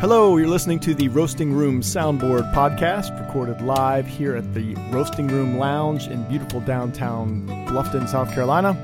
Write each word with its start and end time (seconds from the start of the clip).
Hello, 0.00 0.36
you're 0.36 0.48
listening 0.48 0.80
to 0.80 0.92
the 0.92 1.08
Roasting 1.08 1.52
Room 1.54 1.80
Soundboard 1.80 2.52
podcast, 2.52 3.18
recorded 3.26 3.62
live 3.62 4.06
here 4.06 4.36
at 4.36 4.52
the 4.52 4.74
Roasting 4.90 5.28
Room 5.28 5.56
Lounge 5.56 6.08
in 6.08 6.28
beautiful 6.28 6.60
downtown 6.60 7.46
Bluffton, 7.68 8.06
South 8.08 8.30
Carolina. 8.34 8.76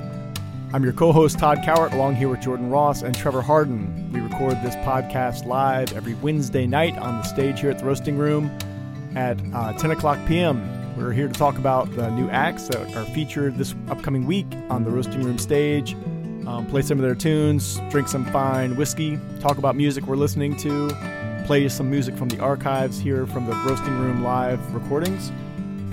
I'm 0.73 0.83
your 0.83 0.95
co 0.95 1.13
host, 1.13 1.39
Todd 1.39 1.59
Cowart, 1.59 1.93
along 1.93 2.15
here 2.15 2.29
with 2.29 2.41
Jordan 2.41 2.71
Ross 2.71 3.03
and 3.03 3.15
Trevor 3.15 3.43
Harden. 3.43 4.11
We 4.13 4.21
record 4.21 4.53
this 4.63 4.77
podcast 4.77 5.45
live 5.45 5.93
every 5.95 6.15
Wednesday 6.15 6.67
night 6.67 6.97
on 6.97 7.19
the 7.19 7.25
stage 7.25 7.61
here 7.61 7.71
at 7.71 7.81
the 7.81 7.85
Roasting 7.85 8.17
Room 8.17 8.47
at 9.15 9.39
uh, 9.53 9.73
10 9.75 9.91
o'clock 9.91 10.19
p.m. 10.27 10.97
We're 10.97 11.13
here 11.13 11.29
to 11.29 11.35
talk 11.35 11.59
about 11.59 11.95
the 11.97 12.09
new 12.11 12.31
acts 12.31 12.69
that 12.69 12.97
are 12.97 13.05
featured 13.07 13.59
this 13.59 13.75
upcoming 13.91 14.27
week 14.27 14.47
on 14.71 14.85
the 14.85 14.91
Roasting 14.91 15.23
Room 15.23 15.39
stage 15.39 15.97
um, 16.47 16.67
play 16.67 16.83
some 16.83 16.99
of 16.99 17.03
their 17.03 17.15
tunes, 17.15 17.81
drink 17.91 18.09
some 18.09 18.25
fine 18.27 18.77
whiskey, 18.77 19.19
talk 19.41 19.59
about 19.59 19.77
music 19.77 20.07
we're 20.07 20.17
listening 20.17 20.57
to, 20.57 20.89
play 21.47 21.69
some 21.69 21.91
music 21.91 22.17
from 22.17 22.29
the 22.29 22.39
archives 22.41 22.99
here 22.99 23.27
from 23.27 23.47
the 23.47 23.53
Roasting 23.67 23.99
Room 23.99 24.23
live 24.23 24.75
recordings. 24.75 25.31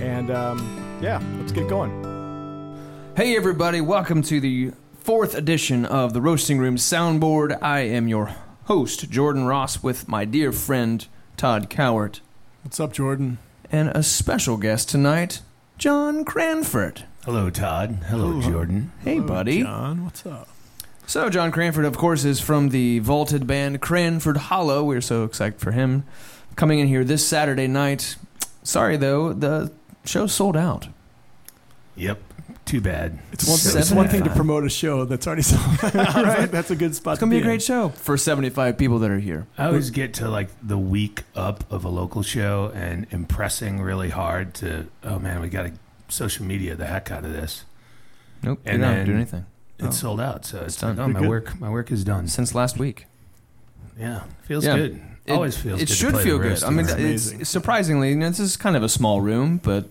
And 0.00 0.30
um, 0.30 0.98
yeah, 1.02 1.22
let's 1.38 1.52
get 1.52 1.68
going. 1.68 1.90
Hey, 3.16 3.36
everybody, 3.36 3.80
welcome 3.80 4.22
to 4.22 4.40
the 4.40 4.72
fourth 5.00 5.34
edition 5.34 5.84
of 5.84 6.12
the 6.12 6.20
Roasting 6.20 6.58
Room 6.58 6.76
Soundboard. 6.76 7.60
I 7.62 7.80
am 7.80 8.08
your 8.08 8.34
host, 8.64 9.10
Jordan 9.10 9.44
Ross, 9.44 9.82
with 9.82 10.08
my 10.08 10.24
dear 10.24 10.52
friend, 10.52 11.06
Todd 11.36 11.68
Cowart, 11.70 12.20
What's 12.62 12.80
up, 12.80 12.92
Jordan? 12.92 13.38
and 13.70 13.88
a 13.90 14.02
special 14.02 14.56
guest 14.56 14.88
tonight, 14.88 15.40
John 15.78 16.24
Cranford. 16.24 17.04
Hello, 17.24 17.50
Todd. 17.50 17.98
Hello, 18.08 18.40
Jordan. 18.40 18.92
Hey, 19.02 19.18
buddy. 19.20 19.62
John, 19.62 20.04
what's 20.04 20.24
up? 20.24 20.48
So, 21.06 21.28
John 21.30 21.50
Cranford, 21.50 21.84
of 21.84 21.96
course, 21.96 22.24
is 22.24 22.40
from 22.40 22.68
the 22.70 22.98
vaulted 23.00 23.46
band 23.46 23.80
Cranford 23.80 24.36
Hollow. 24.36 24.84
We're 24.84 25.00
so 25.00 25.24
excited 25.24 25.58
for 25.58 25.72
him 25.72 26.04
coming 26.56 26.78
in 26.78 26.86
here 26.86 27.04
this 27.04 27.26
Saturday 27.26 27.66
night. 27.66 28.16
Sorry, 28.62 28.96
though, 28.96 29.32
the 29.32 29.72
show's 30.04 30.32
sold 30.32 30.56
out. 30.56 30.88
Yep. 31.96 32.20
Too 32.64 32.80
bad. 32.82 33.18
It's 33.32 33.48
one, 33.48 33.56
Seven 33.56 33.80
it's 33.80 33.90
one 33.90 34.08
thing 34.08 34.24
to 34.24 34.30
promote 34.30 34.64
a 34.64 34.68
show 34.68 35.06
that's 35.06 35.26
already 35.26 35.42
sold. 35.42 35.62
Out, 35.94 35.94
right? 36.24 36.50
That's 36.50 36.70
a 36.70 36.76
good 36.76 36.94
spot 36.94 37.14
It's 37.14 37.20
going 37.20 37.30
to 37.30 37.34
be 37.34 37.38
a 37.38 37.40
in. 37.40 37.46
great 37.46 37.62
show 37.62 37.88
for 37.90 38.18
75 38.18 38.76
people 38.76 38.98
that 38.98 39.10
are 39.10 39.18
here. 39.18 39.46
I 39.56 39.66
always 39.66 39.88
get 39.90 40.12
to 40.14 40.28
like 40.28 40.50
the 40.62 40.76
week 40.76 41.22
up 41.34 41.64
of 41.72 41.84
a 41.84 41.88
local 41.88 42.22
show 42.22 42.70
and 42.74 43.06
impressing 43.10 43.80
really 43.80 44.10
hard 44.10 44.52
to, 44.54 44.86
oh 45.02 45.18
man, 45.18 45.40
we 45.40 45.48
got 45.48 45.62
to 45.62 45.72
social 46.08 46.44
media 46.44 46.74
the 46.76 46.86
heck 46.86 47.10
out 47.10 47.24
of 47.24 47.32
this. 47.32 47.64
Nope, 48.42 48.60
And 48.64 48.78
you 48.80 48.84
don't 48.84 48.94
then- 48.96 49.06
do 49.06 49.14
anything. 49.14 49.46
It's 49.78 49.88
Oh. 49.88 49.90
sold 49.90 50.20
out, 50.20 50.44
so 50.44 50.62
it's, 50.62 50.76
done. 50.76 50.96
done. 50.96 51.10
Oh, 51.10 51.12
my 51.12 51.20
good. 51.20 51.28
work, 51.28 51.60
my 51.60 51.70
work 51.70 51.92
is 51.92 52.02
done. 52.02 52.26
Since 52.26 52.52
last 52.54 52.78
week. 52.78 53.06
Yeah, 53.98 54.22
feels 54.42 54.64
Yeah. 54.64 54.76
good. 54.76 55.00
It- 55.24 55.32
Always 55.32 55.56
feels. 55.56 55.76
It 55.80 55.86
good 55.86 55.88
to 55.88 55.94
should 55.94 56.14
play 56.14 56.24
feel 56.24 56.38
good. 56.38 56.62
I 56.64 56.70
mean, 56.70 56.78
room. 56.78 56.84
it's 56.86 56.92
amazing. 56.94 57.44
surprisingly, 57.44 58.10
you 58.10 58.16
know, 58.16 58.28
this 58.28 58.40
is 58.40 58.56
kind 58.56 58.76
of 58.76 58.82
a 58.82 58.88
small 58.88 59.20
room, 59.20 59.58
but 59.62 59.88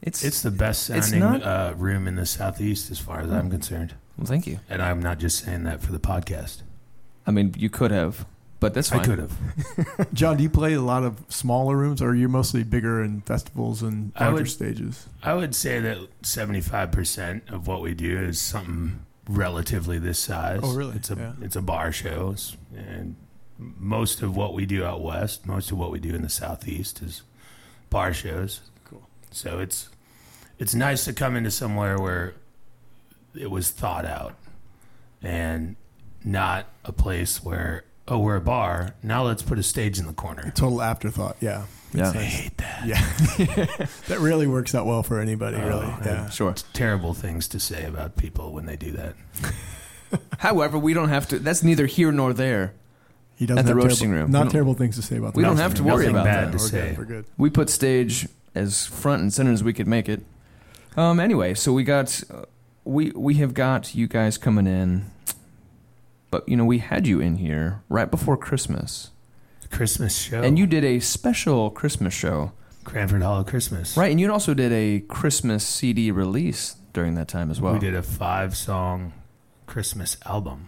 it's. 0.00 0.24
it's 0.24 0.42
the 0.42 0.50
best 0.50 0.88
It's 0.90 1.08
sounding 1.10 1.20
not- 1.20 1.42
uh, 1.42 1.74
room 1.76 2.08
in 2.08 2.16
the 2.16 2.26
southeast, 2.26 2.90
as 2.90 2.98
far 2.98 3.20
as 3.20 3.30
I'm 3.30 3.50
concerned. 3.50 3.94
well, 4.16 4.26
thank 4.26 4.46
you. 4.46 4.58
And 4.70 4.80
I'm 4.82 5.00
not 5.00 5.18
just 5.18 5.44
saying 5.44 5.64
that 5.64 5.82
for 5.82 5.92
the 5.92 6.00
podcast. 6.00 6.62
I 7.26 7.30
mean, 7.32 7.54
you 7.56 7.68
could 7.70 7.90
have, 7.90 8.24
but 8.62 8.72
that's 8.74 8.88
fine. 8.88 9.00
I 9.00 9.04
could 9.04 9.18
have. 9.18 10.12
John, 10.14 10.36
do 10.38 10.42
you 10.42 10.48
play 10.48 10.72
a 10.72 10.80
lot 10.80 11.02
of 11.02 11.22
smaller 11.28 11.76
rooms, 11.76 12.00
or 12.00 12.10
are 12.10 12.14
you 12.14 12.28
mostly 12.28 12.62
bigger 12.62 13.02
in 13.02 13.20
festivals 13.22 13.82
and 13.82 14.12
I 14.16 14.24
larger 14.28 14.36
would- 14.44 14.50
stages? 14.50 15.06
I 15.22 15.34
would 15.34 15.54
say 15.54 15.80
that 15.80 15.98
75% 16.22 17.50
of 17.52 17.66
what 17.66 17.82
we 17.82 17.92
do 17.94 18.18
is 18.18 18.40
something 18.40 19.04
relatively 19.28 19.98
this 19.98 20.18
size. 20.18 20.60
Oh, 20.62 20.74
really? 20.74 20.96
It's 20.96 21.10
a 21.10 21.16
Yeah. 21.16 21.32
it's 21.42 21.56
a 21.56 21.62
bar 21.62 21.92
show, 21.92 22.34
and 22.76 23.16
most 23.58 24.22
of 24.22 24.34
what 24.36 24.54
we 24.54 24.64
do 24.64 24.84
out 24.84 25.02
west, 25.02 25.46
most 25.46 25.70
of 25.72 25.78
what 25.78 25.90
we 25.90 25.98
do 26.00 26.14
in 26.14 26.22
the 26.22 26.28
southeast 26.30 27.02
is 27.02 27.22
bar 27.90 28.12
shows. 28.14 28.60
Cool. 28.84 29.06
So 29.30 29.58
it's 29.58 29.88
it's 30.58 30.74
nice 30.74 31.04
to 31.06 31.12
come 31.12 31.36
into 31.36 31.50
somewhere 31.50 31.98
where 31.98 32.34
it 33.34 33.50
was 33.50 33.70
thought 33.70 34.04
out, 34.04 34.36
and 35.22 35.76
not 36.24 36.66
a 36.84 36.92
place 36.92 37.42
where 37.42 37.84
oh 38.12 38.18
we're 38.18 38.36
a 38.36 38.40
bar 38.40 38.94
now 39.02 39.22
let's 39.24 39.42
put 39.42 39.58
a 39.58 39.62
stage 39.62 39.98
in 39.98 40.06
the 40.06 40.12
corner. 40.12 40.52
Total 40.54 40.80
afterthought, 40.82 41.36
yeah. 41.40 41.64
Yeah, 41.94 42.08
I 42.10 42.22
hate 42.22 42.56
that. 42.58 42.86
Yeah. 42.86 43.86
that 44.08 44.18
really 44.20 44.46
works 44.46 44.74
out 44.74 44.86
well 44.86 45.02
for 45.02 45.20
anybody, 45.20 45.58
Oh, 45.58 45.68
really. 45.68 45.86
yeah. 45.86 46.04
Yeah. 46.04 46.28
sure. 46.30 46.54
Terrible 46.72 47.12
things 47.12 47.46
to 47.48 47.60
say 47.60 47.84
about 47.84 48.16
people 48.16 48.52
when 48.52 48.64
they 48.64 48.76
do 48.76 48.92
that. 48.92 49.14
However, 50.38 50.78
we 50.78 50.94
don't 50.94 51.10
have 51.10 51.28
to. 51.28 51.38
That's 51.38 51.62
neither 51.62 51.84
here 51.86 52.10
nor 52.10 52.32
there. 52.32 52.72
He 53.36 53.44
doesn't 53.46 53.58
At 53.58 53.64
the 53.66 53.70
have 53.74 53.84
roasting 53.84 54.08
terrible, 54.10 54.22
room. 54.24 54.32
Not 54.32 54.50
terrible 54.50 54.74
things 54.74 54.96
to 54.96 55.02
say 55.02 55.16
about 55.18 55.34
we 55.34 55.42
don't 55.42 55.56
have 55.58 55.74
to 55.74 55.82
worry 55.82 56.06
about 56.06 56.24
bad 56.24 56.48
that. 56.48 56.52
to 56.52 56.56
We're 56.64 56.68
say. 56.68 56.88
good. 56.90 56.98
We're 56.98 57.04
good. 57.04 57.24
We 57.36 57.50
put 57.50 57.68
stage 57.70 58.26
as 58.54 58.86
front 58.86 59.20
and 59.22 59.32
center 59.32 59.52
as 59.52 59.62
we 59.62 59.72
could 59.74 59.86
make 59.88 60.08
it. 60.08 60.22
Um. 60.96 61.20
Anyway, 61.20 61.52
so 61.54 61.72
we 61.74 61.84
got, 61.84 62.22
uh, 62.32 62.44
we 62.84 63.10
we 63.14 63.34
have 63.34 63.52
got 63.54 63.94
you 63.94 64.06
guys 64.06 64.38
coming 64.38 64.66
in, 64.66 65.10
but 66.32 66.48
you 66.48 66.56
know 66.56 66.64
we 66.64 66.78
had 66.78 67.06
you 67.06 67.20
in 67.20 67.36
here 67.36 67.82
right 67.88 68.10
before 68.10 68.36
Christmas, 68.36 69.10
Christmas 69.70 70.16
show. 70.18 70.42
and 70.42 70.58
you 70.58 70.66
did 70.66 70.82
a 70.84 70.98
special 70.98 71.70
Christmas 71.70 72.12
show, 72.12 72.50
Cranford 72.82 73.22
Hollow 73.22 73.44
Christmas. 73.44 73.96
right? 73.96 74.10
And 74.10 74.18
you 74.20 74.32
also 74.32 74.54
did 74.54 74.72
a 74.72 75.00
Christmas 75.06 75.64
CD 75.64 76.10
release 76.10 76.74
during 76.92 77.14
that 77.14 77.28
time 77.28 77.50
as 77.50 77.60
well. 77.60 77.74
We 77.74 77.78
did 77.78 77.94
a 77.94 78.02
five 78.02 78.56
song 78.56 79.12
Christmas 79.66 80.16
album 80.26 80.66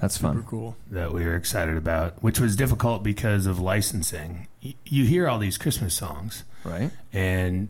That's 0.00 0.14
Super 0.16 0.34
fun. 0.34 0.42
cool. 0.44 0.76
that 0.90 1.12
we 1.12 1.24
were 1.24 1.36
excited 1.36 1.76
about, 1.76 2.22
which 2.22 2.40
was 2.40 2.56
difficult 2.56 3.02
because 3.02 3.46
of 3.46 3.58
licensing. 3.60 4.48
Y- 4.64 4.74
You 4.86 5.04
hear 5.04 5.28
all 5.28 5.38
these 5.38 5.58
Christmas 5.58 5.94
songs, 5.94 6.44
Right? 6.64 6.90
and 7.12 7.68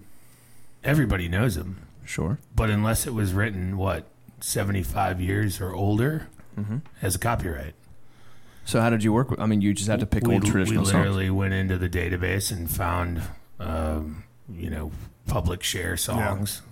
everybody 0.82 1.28
knows 1.28 1.56
them, 1.56 1.78
Sure. 2.04 2.38
but 2.54 2.70
unless 2.70 3.06
it 3.06 3.14
was 3.14 3.32
written, 3.32 3.76
what, 3.76 4.06
75 4.41 5.20
years 5.20 5.60
or 5.60 5.72
older, 5.74 6.28
Mm-hmm. 6.59 6.78
has 7.00 7.15
a 7.15 7.19
copyright. 7.19 7.75
So 8.65 8.81
how 8.81 8.91
did 8.91 9.04
you 9.04 9.12
work? 9.12 9.31
With, 9.31 9.41
I 9.41 9.47
mean, 9.47 9.60
you 9.60 9.75
just 9.75 9.88
had 9.88 10.00
to 10.00 10.06
pick 10.06 10.26
we, 10.26 10.34
old 10.34 10.47
traditional 10.47 10.84
songs. 10.84 10.87
We 10.87 10.92
songs. 10.92 11.06
literally 11.16 11.31
went 11.31 11.54
into 11.54 11.76
the 11.78 11.88
database 11.88 12.50
and 12.50 12.70
found, 12.70 13.22
um, 13.60 14.25
you 14.48 14.70
know, 14.70 14.91
public 15.26 15.62
share 15.62 15.97
songs. 15.97 16.62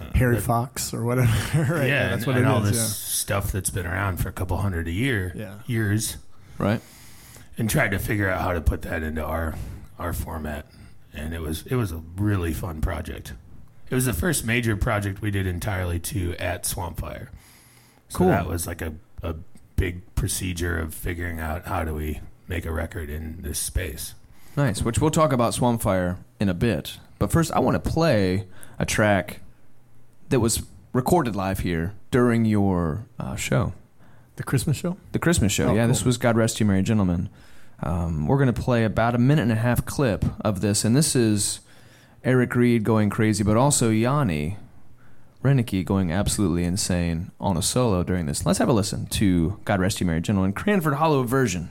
uh, 0.00 0.06
Harry 0.14 0.36
that- 0.36 0.42
Fox 0.42 0.92
or 0.92 1.04
whatever. 1.04 1.28
right? 1.74 1.86
yeah, 1.88 2.08
that's 2.08 2.24
and, 2.24 2.26
what 2.26 2.36
and 2.36 2.46
it 2.46 2.48
all 2.48 2.64
is. 2.64 2.72
this 2.72 2.96
stuff 2.96 3.52
that's 3.52 3.70
been 3.70 3.86
around 3.86 4.16
for 4.18 4.28
a 4.28 4.32
couple 4.32 4.56
hundred 4.56 4.88
a 4.88 4.92
year, 4.92 5.32
Yeah. 5.36 5.54
years, 5.66 6.16
Right. 6.58 6.80
and 7.58 7.70
tried 7.70 7.92
to 7.92 7.98
figure 7.98 8.28
out 8.28 8.40
how 8.40 8.52
to 8.52 8.60
put 8.60 8.82
that 8.82 9.02
into 9.02 9.22
our 9.24 9.54
our 9.98 10.12
format. 10.12 10.66
And 11.14 11.32
it 11.32 11.40
was 11.40 11.64
it 11.66 11.76
was 11.76 11.92
a 11.92 12.02
really 12.16 12.52
fun 12.52 12.80
project. 12.80 13.32
It 13.88 13.94
was 13.94 14.04
the 14.04 14.12
first 14.12 14.44
major 14.44 14.76
project 14.76 15.22
we 15.22 15.30
did 15.30 15.46
entirely 15.46 15.98
to 16.00 16.34
at 16.36 16.64
Swampfire. 16.64 17.28
So 18.08 18.18
Cool. 18.18 18.28
that 18.28 18.46
was 18.48 18.66
like 18.66 18.82
a, 18.82 18.94
a 19.22 19.34
big 19.76 20.14
procedure 20.14 20.78
of 20.78 20.94
figuring 20.94 21.38
out 21.40 21.66
how 21.66 21.84
do 21.84 21.94
we 21.94 22.20
make 22.48 22.64
a 22.64 22.72
record 22.72 23.10
in 23.10 23.42
this 23.42 23.58
space. 23.58 24.14
Nice. 24.56 24.82
Which 24.82 24.98
we'll 24.98 25.10
talk 25.10 25.32
about 25.32 25.52
Swampfire 25.54 26.16
in 26.40 26.48
a 26.48 26.54
bit. 26.54 26.98
But 27.18 27.30
first, 27.30 27.52
I 27.52 27.58
want 27.58 27.82
to 27.82 27.90
play 27.90 28.46
a 28.78 28.86
track 28.86 29.40
that 30.28 30.40
was 30.40 30.62
recorded 30.92 31.36
live 31.36 31.60
here 31.60 31.92
during 32.10 32.44
your 32.44 33.06
uh, 33.18 33.36
show, 33.36 33.72
The 34.36 34.42
Christmas 34.42 34.76
show? 34.76 34.96
the 35.12 35.18
Christmas 35.18 35.52
show. 35.52 35.68
Oh, 35.68 35.74
yeah, 35.74 35.82
cool. 35.82 35.88
this 35.88 36.04
was 36.04 36.16
God 36.18 36.36
Rest 36.36 36.58
You 36.60 36.66
Merry 36.66 36.82
Gentlemen. 36.82 37.28
Um, 37.82 38.26
we're 38.26 38.38
going 38.38 38.52
to 38.52 38.58
play 38.62 38.84
about 38.84 39.14
a 39.14 39.18
minute 39.18 39.42
and 39.42 39.52
a 39.52 39.56
half 39.56 39.84
clip 39.84 40.24
of 40.40 40.62
this, 40.62 40.84
and 40.84 40.96
this 40.96 41.14
is 41.14 41.60
Eric 42.24 42.54
Reed 42.54 42.82
going 42.84 43.10
crazy, 43.10 43.44
but 43.44 43.56
also 43.58 43.90
Yanni 43.90 44.56
Renicky 45.46 45.84
going 45.84 46.10
absolutely 46.10 46.64
insane 46.64 47.30
on 47.38 47.56
a 47.56 47.62
solo 47.62 48.02
during 48.02 48.26
this. 48.26 48.44
Let's 48.44 48.58
have 48.58 48.68
a 48.68 48.72
listen 48.72 49.06
to 49.06 49.60
God 49.64 49.78
Rest 49.78 50.00
You 50.00 50.06
Merry 50.06 50.20
Gentlemen, 50.20 50.52
Cranford 50.52 50.94
Hollow 50.94 51.22
version. 51.22 51.70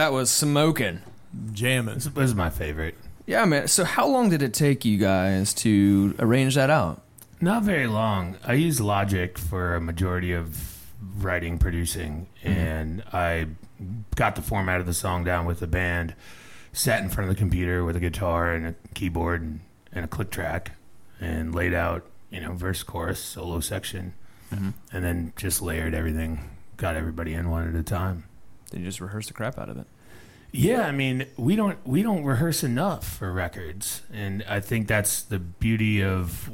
That 0.00 0.14
was 0.14 0.30
smoking. 0.30 1.02
Jamming. 1.52 1.96
This 1.96 2.14
was 2.14 2.34
my 2.34 2.48
favorite. 2.48 2.94
Yeah, 3.26 3.44
man. 3.44 3.68
So 3.68 3.84
how 3.84 4.06
long 4.06 4.30
did 4.30 4.40
it 4.40 4.54
take 4.54 4.86
you 4.86 4.96
guys 4.96 5.52
to 5.54 6.14
arrange 6.18 6.54
that 6.54 6.70
out? 6.70 7.02
Not 7.38 7.64
very 7.64 7.86
long. 7.86 8.38
I 8.42 8.54
use 8.54 8.80
Logic 8.80 9.36
for 9.36 9.74
a 9.74 9.80
majority 9.80 10.32
of 10.32 10.86
writing, 11.18 11.58
producing, 11.58 12.28
mm-hmm. 12.42 12.48
and 12.48 13.02
I 13.12 13.48
got 14.16 14.36
the 14.36 14.42
format 14.42 14.80
of 14.80 14.86
the 14.86 14.94
song 14.94 15.22
down 15.22 15.44
with 15.44 15.60
the 15.60 15.66
band. 15.66 16.14
Sat 16.72 17.02
in 17.02 17.10
front 17.10 17.28
of 17.28 17.36
the 17.36 17.38
computer 17.38 17.84
with 17.84 17.94
a 17.94 18.00
guitar 18.00 18.54
and 18.54 18.68
a 18.68 18.74
keyboard 18.94 19.42
and, 19.42 19.60
and 19.92 20.06
a 20.06 20.08
click 20.08 20.30
track, 20.30 20.72
and 21.20 21.54
laid 21.54 21.74
out, 21.74 22.06
you 22.30 22.40
know, 22.40 22.54
verse, 22.54 22.82
chorus, 22.82 23.20
solo 23.20 23.60
section, 23.60 24.14
mm-hmm. 24.50 24.70
and 24.94 25.04
then 25.04 25.34
just 25.36 25.60
layered 25.60 25.94
everything. 25.94 26.48
Got 26.78 26.96
everybody 26.96 27.34
in 27.34 27.50
one 27.50 27.68
at 27.68 27.74
a 27.74 27.82
time. 27.82 28.24
You 28.72 28.84
just 28.84 29.00
rehearse 29.00 29.26
the 29.26 29.34
crap 29.34 29.58
out 29.58 29.68
of 29.68 29.76
it? 29.78 29.86
Yeah, 30.52 30.82
I 30.82 30.92
mean, 30.92 31.26
we 31.36 31.54
don't 31.54 31.78
we 31.86 32.02
don't 32.02 32.24
rehearse 32.24 32.64
enough 32.64 33.06
for 33.06 33.32
records, 33.32 34.02
and 34.12 34.44
I 34.48 34.60
think 34.60 34.88
that's 34.88 35.22
the 35.22 35.38
beauty 35.38 36.02
of 36.02 36.50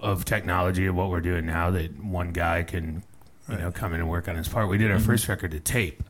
of 0.00 0.24
technology 0.24 0.86
of 0.86 0.94
what 0.96 1.10
we're 1.10 1.20
doing 1.20 1.46
now. 1.46 1.70
That 1.70 2.02
one 2.02 2.32
guy 2.32 2.64
can, 2.64 3.04
you 3.48 3.56
know, 3.56 3.70
come 3.70 3.94
in 3.94 4.00
and 4.00 4.10
work 4.10 4.28
on 4.28 4.36
his 4.36 4.48
part. 4.48 4.68
We 4.68 4.78
did 4.78 4.90
our 4.90 4.96
mm-hmm. 4.96 5.06
first 5.06 5.28
record 5.28 5.52
to 5.52 5.60
tape, 5.60 6.02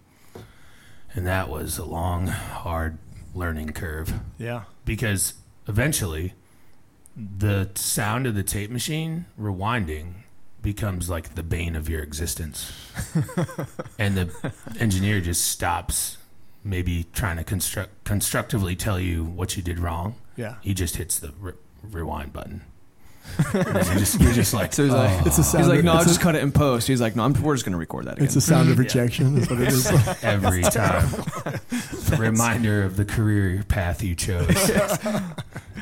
and 1.15 1.27
that 1.27 1.51
was 1.51 1.77
a 1.77 1.85
long, 1.85 2.29
hard 2.29 2.99
learning 3.35 3.71
curve 3.71 4.13
Yeah. 4.39 4.65
because 4.85 5.35
eventually, 5.69 6.35
the 7.17 7.71
sound 7.75 8.27
of 8.27 8.35
the 8.35 8.43
tape 8.43 8.71
machine 8.71 9.27
rewinding 9.39 10.20
becomes 10.63 11.09
like 11.11 11.35
the 11.35 11.43
bane 11.43 11.77
of 11.77 11.89
your 11.89 12.03
existence, 12.03 12.73
and 13.99 14.17
the 14.17 14.53
engineer 14.79 15.21
just 15.21 15.45
stops 15.47 16.17
maybe 16.63 17.07
trying 17.13 17.37
to 17.39 17.45
construct 17.45 18.05
constructively 18.05 18.77
tell 18.77 19.01
you 19.01 19.25
what 19.25 19.57
you 19.57 19.63
did 19.63 19.79
wrong. 19.79 20.15
Yeah. 20.37 20.57
He 20.61 20.75
just 20.75 20.97
hits 20.97 21.19
the 21.19 21.33
re- 21.41 21.53
rewind 21.83 22.33
button. 22.33 22.63
And 23.55 23.65
you're, 23.87 23.95
just, 23.95 24.21
you're 24.21 24.33
just 24.33 24.53
like, 24.55 24.73
So 24.75 24.85
he's 24.85 24.93
like, 24.93 25.11
oh. 25.21 25.23
It's 25.27 25.39
a 25.39 25.45
sound. 25.45 25.65
he's 25.65 25.73
like, 25.75 25.85
no, 25.85 25.93
I'll 25.93 25.99
it's, 25.99 26.07
just 26.09 26.21
a, 26.21 26.23
cut 26.23 26.35
it 26.35 26.43
in 26.43 26.51
post. 26.53 26.89
He's 26.89 27.01
like, 27.01 27.15
no, 27.17 27.23
I'm, 27.25 27.33
we're 27.43 27.55
just 27.55 27.65
gonna 27.65 27.77
record 27.77 28.07
that 28.07 28.15
again. 28.15 28.25
it's 28.27 28.37
a 28.37 28.41
sound 28.41 28.69
of 28.71 28.77
Yeah. 28.77 28.83
rejection. 28.83 29.39
Is 29.39 29.49
what 29.49 29.61
it 29.61 29.69
is. 29.69 29.87
every 30.25 30.63
time. 30.63 31.09
Reminder 32.19 32.83
of 32.83 32.97
the 32.97 33.05
career 33.05 33.63
path 33.69 34.03
you 34.03 34.15
chose. 34.15 34.71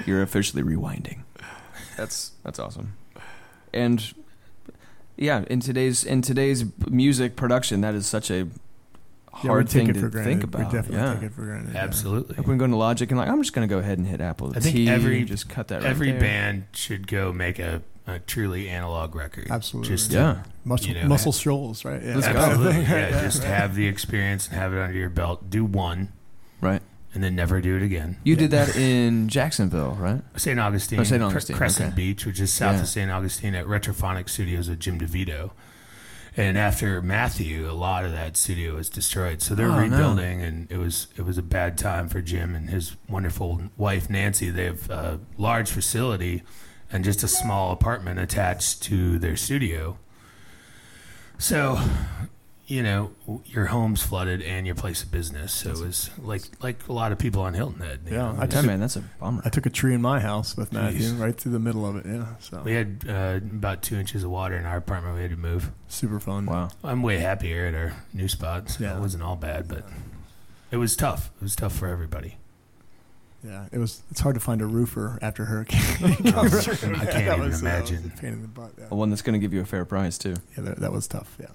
You're 0.07 0.23
officially 0.23 0.63
rewinding. 0.63 1.21
That's 1.97 2.33
that's 2.45 2.59
awesome. 2.59 2.95
And 3.73 4.13
yeah, 5.19 5.45
in 5.51 5.61
today's 5.61 6.05
in 6.05 6.23
today's 6.23 6.65
music 6.89 7.37
production, 7.37 7.81
that 7.83 7.95
is 7.95 8.07
such 8.07 8.31
a 8.31 8.35
Yeah, 8.45 9.51
hard 9.51 9.69
take 9.69 9.87
thing 9.87 9.95
to 9.95 10.09
granted. 10.09 10.25
think 10.25 10.45
about. 10.45 10.59
We 10.59 10.65
definitely 10.79 10.97
yeah. 10.97 11.15
take 11.15 11.23
it 11.25 11.33
for 11.35 11.43
granted. 11.45 11.75
yeah. 11.75 11.85
Absolutely. 11.85 12.37
Like 12.37 12.47
when 12.47 12.59
going 12.59 12.71
to 12.71 12.77
Logic 12.77 13.11
and 13.11 13.19
like, 13.19 13.29
I'm 13.29 13.41
just 13.43 13.53
gonna 13.53 13.67
go 13.67 13.79
ahead 13.79 13.99
and 13.99 14.07
hit 14.07 14.21
Apple 14.21 14.53
I 14.57 14.61
think 14.61 14.75
T, 14.77 14.89
every- 14.89 15.25
just 15.25 15.49
cut 15.49 15.69
that. 15.69 15.83
Right 15.83 15.91
Every 15.91 16.11
there. 16.13 16.21
band 16.21 16.65
should 16.73 17.07
go 17.07 17.33
make 17.33 17.59
a, 17.59 17.83
a 18.07 18.19
truly 18.21 18.69
analog 18.69 19.15
record. 19.15 19.49
Absolutely. 19.51 19.89
Just 19.91 20.11
yeah, 20.13 20.43
Muscle, 20.65 20.89
you 20.89 20.95
know, 20.95 21.07
muscle 21.09 21.33
shoals, 21.33 21.85
right? 21.85 22.03
Yeah. 22.03 22.15
Let's 22.17 22.29
go. 22.29 22.35
Absolutely. 22.39 22.81
Yeah, 22.85 23.21
just 23.21 23.45
have 23.45 23.75
the 23.75 23.87
experience 23.87 24.49
and 24.49 24.57
have 24.57 24.73
it 24.73 24.79
under 24.81 24.97
your 24.99 25.11
belt. 25.11 25.51
Do 25.51 25.65
one 25.65 26.13
right. 26.61 26.83
And 27.15 27.23
then 27.25 27.35
never 27.35 27.61
do 27.61 27.77
it 27.77 27.83
again. 27.83 28.19
You 28.25 28.37
did 28.37 28.51
that 28.51 28.77
in 28.77 29.29
Jacksonville, 29.29 29.97
right? 29.99 30.23
St. 30.37 30.59
Augustine, 30.61 31.01
Oh, 31.01 31.05
St. 31.05 31.21
Cre- 31.23 31.27
Augustine, 31.29 31.57
Crescent 31.57 31.87
okay. 31.89 31.97
Beach, 31.97 32.27
which 32.27 32.39
is 32.41 32.53
south 32.53 32.77
Yeah. 32.77 32.83
of 32.83 32.89
St. 32.89 33.11
Augustine 33.11 33.55
at 33.55 33.67
Retrophonic 33.67 34.29
Studios 34.29 34.69
with 34.69 34.79
Jim 34.81 34.99
DeVito. 35.01 35.51
And 36.37 36.57
after 36.57 37.03
Matthew, 37.03 37.69
a 37.69 37.73
lot 37.73 38.05
of 38.05 38.13
that 38.13 38.37
studio 38.37 38.77
was 38.77 38.89
destroyed. 38.89 39.43
So 39.43 39.55
they're 39.57 39.67
Oh, 39.71 39.75
no. 39.75 39.83
rebuilding, 39.97 40.41
and 40.43 40.71
it 40.71 40.77
was 40.79 41.09
it 41.17 41.23
was 41.23 41.37
a 41.37 41.43
bad 41.43 41.77
time 41.77 42.09
for 42.09 42.21
Jim 42.21 42.55
and 42.55 42.71
his 42.71 42.95
wonderful 43.09 43.61
wife 43.77 44.09
Nancy. 44.09 44.51
They 44.51 44.67
have 44.67 44.89
a 44.89 45.19
large 45.37 45.69
facility 45.71 46.43
and 46.93 47.03
just 47.03 47.25
a 47.25 47.29
small 47.29 47.73
apartment 47.73 48.21
attached 48.21 48.83
to 48.85 49.19
their 49.19 49.35
studio. 49.37 49.99
So, 51.39 51.81
you 52.69 52.83
know, 52.83 53.11
your 53.47 53.65
home's 53.67 54.03
flooded 54.03 54.43
and 54.43 54.67
your 54.67 54.75
place 54.77 55.03
of 55.03 55.11
business. 55.11 55.53
So 55.55 55.71
it 55.71 55.79
was 55.79 56.11
like 56.19 56.43
like 56.63 56.87
a 56.87 56.93
lot 56.93 57.13
of 57.13 57.19
people 57.19 57.41
on 57.43 57.55
Hilton 57.55 57.81
Head. 57.81 58.01
Yeah, 58.05 58.17
know, 58.33 58.37
I 58.39 58.45
it 58.45 58.53
Yeah, 58.53 58.63
man, 58.63 58.81
that's 58.81 58.97
a 58.97 59.01
bummer. 59.19 59.41
I 59.45 59.49
took 59.49 59.65
a 59.65 59.71
tree 59.71 59.95
in 59.95 60.03
my 60.03 60.21
house 60.21 60.55
with 60.57 60.71
Matthew 60.73 61.01
Jeez. 61.01 61.19
right 61.19 61.35
through 61.35 61.53
the 61.53 61.59
middle 61.59 61.87
of 61.87 61.97
it. 61.97 62.05
Yeah. 62.07 62.27
So 62.41 62.61
We 62.63 62.75
had 62.75 63.05
uh, 63.09 63.41
about 63.43 63.81
two 63.83 63.97
inches 63.97 64.23
of 64.23 64.31
water 64.31 64.55
in 64.57 64.67
our 64.67 64.77
apartment. 64.77 65.17
We 65.17 65.23
had 65.23 65.31
to 65.31 65.37
move. 65.39 65.71
super 65.89 66.21
fun. 66.21 66.45
Wow. 66.45 66.69
I'm 66.85 67.03
way 67.03 67.19
happier 67.19 67.67
at 67.67 67.75
our 67.75 67.95
new 68.13 68.29
spot. 68.29 68.69
So 68.69 68.85
Yeah. 68.85 68.99
It 68.99 69.01
wasn't 69.01 69.23
all 69.23 69.37
bad, 69.37 69.67
but 69.67 69.85
it 70.71 70.77
was 70.77 70.95
tough. 70.95 71.31
It 71.41 71.43
was 71.43 71.57
tough 71.57 71.73
for 71.75 71.89
everybody. 71.89 72.37
Yeah. 73.43 73.65
It 73.73 73.79
was. 73.79 74.03
It's 74.11 74.21
hard 74.21 74.35
to 74.35 74.41
find 74.41 74.61
a 74.61 74.67
roofer 74.67 75.19
after 75.23 75.47
hurricane. 75.47 75.81
I 76.03 76.15
can't 76.17 76.25
That 76.25 76.37
even 76.37 76.51
was, 76.51 77.33
uh, 77.33 77.49
was 77.49 77.61
imagine. 77.63 78.13
a 78.15 78.21
pain 78.21 78.33
in 78.35 78.43
the 78.43 78.49
butt. 78.49 78.73
Yeah. 78.79 78.89
One 78.89 79.09
that's 79.09 79.23
gonna 79.23 79.39
give 79.39 79.55
you 79.55 79.61
a 79.63 79.65
fair 79.65 79.87
price 79.87 80.19
too. 80.19 80.35
Yeah. 80.57 80.65
That, 80.65 80.81
that 80.81 80.93
was 80.93 81.07
tough. 81.09 81.35
Yeah. 81.41 81.47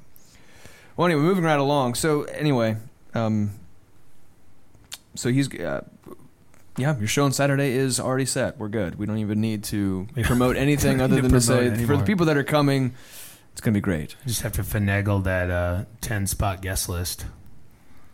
Well, 0.95 1.05
anyway, 1.07 1.21
moving 1.21 1.43
right 1.43 1.59
along. 1.59 1.95
So 1.95 2.23
anyway, 2.23 2.77
um, 3.13 3.51
so 5.15 5.29
he's, 5.29 5.53
uh, 5.59 5.83
yeah, 6.77 6.97
your 6.97 7.07
show 7.07 7.23
on 7.25 7.31
Saturday 7.31 7.71
is 7.71 7.99
already 7.99 8.25
set. 8.25 8.57
We're 8.57 8.67
good. 8.69 8.95
We 8.97 9.05
don't 9.05 9.17
even 9.19 9.41
need 9.41 9.63
to 9.65 10.07
promote 10.23 10.55
anything 10.55 11.01
other 11.01 11.15
than 11.21 11.31
to 11.31 11.39
promote 11.41 11.43
say 11.77 11.85
for 11.85 11.97
the 11.97 12.03
people 12.03 12.25
that 12.27 12.37
are 12.37 12.43
coming, 12.43 12.93
it's 13.51 13.61
gonna 13.61 13.73
be 13.75 13.81
great. 13.81 14.15
Just 14.25 14.41
have 14.41 14.53
to 14.53 14.63
finagle 14.63 15.23
that 15.25 15.49
uh, 15.49 15.85
ten 16.01 16.25
spot 16.27 16.61
guest 16.61 16.89
list. 16.89 17.25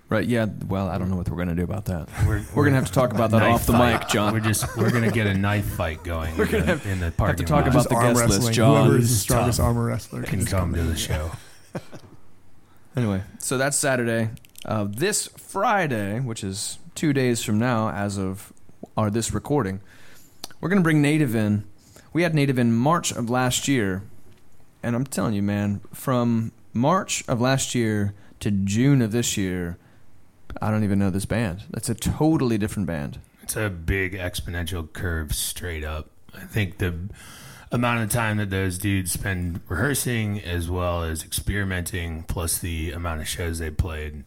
Right? 0.09 0.25
Yeah. 0.25 0.47
Well, 0.67 0.89
I 0.89 0.97
don't 0.97 1.09
know 1.09 1.15
what 1.15 1.29
we're 1.29 1.37
gonna 1.37 1.53
do 1.55 1.63
about 1.63 1.85
that. 1.85 2.09
We're, 2.27 2.43
We're 2.55 2.63
gonna 2.65 2.77
have 2.77 2.87
to 2.87 2.91
talk 2.91 3.13
about 3.13 3.29
that 3.31 3.43
off 3.43 3.65
the 3.67 3.73
fight. 3.73 3.99
mic, 3.99 4.09
John. 4.09 4.33
We're 4.33 4.39
just 4.39 4.75
we're 4.75 4.89
gonna 4.91 5.11
get 5.11 5.27
a 5.27 5.33
knife 5.35 5.65
fight 5.65 6.03
going. 6.03 6.35
We're 6.37 6.47
gonna 6.47 6.65
have- 6.65 6.85
in 6.87 6.99
the 6.99 7.11
parking 7.11 7.45
talk 7.45 7.65
lot. 7.65 7.67
about 7.67 7.73
Just 7.73 7.89
the 7.89 7.95
arm 7.95 8.13
guest 8.15 8.19
list, 8.21 8.31
wrestling. 8.37 8.53
John. 8.53 8.85
Whoever 8.87 8.97
is 8.99 9.09
the 9.09 9.15
strongest 9.15 9.57
tough. 9.59 9.65
armor 9.67 9.85
wrestler 9.85 10.23
can 10.23 10.45
come 10.45 10.73
to 10.73 10.81
the 10.83 10.95
show. 10.97 11.31
Anyway, 12.99 13.23
so 13.37 13.57
that's 13.57 13.77
Saturday. 13.77 14.29
Uh, 14.65 14.85
this 14.89 15.27
Friday, 15.37 16.19
which 16.19 16.43
is 16.43 16.79
two 16.95 17.13
days 17.13 17.41
from 17.41 17.57
now, 17.57 17.89
as 17.91 18.17
of 18.17 18.51
our 18.97 19.09
this 19.09 19.33
recording, 19.33 19.79
we're 20.59 20.67
gonna 20.67 20.81
bring 20.81 21.01
Native 21.01 21.33
in. 21.33 21.63
We 22.11 22.23
had 22.23 22.35
Native 22.35 22.59
in 22.59 22.73
March 22.73 23.13
of 23.13 23.29
last 23.29 23.69
year, 23.69 24.03
and 24.83 24.97
I'm 24.97 25.05
telling 25.05 25.33
you, 25.33 25.41
man, 25.41 25.79
from 25.93 26.51
March 26.73 27.23
of 27.29 27.39
last 27.39 27.73
year 27.73 28.13
to 28.41 28.51
June 28.51 29.01
of 29.01 29.13
this 29.13 29.37
year, 29.37 29.77
I 30.61 30.69
don't 30.69 30.83
even 30.83 30.99
know 30.99 31.09
this 31.09 31.25
band. 31.25 31.63
That's 31.69 31.87
a 31.87 31.95
totally 31.95 32.57
different 32.57 32.85
band. 32.85 33.19
It's 33.41 33.55
a 33.55 33.69
big 33.69 34.11
exponential 34.11 34.91
curve 34.91 35.33
straight 35.33 35.85
up. 35.85 36.09
I 36.35 36.41
think 36.41 36.79
the 36.79 37.07
amount 37.71 38.01
of 38.03 38.09
time 38.09 38.37
that 38.37 38.49
those 38.49 38.77
dudes 38.77 39.11
spend 39.11 39.61
rehearsing 39.67 40.39
as 40.41 40.69
well 40.69 41.03
as 41.03 41.23
experimenting, 41.23 42.23
plus 42.23 42.57
the 42.57 42.91
amount 42.91 43.21
of 43.21 43.27
shows 43.27 43.59
they 43.59 43.69
played, 43.71 44.23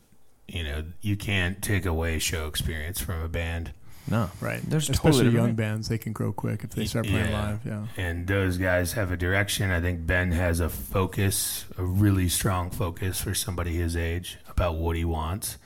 you 0.48 0.62
know, 0.62 0.84
you 1.00 1.16
can't 1.16 1.60
take 1.62 1.84
away 1.86 2.18
show 2.18 2.46
experience 2.46 3.00
from 3.00 3.20
a 3.22 3.28
band. 3.28 3.72
No, 4.08 4.30
Right. 4.40 4.60
There's 4.68 4.90
Especially 4.90 5.10
totally 5.12 5.24
young 5.26 5.34
different- 5.34 5.56
bands, 5.56 5.88
they 5.88 5.96
can 5.98 6.12
grow 6.12 6.32
quick 6.32 6.64
if 6.64 6.70
they 6.70 6.84
start 6.86 7.06
playing 7.06 7.30
Yeah. 7.30 7.42
live. 7.42 7.60
Yeah. 7.64 7.86
And 7.96 8.26
those 8.26 8.58
guys 8.58 8.92
have 8.94 9.12
a 9.12 9.16
direction. 9.16 9.70
I 9.70 9.80
think 9.80 10.06
Ben 10.06 10.32
has 10.32 10.58
a 10.58 10.68
focus, 10.68 11.64
a 11.78 11.84
really 11.84 12.28
strong 12.28 12.70
focus 12.70 13.20
for 13.20 13.32
somebody 13.34 13.76
his 13.76 13.96
age 13.96 14.38
about 14.48 14.74
what 14.76 14.96
he 14.96 15.04
wants. 15.04 15.56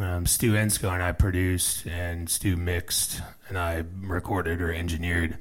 Um, 0.00 0.26
Stu 0.26 0.52
Ensko 0.54 0.92
and 0.92 1.02
I 1.02 1.12
produced, 1.12 1.86
and 1.86 2.28
Stu 2.28 2.56
mixed, 2.56 3.20
and 3.48 3.56
I 3.56 3.84
recorded 4.00 4.60
or 4.60 4.72
engineered 4.72 5.38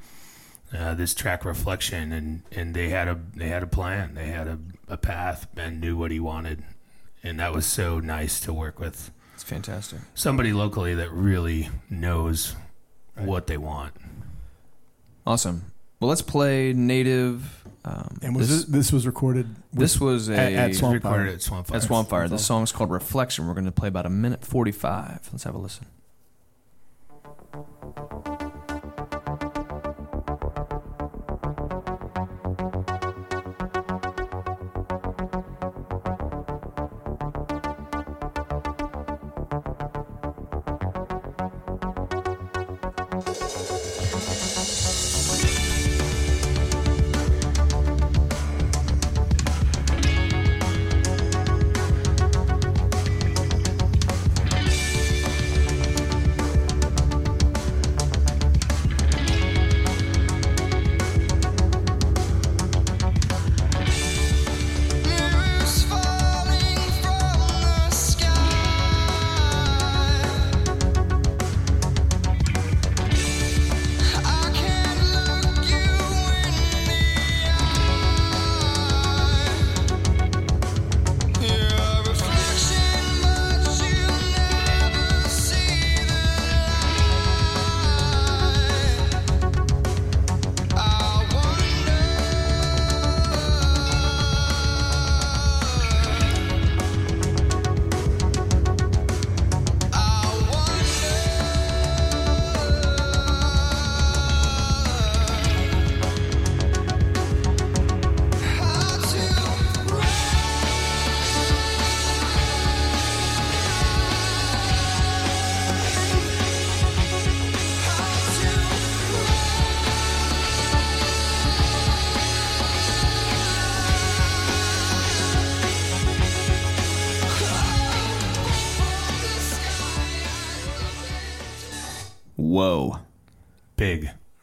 uh, 0.78 0.94
this 0.94 1.14
track 1.14 1.44
"Reflection," 1.46 2.12
and, 2.12 2.44
and 2.52 2.74
they 2.74 2.90
had 2.90 3.08
a 3.08 3.20
they 3.36 3.50
had 3.50 3.64
a 3.64 3.68
plan, 3.68 4.14
they 4.16 4.28
had 4.28 4.48
a, 4.48 4.60
a 4.88 4.98
path. 4.98 5.48
Ben 5.54 5.80
knew 5.80 5.98
what 5.98 6.12
he 6.12 6.20
wanted, 6.20 6.64
and 7.24 7.40
that 7.40 7.54
was 7.54 7.66
so 7.66 8.00
nice 8.00 8.40
to 8.42 8.54
work 8.54 8.80
with 8.80 9.12
It's 9.34 9.44
fantastic. 9.44 10.00
somebody 10.16 10.54
locally 10.54 10.96
that 10.96 11.12
really 11.12 11.70
knows 11.90 12.56
Right. 13.18 13.28
what 13.28 13.48
they 13.48 13.58
want. 13.58 13.94
Awesome. 15.28 15.72
Well, 16.00 16.08
let's 16.10 16.22
play 16.22 16.72
Native. 16.74 17.64
Um, 17.84 18.20
And 18.22 18.36
was 18.36 18.48
this, 18.48 18.60
this, 18.64 18.70
this 18.72 18.92
was 18.94 19.06
recorded? 19.06 19.48
with- 19.72 19.80
this 19.80 20.00
was 20.00 20.30
a 20.30 20.36
at, 20.38 20.54
at 20.54 20.76
Swamp 20.76 20.94
recorded 20.96 21.26
Fire. 21.26 21.34
at 21.36 21.42
Swamp 21.42 21.68
Fire. 21.68 21.74
That's 21.80 21.88
Swampfire. 21.88 22.24
The 22.24 22.30
That's 22.30 22.46
song's 22.46 22.72
called 22.72 22.90
Reflection. 22.92 23.48
We're 23.48 23.54
going 23.54 23.66
to 23.66 23.72
play 23.72 23.88
about 23.90 24.06
a 24.06 24.10
minute 24.10 24.46
45. 24.46 25.30
Let's 25.34 25.44
have 25.44 25.54
a 25.56 25.58
listen. 25.58 25.86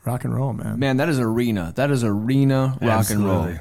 Rock 0.08 0.24
and 0.24 0.34
roll, 0.34 0.54
man. 0.54 0.78
Man, 0.78 0.96
that 0.96 1.08
is 1.10 1.20
arena. 1.20 1.72
That 1.76 1.90
is 1.90 2.02
arena 2.02 2.78
rock 2.80 3.10
and 3.10 3.24
roll. 3.24 3.54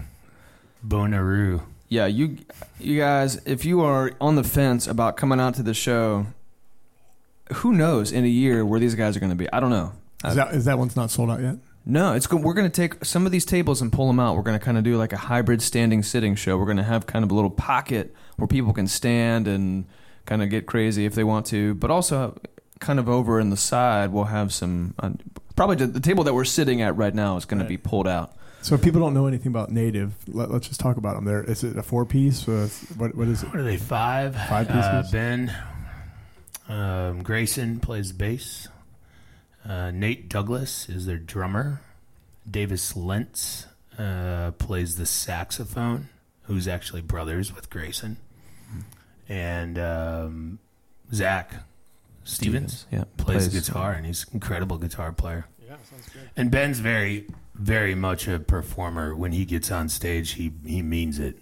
Bonnaroo. 0.85 1.61
Yeah, 1.89 2.05
you 2.05 2.37
you 2.79 2.97
guys, 2.97 3.41
if 3.45 3.65
you 3.65 3.81
are 3.81 4.13
on 4.21 4.35
the 4.35 4.43
fence 4.43 4.87
about 4.87 5.17
coming 5.17 5.41
out 5.41 5.55
to 5.55 5.63
the 5.63 5.73
show, 5.73 6.27
who 7.55 7.73
knows 7.73 8.11
in 8.13 8.23
a 8.23 8.29
year 8.29 8.65
where 8.65 8.79
these 8.79 8.95
guys 8.95 9.17
are 9.17 9.19
going 9.19 9.29
to 9.31 9.35
be? 9.35 9.51
I 9.51 9.59
don't 9.59 9.69
know. 9.69 9.91
Is 10.25 10.35
that 10.35 10.53
is 10.55 10.65
that 10.65 10.77
one's 10.79 10.95
not 10.95 11.11
sold 11.11 11.29
out 11.29 11.41
yet? 11.41 11.57
No, 11.85 12.13
it's 12.13 12.27
go- 12.27 12.37
we're 12.37 12.53
going 12.53 12.69
to 12.69 12.81
take 12.81 13.03
some 13.03 13.25
of 13.25 13.31
these 13.31 13.45
tables 13.45 13.81
and 13.81 13.91
pull 13.91 14.07
them 14.07 14.19
out. 14.19 14.35
We're 14.35 14.41
going 14.43 14.57
to 14.59 14.63
kind 14.63 14.77
of 14.77 14.83
do 14.83 14.97
like 14.97 15.13
a 15.13 15.17
hybrid 15.17 15.61
standing 15.61 16.01
sitting 16.01 16.35
show. 16.35 16.57
We're 16.57 16.65
going 16.65 16.77
to 16.77 16.83
have 16.83 17.07
kind 17.07 17.23
of 17.23 17.31
a 17.31 17.35
little 17.35 17.49
pocket 17.49 18.13
where 18.37 18.47
people 18.47 18.73
can 18.73 18.87
stand 18.87 19.47
and 19.47 19.85
kind 20.25 20.41
of 20.41 20.49
get 20.49 20.65
crazy 20.65 21.05
if 21.05 21.13
they 21.15 21.23
want 21.23 21.45
to, 21.47 21.75
but 21.75 21.89
also 21.91 22.37
kind 22.79 22.99
of 22.99 23.09
over 23.09 23.39
in 23.39 23.49
the 23.49 23.57
side 23.57 24.11
we'll 24.11 24.25
have 24.25 24.53
some 24.53 24.93
uh, 24.99 25.09
probably 25.57 25.75
the- 25.75 25.87
the 25.87 25.99
table 25.99 26.23
that 26.23 26.33
we're 26.33 26.45
sitting 26.45 26.81
at 26.81 26.95
right 26.95 27.13
now 27.13 27.35
is 27.35 27.43
going 27.43 27.59
Right. 27.59 27.65
to 27.65 27.69
be 27.69 27.77
pulled 27.77 28.07
out. 28.07 28.33
So 28.61 28.75
if 28.75 28.81
people 28.81 29.01
don't 29.01 29.13
know 29.13 29.27
anything 29.27 29.47
about 29.47 29.71
Native, 29.71 30.13
let, 30.27 30.49
let's 30.49 30.67
just 30.67 30.79
talk 30.79 30.95
about 30.97 31.15
them. 31.15 31.25
There 31.25 31.43
is 31.43 31.63
it 31.63 31.77
a 31.77 31.83
four 31.83 32.05
piece? 32.05 32.47
what 32.47 33.13
what 33.15 33.27
is 33.27 33.43
it? 33.43 33.49
What 33.49 33.57
are 33.57 33.63
they? 33.63 33.77
Five. 33.77 34.35
Five 34.35 34.69
Uh, 34.69 35.01
pieces? 35.01 35.11
ben 35.11 35.53
um, 36.69 37.23
Grayson 37.23 37.79
plays 37.79 38.11
bass. 38.11 38.67
Uh, 39.67 39.91
Nate 39.91 40.29
Douglas 40.29 40.87
is 40.89 41.05
their 41.05 41.17
drummer. 41.17 41.81
Davis 42.49 42.95
Lentz 42.95 43.67
uh, 43.99 44.51
plays 44.51 44.95
the 44.95 45.05
saxophone, 45.05 46.07
who's 46.43 46.67
actually 46.67 47.01
brothers 47.01 47.53
with 47.53 47.69
Grayson. 47.69 48.17
And 49.29 49.77
um, 49.77 50.59
Zach 51.13 51.53
Stevens 52.27 52.85
Yeah, 52.91 53.05
plays, 53.17 53.49
the 53.51 53.59
guitar, 53.59 53.93
and 53.93 54.05
he's 54.05 54.23
an 54.25 54.29
incredible 54.35 54.77
guitar 54.77 55.11
player. 55.11 55.45
Yeah, 55.65 55.75
sounds 55.89 56.09
good. 56.09 56.29
And 56.35 56.51
Ben's 56.51 56.79
very, 56.79 57.27
very 57.55 57.95
much 57.95 58.27
a 58.27 58.39
performer. 58.39 59.15
When 59.15 59.31
he 59.31 59.45
gets 59.45 59.71
on 59.71 59.89
stage, 59.89 60.31
he 60.31 60.51
he 60.65 60.81
means 60.81 61.19
it, 61.19 61.41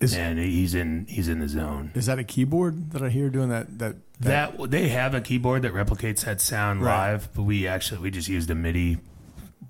Is 0.00 0.14
and 0.14 0.38
he's 0.38 0.74
in 0.74 1.06
he's 1.08 1.28
in 1.28 1.40
the 1.40 1.48
zone. 1.48 1.90
is 1.94 2.06
that 2.06 2.18
a 2.18 2.24
keyboard 2.24 2.90
that 2.92 3.02
I 3.02 3.08
hear 3.08 3.30
doing 3.30 3.48
that? 3.48 3.78
That 3.78 3.96
That 4.20 4.70
they 4.70 4.88
have 4.90 5.14
a 5.14 5.20
keyboard 5.20 5.62
that 5.62 5.72
replicates 5.72 6.24
that 6.24 6.40
sound 6.40 6.82
Right. 6.82 7.10
live, 7.12 7.28
but 7.34 7.42
we 7.44 7.66
actually 7.66 8.00
we 8.00 8.10
just 8.10 8.28
used 8.28 8.50
a 8.50 8.54
MIDI. 8.54 8.98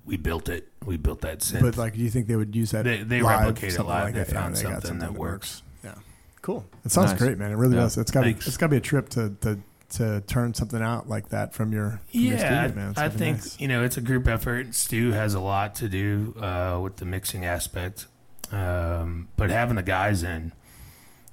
We 0.05 0.17
built 0.17 0.49
it. 0.49 0.67
We 0.85 0.97
built 0.97 1.21
that 1.21 1.39
synth. 1.39 1.61
But 1.61 1.77
like, 1.77 1.93
do 1.95 1.99
you 2.01 2.09
think 2.11 2.27
they 2.27 2.35
would 2.35 2.55
use 2.55 2.71
that? 2.71 2.83
They- 2.83 3.01
they 3.03 3.21
live, 3.21 3.39
replicate 3.39 3.69
it 3.69 3.75
something 3.75 3.89
live. 3.89 4.03
Like 4.03 4.13
They 4.13 4.19
that? 4.23 4.27
Yeah, 4.29 4.33
found 4.41 4.53
got 4.53 4.63
something 4.83 4.99
that 4.99 5.13
works. 5.13 5.63
Yeah, 5.83 5.95
cool. 6.43 6.65
It 6.85 6.91
sounds 6.91 7.11
Nice. 7.11 7.19
great, 7.19 7.37
man. 7.39 7.51
It 7.51 7.55
really 7.55 7.75
Yeah. 7.75 7.81
does. 7.83 7.97
It's 7.97 8.11
got 8.11 8.21
to 8.21 8.33
be 8.33 8.37
it's 8.39 8.57
got 8.57 8.67
to 8.67 8.71
be 8.71 8.77
a 8.77 8.81
trip 8.81 9.09
to 9.09 9.29
to 9.41 9.57
to 9.89 10.21
turn 10.27 10.53
something 10.53 10.81
out 10.81 11.07
like 11.07 11.29
that 11.29 11.53
from 11.53 11.71
your 11.71 12.01
from 12.11 12.19
your 12.19 12.33
yeah, 12.33 12.63
studio, 12.65 12.75
man. 12.75 12.89
It's 12.91 12.99
I 12.99 13.09
think 13.09 13.37
nice. 13.37 13.59
you 13.59 13.67
know 13.67 13.83
it's 13.83 13.97
a 13.97 14.01
group 14.01 14.27
effort. 14.27 14.73
Stu 14.75 15.11
has 15.11 15.33
a 15.33 15.39
lot 15.39 15.75
to 15.75 15.89
do 15.89 16.35
uh, 16.39 16.79
with 16.81 16.97
the 16.97 17.05
mixing 17.05 17.45
aspect, 17.45 18.07
um, 18.51 19.27
but 19.37 19.49
having 19.49 19.75
the 19.75 19.83
guys 19.83 20.23
in, 20.23 20.51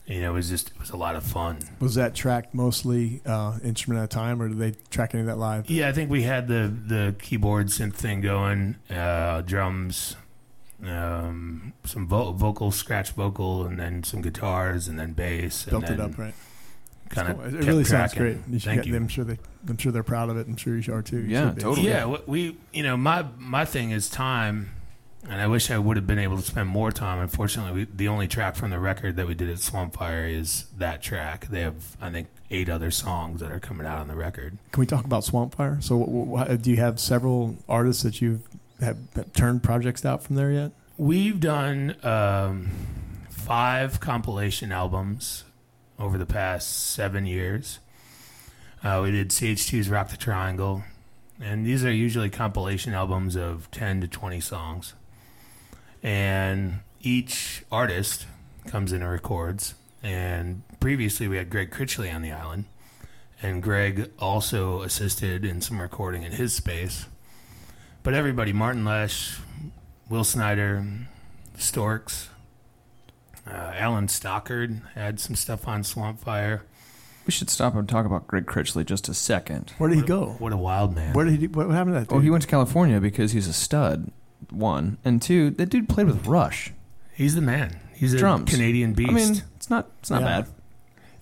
you 0.07 0.21
know, 0.21 0.35
was 0.35 0.49
just 0.49 0.71
it 0.71 0.79
was 0.79 0.91
a 0.91 0.97
lot 0.97 1.17
of 1.17 1.25
fun. 1.25 1.59
was 1.81 1.95
that 1.95 2.15
tracked 2.15 2.55
mostly 2.55 3.21
uh, 3.25 3.59
instrument 3.65 4.01
at 4.01 4.05
a 4.05 4.09
time, 4.09 4.41
or 4.43 4.49
did 4.49 4.59
they 4.59 4.73
track 4.91 5.15
any 5.15 5.23
of 5.23 5.27
that 5.27 5.39
live? 5.39 5.69
Yeah, 5.71 5.89
I 5.89 5.93
think 5.93 6.11
we 6.11 6.23
had 6.23 6.49
the 6.49 6.73
the 6.87 7.15
keyboard 7.21 7.69
synth 7.69 7.95
thing 7.95 8.21
going, 8.21 8.77
uh, 8.91 9.41
drums, 9.43 10.17
um, 10.85 11.73
some 11.85 12.07
vo- 12.07 12.33
vocal, 12.33 12.71
scratch 12.71 13.11
vocal, 13.13 13.65
and 13.65 13.79
then 13.79 14.03
some 14.03 14.21
guitars, 14.23 14.89
and 14.89 14.99
then 14.99 15.13
bass. 15.13 15.65
Built 15.65 15.85
and 15.85 15.95
it 15.95 16.01
up 16.01 16.19
right. 16.19 16.35
Kind 17.13 17.37
Cool. 17.39 17.45
It 17.45 17.65
really 17.67 17.85
sounds 17.85 18.15
great. 18.15 18.39
You 18.49 18.59
Thank 18.59 18.83
get, 18.83 18.87
you. 18.87 18.97
I'm 18.97 19.07
sure 19.09 19.25
they. 19.25 19.39
I'm 19.69 19.77
sure 19.77 19.93
they're 19.93 20.03
proud 20.03 20.31
of 20.31 20.39
it. 20.39 20.47
I'm 20.47 20.57
sure 20.57 20.77
you 20.77 20.93
are 20.95 21.03
too. 21.03 21.19
You 21.19 21.29
Yeah, 21.29 21.53
totally. 21.53 21.87
Yeah, 21.89 22.07
wh- 22.07 22.27
we 22.29 22.57
you 22.73 22.83
know 22.83 22.97
my 22.97 23.27
my 23.39 23.67
thing 23.67 23.91
is 23.91 24.09
time, 24.09 24.71
and 25.29 25.41
I 25.41 25.47
wish 25.47 25.71
I 25.71 25.77
would 25.79 25.97
have 25.99 26.07
been 26.07 26.19
able 26.19 26.39
to 26.39 26.43
spend 26.43 26.69
more 26.69 26.91
time. 26.91 27.19
Unfortunately, 27.19 27.73
we, 27.73 27.85
the 27.95 28.09
only 28.09 28.29
track 28.29 28.57
from 28.57 28.71
the 28.71 28.79
record 28.79 29.17
that 29.17 29.27
we 29.27 29.35
did 29.35 29.51
at 29.51 29.59
Swampfire 29.59 30.35
is 30.35 30.65
that 30.79 31.03
track. 31.03 31.49
They 31.49 31.61
have 31.61 31.97
I 32.01 32.11
think 32.11 32.29
eight 32.51 32.71
other 32.71 32.91
songs 32.91 33.41
that 33.41 33.53
are 33.53 33.61
coming 33.61 33.87
out 33.87 33.99
on 33.99 34.09
the 34.09 34.17
record. 34.17 34.57
Can 34.73 34.81
we 34.81 34.87
talk 34.87 35.05
about 35.05 35.23
Swampfire? 35.25 35.83
So, 35.83 35.99
wh- 35.99 36.49
wh- 36.51 36.61
do 36.63 36.71
you 36.71 36.79
have 36.79 36.99
several 36.99 37.57
artists 37.69 38.03
that 38.05 38.23
you've 38.23 38.41
have 38.81 38.99
turned 39.35 39.63
projects 39.63 40.05
out 40.07 40.23
from 40.23 40.37
there 40.37 40.51
yet? 40.51 40.73
We've 40.97 41.39
done 41.39 41.95
um, 42.03 42.71
five 43.29 44.01
compilation 44.01 44.73
albums 44.73 45.45
over 46.03 46.19
the 46.19 46.27
past 46.27 46.91
seven 46.91 47.27
years. 47.27 47.79
Uh, 48.83 49.01
we 49.05 49.13
did 49.13 49.31
CH2's 49.31 49.89
Rock 49.89 50.09
the 50.09 50.17
Triangle, 50.17 50.83
and 51.41 51.65
these 51.65 51.85
are 51.85 51.93
usually 51.93 52.29
compilation 52.29 52.93
albums 52.93 53.37
of 53.37 53.71
10 53.71 54.01
to 54.01 54.09
20 54.09 54.41
songs. 54.41 54.95
And 56.03 56.81
each 57.01 57.65
artist 57.71 58.27
comes 58.67 58.93
in 58.93 59.01
and 59.01 59.11
records. 59.11 59.75
And 60.03 60.65
previously, 60.81 61.29
we 61.29 61.37
had 61.37 61.49
Greg 61.49 61.71
Critchley 61.71 62.13
on 62.13 62.23
the 62.23 62.33
island, 62.33 62.65
and 63.41 63.63
Greg 63.63 64.11
also 64.19 64.83
assisted 64.83 65.45
in 65.45 65.61
some 65.61 65.81
recording 65.81 66.25
in 66.25 66.33
his 66.33 66.53
space. 66.53 67.07
But 68.03 68.15
everybody, 68.15 68.53
Martin 68.53 68.85
Lesh, 68.85 69.39
Will 70.11 70.25
Snyder, 70.25 70.85
Storks, 71.57 72.29
uh, 73.47 73.73
Alan 73.75 74.07
Stockard 74.09 74.81
had 74.95 75.21
some 75.21 75.35
stuff 75.35 75.67
on 75.67 75.83
Swampfire. 75.83 76.61
We 77.27 77.31
should 77.33 77.51
stop 77.51 77.75
and 77.75 77.89
talk 77.89 78.05
about 78.05 78.27
Greg 78.27 78.47
Critchley 78.47 78.85
just 78.85 79.09
a 79.09 79.15
second. 79.15 79.73
Where 79.79 79.89
did 79.89 79.97
he 79.99 80.03
go? 80.05 80.35
What 80.39 80.53
a 80.53 80.57
wild 80.57 80.95
man. 80.95 81.13
Where 81.15 81.25
did 81.25 81.41
he? 81.41 81.47
What 81.47 81.71
happened 81.71 81.95
to 81.95 82.01
that? 82.01 82.11
Well, 82.11 82.19
dude? 82.19 82.25
he 82.25 82.31
went 82.31 82.43
to 82.43 82.49
California 82.49 83.01
because 83.01 83.33
he's 83.33 83.47
a 83.47 83.53
stud. 83.53 84.11
One 84.51 84.99
and 85.05 85.23
two, 85.23 85.51
that 85.51 85.67
dude 85.67 85.89
played 85.89 86.09
with 86.09 86.27
Rush. 86.27 86.73
He's 87.15 87.35
the 87.37 87.41
man. 87.41 87.79
He's 87.95 88.13
a 88.13 88.19
Drums. 88.19 88.51
Canadian 88.51 88.93
beast. 88.93 89.11
I 89.11 89.15
mean, 89.15 89.43
it's 89.57 89.71
not 89.71 89.89
it's 90.01 90.11
not 90.11 90.23
Yeah. 90.23 90.41
bad. 90.41 90.49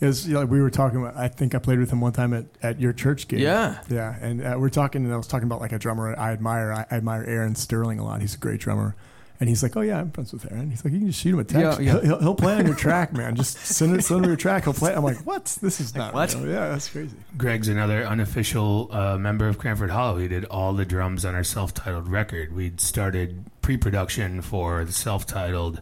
It 0.00 0.06
was 0.06 0.26
you 0.26 0.32
know, 0.32 0.46
we 0.46 0.62
were 0.62 0.70
talking 0.70 1.00
about. 1.00 1.16
I 1.16 1.28
think 1.28 1.54
I 1.54 1.58
played 1.58 1.78
with 1.78 1.90
him 1.90 2.00
one 2.00 2.12
time 2.12 2.32
at, 2.32 2.46
at 2.62 2.80
your 2.80 2.94
church 2.94 3.28
gig. 3.28 3.40
Yeah. 3.40 3.82
yeah, 3.90 4.16
and 4.22 4.42
uh, 4.42 4.56
we're 4.58 4.70
talking, 4.70 5.04
and 5.04 5.12
I 5.12 5.16
was 5.18 5.26
talking 5.26 5.44
about 5.46 5.60
like 5.60 5.72
a 5.72 5.78
drummer 5.78 6.18
I 6.18 6.32
admire. 6.32 6.72
I, 6.72 6.86
I 6.90 6.96
admire 6.96 7.22
Aaron 7.24 7.54
Sterling 7.54 7.98
a 7.98 8.04
lot. 8.04 8.22
He's 8.22 8.34
a 8.34 8.38
great 8.38 8.60
drummer, 8.60 8.96
and 9.40 9.48
he's 9.48 9.62
like, 9.62 9.74
"Oh 9.74 9.80
yeah, 9.80 9.98
I'm 9.98 10.10
friends 10.10 10.34
with 10.34 10.50
Aaron." 10.52 10.70
He's 10.70 10.84
like, 10.84 10.92
"You 10.92 10.98
can 10.98 11.08
just 11.08 11.20
shoot 11.20 11.32
him 11.32 11.40
a 11.40 11.44
text. 11.44 11.80
Yeah, 11.80 11.86
yeah. 11.86 11.92
He'll, 11.92 12.00
he'll, 12.02 12.18
he'll 12.20 12.34
play 12.34 12.54
on 12.54 12.66
your 12.66 12.76
track, 12.76 13.14
man. 13.14 13.34
Just 13.34 13.56
send 13.58 13.96
it, 13.96 14.04
send 14.04 14.22
him 14.22 14.28
your 14.28 14.36
track. 14.36 14.64
He'll 14.64 14.74
play." 14.74 14.94
I'm 14.94 15.02
like, 15.02 15.26
"What? 15.26 15.58
This 15.62 15.80
is 15.80 15.94
not 15.94 16.12
what? 16.12 16.34
real." 16.34 16.46
Yeah, 16.46 16.68
that's 16.68 16.90
crazy. 16.90 17.16
Greg's 17.38 17.68
another 17.68 18.04
unofficial 18.04 18.88
uh, 18.92 19.16
member 19.16 19.48
of 19.48 19.58
Cranford 19.58 19.90
Hollow. 19.90 20.18
He 20.18 20.28
did 20.28 20.44
all 20.44 20.74
the 20.74 20.84
drums 20.84 21.24
on 21.24 21.34
our 21.34 21.42
self-titled 21.42 22.06
record. 22.06 22.54
We'd 22.54 22.80
started 22.80 23.46
pre-production 23.62 24.42
for 24.42 24.84
the 24.84 24.92
self-titled. 24.92 25.80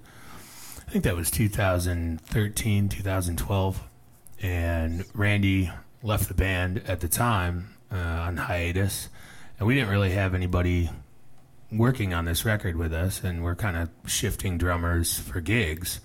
I 0.87 0.91
think 0.91 1.05
that 1.05 1.17
was 1.17 1.31
2013, 1.31 2.89
2012, 2.89 3.83
and 4.41 5.05
Randy 5.13 5.71
left 6.03 6.29
the 6.29 6.35
band 6.35 6.83
at 6.87 7.01
the 7.01 7.09
time 7.09 7.75
uh, 7.93 7.97
on 7.97 8.37
hiatus, 8.37 9.09
and 9.59 9.67
we 9.67 9.75
didn't 9.75 9.91
really 9.91 10.13
have 10.13 10.33
anybody 10.33 10.91
working 11.71 12.15
on 12.15 12.25
this 12.25 12.45
record 12.45 12.77
with 12.77 12.93
us, 12.93 13.23
and 13.23 13.43
we're 13.45 13.55
kind 13.57 13.77
of 13.77 13.91
shifting 14.11 14.59
drummers 14.59 15.19
for 15.19 15.41
gigs. 15.41 16.01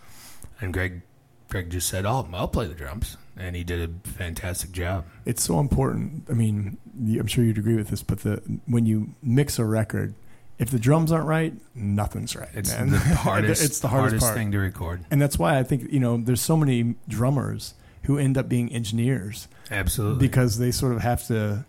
And 0.61 0.73
Greg, 0.73 1.01
Greg 1.49 1.69
just 1.69 1.87
said, 1.87 2.05
"Oh, 2.05 2.27
I'll 2.33 2.47
play 2.47 2.67
the 2.67 2.73
drums," 2.73 3.17
and 3.37 3.55
he 3.55 3.63
did 3.63 3.89
a 3.89 4.09
fantastic 4.09 4.71
job. 4.71 5.05
It's 5.25 5.43
so 5.43 5.59
important. 5.59 6.25
I 6.29 6.33
mean, 6.33 6.77
I'm 7.19 7.27
sure 7.27 7.43
you'd 7.43 7.57
agree 7.57 7.75
with 7.75 7.89
this, 7.89 8.03
but 8.03 8.19
the 8.19 8.41
when 8.65 8.85
you 8.85 9.15
mix 9.21 9.59
a 9.59 9.65
record, 9.65 10.13
if 10.59 10.69
the 10.69 10.79
drums 10.79 11.11
aren't 11.11 11.27
right, 11.27 11.53
nothing's 11.75 12.35
right. 12.35 12.49
It's 12.53 12.71
man. 12.71 12.89
the 12.89 12.97
hardest. 12.99 13.63
it's 13.63 13.79
the 13.79 13.87
hardest, 13.87 14.23
part. 14.23 14.35
thing 14.35 14.51
to 14.51 14.59
record. 14.59 15.05
and 15.11 15.21
that's 15.21 15.37
why 15.39 15.57
I 15.57 15.63
think 15.63 15.91
you 15.91 15.99
know 15.99 16.17
there's 16.17 16.41
so 16.41 16.55
many 16.57 16.95
drummers 17.07 17.73
who 18.03 18.17
end 18.17 18.37
up 18.37 18.49
being 18.49 18.71
engineers 18.73 19.47
Absolutely. 19.71 20.19
because 20.27 20.57
they 20.57 20.71
sort 20.71 20.93
of 20.93 21.01
have 21.01 21.25
to. 21.27 21.65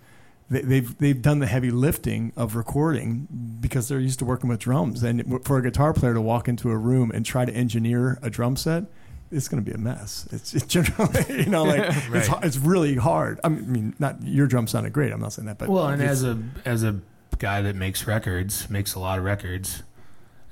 They, 0.50 0.60
they've 0.60 0.98
they've 0.98 1.20
done 1.22 1.38
the 1.38 1.46
heavy 1.46 1.70
lifting 1.70 2.32
of 2.36 2.54
recording 2.54 3.26
because 3.60 3.88
they're 3.88 3.98
used 4.00 4.18
to 4.18 4.24
working 4.24 4.48
with 4.50 4.60
drums, 4.60 5.02
and 5.02 5.44
for 5.44 5.58
a 5.58 5.62
guitar 5.62 5.92
player 5.94 6.14
to 6.14 6.20
walk 6.20 6.48
into 6.48 6.70
a 6.70 6.76
room 6.76 7.10
and 7.12 7.24
try 7.24 7.44
to 7.44 7.52
engineer 7.52 8.18
a 8.22 8.28
drum 8.28 8.54
set, 8.56 8.84
it's 9.32 9.48
going 9.48 9.64
to 9.64 9.68
be 9.68 9.74
a 9.74 9.78
mess. 9.78 10.28
It's, 10.30 10.54
it's 10.54 10.66
generally 10.66 11.44
you 11.44 11.46
know 11.50 11.64
like 11.64 11.80
it's 12.12 12.28
Right. 12.28 12.44
it's 12.44 12.58
really 12.58 12.96
hard. 12.96 13.40
I 13.42 13.48
mean, 13.48 13.94
not 13.98 14.22
your 14.22 14.46
drum 14.46 14.66
sounded 14.66 14.92
great. 14.92 15.12
I'm 15.12 15.20
not 15.20 15.32
saying 15.32 15.46
that, 15.46 15.56
but 15.58 15.68
well, 15.70 15.88
and 15.88 16.02
as 16.02 16.22
a 16.22 16.38
as 16.66 16.82
a 16.84 17.00
guy 17.38 17.62
that 17.62 17.74
makes 17.74 18.06
records, 18.06 18.68
makes 18.68 18.94
a 18.94 19.00
lot 19.00 19.18
of 19.18 19.24
records, 19.24 19.82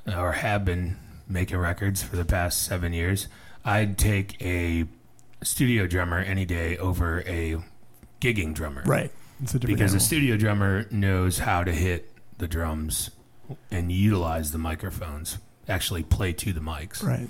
or 0.06 0.32
have 0.32 0.64
been 0.64 0.96
making 1.28 1.58
records 1.58 2.02
for 2.02 2.16
the 2.16 2.24
past 2.24 2.62
seven 2.62 2.92
years, 2.94 3.28
I'd 3.64 3.98
take 3.98 4.40
a 4.42 4.86
studio 5.42 5.86
drummer 5.86 6.18
any 6.18 6.44
day 6.46 6.76
over 6.78 7.20
a 7.26 7.56
gigging 8.20 8.54
drummer. 8.54 8.82
right, 8.86 9.10
it's 9.42 9.54
a 9.54 9.58
different 9.58 9.78
Because 9.78 9.92
a 9.92 9.96
animal. 9.96 10.06
studio 10.06 10.36
drummer 10.36 10.86
knows 10.90 11.38
how 11.40 11.64
to 11.64 11.72
hit 11.72 12.10
the 12.38 12.48
drums 12.48 13.10
and 13.70 13.90
utilize 13.92 14.52
the 14.52 14.58
microphones, 14.58 15.38
actually 15.68 16.02
play 16.02 16.32
to 16.32 16.52
the 16.52 16.60
mics. 16.60 17.02
right. 17.02 17.28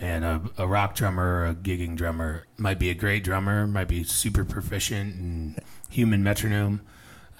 And 0.00 0.24
a, 0.24 0.42
a 0.58 0.66
rock 0.66 0.96
drummer 0.96 1.42
or 1.42 1.46
a 1.46 1.54
gigging 1.54 1.94
drummer 1.96 2.46
might 2.56 2.80
be 2.80 2.90
a 2.90 2.94
great 2.94 3.22
drummer, 3.22 3.68
might 3.68 3.86
be 3.86 4.02
super 4.02 4.44
proficient 4.44 5.14
in 5.14 5.56
human 5.90 6.24
metronome, 6.24 6.80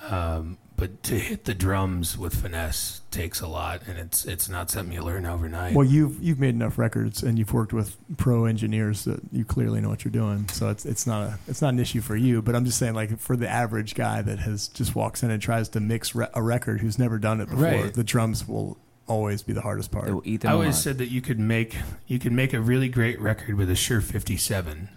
um, 0.09 0.59
but 0.83 1.01
to 1.05 1.17
hit 1.17 1.45
the 1.45 1.55
drums 1.55 2.19
with 2.19 2.35
finesse 2.43 3.03
takes 3.13 3.41
a 3.41 3.47
lot, 3.47 3.83
and 3.87 3.99
it's 4.01 4.25
it's 4.25 4.49
not 4.49 4.69
something 4.69 4.93
you 4.93 5.01
learn 5.01 5.25
overnight. 5.27 5.75
Well, 5.77 5.87
you've 5.87 6.21
you've 6.21 6.41
made 6.41 6.57
enough 6.57 6.77
records 6.77 7.23
and 7.23 7.39
you've 7.39 7.53
worked 7.53 7.73
with 7.73 7.97
pro 8.17 8.47
engineers 8.47 9.05
that 9.05 9.21
you 9.31 9.45
clearly 9.45 9.81
know 9.81 9.89
what 9.89 10.05
you're 10.05 10.11
doing. 10.11 10.49
So 10.49 10.71
it's 10.71 10.85
it's 10.85 11.07
not 11.07 11.23
a 11.23 11.39
it's 11.47 11.63
not 11.63 11.69
an 11.73 11.79
issue 11.79 12.01
for 12.01 12.17
you. 12.17 12.43
But 12.43 12.57
I'm 12.57 12.65
just 12.65 12.79
saying, 12.79 12.95
like 12.95 13.17
for 13.21 13.37
the 13.37 13.49
average 13.49 13.95
guy 13.95 14.23
that 14.23 14.41
has 14.41 14.67
just 14.67 14.97
walks 14.97 15.23
in 15.23 15.31
and 15.31 15.41
tries 15.41 15.69
to 15.69 15.79
mix 15.81 16.17
re- 16.17 16.27
a 16.35 16.43
record 16.43 16.81
who's 16.81 16.99
never 16.99 17.17
done 17.21 17.41
it 17.41 17.49
before, 17.49 17.63
Right. 17.65 17.95
the 17.95 18.03
drums 18.03 18.49
will 18.49 18.77
always 19.07 19.43
be 19.45 19.53
the 19.53 19.61
hardest 19.63 19.93
part. 19.93 20.09
It 20.09 20.15
will 20.15 20.23
eat 20.25 20.41
them 20.41 20.51
I 20.51 20.55
always 20.55 20.67
alive. 20.75 20.83
said 20.83 20.99
that 20.99 21.11
you 21.13 21.21
could 21.21 21.39
make 21.39 21.77
you 22.09 22.19
could 22.19 22.33
make 22.33 22.53
a 22.53 22.61
really 22.61 22.89
great 22.89 23.21
record 23.21 23.55
with 23.55 23.71
a 23.71 23.77
Shure 23.77 24.01
57, 24.01 24.89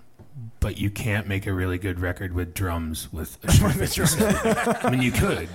but 0.66 0.80
you 0.80 0.90
can't 0.90 1.28
make 1.28 1.46
a 1.46 1.54
really 1.54 1.78
good 1.78 2.00
record 2.00 2.34
with 2.34 2.56
drums 2.56 3.14
with 3.14 3.38
a 3.44 3.52
57. 3.72 4.36
I 4.84 4.90
mean, 4.90 5.00
you 5.04 5.12
could, 5.12 5.48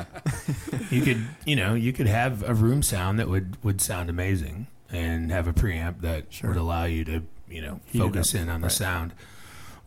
you 0.89 1.03
could, 1.03 1.27
you 1.45 1.57
know, 1.57 1.75
you 1.75 1.93
could 1.93 2.07
have 2.07 2.49
a 2.49 2.55
room 2.55 2.81
sound 2.81 3.19
that 3.19 3.29
would 3.29 3.57
would 3.65 3.81
sound 3.81 4.09
amazing 4.09 4.69
and 4.89 5.33
have 5.33 5.49
a 5.49 5.53
preamp 5.53 6.03
that 6.03 6.27
Sure. 6.33 6.51
would 6.51 6.57
allow 6.57 6.85
you 6.85 7.05
to, 7.07 7.23
you 7.49 7.61
know, 7.61 7.81
Heat 7.87 7.99
focus 7.99 8.35
in 8.37 8.49
on 8.49 8.61
the 8.61 8.67
Right. 8.67 8.73
sound. 8.73 9.13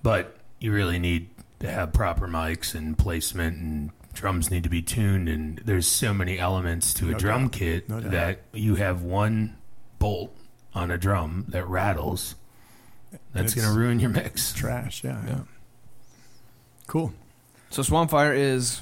But 0.02 0.36
you 0.60 0.74
really 0.74 1.00
need 1.00 1.30
to 1.62 1.72
have 1.72 1.94
proper 1.94 2.28
mics 2.28 2.76
and 2.76 2.98
placement 2.98 3.56
and 3.62 3.92
drums 4.12 4.52
need 4.52 4.64
to 4.64 4.70
be 4.70 4.82
tuned 4.82 5.30
and 5.30 5.62
there's 5.64 5.88
so 5.88 6.14
many 6.14 6.38
elements 6.38 6.94
to 6.96 7.12
a 7.12 7.18
drum 7.18 7.44
doubt. 7.44 7.52
kit 7.54 7.88
No 7.90 8.02
doubt. 8.02 8.12
that 8.12 8.40
you 8.52 8.76
have 8.76 9.04
one 9.04 9.56
bolt 10.00 10.36
on 10.74 10.92
a 10.92 10.98
drum 10.98 11.46
that 11.48 11.66
rattles 11.70 12.36
that's 13.34 13.54
It's- 13.54 13.56
going 13.56 13.74
to 13.74 13.80
ruin 13.80 14.00
your 14.00 14.10
mix. 14.10 14.54
Trash, 14.54 15.04
yeah, 15.04 15.22
Yeah. 15.26 15.30
yeah. 15.30 15.40
Cool. 16.88 17.14
So 17.70 17.82
Swampfire 17.82 18.36
is 18.36 18.82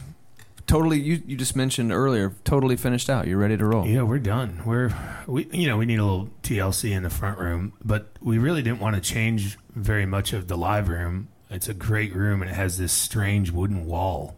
totally. 0.67 0.99
You 0.99 1.21
you 1.25 1.37
just 1.37 1.55
mentioned 1.55 1.91
earlier, 1.91 2.33
totally 2.43 2.75
finished 2.75 3.09
out. 3.09 3.27
You're 3.27 3.37
ready 3.37 3.55
to 3.57 3.65
roll. 3.65 3.85
Yeah, 3.87 4.01
we're 4.01 4.19
done. 4.19 4.61
We're 4.65 4.91
we 5.27 5.47
you 5.51 5.67
know, 5.67 5.77
we 5.77 5.85
need 5.85 5.99
a 5.99 6.03
little 6.03 6.29
TLC 6.43 6.91
in 6.91 7.03
the 7.03 7.09
front 7.09 7.37
room, 7.39 7.73
but 7.83 8.11
we 8.21 8.37
really 8.37 8.61
didn't 8.61 8.79
want 8.79 8.95
to 8.95 9.01
change 9.01 9.57
very 9.75 10.05
much 10.05 10.33
of 10.33 10.47
the 10.47 10.57
live 10.57 10.89
room. 10.89 11.29
It's 11.49 11.69
a 11.69 11.73
great 11.73 12.13
room 12.15 12.41
and 12.41 12.49
it 12.49 12.53
has 12.55 12.77
this 12.77 12.91
strange 12.93 13.51
wooden 13.51 13.85
wall. 13.85 14.35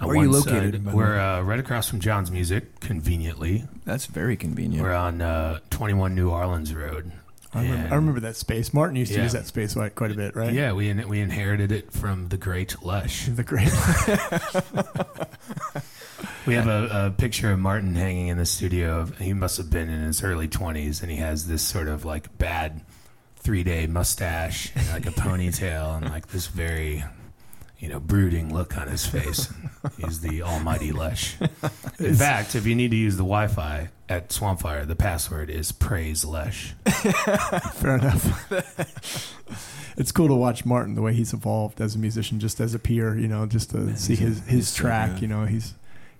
on 0.00 0.08
Where 0.08 0.16
are 0.18 0.22
you 0.24 0.30
one 0.30 0.40
located, 0.40 0.74
side. 0.74 0.84
the 0.84 0.96
We're 0.96 1.18
uh, 1.18 1.42
right 1.42 1.60
across 1.60 1.88
from 1.88 2.00
John's 2.00 2.30
Music, 2.30 2.80
conveniently. 2.80 3.64
That's 3.84 4.06
very 4.06 4.36
convenient. 4.36 4.82
We're 4.82 4.94
on 4.94 5.20
uh, 5.22 5.60
21 5.70 6.14
New 6.14 6.30
Orleans 6.30 6.74
Road. 6.74 7.12
I 7.54 7.62
remember, 7.62 7.92
I 7.92 7.94
remember 7.96 8.20
that 8.20 8.36
space. 8.36 8.72
Martin 8.72 8.96
used 8.96 9.12
to 9.12 9.18
Yeah. 9.18 9.24
use 9.24 9.32
that 9.32 9.46
space 9.46 9.74
quite, 9.74 9.94
quite 9.94 10.10
a 10.10 10.14
bit, 10.14 10.34
right? 10.34 10.52
Yeah, 10.52 10.72
we 10.72 10.88
in, 10.88 11.06
we 11.08 11.20
inherited 11.20 11.70
it 11.70 11.92
from 11.92 12.28
the 12.28 12.36
great 12.38 12.82
Lush. 12.82 13.26
The 13.34 13.44
great. 13.44 13.68
We 16.46 16.54
have 16.54 16.66
a, 16.66 17.06
a 17.06 17.10
picture 17.12 17.52
of 17.52 17.60
Martin 17.60 17.94
hanging 17.94 18.26
in 18.28 18.36
the 18.36 18.46
studio. 18.46 19.00
Of, 19.00 19.16
he 19.18 19.32
must 19.32 19.56
have 19.58 19.70
been 19.70 19.88
in 19.88 20.02
his 20.02 20.24
early 20.24 20.48
20s, 20.48 21.00
and 21.02 21.10
he 21.10 21.18
has 21.18 21.46
this 21.46 21.62
sort 21.62 21.86
of 21.86 22.04
like 22.04 22.36
bad 22.36 22.80
three 23.36 23.62
day 23.62 23.86
mustache, 23.86 24.72
and 24.74 24.88
like 24.88 25.06
a 25.06 25.10
ponytail, 25.20 25.96
and 25.98 26.10
like 26.10 26.28
this 26.28 26.48
very, 26.48 27.04
you 27.78 27.88
know, 27.88 28.00
brooding 28.00 28.52
look 28.52 28.76
on 28.76 28.88
his 28.88 29.06
face. 29.06 29.52
He's 29.98 30.20
the 30.20 30.42
almighty 30.42 30.90
Lush. 30.90 31.36
In 32.00 32.14
fact, 32.16 32.56
if 32.56 32.66
you 32.66 32.74
need 32.74 32.90
to 32.90 32.96
use 32.96 33.14
the 33.16 33.22
Wi 33.24 33.46
Fi 33.46 33.88
at 34.12 34.28
Swampfire, 34.28 34.86
the 34.86 34.94
password 34.96 35.48
is 35.50 35.72
praise 35.72 36.24
Lush. 36.24 36.74
Fair 37.74 37.96
enough. 37.96 39.32
it's 39.96 40.12
cool 40.12 40.28
to 40.28 40.34
watch 40.34 40.64
Martin 40.64 40.94
the 40.94 41.02
way 41.02 41.14
he's 41.14 41.32
evolved 41.32 41.80
as 41.80 41.94
a 41.94 41.98
musician, 41.98 42.38
just 42.40 42.60
as 42.60 42.74
a 42.74 42.78
peer. 42.78 43.16
You 43.18 43.28
know, 43.28 43.46
just 43.46 43.70
to 43.70 43.78
Man, 43.78 43.96
see 43.96 44.14
his 44.14 44.38
he's 44.40 44.48
his 44.48 44.74
track. 44.74 45.12
good. 45.14 45.22
you 45.22 45.28
know, 45.28 45.44
he's 45.44 45.74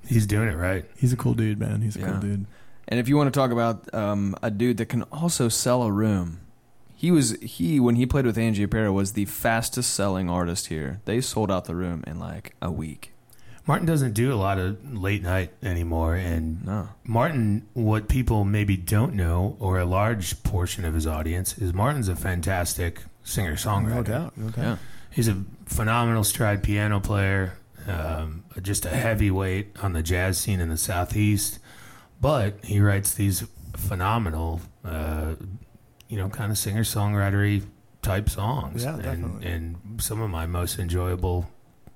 He's 0.04 0.26
doing 0.26 0.48
it 0.48 0.56
right. 0.56 0.84
he's 0.96 1.12
a 1.12 1.16
cool 1.16 1.34
dude, 1.34 1.60
man. 1.60 1.80
He's 1.82 1.94
a 1.94 2.00
Yeah. 2.00 2.10
cool 2.12 2.20
dude. 2.20 2.46
And 2.88 2.98
if 2.98 3.08
you 3.08 3.16
want 3.16 3.32
to 3.32 3.38
talk 3.38 3.52
about 3.52 3.92
um, 3.94 4.34
a 4.42 4.50
dude 4.50 4.78
that 4.78 4.86
can 4.86 5.02
also 5.04 5.48
sell 5.48 5.84
a 5.84 5.92
room, 5.92 6.40
he 6.96 7.10
was 7.12 7.38
he 7.40 7.78
when 7.78 7.94
he 7.96 8.04
played 8.06 8.26
with 8.26 8.36
Angie 8.36 8.66
Aparo 8.66 8.92
was 8.92 9.12
the 9.12 9.26
fastest 9.26 9.92
selling 9.94 10.28
artist 10.28 10.66
here. 10.66 11.00
They 11.04 11.20
sold 11.20 11.50
out 11.52 11.66
the 11.66 11.76
room 11.76 12.02
in 12.06 12.18
like 12.18 12.54
a 12.60 12.70
week. 12.72 13.11
Martin 13.66 13.86
doesn't 13.86 14.12
do 14.12 14.32
a 14.32 14.34
lot 14.34 14.58
of 14.58 14.92
late 14.96 15.22
night 15.22 15.52
anymore, 15.62 16.16
and 16.16 16.64
No, 16.64 16.88
Martin, 17.04 17.66
what 17.74 18.08
people 18.08 18.44
maybe 18.44 18.76
don't 18.76 19.14
know, 19.14 19.56
or 19.60 19.78
a 19.78 19.84
large 19.84 20.42
portion 20.42 20.84
of 20.84 20.94
his 20.94 21.06
audience, 21.06 21.56
is 21.58 21.72
Martin's 21.72 22.08
a 22.08 22.16
fantastic 22.16 23.02
singer 23.22 23.54
songwriter. 23.54 23.94
No 23.94 24.02
doubt. 24.02 24.36
No 24.36 24.48
doubt. 24.50 24.62
yeah, 24.62 24.76
He's 25.10 25.28
a 25.28 25.44
phenomenal 25.66 26.24
stride 26.24 26.62
piano 26.62 26.98
player, 26.98 27.56
um, 27.86 28.44
just 28.62 28.84
a 28.84 28.90
heavyweight 28.90 29.76
on 29.82 29.92
the 29.92 30.02
jazz 30.02 30.38
scene 30.38 30.60
in 30.60 30.68
the 30.68 30.76
Southeast. 30.76 31.58
But 32.20 32.64
he 32.64 32.80
writes 32.80 33.14
these 33.14 33.44
phenomenal, 33.76 34.60
uh, 34.84 35.34
you 36.08 36.16
know, 36.16 36.28
kind 36.28 36.50
of 36.50 36.58
singer 36.58 36.82
songwritery 36.82 37.64
type 38.00 38.28
songs. 38.28 38.82
Yeah, 38.84 38.94
and, 38.94 39.02
definitely. 39.02 39.46
and 39.46 39.76
some 40.02 40.20
of 40.20 40.30
my 40.30 40.46
most 40.46 40.78
enjoyable 40.78 41.48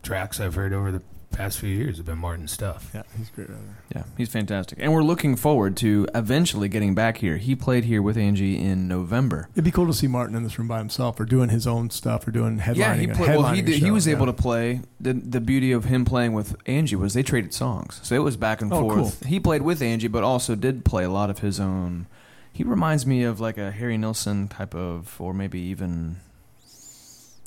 tracks 0.02 0.38
I've 0.40 0.54
heard 0.54 0.72
over 0.72 0.92
the 0.92 1.02
past 1.36 1.58
few 1.58 1.68
years 1.68 1.96
have 1.98 2.06
been 2.06 2.18
Martin 2.18 2.48
stuff. 2.48 2.90
Yeah, 2.94 3.02
he's 3.16 3.28
a 3.28 3.32
great 3.32 3.48
writer. 3.50 3.62
yeah, 3.94 4.02
he's 4.16 4.28
fantastic. 4.30 4.78
And 4.80 4.92
we're 4.92 5.02
looking 5.02 5.36
forward 5.36 5.76
to 5.78 6.06
eventually 6.14 6.68
getting 6.68 6.94
back 6.94 7.18
here. 7.18 7.36
He 7.36 7.54
played 7.54 7.84
here 7.84 8.00
with 8.02 8.16
Angie 8.16 8.58
in 8.58 8.88
November. 8.88 9.48
It'd 9.54 9.64
be 9.64 9.70
cool 9.70 9.86
to 9.86 9.92
see 9.94 10.06
Martin 10.06 10.34
in 10.34 10.42
this 10.42 10.58
room 10.58 10.68
by 10.68 10.78
himself, 10.78 11.20
or 11.20 11.24
doing 11.24 11.48
his 11.50 11.66
own 11.66 11.90
stuff, 11.90 12.26
or 12.26 12.30
doing 12.30 12.58
headlining. 12.58 12.76
yeah, 12.76 12.94
he 12.94 13.04
a 13.10 13.14
played. 13.14 13.28
Well, 13.36 13.52
he 13.52 13.60
headlining 13.62 13.66
did, 13.66 13.78
he 13.82 13.90
was 13.90 14.06
yeah. 14.06 14.14
able 14.16 14.26
to 14.26 14.32
play. 14.32 14.80
The 15.00 15.12
the 15.12 15.40
beauty 15.40 15.72
of 15.72 15.84
him 15.84 16.04
playing 16.04 16.32
with 16.32 16.56
Angie 16.66 16.96
was 16.96 17.14
they 17.14 17.22
traded 17.22 17.52
songs, 17.54 18.00
so 18.02 18.14
it 18.14 18.20
was 18.20 18.36
back 18.36 18.62
and 18.62 18.72
Oh, 18.72 18.80
forth. 18.88 19.24
He 19.26 19.38
played 19.40 19.62
with 19.62 19.82
Angie, 19.82 20.08
but 20.08 20.24
also 20.24 20.54
did 20.54 20.84
play 20.84 21.04
a 21.04 21.10
lot 21.10 21.30
of 21.30 21.40
his 21.40 21.60
own. 21.60 22.06
He 22.52 22.64
reminds 22.64 23.04
me 23.06 23.22
of 23.22 23.38
like 23.38 23.58
a 23.58 23.70
Harry 23.70 23.98
Nilsson 23.98 24.48
type 24.48 24.74
of, 24.74 25.20
or 25.20 25.34
maybe 25.34 25.60
even 25.60 26.16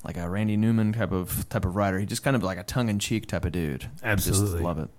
like 0.04 0.18
a 0.18 0.30
Randy 0.30 0.58
Newman 0.58 0.94
type 0.94 1.12
of 1.12 1.48
type 1.50 1.66
of 1.66 1.76
writer. 1.76 2.00
He 2.00 2.06
just 2.06 2.24
kind 2.24 2.36
of 2.36 2.44
like 2.44 2.58
a 2.58 2.64
tongue 2.64 2.90
in 2.90 3.00
cheek 3.00 3.28
type 3.28 3.46
of 3.46 3.52
dude. 3.52 3.90
Absolutely. 4.04 4.52
Just 4.52 4.64
love 4.64 4.80
it. 4.80 4.90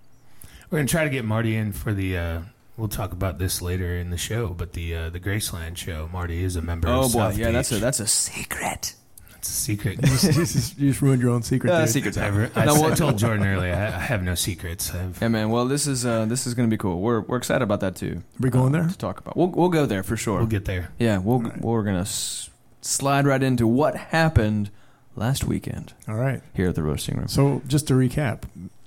We're 0.70 0.78
gonna 0.78 0.88
try 0.88 1.04
to 1.04 1.10
get 1.10 1.24
Marty 1.24 1.56
in 1.56 1.72
for 1.72 1.92
the. 1.92 2.16
Uh, 2.16 2.40
we'll 2.76 2.88
talk 2.88 3.12
about 3.12 3.38
this 3.38 3.60
later 3.60 3.96
in 3.96 4.10
the 4.10 4.18
show, 4.18 4.48
but 4.48 4.72
the 4.72 4.94
uh, 4.94 5.10
the 5.10 5.20
Graceland 5.20 5.76
show. 5.76 6.08
Marty 6.12 6.44
is 6.44 6.56
a 6.56 6.62
member. 6.62 6.88
Oh 6.88 7.04
of 7.04 7.12
boy, 7.12 7.18
South 7.18 7.38
yeah, 7.38 7.50
that's 7.50 7.72
a 7.72 7.78
that's 7.78 8.00
a 8.00 8.06
secret. 8.06 8.94
That's 9.32 9.48
a 9.48 9.52
secret. 9.52 9.96
you, 10.02 10.32
just, 10.32 10.78
you 10.78 10.90
just 10.90 11.00
ruined 11.00 11.22
your 11.22 11.30
own 11.30 11.42
secret. 11.42 11.72
Uh, 11.72 11.80
dude. 11.80 11.88
secret 11.88 12.18
I, 12.18 12.20
time. 12.20 12.36
re- 12.36 12.50
I, 12.54 12.66
No, 12.66 12.84
I 12.84 12.94
told 12.94 13.16
Jordan 13.16 13.46
earlier. 13.46 13.72
I, 13.72 13.86
I 13.86 14.00
have 14.00 14.22
no 14.22 14.34
secrets. 14.34 14.94
I've, 14.94 15.18
Yeah, 15.20 15.28
man. 15.28 15.48
Well, 15.48 15.64
this 15.66 15.86
is 15.86 16.04
uh, 16.04 16.26
this 16.26 16.46
is 16.46 16.52
going 16.52 16.68
to 16.68 16.72
be 16.72 16.78
cool. 16.78 17.00
We're 17.00 17.20
we're 17.22 17.38
excited 17.38 17.62
about 17.62 17.80
that 17.80 17.96
too. 17.96 18.22
We're 18.38 18.50
going 18.50 18.74
uh, 18.74 18.80
there? 18.80 18.88
to 18.88 18.98
talk 18.98 19.18
about? 19.18 19.36
We'll 19.36 19.48
we'll 19.48 19.70
go 19.70 19.86
there 19.86 20.02
for 20.02 20.16
sure. 20.16 20.38
we'll 20.38 20.46
get 20.46 20.66
there. 20.66 20.90
Yeah, 20.98 21.18
we'll, 21.18 21.36
All 21.36 21.42
right. 21.42 21.60
we're 21.60 21.82
gonna 21.84 22.00
s- 22.02 22.50
slide 22.82 23.26
right 23.26 23.42
into 23.42 23.66
what 23.66 23.96
happened 23.96 24.70
last 25.16 25.44
weekend 25.44 25.92
All 26.09 26.14
right. 26.14 26.42
here 26.55 26.68
at 26.68 26.75
the 26.75 26.83
roasting 26.83 27.16
room. 27.16 27.29
So 27.29 27.62
just 27.66 27.87
to 27.88 27.94
recap, 27.94 28.42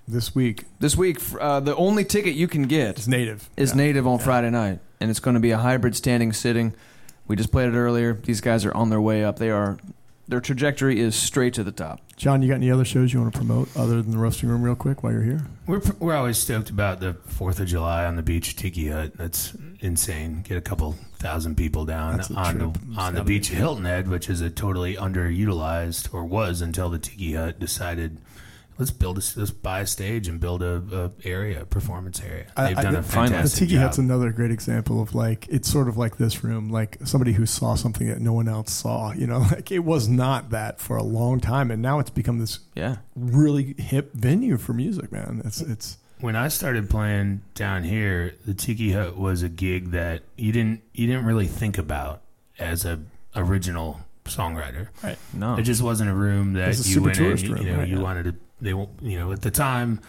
this 0.07 0.35
week 0.35 0.65
This 0.79 0.97
week, 0.97 1.17
f- 1.17 1.35
uh, 1.39 1.59
the 1.61 1.75
only 1.75 2.03
ticket 2.03 2.33
you 2.35 2.47
can 2.47 2.63
get 2.63 2.97
it's 2.97 3.07
native. 3.07 3.49
is 3.55 3.71
Yeah. 3.71 3.75
native 3.77 4.05
on 4.07 4.17
Yeah. 4.19 4.25
Friday 4.25 4.49
night, 4.49 4.79
and 4.99 5.09
it's 5.09 5.19
going 5.19 5.35
to 5.35 5.39
be 5.39 5.51
a 5.51 5.57
hybrid 5.57 5.95
standing 5.95 6.33
sitting. 6.33 6.73
We 7.27 7.35
just 7.37 7.51
played 7.51 7.69
it 7.69 7.77
earlier. 7.77 8.13
These 8.25 8.41
guys 8.41 8.65
are 8.65 8.73
on 8.75 8.89
their 8.89 8.99
way 8.99 9.23
up. 9.23 9.39
They 9.39 9.49
are 9.49 9.77
their 10.27 10.39
trajectory 10.39 10.99
is 10.99 11.15
straight 11.15 11.53
to 11.55 11.63
the 11.63 11.71
top. 11.71 12.01
John, 12.15 12.41
you 12.41 12.47
got 12.47 12.55
any 12.55 12.71
other 12.71 12.85
shows 12.85 13.13
you 13.13 13.21
want 13.21 13.33
to 13.33 13.37
promote 13.37 13.75
other 13.75 14.01
than 14.01 14.11
the 14.11 14.17
roasting 14.17 14.49
room, 14.49 14.63
real 14.63 14.75
quick, 14.75 15.03
while 15.03 15.11
you're 15.11 15.23
here? 15.23 15.45
We're 15.67 15.81
we're 15.99 16.15
always 16.15 16.37
stoked 16.37 16.69
about 16.69 16.99
the 16.99 17.13
Fourth 17.25 17.59
of 17.59 17.67
July 17.67 18.05
on 18.05 18.15
the 18.15 18.21
beach 18.21 18.55
Tiki 18.55 18.89
Hut. 18.89 19.17
That's 19.17 19.55
insane. 19.79 20.41
Get 20.43 20.57
a 20.57 20.61
couple 20.61 20.95
thousand 21.17 21.55
people 21.55 21.85
down 21.85 22.17
That's 22.17 22.31
on 22.31 22.57
the 22.57 22.73
on 22.97 23.15
the 23.15 23.23
beach 23.23 23.51
at 23.51 23.57
Hilton 23.57 23.85
Head, 23.85 24.07
which 24.07 24.29
is 24.29 24.41
a 24.41 24.49
totally 24.49 24.95
underutilized 24.95 26.13
or 26.13 26.25
was 26.25 26.61
until 26.61 26.89
the 26.89 26.99
Tiki 26.99 27.33
Hut 27.33 27.59
decided. 27.59 28.17
Let's 28.77 28.91
build 28.91 29.17
a, 29.17 29.21
let's 29.39 29.51
buy 29.51 29.81
a 29.81 29.87
stage 29.87 30.27
and 30.27 30.39
build 30.39 30.63
a, 30.63 31.11
a 31.23 31.27
area, 31.27 31.61
a 31.61 31.65
performance 31.65 32.21
area. 32.21 32.45
They've 32.57 32.77
I- 32.77 32.81
done 32.83 32.95
a 32.95 33.01
the- 33.01 33.07
finally. 33.07 33.43
The 33.43 33.49
Tiki 33.49 33.73
job. 33.73 33.81
Hut's 33.83 33.97
another 33.97 34.31
great 34.31 34.51
example 34.51 35.01
of 35.01 35.13
like 35.15 35.47
it's 35.49 35.69
sort 35.71 35.87
of 35.87 35.97
like 35.97 36.17
this 36.17 36.43
room, 36.43 36.69
like 36.69 36.97
somebody 37.03 37.33
who 37.33 37.45
saw 37.45 37.75
something 37.75 38.07
that 38.07 38.19
no 38.19 38.33
one 38.33 38.47
else 38.47 38.71
saw. 38.73 39.11
You 39.13 39.27
know, 39.27 39.39
like 39.51 39.71
it 39.71 39.79
was 39.79 40.07
not 40.07 40.49
that 40.49 40.79
for 40.79 40.97
a 40.97 41.03
long 41.03 41.39
time, 41.39 41.69
and 41.71 41.81
now 41.81 41.99
it's 41.99 42.09
become 42.09 42.39
this 42.39 42.59
Yeah, 42.75 42.97
really 43.15 43.75
hip 43.77 44.13
venue 44.13 44.57
for 44.57 44.73
music. 44.73 45.11
Man, 45.11 45.41
it's 45.45 45.61
it's 45.61 45.97
when 46.19 46.35
I 46.35 46.47
started 46.47 46.89
playing 46.89 47.41
down 47.53 47.83
here, 47.83 48.35
the 48.45 48.53
Tiki 48.53 48.91
Hut 48.93 49.17
was 49.17 49.43
a 49.43 49.49
gig 49.49 49.91
that 49.91 50.23
you 50.37 50.51
didn't 50.51 50.81
you 50.93 51.05
didn't 51.07 51.25
really 51.25 51.47
think 51.47 51.77
about 51.77 52.21
as 52.57 52.85
a 52.85 52.99
original 53.35 53.99
songwriter. 54.25 54.87
Right. 55.03 55.17
no, 55.33 55.57
It 55.57 55.63
just 55.63 55.81
wasn't 55.81 56.09
a 56.09 56.13
room 56.13 56.53
that 56.53 56.69
It's 56.69 56.85
a 56.85 56.87
you 56.87 56.93
super 56.95 57.05
went 57.07 57.17
in. 57.17 57.23
tourist 57.25 57.43
You, 57.45 57.53
room, 57.55 57.65
you 57.65 57.71
know, 57.73 57.77
right, 57.79 57.87
you 57.89 57.97
yeah. 57.97 58.01
wanted 58.03 58.23
to. 58.23 58.35
They, 58.63 58.73
won't- 58.73 59.01
you 59.01 59.19
know, 59.19 59.31
at 59.31 59.41
the 59.41 59.51
time, 59.51 59.99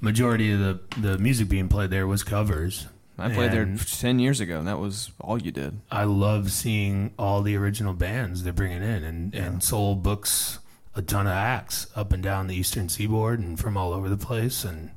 majority 0.00 0.52
of 0.52 0.58
the 0.60 0.80
the 1.00 1.18
music 1.18 1.48
being 1.48 1.68
played 1.68 1.90
there 1.90 2.06
was 2.06 2.22
covers. 2.22 2.86
I 3.18 3.28
played 3.28 3.52
and- 3.52 3.78
there 3.78 3.86
ten 3.86 4.18
years 4.18 4.40
ago, 4.40 4.58
and 4.58 4.66
that 4.68 4.78
was 4.78 5.12
all 5.20 5.40
you 5.40 5.50
did. 5.52 5.80
I 5.90 6.04
love 6.04 6.50
seeing 6.50 7.12
all 7.18 7.42
the 7.42 7.54
original 7.56 7.92
bands 7.94 8.42
they're 8.42 8.52
bringing 8.52 8.82
in, 8.82 9.04
and 9.04 9.34
Yeah. 9.34 9.44
and 9.44 9.62
Soul 9.62 9.94
books 9.94 10.58
a 10.96 11.02
ton 11.02 11.26
of 11.26 11.32
acts 11.32 11.86
up 11.94 12.12
and 12.12 12.22
down 12.22 12.46
the 12.48 12.56
Eastern 12.56 12.88
Seaboard 12.88 13.38
and 13.38 13.58
from 13.60 13.76
all 13.76 13.92
over 13.92 14.08
the 14.08 14.16
place, 14.16 14.64
and 14.64 14.90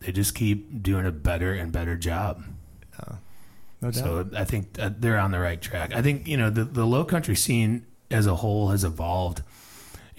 they 0.00 0.12
just 0.12 0.34
keep 0.34 0.82
doing 0.82 1.04
a 1.06 1.12
better 1.12 1.52
and 1.52 1.70
better 1.72 1.96
job. 1.96 2.42
No 3.82 3.90
doubt. 3.90 3.94
So 3.94 4.28
I 4.36 4.44
think 4.44 4.78
uh, 4.78 4.90
they're 4.98 5.18
on 5.18 5.30
the 5.30 5.40
right 5.40 5.60
track. 5.60 5.94
I 5.94 6.02
think 6.02 6.26
you 6.28 6.36
know 6.36 6.50
the 6.50 6.64
the 6.64 6.86
low 6.86 7.04
country 7.04 7.34
scene 7.34 7.86
as 8.10 8.26
a 8.26 8.36
whole 8.36 8.68
has 8.70 8.84
evolved 8.84 9.42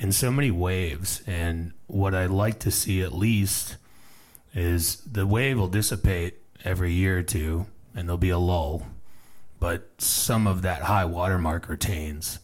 in 0.01 0.11
so 0.11 0.31
many 0.31 0.51
waves, 0.51 1.21
and 1.25 1.71
what 1.87 2.13
I'd 2.13 2.29
like 2.29 2.59
to 2.59 2.71
see 2.71 3.01
at 3.01 3.13
least 3.13 3.77
is 4.53 4.97
the 4.97 5.25
wave 5.25 5.57
will 5.57 5.69
dissipate 5.69 6.41
every 6.65 6.91
year 6.91 7.19
or 7.19 7.23
two, 7.23 7.67
and 7.95 8.07
there'll 8.07 8.17
be 8.17 8.29
a 8.29 8.37
lull, 8.37 8.85
but 9.61 9.89
some 10.01 10.45
of 10.45 10.63
that 10.63 10.81
high 10.81 11.05
watermark 11.05 11.69
retains. 11.69 12.39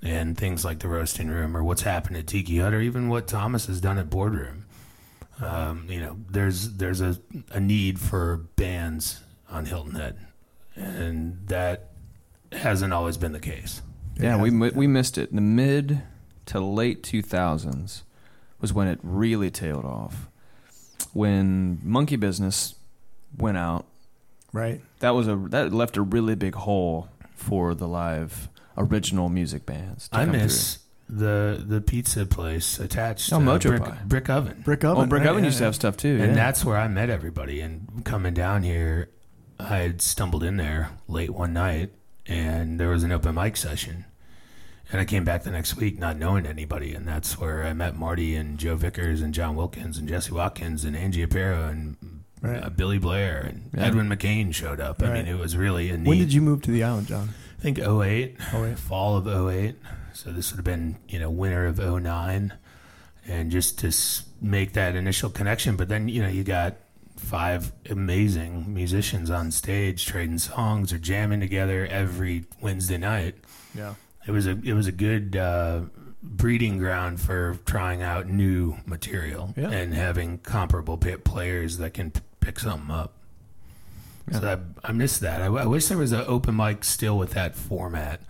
And 0.00 0.38
things 0.38 0.64
like 0.64 0.78
the 0.78 0.86
roasting 0.86 1.26
room, 1.26 1.56
or 1.56 1.64
what's 1.64 1.82
happened 1.82 2.18
at 2.18 2.28
Tiki 2.28 2.58
Hut, 2.58 2.72
or 2.72 2.80
even 2.80 3.08
what 3.08 3.26
Thomas 3.26 3.66
has 3.66 3.80
done 3.80 3.98
at 3.98 4.08
Boardroom. 4.08 4.66
Um, 5.40 5.86
you 5.88 5.98
know, 5.98 6.16
there's 6.30 6.74
there's 6.74 7.00
a, 7.00 7.18
a 7.50 7.58
need 7.58 7.98
for 7.98 8.36
bands 8.54 9.20
on 9.50 9.66
Hilton 9.66 9.96
Head 9.96 10.16
and 10.78 11.46
that 11.48 11.90
hasn't 12.52 12.92
always 12.92 13.16
been 13.16 13.32
the 13.32 13.40
case. 13.40 13.82
Yeah, 14.18 14.40
we 14.40 14.50
mi- 14.50 14.70
we 14.74 14.86
missed 14.86 15.18
it. 15.18 15.30
In 15.30 15.36
The 15.36 15.42
mid 15.42 16.02
to 16.48 16.60
late 16.60 17.02
2000s 17.02 18.02
was 18.60 18.72
when 18.72 18.88
it 18.88 18.98
really 19.02 19.50
tailed 19.50 19.84
off. 19.84 20.28
When 21.12 21.78
Monkey 21.82 22.16
Business 22.16 22.74
went 23.36 23.56
out, 23.56 23.86
right. 24.52 24.80
that 25.00 25.10
was 25.10 25.28
a 25.28 25.36
that 25.50 25.72
left 25.72 25.96
a 25.96 26.02
really 26.02 26.34
big 26.34 26.54
hole 26.54 27.08
for 27.34 27.74
the 27.74 27.86
live 27.88 28.48
original 28.76 29.28
music 29.28 29.64
bands. 29.66 30.08
to 30.08 30.16
I 30.18 30.24
come 30.24 30.32
miss 30.32 30.78
the 31.08 31.62
the 31.66 31.80
pizza 31.80 32.26
place 32.26 32.78
attached 32.78 33.32
Oh, 33.32 33.38
to 33.38 33.44
Mojo 33.44 33.68
brick, 33.70 33.82
Pie. 33.82 33.98
brick 34.06 34.28
oven, 34.30 34.60
Brick 34.64 34.84
oh, 34.84 34.90
oven. 34.92 35.04
Oh, 35.04 35.06
Brick 35.06 35.20
right, 35.22 35.30
Oven 35.30 35.42
yeah, 35.44 35.48
used 35.48 35.58
to 35.58 35.64
have 35.64 35.74
stuff 35.74 35.96
too. 35.96 36.18
and 36.20 36.28
yeah. 36.28 36.34
that's 36.34 36.64
where 36.64 36.76
I 36.76 36.88
met 36.88 37.08
everybody. 37.10 37.60
And 37.60 38.04
coming 38.04 38.34
down 38.34 38.62
here, 38.62 39.08
I 39.58 39.78
had 39.78 40.02
stumbled 40.02 40.42
in 40.44 40.56
there 40.58 40.90
late 41.08 41.30
one 41.30 41.52
night, 41.54 41.90
and 42.26 42.78
there 42.78 42.88
was 42.90 43.04
an 43.04 43.12
open 43.12 43.34
mic 43.34 43.56
session. 43.56 44.04
And 44.90 45.00
I 45.00 45.04
came 45.04 45.22
back 45.24 45.42
the 45.42 45.50
next 45.50 45.76
week 45.76 45.98
not 45.98 46.16
knowing 46.16 46.46
anybody, 46.46 46.94
and 46.94 47.06
that's 47.06 47.38
where 47.38 47.64
I 47.64 47.74
met 47.74 47.96
Marty 47.98 48.34
and 48.34 48.56
Joe 48.58 48.74
Vickers 48.76 49.20
and 49.20 49.34
John 49.34 49.54
Wilkins 49.54 49.98
and 49.98 50.08
Jesse 50.08 50.32
Watkins 50.32 50.84
and 50.84 50.96
Angie 50.96 51.26
Aparo 51.26 51.68
and 51.70 51.96
Right. 52.40 52.62
uh, 52.62 52.70
Billy 52.70 52.98
Blair 52.98 53.40
and 53.40 53.68
Yeah. 53.74 53.86
Edwin 53.86 54.08
McCain 54.08 54.54
showed 54.54 54.80
up. 54.80 55.02
I 55.02 55.12
mean, 55.12 55.26
it 55.26 55.38
was 55.38 55.56
really 55.56 55.90
a 55.90 55.98
neat. 55.98 56.06
When 56.08 56.18
did 56.18 56.32
you 56.32 56.40
move 56.40 56.62
to 56.62 56.70
the 56.70 56.84
island, 56.84 57.08
John? 57.08 57.30
I 57.58 57.62
think 57.62 57.78
08, 57.80 58.36
Oh, 58.54 58.62
wait. 58.62 58.78
fall 58.78 59.16
of 59.16 59.26
08. 59.26 59.74
So 60.14 60.30
this 60.32 60.50
would 60.52 60.56
have 60.58 60.64
been, 60.64 60.96
you 61.08 61.18
know, 61.18 61.30
winter 61.30 61.66
of 61.66 61.78
09. 61.80 62.54
And 63.26 63.50
just 63.50 63.78
to 63.80 63.88
s- 63.88 64.22
make 64.40 64.72
that 64.72 64.94
initial 64.96 65.28
connection. 65.28 65.76
But 65.76 65.88
then, 65.88 66.08
you 66.08 66.22
know, 66.22 66.28
you 66.28 66.44
got 66.44 66.76
five 67.16 67.72
amazing 67.90 68.72
musicians 68.72 69.28
on 69.30 69.50
stage 69.50 70.06
trading 70.06 70.38
songs 70.38 70.92
or 70.92 70.98
jamming 70.98 71.40
together 71.40 71.86
every 71.90 72.44
Wednesday 72.60 72.96
night. 72.96 73.34
Yeah. 73.74 73.94
It 74.28 74.32
was 74.32 74.46
a 74.46 74.50
it 74.62 74.74
was 74.74 74.86
a 74.86 74.92
good 74.92 75.34
uh, 75.36 75.80
breeding 76.22 76.76
ground 76.78 77.18
for 77.20 77.58
trying 77.64 78.02
out 78.02 78.28
new 78.28 78.76
material 78.86 79.54
Yeah. 79.56 79.70
and 79.70 79.94
having 79.94 80.38
comparable 80.38 80.98
p- 80.98 81.16
players 81.16 81.78
that 81.78 81.94
can 81.94 82.10
p- 82.10 82.20
pick 82.40 82.60
something 82.60 82.90
up. 82.94 83.14
So 84.30 84.60
I, 84.84 84.88
I 84.88 84.92
miss 84.92 85.18
that. 85.20 85.40
I, 85.40 85.46
I 85.46 85.64
wish 85.64 85.86
there 85.86 85.96
was 85.96 86.12
an 86.12 86.24
open 86.26 86.54
mic 86.54 86.84
still 86.84 87.16
with 87.16 87.30
that 87.30 87.54
format. 87.56 88.20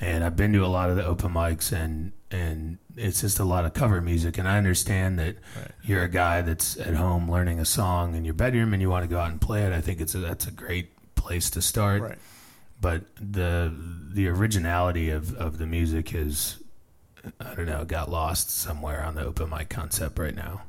And 0.00 0.24
I've 0.24 0.34
been 0.34 0.52
to 0.54 0.64
a 0.64 0.66
lot 0.66 0.90
of 0.90 0.96
the 0.96 1.04
open 1.06 1.32
mics, 1.32 1.70
and 1.70 2.10
and 2.32 2.78
it's 2.96 3.20
just 3.20 3.38
a 3.38 3.44
lot 3.44 3.64
of 3.64 3.72
cover 3.74 4.00
music. 4.00 4.36
And 4.38 4.48
I 4.48 4.58
understand 4.58 5.20
that 5.20 5.36
Right. 5.56 5.70
you're 5.84 6.02
a 6.02 6.08
guy 6.08 6.42
that's 6.42 6.76
at 6.76 6.94
home 6.94 7.30
learning 7.30 7.60
a 7.60 7.64
song 7.64 8.16
in 8.16 8.24
your 8.24 8.34
bedroom, 8.34 8.72
and 8.72 8.82
you 8.82 8.90
want 8.90 9.04
to 9.04 9.08
go 9.08 9.20
out 9.20 9.30
and 9.30 9.40
play 9.40 9.62
it. 9.62 9.72
I 9.72 9.80
think 9.80 10.00
it's 10.00 10.16
a, 10.16 10.18
that's 10.18 10.48
a 10.48 10.50
great 10.50 11.14
place 11.14 11.50
to 11.50 11.62
start 11.62 12.02
Right. 12.02 12.18
But 12.82 13.04
the 13.16 13.72
the 14.12 14.28
originality 14.28 15.08
of, 15.08 15.34
of 15.36 15.56
the 15.56 15.66
music 15.66 16.14
is 16.14 16.62
I 17.40 17.54
don't 17.54 17.66
know 17.66 17.86
got 17.86 18.10
lost 18.10 18.50
somewhere 18.50 19.02
on 19.02 19.14
the 19.14 19.24
open 19.24 19.48
mic 19.48 19.70
concept 19.70 20.18
right 20.18 20.34
now. 20.34 20.62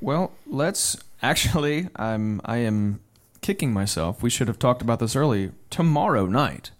Well, 0.00 0.32
let's 0.46 0.96
actually. 1.22 1.88
I'm 1.94 2.40
I 2.44 2.56
am 2.56 3.00
kicking 3.42 3.72
myself. 3.72 4.22
We 4.22 4.30
should 4.30 4.48
have 4.48 4.58
talked 4.58 4.82
about 4.82 4.98
this 4.98 5.14
early. 5.14 5.52
Tomorrow 5.70 6.26
night 6.26 6.72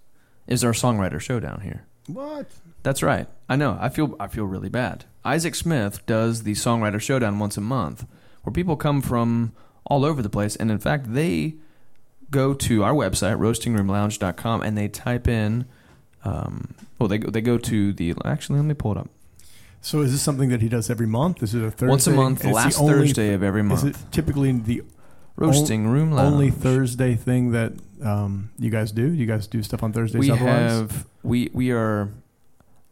is 0.47 0.65
our 0.65 0.73
songwriter 0.73 1.21
showdown 1.21 1.61
here. 1.61 1.87
What? 2.07 2.47
That's 2.83 3.03
right. 3.03 3.29
I 3.49 3.57
know. 3.57 3.79
I 3.81 3.91
feel 3.91 4.17
I 4.19 4.27
feel 4.27 4.47
really 4.47 4.71
bad. 4.71 5.05
Isaac 5.25 5.55
Smith 5.55 6.05
does 6.07 6.43
the 6.43 6.53
songwriter 6.53 7.01
showdown 7.01 7.39
once 7.39 7.57
a 7.57 7.63
month, 7.63 8.07
where 8.43 8.53
people 8.53 8.77
come 8.77 9.01
from 9.01 9.53
all 9.87 10.05
over 10.05 10.23
the 10.23 10.31
place, 10.31 10.57
and 10.57 10.71
in 10.71 10.79
fact, 10.79 11.13
they 11.13 11.57
go 12.31 12.55
to 12.55 12.83
our 12.85 12.93
website 12.93 13.39
roastingroomlounge.com 13.39 14.63
and 14.63 14.77
they 14.77 14.89
type 14.89 15.29
in. 15.29 15.67
Um, 16.25 16.75
well, 16.99 17.09
they 17.09 17.19
go, 17.19 17.31
they 17.31 17.41
go 17.41 17.59
to 17.59 17.93
the 17.93 18.15
actually. 18.25 18.59
Let 18.59 18.65
me 18.67 18.75
pull 18.75 18.93
it 18.93 18.99
up. 18.99 19.09
So 19.81 20.01
is 20.01 20.13
this 20.13 20.23
something 20.23 20.49
that 20.49 20.63
he 20.63 20.69
does 20.71 20.89
every 20.89 21.07
month? 21.07 21.43
Is 21.43 21.55
it 21.55 21.63
a 21.63 21.71
Thursday? 21.71 21.87
Once 21.91 22.07
a 22.07 22.11
month, 22.13 22.41
the 22.41 22.51
last 22.51 22.81
only- 22.81 22.95
Thursday 22.95 23.35
of 23.35 23.43
every 23.43 23.61
Is 23.61 23.67
month. 23.85 23.85
it 23.85 24.13
typically 24.13 24.51
the 24.53 24.83
Roasting 25.37 25.89
Room 25.89 26.13
Lounge. 26.13 26.33
only 26.33 26.51
Thursday 26.51 27.17
thing 27.17 27.51
that 27.53 27.73
um, 28.03 28.51
you 28.59 28.71
guys 28.71 28.93
do? 28.93 29.13
You 29.13 29.27
guys 29.27 29.47
do 29.47 29.63
stuff 29.63 29.83
on 29.83 29.93
Thursdays? 29.93 30.21
we 30.21 30.31
otherwise? 30.31 30.71
have 30.71 31.07
we 31.23 31.51
we 31.53 31.71
are 31.73 32.09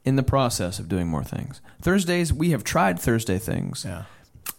in 0.05 0.17
the 0.17 0.23
process 0.25 0.79
of 0.81 0.89
doing 0.89 1.07
more 1.07 1.23
things. 1.25 1.61
Thursdays 1.81 2.33
we 2.33 2.51
have 2.51 2.65
tried 2.65 2.99
Thursday 2.99 3.39
things, 3.39 3.85
Yeah. 3.87 4.05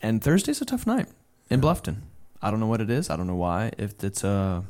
and 0.01 0.23
Thursday's 0.23 0.61
a 0.61 0.65
tough 0.65 0.87
night 0.87 1.07
in 1.49 1.59
Bluffton. 1.59 1.97
I 2.43 2.51
don't 2.51 2.59
know 2.59 2.67
what 2.67 2.81
it 2.81 2.89
is. 2.91 3.09
I 3.09 3.15
don't 3.15 3.25
know 3.27 3.35
why. 3.35 3.71
If 3.77 4.03
it's 4.03 4.23
uh, 4.23 4.61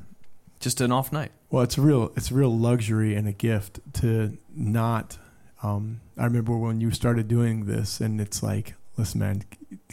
just 0.59 0.79
an 0.79 0.91
off 0.91 1.11
night. 1.11 1.31
Well, 1.49 1.63
it's 1.63 1.77
a 1.77 1.81
real 1.81 2.11
it's 2.15 2.31
a 2.31 2.35
real 2.35 2.55
luxury 2.55 3.15
and 3.15 3.27
a 3.27 3.31
gift 3.33 3.79
to 4.01 4.37
not. 4.55 5.17
Um, 5.63 6.01
I 6.17 6.25
remember 6.25 6.55
when 6.57 6.79
you 6.81 6.91
started 6.91 7.27
doing 7.27 7.65
this, 7.65 7.99
and 8.01 8.19
it's 8.21 8.43
like, 8.43 8.75
listen, 8.97 9.19
man, 9.21 9.43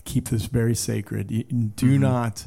keep 0.04 0.28
this 0.28 0.46
very 0.46 0.74
sacred. 0.74 1.28
Do 1.76 1.96
Mhm. 1.96 2.00
not 2.00 2.46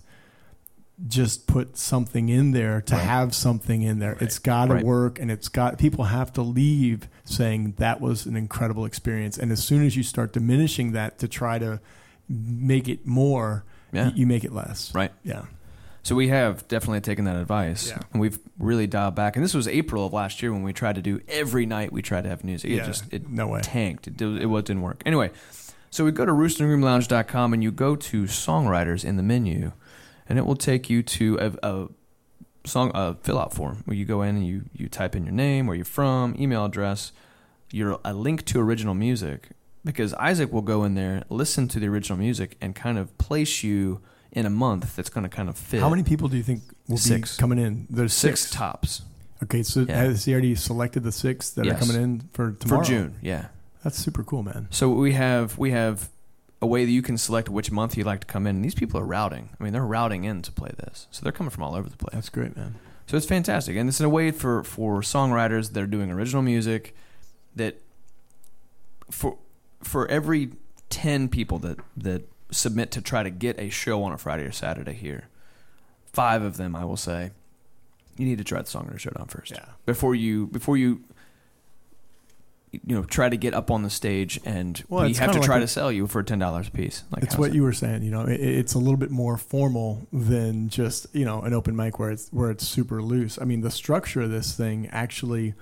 just 1.08 1.48
put 1.48 1.76
something 1.78 2.30
in 2.30 2.52
there 2.52 2.80
to 2.82 2.94
Right. 2.96 3.04
have 3.04 3.34
something 3.34 3.82
in 3.82 4.00
there. 4.00 4.16
It's 4.22 4.38
got 4.40 4.68
to 4.68 4.76
Right. 4.76 4.86
work, 4.86 5.20
and 5.20 5.32
it's 5.32 5.48
got 5.48 5.78
people 5.80 6.06
have 6.06 6.32
to 6.34 6.42
leave 6.44 7.08
saying 7.26 7.74
that 7.78 8.00
was 8.00 8.26
an 8.28 8.36
incredible 8.36 8.86
experience. 8.86 9.38
And 9.38 9.52
as 9.52 9.64
soon 9.64 9.84
as 9.84 9.96
you 9.98 10.04
start 10.04 10.34
diminishing 10.34 10.92
that 10.92 11.18
to 11.20 11.28
try 11.28 11.58
to 11.60 11.80
make 12.30 12.88
it 12.88 13.08
more, 13.08 13.64
Yeah. 13.94 14.12
you 14.16 14.26
make 14.28 14.44
it 14.44 14.52
less. 14.52 14.94
Right. 14.94 15.12
Yeah. 15.24 15.44
So 16.02 16.16
we 16.16 16.28
have 16.28 16.68
definitely 16.68 17.00
taken 17.00 17.24
that 17.26 17.38
advice, 17.38 17.90
Yeah. 17.90 18.00
and 18.12 18.20
we've 18.20 18.38
really 18.60 18.88
dialed 18.88 19.16
back. 19.16 19.38
And 19.38 19.44
this 19.46 19.54
was 19.54 19.70
April 19.70 20.06
of 20.06 20.12
last 20.12 20.42
year 20.42 20.52
when 20.52 20.62
we 20.64 20.74
tried 20.74 20.96
to 20.96 21.02
do 21.02 21.22
every 21.30 21.66
night. 21.66 21.94
We 21.94 22.02
tried 22.02 22.24
to 22.24 22.30
have 22.30 22.44
music. 22.44 22.72
It 22.72 22.76
Yeah. 22.76 22.86
just 22.86 23.06
it 23.14 23.30
no 23.30 23.48
way. 23.48 23.62
tanked. 23.62 24.08
It, 24.08 24.18
did, 24.18 24.42
it 24.42 24.48
didn't 24.66 24.82
work. 24.82 25.02
Anyway, 25.06 25.32
so 25.92 26.04
we 26.04 26.12
go 26.12 26.26
to 26.26 26.32
roastingroomlounge.com 26.34 27.54
and 27.54 27.64
you 27.64 27.72
go 27.72 27.96
to 27.96 28.24
songwriters 28.24 29.06
in 29.06 29.16
the 29.16 29.24
menu, 29.24 29.72
and 30.28 30.38
it 30.38 30.46
will 30.46 30.56
take 30.58 30.90
you 30.90 31.04
to 31.04 31.38
a, 31.40 31.68
a 31.70 31.88
song 32.66 32.92
a 32.94 33.16
fill 33.24 33.40
out 33.40 33.54
form 33.54 33.84
where 33.86 33.96
you 33.96 34.06
go 34.06 34.22
in 34.24 34.36
and 34.36 34.46
you 34.48 34.64
you 34.74 34.90
type 34.90 35.16
in 35.16 35.24
your 35.24 35.34
name, 35.34 35.68
where 35.68 35.76
you're 35.76 35.86
from, 35.86 36.36
email 36.38 36.66
address, 36.66 37.12
your 37.72 38.00
a 38.04 38.14
link 38.14 38.44
to 38.46 38.60
original 38.60 38.94
music. 38.94 39.50
Because 39.86 40.14
Isaac 40.14 40.52
will 40.54 40.62
go 40.62 40.84
in 40.86 40.96
there, 40.96 41.24
listen 41.30 41.68
to 41.70 41.80
the 41.80 41.88
original 41.88 42.18
music, 42.18 42.56
and 42.62 42.74
kind 42.74 42.98
of 42.98 43.18
place 43.18 43.64
you 43.64 44.00
in 44.32 44.46
a 44.46 44.50
month 44.50 44.96
that's 44.96 45.10
going 45.10 45.24
to 45.24 45.30
kind 45.30 45.50
of 45.50 45.58
fit. 45.58 45.82
How 45.82 45.90
many 45.90 46.04
people 46.04 46.28
do 46.30 46.38
you 46.38 46.44
think 46.44 46.64
will 46.88 46.98
Six. 46.98 47.36
be 47.38 47.42
coming 47.42 47.60
in? 47.60 47.86
There's 47.90 48.14
Six, 48.14 48.42
six. 48.42 48.52
tops 48.52 49.02
Okay, 49.44 49.62
so 49.62 49.82
Yeah. 49.82 49.96
has 50.04 50.24
he 50.24 50.32
already 50.32 50.56
selected 50.56 51.04
the 51.04 51.12
six 51.12 51.50
that 51.52 51.66
Yes. 51.66 51.76
are 51.76 51.86
coming 51.86 52.02
in 52.02 52.22
for 52.32 52.52
tomorrow? 52.54 52.82
for 52.82 52.88
June. 52.88 53.16
Yeah. 53.22 53.48
That's 53.84 53.98
super 53.98 54.24
cool, 54.24 54.42
man. 54.42 54.68
So 54.72 54.90
we 54.90 55.12
have 55.14 55.58
we 55.58 55.72
have 55.72 56.10
a 56.62 56.66
way 56.66 56.86
that 56.86 56.92
you 56.92 57.02
can 57.02 57.18
select 57.18 57.50
which 57.50 57.70
month 57.70 57.98
you'd 57.98 58.06
like 58.06 58.22
to 58.22 58.28
come 58.28 58.48
in. 58.48 58.56
And 58.56 58.64
these 58.64 58.74
people 58.76 58.98
are 59.02 59.06
routing. 59.06 59.50
I 59.60 59.64
mean, 59.64 59.74
they're 59.74 59.86
routing 59.86 60.24
in 60.24 60.42
to 60.44 60.52
play 60.54 60.72
this, 60.78 61.08
so 61.12 61.22
they're 61.24 61.34
coming 61.34 61.50
from 61.50 61.64
all 61.64 61.76
over 61.76 61.90
the 61.90 61.98
place. 61.98 62.14
That's 62.14 62.30
great, 62.30 62.56
man. 62.56 62.76
So 63.06 63.18
it's 63.18 63.26
fantastic, 63.26 63.76
and 63.76 63.90
it's 63.90 64.00
a 64.00 64.08
way 64.08 64.32
for 64.32 64.64
for 64.64 65.02
songwriters 65.02 65.74
that 65.74 65.84
are 65.84 65.88
doing 65.88 66.10
original 66.10 66.42
music 66.42 66.96
that 67.58 67.82
for 69.12 69.38
for 69.84 70.08
every 70.08 70.52
ten 70.90 71.28
people 71.30 71.60
that 71.60 71.80
that 71.98 72.28
submit 72.52 72.92
to 72.92 73.02
try 73.02 73.24
to 73.24 73.30
get 73.30 73.60
a 73.60 73.70
show 73.70 74.04
on 74.04 74.12
a 74.12 74.18
Friday 74.18 74.44
or 74.44 74.52
Saturday 74.52 74.94
here, 74.94 75.28
five 76.12 76.42
of 76.44 76.58
them 76.58 76.76
I 76.76 76.86
will 76.86 76.98
say, 76.98 77.32
you 78.18 78.26
need 78.26 78.38
to 78.38 78.44
try 78.44 78.62
the 78.62 78.68
songwriter 78.68 79.00
showdown 79.00 79.28
first 79.28 79.52
Yeah. 79.52 79.66
before 79.86 80.14
you 80.16 80.48
before 80.48 80.78
you 80.78 81.04
you 82.72 82.96
know 82.96 83.04
try 83.04 83.30
to 83.30 83.38
get 83.38 83.54
up 83.54 83.70
on 83.70 83.84
the 83.84 83.90
stage 83.90 84.40
and 84.46 84.84
Well, 84.90 85.06
we 85.06 85.14
have 85.14 85.32
to 85.34 85.40
try 85.40 85.60
to 85.60 85.68
sell 85.68 85.92
you 85.92 86.08
for 86.08 86.24
ten 86.24 86.40
dollars 86.40 86.68
a 86.68 86.72
piece. 86.72 87.04
Like 87.12 87.24
it's 87.24 87.38
what 87.38 87.52
that? 87.52 87.56
you 87.56 87.62
were 87.62 87.74
saying. 87.74 88.02
You 88.02 88.10
know, 88.12 88.22
it, 88.26 88.40
it's 88.40 88.74
a 88.74 88.80
little 88.80 88.98
bit 88.98 89.12
more 89.12 89.38
formal 89.38 90.08
than 90.12 90.70
just 90.70 91.06
you 91.14 91.24
know 91.24 91.42
an 91.42 91.54
open 91.54 91.76
mic 91.76 92.00
where 92.00 92.10
it's 92.10 92.30
where 92.32 92.50
it's 92.50 92.68
super 92.68 93.02
loose. 93.02 93.38
I 93.40 93.46
mean, 93.46 93.62
the 93.62 93.70
structure 93.72 94.22
of 94.22 94.32
this 94.32 94.56
thing 94.56 94.90
actually 94.92 95.54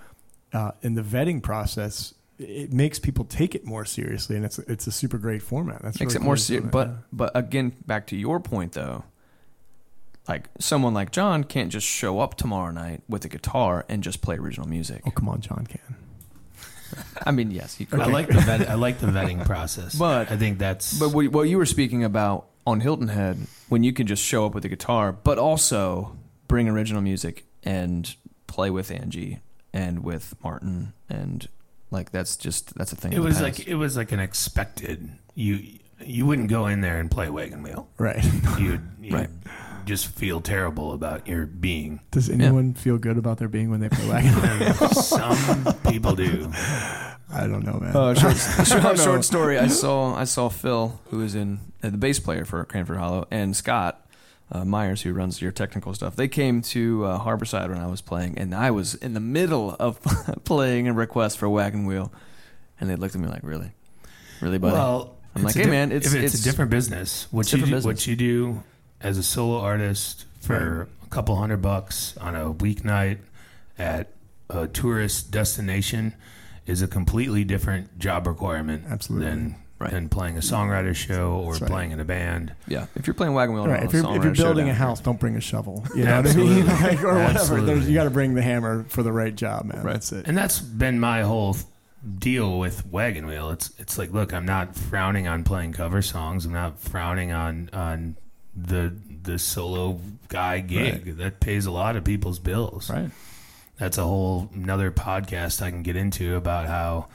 uh, 0.53 0.71
in 0.81 0.95
the 0.95 1.01
vetting 1.01 1.41
process. 1.43 2.13
It 2.41 2.73
makes 2.73 2.97
people 2.99 3.25
take 3.25 3.53
it 3.55 3.65
more 3.65 3.85
seriously, 3.85 4.35
and 4.35 4.43
it's 4.45 4.57
it's 4.59 4.87
a 4.87 4.91
super 4.91 5.17
great 5.17 5.41
format. 5.41 5.81
That's 5.81 5.99
makes 5.99 6.13
really 6.15 6.23
it 6.23 6.25
more 6.25 6.35
cool 6.35 6.41
serious. 6.41 6.61
doing 6.63 6.71
But 6.71 6.87
yeah. 6.87 6.95
but 7.13 7.31
again, 7.35 7.75
back 7.85 8.07
to 8.07 8.15
your 8.15 8.39
point 8.39 8.73
though, 8.73 9.03
like 10.27 10.49
someone 10.59 10.93
like 10.93 11.11
John 11.11 11.43
can't 11.43 11.71
just 11.71 11.85
show 11.87 12.19
up 12.19 12.35
tomorrow 12.35 12.71
night 12.71 13.01
with 13.07 13.25
a 13.25 13.29
guitar 13.29 13.85
and 13.89 14.03
just 14.03 14.21
play 14.21 14.37
original 14.37 14.67
music. 14.67 15.01
Oh, 15.05 15.11
come 15.11 15.29
on, 15.29 15.41
John 15.41 15.67
can. 15.67 15.95
I 17.25 17.31
mean, 17.31 17.51
yes, 17.51 17.75
he 17.75 17.85
could. 17.85 17.99
I 17.99 18.05
like 18.07 18.27
the 18.27 18.33
vet, 18.41 18.69
I 18.69 18.73
like 18.75 18.99
the 18.99 19.07
vetting 19.07 19.45
process, 19.45 19.95
But- 19.95 20.31
I 20.31 20.37
think 20.37 20.57
that's 20.59 20.97
But 20.99 21.13
what, 21.13 21.27
what 21.29 21.43
you 21.43 21.57
were 21.57 21.65
speaking 21.65 22.03
about 22.03 22.47
on 22.67 22.79
Hilton 22.81 23.07
Head, 23.07 23.37
when 23.69 23.83
you 23.83 23.93
can 23.93 24.07
just 24.07 24.23
show 24.23 24.45
up 24.45 24.53
with 24.53 24.65
a 24.65 24.69
guitar, 24.69 25.11
but 25.11 25.37
also 25.37 26.17
bring 26.47 26.67
original 26.67 27.01
music 27.01 27.45
and 27.63 28.15
play 28.47 28.69
with 28.69 28.91
Angie 28.91 29.39
and 29.73 30.03
with 30.03 30.35
Martin, 30.43 30.93
and 31.09 31.47
like 31.91 32.11
that's 32.11 32.35
just 32.37 32.73
that's 32.75 32.91
a 32.91 32.95
thing. 32.95 33.13
it 33.13 33.19
was 33.19 33.35
past. 33.41 33.59
like 33.59 33.67
it 33.67 33.75
was 33.75 33.95
like 33.97 34.11
an 34.11 34.19
expected 34.19 35.11
you 35.35 35.77
you 36.03 36.25
wouldn't 36.25 36.49
go 36.49 36.65
in 36.65 36.81
there 36.81 36.99
and 36.99 37.11
play 37.11 37.29
wagon 37.29 37.61
wheel. 37.61 37.87
Right. 37.99 38.23
You'd, 38.59 38.81
you'd 39.01 39.13
Right. 39.13 39.29
just 39.85 40.07
feel 40.07 40.41
terrible 40.41 40.93
about 40.93 41.27
your 41.27 41.45
being. 41.45 41.99
Does 42.09 42.27
anyone 42.27 42.73
feel 42.73 42.97
good 42.97 43.17
about 43.19 43.37
their 43.37 43.47
being 43.47 43.69
when 43.69 43.81
they 43.81 43.89
play 43.89 44.07
wagon? 44.09 44.33
wheel? 44.69 44.73
some 44.89 45.75
people 45.87 46.15
do. 46.15 46.51
I 47.33 47.45
don't 47.47 47.63
know, 47.63 47.79
man. 47.79 47.95
Uh, 47.95 48.13
short, 48.15 48.35
short, 48.67 48.97
short 48.99 49.23
story. 49.23 49.59
I 49.59 49.67
saw 49.67 50.15
I 50.15 50.23
saw 50.23 50.49
Phil, 50.49 50.99
who 51.11 51.21
is 51.21 51.35
in 51.35 51.59
uh, 51.83 51.89
the 51.91 51.97
bass 51.97 52.19
player 52.19 52.45
for 52.45 52.65
Cranford 52.65 52.97
Hollow, 52.97 53.27
and 53.31 53.55
Scott 53.55 54.03
uh, 54.51 54.65
Myers, 54.65 55.01
who 55.03 55.13
runs 55.13 55.41
your 55.41 55.51
technical 55.51 55.93
stuff. 55.93 56.15
They 56.15 56.27
came 56.27 56.61
to 56.63 57.05
uh, 57.05 57.19
Harborside 57.19 57.69
when 57.69 57.77
I 57.79 57.87
was 57.87 58.01
playing, 58.01 58.37
and 58.37 58.53
I 58.53 58.71
was 58.71 58.95
in 58.95 59.13
the 59.13 59.19
middle 59.19 59.75
of 59.79 59.99
playing 60.43 60.87
a 60.87 60.93
request 60.93 61.37
for 61.37 61.49
Wagon 61.49 61.85
Wheel, 61.85 62.11
and 62.79 62.89
they 62.89 62.95
looked 62.95 63.15
at 63.15 63.21
me 63.21 63.27
like, 63.27 63.43
"Really, 63.43 63.71
really, 64.41 64.57
buddy?" 64.57 64.73
Well, 64.73 65.15
I'm 65.35 65.43
like, 65.43 65.55
"Hey, 65.55 65.67
man, 65.67 65.91
it's- 65.91 66.13
if 66.13 66.21
it's, 66.21 66.33
it's- 66.33 66.41
a 66.41 66.43
different 66.43 66.71
business. 66.71 67.27
What 67.31 67.51
you 67.53 67.59
different 67.59 67.83
do, 67.83 67.87
what 67.87 68.05
you 68.07 68.15
do 68.15 68.63
as 68.99 69.17
a 69.17 69.23
solo 69.23 69.59
artist 69.59 70.25
for 70.41 70.87
a 71.03 71.07
couple 71.07 71.35
hundred 71.37 71.61
bucks 71.61 72.17
on 72.17 72.35
a 72.35 72.53
weeknight 72.53 73.19
at 73.77 74.11
a 74.49 74.67
tourist 74.67 75.31
destination 75.31 76.13
is 76.67 76.81
a 76.81 76.87
completely 76.87 77.43
different 77.43 77.97
job 77.97 78.27
requirement 78.27 78.83
Absolutely. 78.87 79.27
than 79.29 79.55
Right. 79.81 79.91
than 79.91 80.09
playing 80.09 80.37
a 80.37 80.41
songwriter 80.41 80.95
show 80.95 81.31
or 81.33 81.53
That's 81.53 81.61
right. 81.61 81.71
playing 81.71 81.91
in 81.91 81.99
a 81.99 82.05
band. 82.05 82.53
yeah, 82.67 82.85
if 82.95 83.07
you're 83.07 83.13
playing 83.13 83.33
Wagon 83.33 83.55
Wheel, 83.55 83.67
Right. 83.67 83.83
If 83.83 83.93
you're, 83.93 84.15
if 84.15 84.23
you're 84.23 84.33
building 84.33 84.69
a 84.69 84.73
house, 84.73 84.99
don't 85.01 85.19
bring 85.19 85.35
a 85.35 85.41
shovel. 85.41 85.83
You 85.95 86.03
know 86.05 86.21
what 86.21 86.27
I 86.31 86.35
mean? 86.35 86.67
Absolutely. 86.67 86.73
Like, 86.87 87.03
or 87.03 87.13
whatever. 87.13 87.39
Absolutely. 87.39 87.73
There's, 87.73 87.87
you 87.89 87.93
got 87.95 88.03
to 88.05 88.09
bring 88.09 88.33
the 88.35 88.41
hammer 88.41 88.83
for 88.89 89.03
the 89.03 89.11
right 89.11 89.33
job, 89.35 89.65
man. 89.65 89.83
Right. 89.83 89.93
That's 89.93 90.11
it. 90.11 90.27
And 90.27 90.37
that's 90.37 90.59
been 90.59 90.99
my 90.99 91.21
whole 91.23 91.55
deal 92.17 92.57
with 92.59 92.85
Wagon 92.87 93.25
Wheel. 93.27 93.49
It's 93.51 93.71
it's 93.77 93.97
like, 93.97 94.11
look, 94.11 94.33
I'm 94.33 94.45
not 94.45 94.75
frowning 94.75 95.27
on 95.27 95.43
playing 95.43 95.73
cover 95.73 96.01
songs. 96.01 96.45
I'm 96.45 96.53
not 96.53 96.79
frowning 96.79 97.31
on 97.31 97.69
on 97.73 98.17
the 98.55 98.93
the 99.23 99.37
solo 99.39 99.99
guy 100.27 100.59
gig 100.59 101.17
that 101.17 101.39
pays 101.39 101.65
a 101.65 101.71
lot 101.71 101.95
of 101.95 102.03
people's 102.03 102.39
bills. 102.39 102.89
Right. 102.89 103.11
That's 103.77 103.97
a 103.97 104.03
whole 104.03 104.49
another 104.53 104.91
podcast 104.91 105.61
I 105.61 105.69
can 105.71 105.83
get 105.83 105.95
into 105.95 106.35
about 106.35 106.67
how 106.67 107.07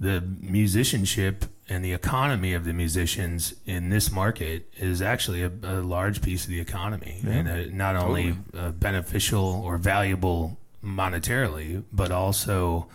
the 0.00 0.20
musicianship 0.40 1.44
and 1.68 1.84
the 1.84 1.92
economy 1.92 2.52
of 2.52 2.64
the 2.64 2.72
musicians 2.72 3.54
in 3.66 3.88
this 3.90 4.10
market 4.10 4.70
is 4.76 5.00
actually 5.00 5.42
a, 5.42 5.50
a 5.62 5.80
large 5.80 6.20
piece 6.20 6.44
of 6.44 6.50
the 6.50 6.60
economy 6.60 7.20
and 7.26 7.48
uh, 7.48 7.64
not 7.72 7.96
only 7.96 8.36
uh, 8.56 8.70
beneficial 8.72 9.62
or 9.64 9.78
valuable 9.78 10.58
monetarily, 10.84 11.82
but 11.92 12.10
also 12.10 12.86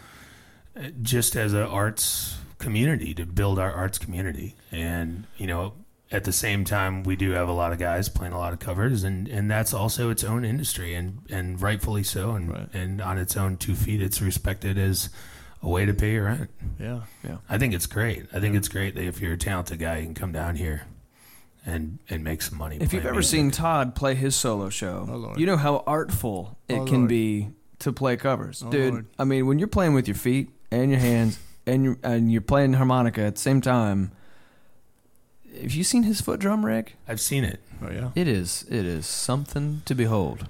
uh, 0.77 0.83
just 1.01 1.35
as 1.35 1.53
an 1.53 1.63
arts 1.63 2.37
community 2.59 3.13
to 3.15 3.25
build 3.25 3.57
our 3.57 3.71
arts 3.71 3.97
community. 3.97 4.55
And, 4.71 5.25
you 5.37 5.47
know, 5.47 5.73
at 6.11 6.23
the 6.23 6.31
same 6.33 6.63
time, 6.63 7.03
we 7.03 7.15
do 7.15 7.31
have 7.31 7.47
a 7.49 7.53
lot 7.53 7.71
of 7.71 7.79
guys 7.79 8.09
playing 8.09 8.33
a 8.33 8.37
lot 8.37 8.51
of 8.53 8.59
covers, 8.59 9.03
and, 9.03 9.27
and 9.27 9.49
that's 9.49 9.73
also 9.73 10.09
its 10.09 10.23
own 10.23 10.43
industry, 10.43 10.93
and, 10.95 11.19
and 11.29 11.61
rightfully 11.61 12.03
so. 12.03 12.31
And, 12.31 12.49
Right. 12.51 12.67
and 12.73 12.99
on 13.01 13.17
its 13.17 13.37
own 13.37 13.57
two 13.57 13.75
feet, 13.75 14.01
it's 14.01 14.21
respected 14.21 14.77
as 14.77 15.09
a 15.61 15.67
way 15.69 15.85
to 15.85 15.93
pay 15.93 16.13
your 16.13 16.25
rent. 16.25 16.49
Yeah. 16.79 17.01
Yeah. 17.23 17.37
I 17.49 17.57
think 17.57 17.73
it's 17.73 17.85
great. 17.85 18.25
I 18.33 18.39
think 18.39 18.55
it's 18.55 18.67
great 18.69 18.95
that 18.95 19.03
if 19.03 19.19
you're 19.19 19.33
a 19.33 19.37
talented 19.37 19.79
guy, 19.79 19.97
you 19.97 20.05
can 20.05 20.13
come 20.15 20.31
down 20.31 20.55
here 20.55 20.83
and 21.65 21.99
and 22.09 22.23
make 22.23 22.41
some 22.41 22.57
money. 22.57 22.77
If 22.79 22.93
you've 22.93 23.05
ever 23.05 23.15
music. 23.15 23.31
seen 23.31 23.51
Todd 23.51 23.93
play 23.95 24.15
his 24.15 24.35
solo 24.35 24.69
show, 24.69 25.07
Oh, 25.09 25.37
you 25.37 25.45
know 25.45 25.57
how 25.57 25.83
artful 25.85 26.57
it 26.69 26.75
Oh, 26.79 26.85
can 26.85 26.99
Lord. 26.99 27.09
be 27.09 27.49
to 27.79 27.91
play 27.91 28.15
covers, 28.17 28.63
Oh, 28.65 28.69
dude. 28.71 28.93
Lord. 28.93 29.05
I 29.17 29.23
mean, 29.25 29.45
when 29.47 29.59
you're 29.59 29.67
playing 29.67 29.93
with 29.93 30.07
your 30.07 30.15
feet 30.15 30.49
and 30.71 30.89
your 30.91 30.99
hands 30.99 31.39
and 31.65 31.83
you're, 31.83 31.97
and 32.03 32.31
you're 32.31 32.41
playing 32.41 32.73
harmonica 32.73 33.21
at 33.21 33.35
the 33.35 33.41
same 33.41 33.59
time, 33.61 34.11
have 35.61 35.71
you 35.71 35.83
seen 35.83 36.03
his 36.03 36.21
foot 36.21 36.39
drum 36.39 36.65
rig? 36.65 36.93
I've 37.07 37.19
seen 37.21 37.43
it. 37.43 37.59
Oh 37.83 37.91
yeah. 37.91 38.11
It 38.15 38.27
is 38.27 38.65
it 38.69 38.85
is 38.85 39.05
something 39.05 39.81
to 39.85 39.95
behold. 39.95 40.47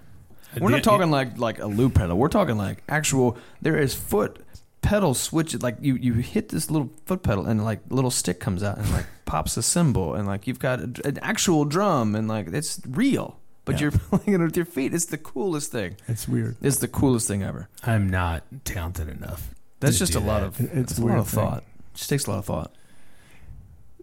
Uh, 0.55 0.59
We're 0.61 0.71
not 0.71 0.83
talking 0.83 1.11
like 1.11 1.37
like 1.37 1.59
a 1.59 1.67
loop 1.67 1.95
pedal. 1.95 2.17
We're 2.17 2.27
talking 2.27 2.57
like 2.57 2.83
actual. 2.89 3.37
There 3.61 3.77
is 3.77 3.93
foot 3.93 4.39
pedal 4.81 5.13
switches. 5.13 5.61
Like 5.63 5.77
you 5.81 5.95
you 5.95 6.13
hit 6.13 6.49
this 6.49 6.69
little 6.71 6.89
foot 7.05 7.23
pedal 7.23 7.45
and 7.45 7.63
like 7.63 7.79
little 7.89 8.11
stick 8.11 8.39
comes 8.39 8.63
out 8.63 8.77
and 8.77 8.89
like 8.91 9.05
pops 9.25 9.57
a 9.57 9.61
cymbal 9.63 10.15
and 10.15 10.25
like 10.27 10.47
you've 10.47 10.59
got 10.59 10.79
a, 10.79 10.91
an 11.05 11.19
actual 11.21 11.65
drum 11.65 12.15
and 12.15 12.27
like 12.27 12.47
it's 12.47 12.79
real. 12.87 13.37
But 13.65 13.75
Yeah. 13.75 13.81
you're 13.81 13.91
playing 14.19 14.39
it 14.41 14.43
with 14.43 14.55
your 14.57 14.65
feet. 14.65 14.93
It's 14.93 15.05
the 15.05 15.17
coolest 15.17 15.71
thing. 15.71 15.95
It's 16.07 16.27
weird. 16.27 16.55
It's 16.61 16.77
the 16.77 16.87
coolest 16.87 17.27
thing 17.27 17.43
ever. 17.43 17.67
I'm 17.83 18.09
not 18.09 18.43
talented 18.65 19.09
enough. 19.09 19.53
That's 19.79 19.99
just 19.99 20.15
a 20.15 20.19
lot 20.19 20.39
that. 20.41 20.59
of 20.59 20.77
it's 20.77 20.97
a 20.97 21.05
lot 21.05 21.19
of 21.19 21.27
thing. 21.29 21.39
thought. 21.39 21.63
just 21.93 22.09
takes 22.09 22.25
a 22.25 22.31
lot 22.31 22.39
of 22.39 22.45
thought. 22.45 22.73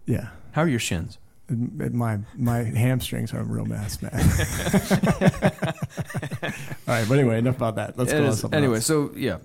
Yeah. 0.05 0.29
How 0.53 0.61
are 0.63 0.67
your 0.67 0.79
shins? 0.79 1.17
My 1.49 2.19
my 2.35 2.57
hamstrings 2.63 3.33
are 3.33 3.39
a 3.39 3.43
real 3.43 3.65
mess, 3.65 4.01
man. 4.01 4.11
All 6.87 6.93
right, 6.93 7.07
but 7.07 7.19
anyway, 7.19 7.37
enough 7.39 7.55
about 7.57 7.75
that. 7.75 7.97
Let's 7.97 8.11
It 8.11 8.17
go 8.17 8.23
on 8.23 8.29
is- 8.29 8.39
something 8.39 8.57
anyway, 8.57 8.75
else. 8.77 8.85
so 8.85 9.11
yeah. 9.15 9.37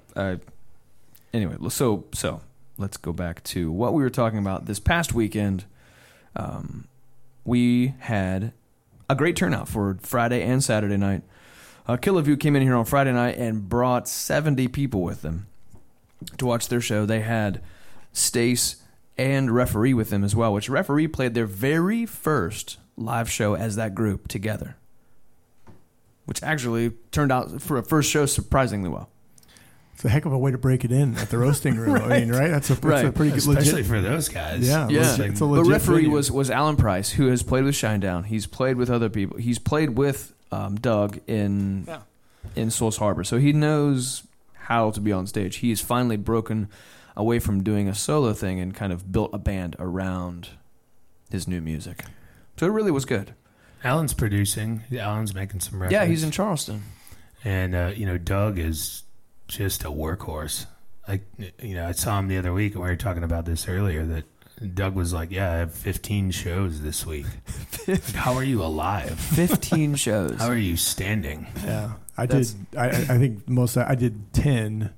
Anyway, 1.33 1.57
so 1.68 2.05
so 2.12 2.40
let's 2.79 2.97
go 2.97 3.12
back 3.12 3.42
to 3.45 3.71
what 3.71 3.95
we 3.95 4.03
were 4.03 4.11
talking 4.11 4.38
about 4.38 4.66
this 4.66 4.79
past 4.79 5.12
weekend. 5.12 5.64
Um, 6.35 6.88
we 7.45 7.95
had 8.01 8.53
a 9.09 9.14
great 9.14 9.37
turnout 9.37 9.68
for 9.68 9.99
Friday 10.01 10.42
and 10.42 10.62
Saturday 10.62 10.97
night. 10.97 11.23
Uh, 11.87 11.97
Killaview 11.97 12.38
came 12.38 12.55
in 12.57 12.62
here 12.62 12.77
on 12.77 12.85
Friday 12.85 13.12
night 13.12 13.37
and 13.37 13.68
brought 13.68 14.09
70 14.09 14.68
people 14.68 15.03
with 15.03 15.23
them 15.23 15.47
to 16.38 16.47
watch 16.47 16.68
their 16.68 16.81
show. 16.81 17.05
They 17.05 17.21
had 17.21 17.61
Stace 18.12 18.77
and 19.18 19.51
referee 19.51 19.95
with 19.95 20.11
them 20.11 20.25
as 20.25 20.35
well, 20.35 20.53
which 20.53 20.68
referee 20.68 21.09
played 21.09 21.35
their 21.35 21.47
very 21.47 22.07
first 22.07 22.79
live 22.97 23.31
show 23.31 23.55
as 23.55 23.77
that 23.77 23.95
group 23.95 24.29
together, 24.29 24.77
which 26.25 26.42
actually 26.42 26.90
turned 27.11 27.33
out 27.33 27.61
for 27.61 27.77
a 27.77 27.83
first 27.83 28.11
show 28.11 28.27
surprisingly 28.27 28.88
well. 28.88 29.11
It's 30.03 30.07
a 30.07 30.09
heck 30.09 30.25
of 30.25 30.33
a 30.33 30.38
way 30.38 30.51
to 30.51 30.59
break 30.59 30.85
it 30.85 30.91
in 30.91 31.17
at 31.17 31.31
the 31.31 31.38
roasting 31.38 31.77
room. 31.77 31.95
I 32.03 32.19
mean, 32.21 32.33
right? 32.33 32.51
That's 32.51 32.71
a, 32.71 32.75
that's 32.75 32.85
a 32.85 32.88
Right. 33.07 33.15
pretty 33.15 33.31
good 33.31 33.38
especially 33.38 33.73
legit. 33.83 33.87
for 33.87 34.01
those 34.01 34.29
guys. 34.29 34.67
Yeah, 34.67 34.88
Yeah. 34.88 35.11
legit- 35.12 35.27
it's 35.31 35.41
a 35.41 35.45
But 35.45 35.51
legit 35.51 35.73
referee 35.73 35.95
venue. 36.03 36.11
was 36.11 36.31
was 36.33 36.51
Alan 36.51 36.75
Price, 36.77 37.11
who 37.12 37.29
has 37.29 37.45
played 37.45 37.62
with 37.62 37.75
Shinedown. 37.77 38.27
He's 38.27 38.47
played 38.49 38.77
with 38.77 38.91
other 38.91 39.09
people. 39.09 39.38
He's 39.38 39.61
played 39.61 39.91
with 39.91 40.33
um, 40.51 40.75
Doug 40.75 41.21
in 41.29 41.85
Yeah. 41.87 42.01
in 42.57 42.71
Source 42.73 42.97
Harbor, 42.97 43.23
so 43.23 43.38
he 43.38 43.53
knows 43.53 44.25
how 44.55 44.91
to 44.91 45.01
be 45.01 45.12
on 45.12 45.27
stage. 45.29 45.57
He's 45.59 45.81
finally 45.81 46.17
broken 46.17 46.69
away 47.17 47.38
from 47.38 47.62
doing 47.62 47.88
a 47.88 47.95
solo 47.95 48.33
thing 48.33 48.59
and 48.59 48.75
kind 48.75 48.93
of 48.93 49.12
built 49.12 49.31
a 49.33 49.38
band 49.38 49.77
around 49.79 50.49
his 51.31 51.47
new 51.47 51.61
music. 51.61 52.05
So 52.59 52.67
it 52.67 52.71
really 52.71 52.91
was 52.91 53.05
good. 53.05 53.35
Alan's 53.85 54.15
producing. 54.15 54.83
Alan's 54.99 55.33
making 55.35 55.61
some 55.61 55.81
records. 55.81 55.93
Yeah, 55.93 56.07
he's 56.07 56.23
in 56.25 56.31
Charleston. 56.33 56.83
and 57.45 57.75
uh, 57.75 57.93
you 57.95 58.05
know 58.07 58.19
Doug 58.19 58.59
is 58.59 59.03
just 59.48 59.85
a 59.85 59.88
workhorse. 59.88 60.66
I 61.07 61.20
you 61.61 61.74
know 61.74 61.87
I 61.87 61.92
saw 61.92 62.18
him 62.18 62.28
the 62.28 62.38
other 62.38 62.52
week, 62.52 62.74
and 62.74 62.83
we 62.83 62.88
were 62.88 62.96
talking 62.96 63.24
about 63.24 63.44
this 63.44 63.68
earlier. 63.68 64.05
That 64.07 64.24
Doug 64.74 64.94
was 64.94 65.12
like, 65.12 65.31
"Yeah, 65.33 65.50
I 65.52 65.57
have 65.57 65.74
15 65.74 66.31
shows 66.31 66.81
this 66.83 67.05
week. 67.05 67.26
Like, 67.88 68.05
How 68.14 68.35
are 68.35 68.44
you 68.44 68.62
alive? 68.62 69.18
Fifteen 69.18 69.94
shows. 70.07 70.38
How 70.38 70.48
are 70.48 70.57
you 70.57 70.76
standing?" 70.76 71.46
Yeah, 71.64 71.92
I 72.16 72.26
That's- 72.26 72.52
did. 72.52 72.78
I, 72.78 72.85
I 72.87 72.88
I 73.14 73.18
think 73.18 73.48
most. 73.48 73.76
I 73.76 73.94
did 73.96 74.33
ten 74.33 74.92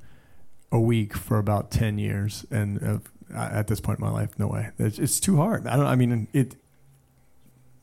a 0.71 0.79
week 0.81 1.15
for 1.17 1.39
about 1.39 1.71
ten 1.71 1.99
years, 1.99 2.45
and 2.51 3.01
uh, 3.35 3.35
at 3.35 3.67
this 3.69 3.81
point 3.81 3.99
in 4.01 4.05
my 4.05 4.11
life, 4.13 4.39
no 4.39 4.49
way. 4.49 4.71
It's, 4.79 4.99
it's 4.99 5.21
too 5.21 5.37
hard. 5.39 5.67
I 5.67 5.77
don't. 5.77 5.87
I 5.87 5.97
mean, 5.97 6.29
it. 6.35 6.57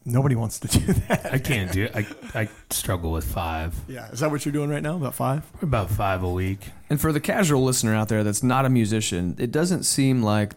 Nobody 0.03 0.35
wants 0.35 0.59
to 0.59 0.67
do 0.79 0.93
that. 0.93 1.31
I 1.33 1.37
can't 1.37 1.71
do. 1.71 1.85
It. 1.85 1.95
I 1.95 2.05
I 2.41 2.49
struggle 2.69 3.11
with 3.11 3.25
five. 3.25 3.75
Yeah, 3.87 4.09
is 4.11 4.19
that 4.21 4.31
what 4.31 4.45
you're 4.45 4.51
doing 4.51 4.69
right 4.69 4.81
now? 4.81 4.95
About 4.95 5.15
five? 5.15 5.43
About 5.61 5.89
five 5.89 6.23
a 6.23 6.29
week. 6.29 6.69
And 6.89 6.99
for 6.99 7.11
the 7.11 7.19
casual 7.19 7.63
listener 7.63 7.93
out 7.93 8.09
there 8.09 8.23
that's 8.23 8.43
not 8.43 8.65
a 8.65 8.69
musician, 8.69 9.35
it 9.37 9.51
doesn't 9.51 9.83
seem 9.83 10.23
like, 10.23 10.53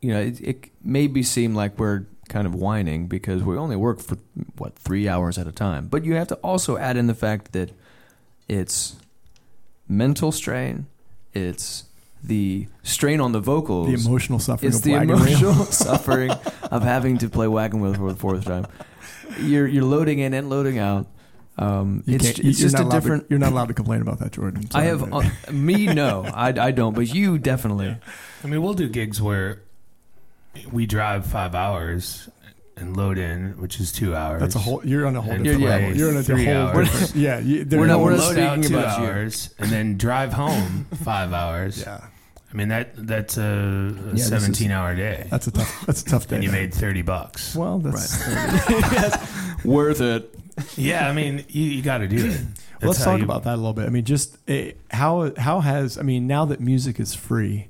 you 0.00 0.12
know, 0.12 0.20
it, 0.20 0.40
it 0.40 0.70
maybe 0.82 1.22
seem 1.22 1.54
like 1.54 1.78
we're 1.78 2.06
kind 2.28 2.46
of 2.46 2.54
whining 2.54 3.06
because 3.06 3.42
we 3.42 3.56
only 3.56 3.76
work 3.76 4.00
for, 4.00 4.16
what, 4.56 4.76
three 4.78 5.08
hours 5.08 5.38
at 5.38 5.46
a 5.46 5.52
time. 5.52 5.88
But 5.88 6.04
you 6.04 6.14
have 6.14 6.28
to 6.28 6.36
also 6.36 6.76
add 6.78 6.96
in 6.96 7.06
the 7.06 7.14
fact 7.14 7.52
that 7.52 7.70
it's 8.48 8.96
mental 9.88 10.32
strain, 10.32 10.86
it's 11.32 11.84
the 12.26 12.66
strain 12.82 13.20
on 13.20 13.32
the 13.32 13.40
vocals, 13.40 13.88
The 14.02 14.08
emotional 14.08 14.38
suffering 14.38 14.68
it's 14.68 14.78
of 14.78 14.82
the 14.84 14.92
wagon 14.92 15.08
wheel. 15.16 15.26
emotional 15.26 15.54
suffering 15.70 16.30
of 16.70 16.82
having 16.82 17.18
to 17.18 17.28
play 17.28 17.46
wagon 17.46 17.80
wheel 17.80 17.94
for 17.94 18.10
the 18.12 18.18
fourth 18.18 18.44
time. 18.44 18.66
You're, 19.40 19.66
you're 19.66 19.84
loading 19.84 20.18
in 20.20 20.32
and 20.34 20.48
loading 20.50 20.78
out. 20.78 21.06
Um, 21.58 22.02
You 22.06 22.16
it's 22.16 22.24
can't- 22.24 22.38
it's 22.40 22.58
you're 22.60 22.66
just 22.70 22.72
not 22.74 22.80
a 22.80 22.84
allowed 22.84 22.90
to- 22.94 23.00
different. 23.00 23.26
you're 23.30 23.38
not 23.38 23.52
allowed 23.52 23.68
to 23.68 23.74
complain 23.74 24.00
about 24.02 24.18
that, 24.20 24.32
Jordan. 24.32 24.68
I 24.74 24.82
have 24.84 25.12
uh, 25.12 25.22
me 25.52 25.86
no, 25.86 26.24
I, 26.24 26.48
I 26.48 26.70
don't, 26.72 26.94
but 26.94 27.12
you 27.14 27.38
definitely. 27.52 27.96
I 28.42 28.46
mean, 28.46 28.60
we'll 28.62 28.74
do 28.74 28.88
gigs 28.88 29.20
where 29.22 29.60
we 30.72 30.86
drive 30.86 31.26
five 31.26 31.54
hours 31.54 32.28
and 32.76 32.96
load 32.96 33.18
in, 33.18 33.52
which 33.60 33.78
is 33.78 33.92
two 33.92 34.16
hours. 34.16 34.40
that's 34.40 34.56
a 34.56 34.58
whole. 34.58 34.84
You're 34.84 35.06
on 35.06 35.14
a 35.14 35.20
whole 35.20 35.36
different 35.38 35.60
yeah, 35.60 35.68
level. 35.68 35.96
You're 35.96 36.10
on 36.10 36.16
a 36.16 36.22
three 36.24 36.44
whole 36.44 36.54
hours. 36.56 37.14
Yeah, 37.14 37.38
you, 37.38 37.64
We're 37.70 37.86
not- 37.86 37.98
We'll 37.98 38.06
we're 38.06 38.16
not 38.16 38.20
load 38.20 38.38
out 38.38 38.54
speaking 38.54 38.62
two 38.70 38.78
about 38.78 39.00
you. 39.00 39.06
hours 39.06 39.54
and 39.60 39.70
then 39.70 39.96
drive 39.96 40.32
home 40.32 40.86
five 41.04 41.32
hours. 41.32 41.80
Yeah, 41.80 42.04
I 42.54 42.56
mean 42.56 42.68
that 42.68 42.90
that's 42.96 43.36
a, 43.36 43.42
a 43.42 43.92
this 44.12 44.22
is- 44.22 44.28
17 44.28 44.70
hour 44.70 44.94
day, 44.94 45.26
that's 45.28 45.48
a 45.48 45.50
tough. 45.50 45.86
That's 45.86 46.02
a 46.02 46.04
tough 46.04 46.28
day. 46.28 46.36
and 46.36 46.44
you 46.44 46.52
made 46.52 46.72
30 46.72 47.02
bucks. 47.02 47.56
well, 47.56 47.80
that's 47.80 48.24
right. 48.28 49.64
Worth 49.64 50.00
it. 50.00 50.32
Yeah, 50.76 51.08
I 51.08 51.12
mean 51.12 51.44
you, 51.48 51.64
you 51.64 51.82
got 51.82 51.98
to 51.98 52.06
do 52.08 52.26
it. 52.26 52.40
That's 52.80 52.84
Let's 52.84 53.04
talk 53.04 53.18
you- 53.18 53.24
about 53.24 53.42
that 53.44 53.54
a 53.54 53.56
little 53.56 53.72
bit. 53.72 53.86
I 53.86 53.90
mean, 53.90 54.04
just 54.04 54.38
eh, 54.48 54.72
how 54.90 55.32
how 55.36 55.60
has 55.60 55.98
I 55.98 56.02
mean 56.02 56.26
now 56.28 56.44
that 56.44 56.60
music 56.60 57.00
is 57.00 57.12
free, 57.14 57.68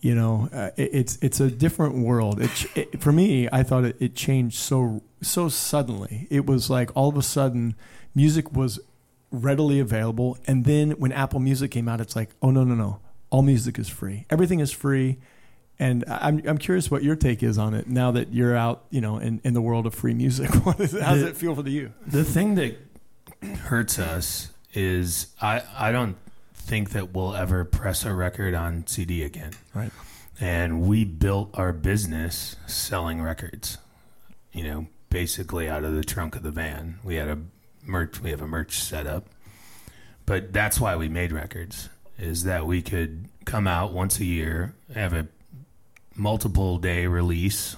you 0.00 0.14
know, 0.16 0.48
uh, 0.52 0.70
it, 0.76 0.90
it's 0.92 1.18
it's 1.22 1.38
a 1.40 1.48
different 1.50 1.98
world. 1.98 2.40
It, 2.40 2.66
it 2.76 3.00
for 3.00 3.12
me, 3.12 3.48
I 3.52 3.62
thought 3.62 3.84
it, 3.84 3.96
it 4.00 4.14
changed 4.16 4.56
so 4.58 5.02
so 5.22 5.48
suddenly. 5.48 6.26
It 6.30 6.46
was 6.46 6.68
like 6.68 6.90
all 6.96 7.08
of 7.10 7.16
a 7.16 7.22
sudden, 7.22 7.76
music 8.14 8.52
was 8.52 8.80
readily 9.30 9.78
available, 9.78 10.36
and 10.48 10.64
then 10.64 10.92
when 10.92 11.12
Apple 11.12 11.38
Music 11.38 11.70
came 11.70 11.86
out, 11.88 12.00
it's 12.00 12.16
like, 12.16 12.30
oh 12.42 12.50
no 12.50 12.64
no 12.64 12.74
no, 12.74 12.98
all 13.30 13.42
music 13.42 13.78
is 13.78 13.88
free. 13.88 14.26
Everything 14.28 14.60
is 14.60 14.72
free. 14.72 15.18
And 15.78 16.04
I'm 16.08 16.42
I'm 16.46 16.58
curious 16.58 16.90
what 16.90 17.02
your 17.02 17.16
take 17.16 17.42
is 17.42 17.56
on 17.56 17.72
it 17.72 17.88
now 17.88 18.10
that 18.10 18.34
you're 18.34 18.54
out, 18.54 18.84
you 18.90 19.00
know, 19.00 19.16
in, 19.16 19.40
in 19.44 19.54
the 19.54 19.62
world 19.62 19.86
of 19.86 19.94
free 19.94 20.12
music. 20.12 20.50
What 20.64 20.78
is, 20.78 20.92
how 20.92 21.14
does 21.14 21.22
it 21.22 21.38
feel 21.38 21.54
for 21.54 21.66
you? 21.66 21.94
The 22.06 22.22
thing 22.22 22.56
that 22.56 22.76
hurts 23.62 23.98
us 23.98 24.50
is 24.74 25.28
I 25.40 25.62
I 25.74 25.90
don't 25.90 26.16
think 26.54 26.90
that 26.90 27.14
we'll 27.14 27.34
ever 27.34 27.64
press 27.64 28.04
a 28.04 28.12
record 28.12 28.52
on 28.52 28.86
CD 28.86 29.22
again. 29.22 29.52
Right. 29.72 29.90
And 30.38 30.82
we 30.82 31.04
built 31.04 31.50
our 31.54 31.72
business 31.72 32.56
selling 32.66 33.22
records. 33.22 33.78
You 34.52 34.64
know, 34.64 34.86
basically 35.08 35.68
out 35.68 35.84
of 35.84 35.94
the 35.94 36.04
trunk 36.04 36.36
of 36.36 36.42
the 36.42 36.50
van. 36.50 36.98
We 37.02 37.14
had 37.14 37.28
a 37.28 37.38
merch 37.86 38.20
we 38.20 38.30
have 38.30 38.42
a 38.42 38.46
merch 38.46 38.78
setup. 38.78 39.28
But 40.26 40.52
that's 40.52 40.78
why 40.78 40.94
we 40.96 41.08
made 41.08 41.32
records 41.32 41.88
is 42.20 42.44
that 42.44 42.66
we 42.66 42.82
could 42.82 43.28
come 43.44 43.66
out 43.66 43.92
once 43.92 44.20
a 44.20 44.24
year, 44.24 44.74
have 44.94 45.12
a 45.12 45.28
multiple 46.14 46.78
day 46.78 47.06
release, 47.06 47.76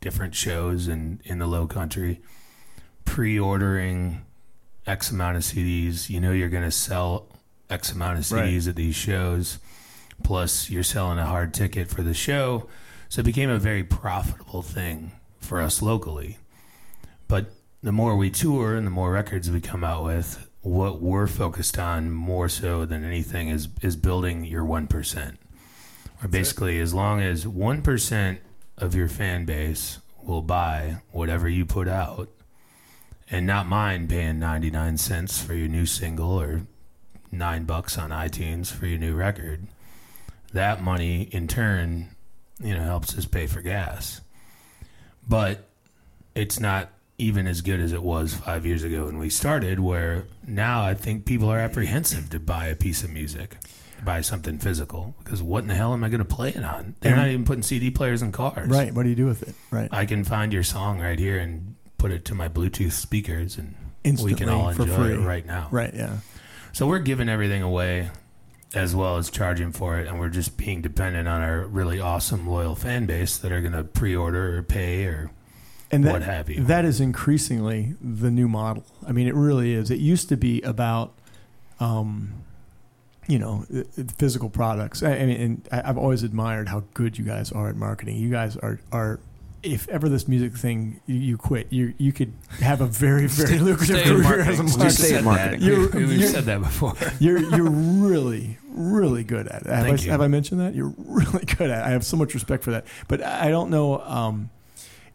different 0.00 0.34
shows 0.34 0.88
in 0.88 1.20
in 1.24 1.38
the 1.38 1.46
low 1.46 1.66
country 1.66 2.20
pre-ordering 3.04 4.24
X 4.86 5.10
amount 5.10 5.36
of 5.36 5.42
CDs. 5.42 6.10
You 6.10 6.20
know 6.20 6.32
you're 6.32 6.48
going 6.48 6.64
to 6.64 6.70
sell 6.70 7.26
X 7.70 7.92
amount 7.92 8.18
of 8.18 8.30
Right. 8.32 8.48
CDs 8.50 8.68
at 8.68 8.76
these 8.76 8.94
shows. 8.94 9.58
Plus, 10.22 10.70
you're 10.70 10.82
selling 10.82 11.18
a 11.18 11.26
hard 11.26 11.52
ticket 11.52 11.88
for 11.88 12.02
the 12.02 12.14
show, 12.14 12.68
so 13.08 13.20
it 13.20 13.24
became 13.24 13.50
a 13.50 13.58
very 13.58 13.82
profitable 13.82 14.62
thing 14.62 15.12
for 15.40 15.60
us 15.60 15.82
locally. 15.82 16.38
But 17.26 17.52
the 17.82 17.92
more 17.92 18.16
we 18.16 18.30
tour 18.30 18.76
and 18.76 18.86
the 18.86 18.90
more 18.92 19.10
records 19.10 19.50
we 19.50 19.60
come 19.60 19.82
out 19.82 20.04
with, 20.04 20.48
what 20.64 21.00
we're 21.00 21.26
focused 21.26 21.78
on 21.78 22.10
more 22.10 22.48
so 22.48 22.84
than 22.86 23.04
anything 23.04 23.48
is 23.48 23.68
is 23.82 23.96
building 23.96 24.44
your 24.44 24.64
one 24.64 24.86
percent. 24.86 25.38
Or 26.22 26.28
basically, 26.28 26.80
as 26.80 26.94
long 26.94 27.20
as 27.20 27.46
one 27.46 27.82
percent 27.82 28.40
of 28.78 28.94
your 28.94 29.08
fan 29.08 29.44
base 29.44 29.98
will 30.22 30.42
buy 30.42 30.96
whatever 31.12 31.48
you 31.48 31.66
put 31.66 31.86
out 31.86 32.28
and 33.30 33.46
not 33.46 33.66
mind 33.66 34.08
paying 34.08 34.38
99 34.38 34.96
cents 34.96 35.42
for 35.42 35.54
your 35.54 35.68
new 35.68 35.86
single 35.86 36.40
or 36.40 36.62
9 37.30 37.64
bucks 37.64 37.98
on 37.98 38.10
iTunes 38.10 38.70
for 38.70 38.86
your 38.86 38.98
new 38.98 39.14
record 39.14 39.66
that 40.52 40.82
money 40.82 41.28
in 41.32 41.46
turn 41.46 42.08
you 42.58 42.74
know 42.74 42.82
helps 42.82 43.16
us 43.16 43.26
pay 43.26 43.46
for 43.46 43.60
gas 43.60 44.20
but 45.28 45.68
it's 46.34 46.58
not 46.60 46.90
even 47.18 47.46
as 47.46 47.60
good 47.60 47.80
as 47.80 47.92
it 47.92 48.02
was 48.02 48.34
5 48.34 48.66
years 48.66 48.82
ago 48.82 49.06
when 49.06 49.18
we 49.18 49.30
started 49.30 49.80
where 49.80 50.24
now 50.46 50.84
I 50.84 50.94
think 50.94 51.24
people 51.24 51.48
are 51.48 51.58
apprehensive 51.58 52.30
to 52.30 52.40
buy 52.40 52.66
a 52.66 52.76
piece 52.76 53.02
of 53.04 53.10
music 53.10 53.56
buy 54.04 54.20
something 54.20 54.58
physical 54.58 55.14
because 55.22 55.42
what 55.42 55.62
in 55.62 55.68
the 55.68 55.74
hell 55.74 55.92
am 55.92 56.04
I 56.04 56.08
going 56.08 56.18
to 56.18 56.24
play 56.24 56.50
it 56.50 56.64
on 56.64 56.94
they're 57.00 57.16
not 57.16 57.28
even 57.28 57.44
putting 57.44 57.62
CD 57.62 57.90
players 57.90 58.22
in 58.22 58.32
cars 58.32 58.68
Right. 58.68 58.92
What 58.92 59.04
do 59.04 59.08
you 59.08 59.14
do 59.14 59.26
with 59.26 59.42
it? 59.42 59.54
Right. 59.70 59.88
I 59.92 60.06
can 60.06 60.24
find 60.24 60.52
your 60.52 60.64
song 60.64 61.00
right 61.00 61.18
here 61.18 61.38
and 61.38 61.76
put 61.96 62.10
it 62.12 62.26
to 62.26 62.34
my 62.34 62.50
Bluetooth 62.50 62.92
speakers, 62.92 63.56
and 63.56 63.74
Instantly 64.02 64.34
we 64.34 64.38
can 64.38 64.50
all 64.50 64.70
for 64.74 64.82
enjoy 64.82 64.94
free. 64.94 65.14
it 65.14 65.20
right 65.20 65.46
now. 65.46 65.68
Right. 65.70 65.94
Yeah. 65.94 66.18
So 66.74 66.86
we're 66.86 66.98
giving 66.98 67.30
everything 67.30 67.62
away, 67.62 68.10
as 68.74 68.94
well 68.94 69.16
as 69.16 69.30
charging 69.30 69.72
for 69.72 69.98
it, 69.98 70.06
and 70.06 70.20
we're 70.20 70.28
just 70.28 70.58
being 70.58 70.82
dependent 70.82 71.26
on 71.28 71.40
our 71.40 71.64
really 71.64 72.00
awesome 72.00 72.46
loyal 72.46 72.74
fan 72.74 73.06
base 73.06 73.38
that 73.38 73.52
are 73.52 73.62
going 73.62 73.72
to 73.72 73.84
pre-order 73.84 74.58
or 74.58 74.62
pay 74.62 75.06
or 75.06 75.30
And 75.94 76.04
that, 76.04 76.12
what 76.12 76.22
have 76.22 76.48
you. 76.50 76.64
that 76.64 76.84
is 76.84 77.00
increasingly 77.00 77.94
the 78.02 78.30
new 78.30 78.48
model. 78.48 78.84
I 79.06 79.12
mean, 79.12 79.26
it 79.28 79.34
really 79.34 79.72
is. 79.74 79.90
It 79.90 79.98
used 80.00 80.28
to 80.30 80.36
be 80.36 80.60
about, 80.62 81.12
um, 81.80 82.32
you 83.26 83.38
know, 83.38 83.64
physical 84.18 84.50
products. 84.50 85.02
I, 85.02 85.12
I 85.16 85.26
mean, 85.26 85.40
and 85.40 85.68
I- 85.72 85.88
I've 85.88 85.98
always 85.98 86.22
admired 86.22 86.68
how 86.68 86.84
good 86.94 87.16
you 87.18 87.24
guys 87.24 87.50
are 87.52 87.68
at 87.68 87.76
marketing. 87.76 88.16
You 88.16 88.30
guys 88.30 88.56
are 88.58 88.78
are. 88.92 89.20
If 89.62 89.88
ever 89.88 90.10
this 90.10 90.28
music 90.28 90.52
thing 90.58 91.00
you, 91.06 91.14
you 91.14 91.36
quit, 91.38 91.72
you 91.72 91.94
you 91.96 92.12
could 92.12 92.34
have 92.60 92.82
a 92.82 92.86
very 92.86 93.26
very 93.26 93.58
lucrative 93.58 93.98
Stay 94.00 94.10
in 94.10 94.22
career 94.22 94.40
as 94.40 94.58
a 94.58 94.62
marketing. 94.62 94.82
Just 94.82 94.98
stay 94.98 95.12
marketer. 95.12 95.18
in 95.20 95.24
marketing. 95.24 95.60
You're- 95.62 95.86
We've 96.06 96.12
you're- 96.18 96.26
said 96.26 96.44
that 96.44 96.60
before. 96.60 96.92
You're 97.18 97.38
you're 97.38 97.70
really 97.70 98.58
really 98.68 99.24
good 99.24 99.48
at 99.48 99.62
it. 99.62 99.68
Have, 99.68 99.84
Thank 99.86 100.00
I, 100.00 100.02
you. 100.02 100.10
have 100.10 100.20
I 100.20 100.26
mentioned 100.26 100.60
that? 100.60 100.74
You're 100.74 100.92
really 100.98 101.46
good 101.46 101.70
at 101.70 101.78
it. 101.80 101.86
I 101.86 101.90
have 101.92 102.04
so 102.04 102.18
much 102.18 102.34
respect 102.34 102.62
for 102.62 102.72
that. 102.72 102.84
But 103.08 103.22
I 103.22 103.48
don't 103.48 103.70
know. 103.70 104.00
Um, 104.02 104.50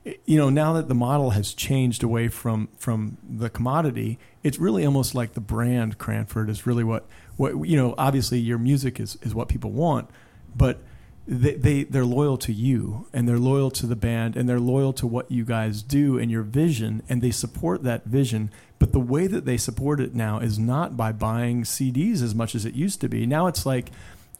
you 0.03 0.37
know, 0.37 0.49
now 0.49 0.73
that 0.73 0.87
the 0.87 0.95
model 0.95 1.31
has 1.31 1.53
changed 1.53 2.03
away 2.03 2.29
from 2.29 2.69
from 2.77 3.17
the 3.27 3.49
commodity, 3.49 4.17
it's 4.43 4.57
really 4.57 4.85
almost 4.85 5.13
like 5.13 5.33
the 5.33 5.41
brand 5.41 5.97
Cranford 5.97 6.49
is 6.49 6.65
really 6.65 6.83
what 6.83 7.05
what 7.35 7.67
you 7.67 7.75
know. 7.75 7.95
Obviously, 7.97 8.39
your 8.39 8.57
music 8.57 8.99
is 8.99 9.17
is 9.21 9.35
what 9.35 9.49
people 9.49 9.71
want, 9.71 10.09
but 10.55 10.79
they, 11.27 11.53
they 11.53 11.83
they're 11.83 12.05
loyal 12.05 12.37
to 12.37 12.51
you 12.51 13.07
and 13.13 13.27
they're 13.27 13.37
loyal 13.37 13.69
to 13.69 13.85
the 13.85 13.95
band 13.95 14.35
and 14.35 14.49
they're 14.49 14.59
loyal 14.59 14.93
to 14.93 15.05
what 15.05 15.29
you 15.29 15.45
guys 15.45 15.83
do 15.83 16.17
and 16.17 16.31
your 16.31 16.41
vision 16.41 17.03
and 17.07 17.21
they 17.21 17.29
support 17.29 17.83
that 17.83 18.05
vision 18.05 18.49
but 18.79 18.93
the 18.93 18.99
way 18.99 19.27
that 19.27 19.45
they 19.45 19.55
support 19.55 19.99
it 19.99 20.15
now 20.15 20.39
is 20.39 20.57
not 20.57 20.97
by 20.97 21.11
buying 21.11 21.61
CDs 21.61 22.23
as 22.23 22.33
much 22.33 22.55
as 22.55 22.65
it 22.65 22.73
used 22.73 22.99
to 23.01 23.07
be 23.07 23.27
now 23.27 23.45
it's 23.45 23.63
like 23.63 23.91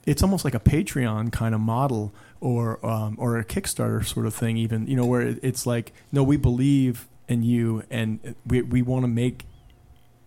it's 0.08 0.24
almost 0.24 0.44
like 0.44 0.56
a 0.56 0.60
Patreon 0.60 1.32
kind 1.32 1.54
of 1.54 1.62
model 1.62 2.12
or 2.42 2.84
um, 2.86 3.16
or 3.20 3.38
a 3.38 3.44
Kickstarter 3.46 4.06
sort 4.06 4.26
of 4.26 4.34
thing 4.34 4.58
even 4.58 4.88
you 4.88 4.96
know 4.96 5.06
where 5.06 5.22
it- 5.22 5.40
it's 5.44 5.66
like 5.66 5.92
no 6.12 6.24
we 6.24 6.38
believe 6.38 7.08
in 7.28 7.44
you 7.44 7.84
and 7.90 8.36
we 8.46 8.62
we 8.62 8.82
want 8.82 9.04
to 9.04 9.08
make 9.08 9.46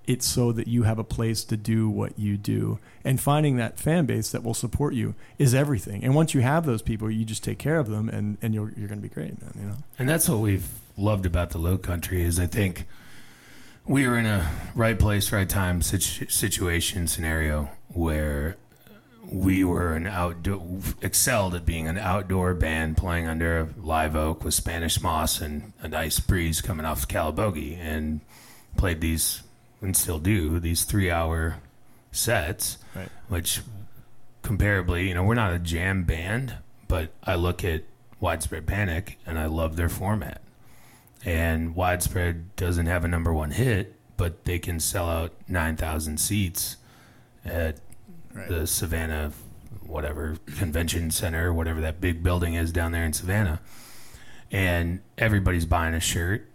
it 0.04 0.20
so 0.22 0.50
that 0.50 0.66
you 0.66 0.82
have 0.82 0.98
a 0.98 1.04
place 1.04 1.44
to 1.44 1.56
do 1.56 1.88
what 1.88 2.18
you 2.18 2.36
do. 2.36 2.80
And 3.04 3.20
finding 3.20 3.56
that 3.58 3.78
fan 3.78 4.04
base 4.04 4.32
that 4.32 4.42
will 4.42 4.52
support 4.52 4.94
you 4.94 5.14
is 5.38 5.54
everything. 5.54 6.02
And 6.02 6.12
once 6.12 6.34
you 6.34 6.40
have 6.40 6.66
those 6.66 6.82
people 6.82 7.08
you 7.08 7.24
just 7.24 7.44
take 7.44 7.58
care 7.58 7.78
of 7.78 7.88
them 7.88 8.08
and 8.08 8.36
and 8.42 8.52
you're, 8.52 8.72
you're 8.76 8.88
going 8.88 9.00
to 9.00 9.08
be 9.08 9.12
great 9.14 9.40
man 9.40 9.52
you 9.58 9.66
know? 9.68 9.76
And 9.98 10.08
that's 10.08 10.28
what 10.28 10.40
we've 10.40 10.68
loved 10.96 11.24
about 11.24 11.50
the 11.50 11.58
Low 11.58 11.78
Country 11.78 12.22
is 12.22 12.40
I 12.40 12.46
think 12.46 12.86
we 13.86 14.06
were 14.06 14.18
in 14.18 14.26
a 14.26 14.50
right 14.74 14.98
place, 14.98 15.32
right 15.32 15.48
time 15.48 15.82
situ- 15.82 16.28
situation 16.28 17.06
scenario 17.06 17.70
where 17.88 18.56
we 19.30 19.62
were 19.64 19.94
an 19.94 20.06
outdoor 20.06 20.60
excelled 21.00 21.54
at 21.54 21.64
being 21.64 21.86
an 21.86 21.96
outdoor 21.98 22.54
band 22.54 22.96
playing 22.96 23.26
under 23.28 23.60
a 23.60 23.68
live 23.80 24.16
oak 24.16 24.42
with 24.44 24.52
Spanish 24.54 25.00
moss 25.00 25.40
and 25.40 25.72
a 25.80 25.88
nice 25.88 26.18
breeze 26.20 26.60
coming 26.60 26.84
off 26.84 27.06
Calibogue 27.06 27.56
and 27.58 28.20
played 28.76 29.00
these 29.00 29.42
and 29.80 29.96
still 29.96 30.18
do 30.18 30.58
these 30.60 30.84
three 30.84 31.10
hour 31.10 31.56
sets, 32.10 32.78
Right. 32.94 33.08
which 33.28 33.60
comparably, 34.42 35.06
you 35.08 35.14
know, 35.14 35.22
we're 35.24 35.34
not 35.34 35.52
a 35.52 35.58
jam 35.58 36.02
band, 36.04 36.56
but 36.88 37.10
I 37.24 37.34
look 37.36 37.64
at 37.64 37.82
Widespread 38.20 38.66
Panic 38.66 39.18
and 39.26 39.38
I 39.38 39.46
love 39.46 39.76
their 39.76 39.88
format. 39.88 40.40
And 41.24 41.74
Widespread 41.76 42.54
doesn't 42.56 42.86
have 42.86 43.04
a 43.04 43.08
number 43.08 43.32
one 43.32 43.52
hit, 43.52 43.94
but 44.16 44.44
they 44.44 44.58
can 44.58 44.80
sell 44.80 45.08
out 45.08 45.32
9,000 45.48 46.18
seats 46.18 46.76
at 47.44 47.78
the 48.34 48.66
Savannah, 48.66 49.32
whatever, 49.82 50.36
convention 50.56 51.10
center, 51.10 51.52
whatever 51.52 51.80
that 51.80 52.00
big 52.00 52.22
building 52.22 52.54
is 52.54 52.72
down 52.72 52.92
there 52.92 53.04
in 53.04 53.12
Savannah. 53.12 53.60
And 54.50 55.00
everybody's 55.16 55.66
buying 55.66 55.94
a 55.94 56.00
shirt. 56.00 56.48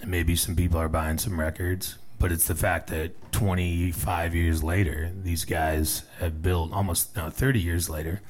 And 0.00 0.10
maybe 0.10 0.34
some 0.36 0.56
people 0.56 0.78
are 0.78 0.88
buying 0.88 1.18
some 1.18 1.38
records. 1.38 1.98
But 2.18 2.32
it's 2.32 2.46
the 2.46 2.54
fact 2.54 2.88
that 2.88 3.32
25 3.32 4.34
years 4.34 4.62
later, 4.62 5.10
these 5.14 5.44
guys 5.44 6.02
have 6.18 6.42
built 6.42 6.72
almost 6.72 7.16
no, 7.16 7.30
30 7.30 7.60
years 7.60 7.88
later, 7.88 8.20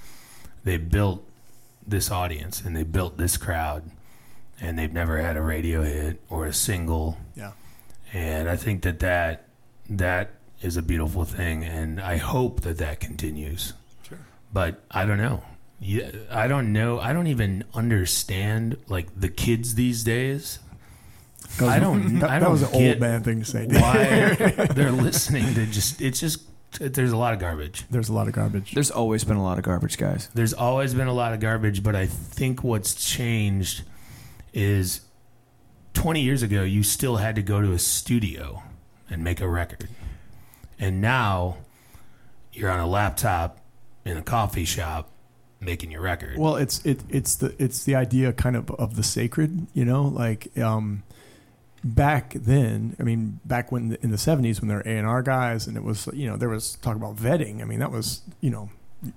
they 0.63 0.77
built 0.77 1.27
this 1.87 2.11
audience 2.11 2.61
and 2.61 2.77
they 2.77 2.85
built 2.85 3.17
this 3.17 3.37
crowd 3.37 3.91
and 4.61 4.79
they've 4.79 4.93
never 4.93 5.19
had 5.19 5.37
a 5.37 5.43
radio 5.43 5.83
hit 5.83 6.21
or 6.29 6.47
a 6.47 6.53
single 6.53 7.17
yeah 7.35 7.53
and 8.13 8.49
I 8.49 8.57
think 8.57 8.83
that 8.83 9.01
that 9.01 9.45
that 9.89 10.31
is 10.61 10.77
a 10.77 10.83
beautiful 10.83 11.25
thing, 11.25 11.65
and 11.65 12.01
I 12.01 12.17
hope 12.19 12.61
that 12.63 12.79
that 12.79 13.01
continues. 13.01 13.73
Sure. 14.07 14.19
But 14.53 14.83
I 14.91 15.05
don't 15.07 15.19
know. 15.19 15.43
Yeah, 15.81 16.11
I 16.31 16.47
don't 16.47 16.73
know. 16.75 17.01
I 17.01 17.13
don't 17.15 17.27
even 17.29 17.65
understand 17.75 18.77
like 18.89 19.09
the 19.19 19.29
kids 19.31 19.75
these 19.75 20.05
days. 20.05 20.59
Was- 21.59 21.69
I 21.71 21.79
don't- 21.79 22.19
That, 22.21 22.31
I 22.31 22.39
that 22.39 22.51
was 22.51 22.63
an 22.63 22.69
old 22.75 23.01
man 23.01 23.23
thing 23.23 23.41
to 23.41 23.45
say. 23.47 23.67
Why 23.67 24.35
they're 24.75 24.93
listening 24.93 25.55
to 25.55 25.67
just? 25.67 26.01
It's 26.03 26.21
just 26.21 26.43
there's 26.79 27.13
a 27.13 27.17
lot 27.17 27.33
of 27.35 27.41
garbage. 27.41 27.85
There's 27.91 28.09
a 28.09 28.13
lot 28.13 28.29
of 28.29 28.35
garbage. 28.35 28.73
There's 28.73 28.91
always 28.91 29.25
been 29.25 29.37
a 29.39 29.43
lot 29.43 29.59
of 29.59 29.65
garbage, 29.65 29.97
guys. 29.99 30.29
There's 30.35 30.53
always 30.53 30.95
been 30.95 31.09
a 31.09 31.13
lot 31.15 31.33
of 31.33 31.41
garbage, 31.41 31.83
but 31.83 31.97
I 31.97 32.07
think 32.07 32.63
what's 32.63 32.95
changed 32.95 33.83
is 34.53 35.01
20 35.95 36.21
years 36.21 36.43
ago, 36.43 36.63
you 36.63 36.83
still 36.83 37.17
had 37.17 37.35
to 37.37 37.43
go 37.43 37.61
to 37.61 37.73
a 37.73 37.79
studio 37.79 38.63
and 39.09 39.25
make 39.25 39.41
a 39.41 39.49
record. 39.49 39.89
And 40.81 41.01
now 41.01 41.59
you're 42.53 42.71
on 42.71 42.81
a 42.81 42.87
laptop 42.87 43.59
in 44.05 44.17
a 44.17 44.23
coffee 44.23 44.65
shop 44.65 45.11
making 45.61 45.91
your 45.91 46.01
record. 46.01 46.39
Well, 46.39 46.57
it's 46.57 46.85
it 46.85 47.01
it's 47.09 47.37
the 47.37 47.55
it's 47.63 47.85
the 47.85 47.95
idea 47.95 48.33
kind 48.33 48.57
of 48.57 48.71
of 48.73 48.97
the 48.97 49.03
sacred, 49.03 49.67
you 49.75 49.85
know, 49.85 50.05
like 50.05 50.57
um, 50.59 51.03
back 51.85 52.33
then. 52.35 52.97
I 52.99 53.03
mean, 53.03 53.41
back 53.45 53.71
when 53.71 53.97
in 54.01 54.11
the 54.11 54.19
seventies 54.19 54.61
when 54.61 54.69
there 54.69 54.79
were 54.79 54.89
A 54.89 54.97
and 54.97 55.07
R 55.07 55.23
guys, 55.23 55.67
and 55.67 55.77
it 55.77 55.85
was 55.85 56.09
you 56.13 56.29
know 56.29 56.37
there 56.37 56.49
was 56.49 56.77
talk 56.77 56.97
about 56.97 57.17
vetting. 57.17 57.61
I 57.61 57.65
mean, 57.65 57.81
that 57.81 57.93
was 57.93 58.23
you 58.41 58.51
know 58.51 58.71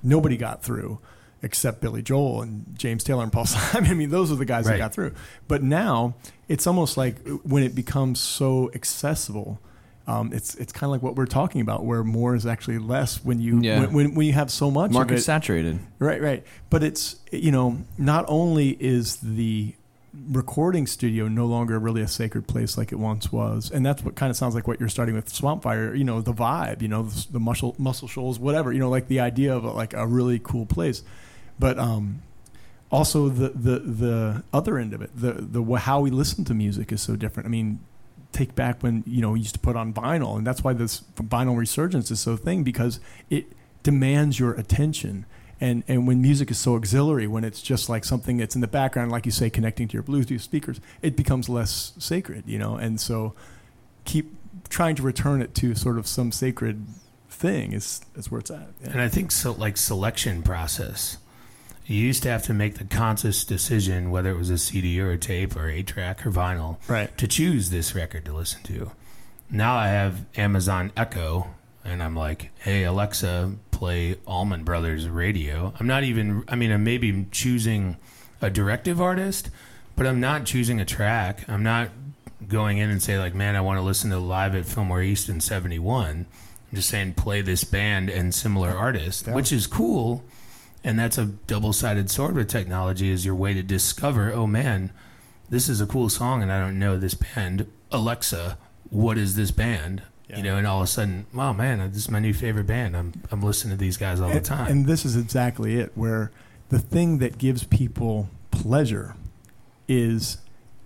nobody 0.03 0.38
got 0.38 0.64
through 0.64 0.99
except 1.41 1.82
Billy 1.82 2.01
Joel 2.01 2.41
and 2.41 2.66
James 2.78 3.03
Taylor 3.03 3.24
and 3.24 3.32
Paul 3.32 3.45
Simon. 3.45 3.89
I 3.89 3.93
mean, 3.93 4.09
those 4.09 4.32
are 4.32 4.36
the 4.36 4.45
guys 4.45 4.66
that 4.66 4.78
got 4.78 4.93
through. 4.93 5.14
But 5.47 5.61
now 5.61 6.16
it's 6.47 6.68
almost 6.68 6.97
like 6.97 7.18
when 7.43 7.64
it 7.64 7.76
becomes 7.76 8.20
so 8.20 8.72
accessible. 8.74 9.59
Um, 10.06 10.34
it's 10.34 10.56
it's 10.56 10.74
kind 10.74 10.86
of 10.86 10.91
like 10.91 11.01
what 11.01 11.16
we're 11.16 11.26
talking 11.26 11.62
about, 11.62 11.86
where 11.86 12.04
more 12.04 12.36
is 12.36 12.45
actually 12.45 12.78
less 12.78 13.24
when 13.24 13.39
you 13.39 13.62
Yeah. 13.62 13.80
when, 13.80 13.93
when, 13.93 14.16
when 14.16 14.28
you 14.28 14.34
have 14.34 14.51
so 14.51 14.70
much 14.70 14.91
Market 14.91 15.20
saturated. 15.22 15.80
Right, 15.99 16.22
right. 16.22 16.43
But 16.70 16.84
it's 16.84 17.16
you 17.32 17.51
know, 17.51 17.78
not 17.97 18.26
only 18.28 18.72
is 18.72 19.18
the 19.18 19.76
recording 20.32 20.86
studio 20.86 21.28
no 21.28 21.45
longer 21.45 21.80
really 21.80 22.01
a 22.01 22.08
sacred 22.08 22.47
place 22.47 22.78
like 22.78 22.91
it 22.91 22.97
once 22.99 23.32
was, 23.32 23.72
and 23.72 23.86
that's 23.86 24.04
what 24.04 24.16
kind 24.16 24.30
of 24.30 24.36
sounds 24.36 24.56
like 24.56 24.68
what 24.68 24.80
you're 24.80 24.89
starting 24.89 25.16
with 25.16 25.30
Swamp 25.30 25.64
Fire. 25.64 25.95
You 25.95 26.04
know, 26.04 26.20
the 26.20 26.34
vibe, 26.34 26.82
you 26.82 26.89
know, 26.89 27.04
the, 27.04 27.28
the 27.34 27.39
muscle 27.39 27.74
muscle 27.78 28.10
shoals, 28.10 28.38
whatever. 28.39 28.74
You 28.74 28.80
know, 28.80 28.89
like 28.89 29.08
the 29.08 29.22
idea 29.22 29.56
of 29.56 29.64
like 29.64 29.93
a 29.93 30.06
really 30.06 30.39
cool 30.39 30.66
place, 30.66 31.01
but 31.58 31.80
um, 31.80 32.22
also 32.91 33.30
the 33.30 33.49
the 33.49 33.80
the 33.80 34.43
other 34.51 34.78
end 34.78 34.93
of 34.93 35.01
it, 35.01 35.12
the 35.16 35.32
the 35.34 35.64
how 35.78 36.01
we 36.01 36.10
listen 36.12 36.43
to 36.45 36.54
music 36.54 36.91
is 36.91 37.01
so 37.01 37.16
different. 37.16 37.47
I 37.47 37.49
mean. 37.49 37.80
Take 38.34 38.55
back 38.55 38.84
when 38.84 39.03
you 39.07 39.21
know 39.21 39.36
used 39.36 39.53
to 39.53 39.59
put 39.59 39.75
on 39.75 39.93
vinyl, 39.93 40.38
and 40.38 40.45
that's 40.45 40.63
why 40.63 40.73
this 40.73 41.01
vinyl 41.15 41.57
resurgence 41.57 42.11
is 42.11 42.19
so 42.19 42.36
thing 42.36 42.63
because 42.63 42.99
it 43.29 43.45
demands 43.84 44.39
your 44.39 44.53
attention. 44.53 45.25
And 45.61 45.84
and 45.88 46.05
when 46.07 46.21
music 46.21 46.51
is 46.51 46.57
so 46.57 46.75
auxiliary 46.75 47.27
when 47.27 47.45
it's 47.45 47.61
just 47.61 47.88
like 47.88 48.03
something 48.03 48.38
that's 48.38 48.55
in 48.55 48.61
the 48.61 48.67
background 48.67 49.11
like 49.11 49.25
you 49.25 49.31
say 49.31 49.49
connecting 49.49 49.88
to 49.88 49.93
your 49.93 50.03
bluetooth 50.03 50.41
speakers 50.41 50.81
it 51.01 51.15
becomes 51.15 51.47
less 51.47 51.93
sacred 51.99 52.43
you 52.47 52.59
know? 52.59 52.75
And 52.75 52.99
so 52.99 53.34
keep 54.03 54.36
trying 54.67 54.95
to 54.95 55.03
return 55.03 55.41
it 55.41 55.53
to 55.55 55.75
sort 55.75 55.97
of 55.97 56.07
some 56.07 56.31
sacred 56.31 56.86
thing 57.29 57.73
is 57.73 58.01
is 58.15 58.31
where 58.31 58.39
it's 58.39 58.51
at. 58.51 58.69
And 58.84 59.01
I 59.01 59.09
think 59.09 59.31
so, 59.31 59.51
like 59.51 59.77
selection 59.77 60.43
process. 60.43 61.17
You 61.86 61.97
used 61.97 62.23
to 62.23 62.29
have 62.29 62.43
to 62.43 62.53
make 62.53 62.75
the 62.77 62.86
conscious 62.86 63.43
decision 63.43 64.09
whether 64.09 64.31
it 64.31 64.38
was 64.38 64.49
a 64.49 64.57
CD 64.57 64.99
or 65.01 65.11
a 65.11 65.17
tape 65.17 65.55
or 65.55 65.67
a 65.69 65.84
track 65.84 66.25
or 66.25 66.31
vinyl 66.31 66.77
right 66.88 67.15
to 67.17 67.27
choose 67.27 67.69
this 67.69 67.93
record 67.93 68.25
to 68.25 68.34
listen 68.34 68.63
to. 68.63 68.91
Now 69.49 69.75
I 69.75 69.88
have 69.89 70.25
Amazon 70.38 70.91
Echo, 70.95 71.47
and 71.84 72.01
I'm 72.01 72.15
like, 72.15 72.51
"Hey 72.59 72.84
Alexa, 72.86 73.51
play 73.71 74.15
Allman 74.25 74.63
Brothers 74.63 75.09
Radio." 75.09 75.73
I'm 75.79 75.88
not 75.88 76.03
even. 76.03 76.43
I 76.47 76.55
mean, 76.55 76.71
I'm 76.71 76.84
maybe 76.84 77.27
choosing 77.31 77.97
a 78.41 78.49
directive 78.49 79.01
artist, 79.01 79.49
but 79.95 80.07
I'm 80.07 80.19
not 80.21 80.45
choosing 80.45 80.79
a 80.79 80.86
track. 80.86 81.43
I'm 81.49 81.63
not 81.63 81.89
going 82.47 82.77
in 82.77 82.89
and 82.89 83.03
say 83.03 83.19
like, 83.19 83.36
"Man, 83.36 83.55
I 83.57 83.61
want 83.61 83.77
to 83.77 83.81
listen 83.84 84.09
to 84.11 84.17
live 84.19 84.55
at 84.55 84.65
Fillmore 84.65 85.01
East 85.01 85.27
in 85.29 85.41
'71." 85.41 86.25
I'm 86.71 86.75
just 86.75 86.89
saying, 86.89 87.13
play 87.13 87.41
this 87.41 87.63
band 87.63 88.09
and 88.09 88.34
similar 88.34 88.71
artists, 88.71 89.25
Yeah. 89.27 89.36
which 89.36 89.51
is 89.51 89.67
cool. 89.67 90.23
And 90.84 90.99
that's 90.99 91.17
a 91.17 91.25
double-sided 91.25 92.09
sword 92.09 92.36
with 92.36 92.49
technology. 92.49 93.09
Is 93.09 93.25
your 93.25 93.36
way 93.36 93.53
to 93.53 93.63
discover, 93.63 94.34
oh 94.34 94.47
man, 94.47 94.91
this 95.49 95.69
is 95.69 95.79
a 95.79 95.86
cool 95.86 96.09
song 96.09 96.41
and 96.41 96.51
I 96.51 96.59
don't 96.59 96.77
know 96.79 96.97
this 96.97 97.13
band. 97.13 97.67
Alexa, 97.91 98.57
what 98.89 99.17
is 99.17 99.36
this 99.36 99.51
band? 99.51 100.01
Yeah. 100.29 100.38
You 100.38 100.43
know, 100.43 100.57
and 100.57 100.65
all 100.67 100.79
of 100.79 100.86
a 100.86 100.88
sudden, 100.88 101.25
wow, 101.34 101.53
man, 101.53 101.79
this 101.91 101.97
is 101.97 102.09
my 102.09 102.19
new 102.19 102.34
favorite 102.34 102.65
band. 102.67 102.97
I'm 102.97 103.13
I'm 103.31 103.41
listening 103.41 103.77
to 103.77 103.79
these 103.79 103.97
guys 103.97 104.19
all 104.19 104.31
the 104.31 104.41
time. 104.41 104.71
and 104.71 104.86
this 104.86 105.05
is 105.05 105.15
exactly 105.15 105.75
it 105.77 105.91
where 105.95 106.31
the 106.69 106.79
thing 106.79 107.19
that 107.19 107.38
gives 107.38 107.63
people 107.65 108.29
pleasure 108.51 109.15
is 109.88 110.38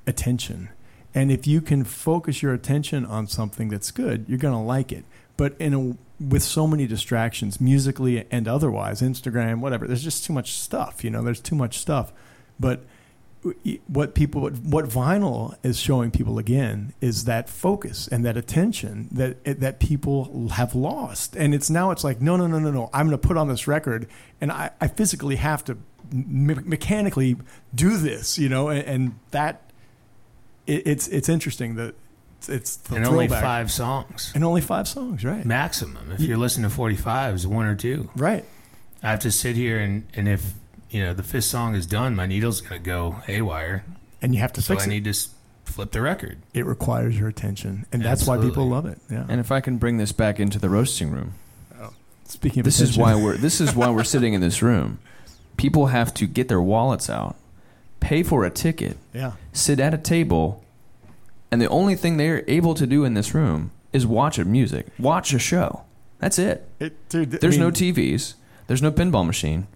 attention 0.05 0.69
and 1.13 1.31
if 1.31 1.45
you 1.47 1.61
can 1.61 1.83
focus 1.83 2.41
your 2.41 2.53
attention 2.53 3.05
on 3.05 3.27
something 3.27 3.69
that's 3.69 3.91
good 3.91 4.25
you're 4.27 4.37
going 4.37 4.53
to 4.53 4.59
like 4.59 4.91
it 4.91 5.03
but 5.35 5.55
in 5.59 5.73
a 5.73 5.97
with 6.19 6.41
so 6.41 6.65
many 6.65 6.87
distractions 6.87 7.61
musically 7.61 8.25
and 8.31 8.47
otherwise 8.47 9.01
instagram 9.01 9.59
whatever 9.59 9.85
there's 9.87 10.03
just 10.03 10.25
too 10.25 10.33
much 10.33 10.53
stuff 10.53 11.03
you 11.03 11.11
know 11.11 11.21
there's 11.21 11.41
too 11.41 11.55
much 11.55 11.77
stuff. 11.77 12.11
But 12.59 12.85
what 13.87 14.13
people 14.15 14.41
what, 14.41 14.53
what 14.57 14.85
vinyl 14.85 15.55
is 15.63 15.79
showing 15.79 16.11
people 16.11 16.37
again 16.37 16.93
is 16.99 17.25
that 17.25 17.49
focus 17.49 18.07
and 18.07 18.25
that 18.25 18.35
attention 18.35 19.07
that 19.11 19.37
eh, 19.45 19.53
that 19.57 19.79
people 19.79 20.49
have 20.49 20.75
lost. 20.75 21.35
And 21.35 21.53
it's 21.53 21.69
now 21.69 21.91
it's 21.91 22.03
like 22.03 22.19
no 22.19 22.35
no 22.35 22.47
no 22.47 22.59
no 22.59 22.71
no 22.71 22.89
i'm 22.93 23.07
going 23.07 23.17
to 23.19 23.27
put 23.27 23.37
on 23.37 23.47
this 23.47 23.67
record 23.67 24.07
and 24.41 24.51
i, 24.51 24.71
I 24.81 24.87
physically 24.87 25.37
have 25.37 25.63
to 25.65 25.77
me- 26.11 26.55
mechanically 26.65 27.37
do 27.73 27.97
this 27.97 28.37
you 28.37 28.49
know 28.49 28.69
and, 28.69 28.85
and 28.85 29.19
that 29.31 29.61
it, 30.65 30.85
it's 30.85 31.07
it's 31.07 31.29
interesting 31.29 31.75
that 31.75 31.95
it's, 32.37 32.49
it's 32.49 32.75
the 32.77 32.95
and 32.95 33.05
only 33.05 33.27
throwback. 33.27 33.43
five 33.43 33.71
songs 33.71 34.31
and 34.35 34.43
only 34.43 34.61
five 34.61 34.87
songs 34.87 35.23
right 35.25 35.45
maximum. 35.45 36.11
If 36.11 36.19
You- 36.21 36.27
you're 36.29 36.37
listening 36.37 36.69
to 36.69 36.75
45s, 36.75 37.45
one 37.45 37.65
or 37.65 37.75
two. 37.75 38.09
right 38.15 38.45
I 39.03 39.11
have 39.11 39.19
to 39.21 39.31
sit 39.31 39.55
here 39.55 39.79
and 39.79 40.03
and 40.13 40.27
if 40.27 40.53
you 40.89 41.03
know 41.03 41.13
the 41.13 41.23
fifth 41.23 41.45
song 41.45 41.75
is 41.75 41.85
done, 41.85 42.15
my 42.15 42.25
needle's 42.25 42.61
gonna 42.61 42.79
go 42.79 43.11
haywire. 43.25 43.83
and 44.21 44.33
you 44.33 44.41
have 44.41 44.53
to 44.53 44.61
So 44.61 44.73
fix 44.73 44.83
I 44.83 44.85
it 44.87 44.89
need 44.89 45.03
to 45.05 45.09
s- 45.11 45.29
flip 45.65 45.91
the 45.91 46.01
record. 46.01 46.37
it 46.53 46.65
requires 46.65 47.17
your 47.19 47.27
attention 47.27 47.85
and 47.91 48.01
that's 48.03 48.25
why 48.25 48.37
people 48.37 48.67
love 48.67 48.85
it 48.85 48.99
yeah 49.09 49.25
And 49.29 49.39
if 49.39 49.51
I 49.51 49.59
can 49.61 49.77
bring 49.77 49.97
this 49.97 50.11
back 50.11 50.39
into 50.39 50.57
the 50.59 50.69
roasting 50.69 51.11
room, 51.11 51.33
oh. 51.79 51.89
speaking 52.25 52.61
of 52.61 52.65
this 52.65 52.75
is 52.79 52.91
attention- 52.97 53.01
why 53.03 53.15
we're 53.15 53.37
this 53.37 53.59
is 53.61 53.75
why 53.75 53.89
we're 53.89 54.03
sitting 54.05 54.33
in 54.33 54.41
this 54.41 54.61
room. 54.61 54.99
People 55.57 55.87
have 55.87 56.13
to 56.15 56.27
get 56.27 56.47
their 56.49 56.61
wallets 56.61 57.09
out, 57.09 57.35
pay 57.99 58.21
for 58.23 58.45
a 58.45 58.49
ticket, 58.49 58.97
yeah 59.13 59.33
sit 59.53 59.79
at 59.79 59.93
a 59.93 59.97
table, 59.97 60.63
and 61.51 61.61
the 61.61 61.69
only 61.69 61.95
thing 61.95 62.17
they're 62.17 62.43
able 62.47 62.73
to 62.75 62.85
do 62.87 63.03
in 63.05 63.13
this 63.13 63.33
room 63.33 63.71
is 63.93 64.05
watch 64.05 64.37
a 64.37 64.45
music, 64.45 64.87
watch 64.99 65.33
a 65.33 65.39
show. 65.39 65.83
That's 66.19 66.39
it. 66.39 66.67
it, 66.79 67.09
dude, 67.09 67.35
I 67.35 67.37
There's 67.39 67.57
no 67.57 67.65
mean- 67.65 67.73
TVs. 67.73 68.33
There's 68.67 68.81
no 68.81 68.91
pinball 68.91 69.25
machine. 69.25 69.67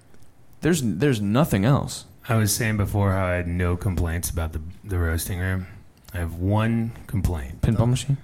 There's 0.61 0.81
there's 0.83 1.21
nothing 1.21 1.65
else. 1.65 2.05
I 2.27 2.35
was 2.35 2.53
saying 2.53 2.77
before 2.77 3.11
how 3.13 3.25
I 3.25 3.31
had 3.33 3.47
no 3.47 3.75
complaints 3.77 4.29
about 4.29 4.53
the 4.53 4.61
the 4.83 4.99
roasting 4.99 5.39
room. 5.39 5.67
I 6.13 6.17
have 6.17 6.35
one 6.35 6.91
complaint. 7.07 7.61
Pinball 7.61 7.89
machine. 7.89 8.17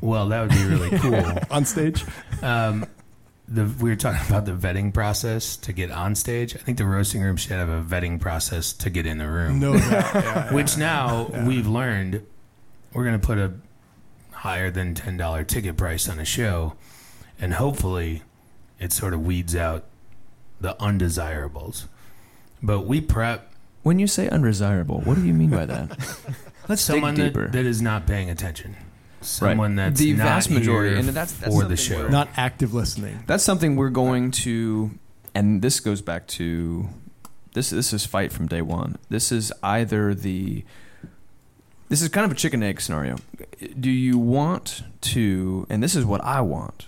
Well, 0.00 0.28
that 0.30 0.40
would 0.40 0.50
be 0.50 0.64
really 0.64 0.98
cool. 0.98 1.38
on 1.50 1.64
stage. 1.66 2.04
Um, 2.42 2.86
the 3.46 3.64
we 3.80 3.90
were 3.90 3.96
talking 3.96 4.20
about 4.28 4.44
the 4.46 4.52
vetting 4.52 4.92
process 4.94 5.56
to 5.58 5.72
get 5.72 5.90
on 5.90 6.14
stage. 6.14 6.54
I 6.56 6.58
think 6.58 6.78
the 6.78 6.86
roasting 6.86 7.22
room 7.22 7.36
should 7.36 7.52
have 7.52 7.68
a 7.68 7.82
vetting 7.82 8.20
process 8.20 8.72
to 8.74 8.90
get 8.90 9.06
in 9.06 9.18
the 9.18 9.28
room. 9.28 9.60
No, 9.60 9.74
doubt. 9.74 9.84
Yeah, 9.90 10.12
yeah. 10.14 10.52
Which 10.54 10.76
now 10.76 11.28
Yeah. 11.30 11.46
we've 11.46 11.66
learned 11.66 12.24
we're 12.92 13.04
going 13.04 13.18
to 13.20 13.26
put 13.26 13.38
a 13.38 13.52
higher 14.32 14.70
than 14.70 14.94
ten 14.94 15.16
dollar 15.16 15.44
ticket 15.44 15.76
price 15.76 16.08
on 16.08 16.18
a 16.18 16.24
show, 16.24 16.74
and 17.40 17.54
hopefully, 17.54 18.22
it 18.78 18.92
sort 18.92 19.14
of 19.14 19.24
weeds 19.24 19.54
out 19.56 19.84
the 20.60 20.80
undesirables. 20.82 21.86
But 22.62 22.80
we 22.86 23.00
prep 23.00 23.52
When 23.82 23.98
you 23.98 24.06
say 24.06 24.28
undesirable, 24.28 25.00
what 25.02 25.14
do 25.16 25.24
you 25.24 25.32
mean 25.34 25.50
by 25.50 25.66
that? 25.66 25.96
Let's 26.68 26.82
someone 26.82 27.14
dig 27.14 27.24
that, 27.34 27.40
deeper. 27.40 27.48
that 27.52 27.64
is 27.64 27.80
not 27.80 28.06
paying 28.06 28.28
attention. 28.30 28.76
Someone 29.20 29.76
that's 29.76 29.98
The 30.00 30.12
not 30.14 30.24
vast 30.24 30.50
majority- 30.50 30.90
here 30.90 30.98
and 30.98 31.08
that's- 31.08 31.32
that's 31.32 31.54
for 31.54 31.64
the 31.64 31.76
show. 31.76 32.08
not 32.08 32.28
active 32.36 32.74
listening. 32.74 33.22
That's 33.26 33.42
something 33.44 33.74
we're 33.76 33.88
going 33.90 34.30
to, 34.32 34.90
and 35.34 35.62
this 35.62 35.80
goes 35.80 36.02
back 36.02 36.26
to 36.28 36.88
this. 37.54 37.70
This 37.70 37.92
is 37.92 38.04
fight 38.06 38.32
from 38.32 38.46
day 38.46 38.62
one. 38.62 38.96
This 39.08 39.32
is 39.32 39.52
either 39.62 40.14
the. 40.14 40.64
This 41.88 42.02
is 42.02 42.08
kind 42.08 42.26
of 42.26 42.32
a 42.32 42.34
chicken 42.34 42.62
egg 42.62 42.80
scenario. 42.80 43.16
Do 43.78 43.90
you 43.90 44.18
want 44.18 44.82
to, 45.02 45.66
and 45.70 45.82
this 45.82 45.96
is 45.96 46.04
what 46.04 46.22
I 46.22 46.40
want, 46.42 46.86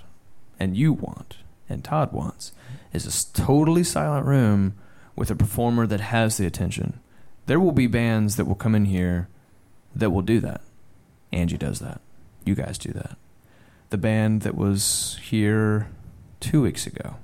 and 0.58 0.76
you 0.76 0.92
want, 0.92 1.38
and 1.68 1.82
Todd 1.82 2.12
wants, 2.12 2.52
is 2.92 3.06
a 3.06 3.32
totally 3.32 3.82
silent 3.82 4.26
room 4.26 4.74
with 5.16 5.30
a 5.30 5.36
performer 5.36 5.86
that 5.86 6.00
has 6.00 6.36
the 6.36 6.46
attention. 6.46 7.00
There 7.46 7.60
will 7.60 7.72
be 7.72 7.86
bands 7.86 8.36
that 8.36 8.44
will 8.44 8.54
come 8.54 8.74
in 8.74 8.84
here 8.86 9.28
that 9.94 10.10
will 10.10 10.22
do 10.22 10.38
that. 10.40 10.60
Angie 11.32 11.58
does 11.58 11.78
that. 11.78 12.00
You 12.44 12.54
guys 12.54 12.78
do 12.78 12.92
that. 12.92 13.16
The 13.90 13.98
band 13.98 14.42
that 14.42 14.54
was 14.54 15.18
here 15.22 15.88
two 16.40 16.62
weeks 16.62 16.86
ago. 16.86 17.16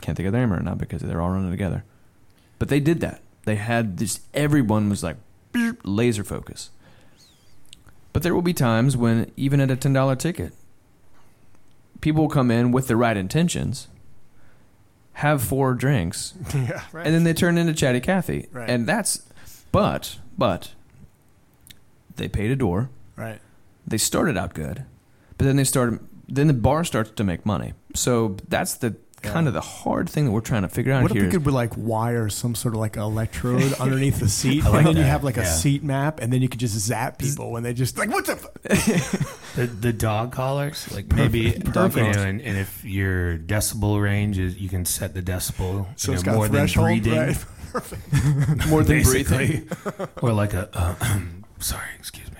Can't 0.00 0.16
think 0.16 0.26
of 0.26 0.32
their 0.32 0.42
name 0.42 0.52
right 0.52 0.62
now 0.62 0.74
because 0.74 1.02
they're 1.02 1.20
all 1.20 1.30
running 1.30 1.50
together. 1.50 1.84
But 2.58 2.68
they 2.68 2.80
did 2.80 3.00
that. 3.00 3.20
They 3.44 3.56
had 3.56 3.98
this. 3.98 4.20
Everyone 4.34 4.88
was 4.88 5.02
like 5.02 5.16
laser 5.84 6.24
focus. 6.24 6.70
But 8.12 8.22
there 8.22 8.34
will 8.34 8.42
be 8.42 8.52
times 8.54 8.96
when, 8.96 9.30
even 9.36 9.60
at 9.60 9.70
a 9.70 9.76
ten 9.76 9.92
dollar 9.92 10.16
ticket, 10.16 10.52
people 12.00 12.22
will 12.22 12.28
come 12.28 12.50
in 12.50 12.72
with 12.72 12.88
the 12.88 12.96
right 12.96 13.16
intentions, 13.16 13.88
have 15.14 15.42
four 15.42 15.74
drinks, 15.74 16.34
yeah, 16.54 16.82
right. 16.92 17.06
and 17.06 17.14
then 17.14 17.24
they 17.24 17.32
turn 17.32 17.56
into 17.56 17.72
Chatty 17.72 18.00
Cathy. 18.00 18.48
Right. 18.52 18.68
And 18.68 18.86
that's, 18.86 19.26
but, 19.70 20.18
but, 20.36 20.72
they 22.16 22.28
paid 22.28 22.50
a 22.50 22.56
door. 22.56 22.90
right. 23.16 23.40
They 23.86 23.98
started 23.98 24.36
out 24.36 24.54
good, 24.54 24.84
but 25.38 25.46
then 25.46 25.56
they 25.56 25.64
started, 25.64 25.98
then 26.28 26.46
the 26.46 26.52
bar 26.54 26.84
starts 26.84 27.10
to 27.12 27.24
make 27.24 27.44
money. 27.44 27.72
So 27.94 28.36
that's 28.48 28.74
the 28.74 28.94
kind 29.22 29.48
of 29.48 29.54
the 29.54 29.60
hard 29.60 30.08
thing 30.10 30.24
that 30.26 30.30
we're 30.32 30.40
trying 30.40 30.62
to 30.62 30.68
figure 30.68 30.92
out 30.92 31.02
What 31.02 31.10
if 31.12 31.14
here. 31.16 31.22
we 31.24 31.28
is- 31.28 31.34
could 31.42 31.46
like 31.52 31.72
wire 31.76 32.28
some 32.28 32.54
sort 32.54 32.74
of 32.74 32.80
like 32.80 32.96
electrode 32.96 33.72
underneath 33.80 34.18
the 34.20 34.28
seat, 34.28 34.64
like 34.64 34.74
and 34.78 34.86
then 34.88 34.96
you 34.96 35.02
have 35.02 35.24
like 35.24 35.36
a 35.36 35.46
seat 35.46 35.82
map, 35.82 36.20
and 36.20 36.32
then 36.32 36.42
you 36.42 36.48
could 36.48 36.60
just 36.60 36.74
zap 36.78 37.18
people 37.18 37.50
when 37.52 37.62
they 37.62 37.72
just 37.72 37.96
like, 37.98 38.10
"What's 38.10 38.28
up?" 38.34 38.40
The, 39.54 39.66
the 39.66 39.92
dog 39.92 40.32
collars, 40.32 40.90
like 40.94 41.12
maybe, 41.12 41.52
Perfect. 41.52 41.96
you 41.96 42.12
know, 42.14 42.22
and, 42.26 42.40
and 42.40 42.56
if 42.56 42.82
your 42.86 43.36
decibel 43.36 44.02
range 44.02 44.38
is, 44.38 44.56
you 44.58 44.70
can 44.70 44.86
set 44.86 45.12
the 45.12 45.20
decibel 45.20 45.86
So 45.96 46.12
you 46.12 46.16
it's 46.16 46.24
know, 46.24 46.32
got 46.32 46.36
more 46.36 46.46
a 46.46 46.48
than 46.48 46.60
threshold, 46.68 46.86
breathing, 46.86 47.18
right? 47.18 48.66
more 48.68 48.82
than 48.82 48.96
basically, 49.02 49.68
or 50.22 50.32
like 50.32 50.54
a, 50.54 50.70
uh, 50.72 50.94
sorry, 51.58 51.84
excuse 51.98 52.30
me. 52.30 52.31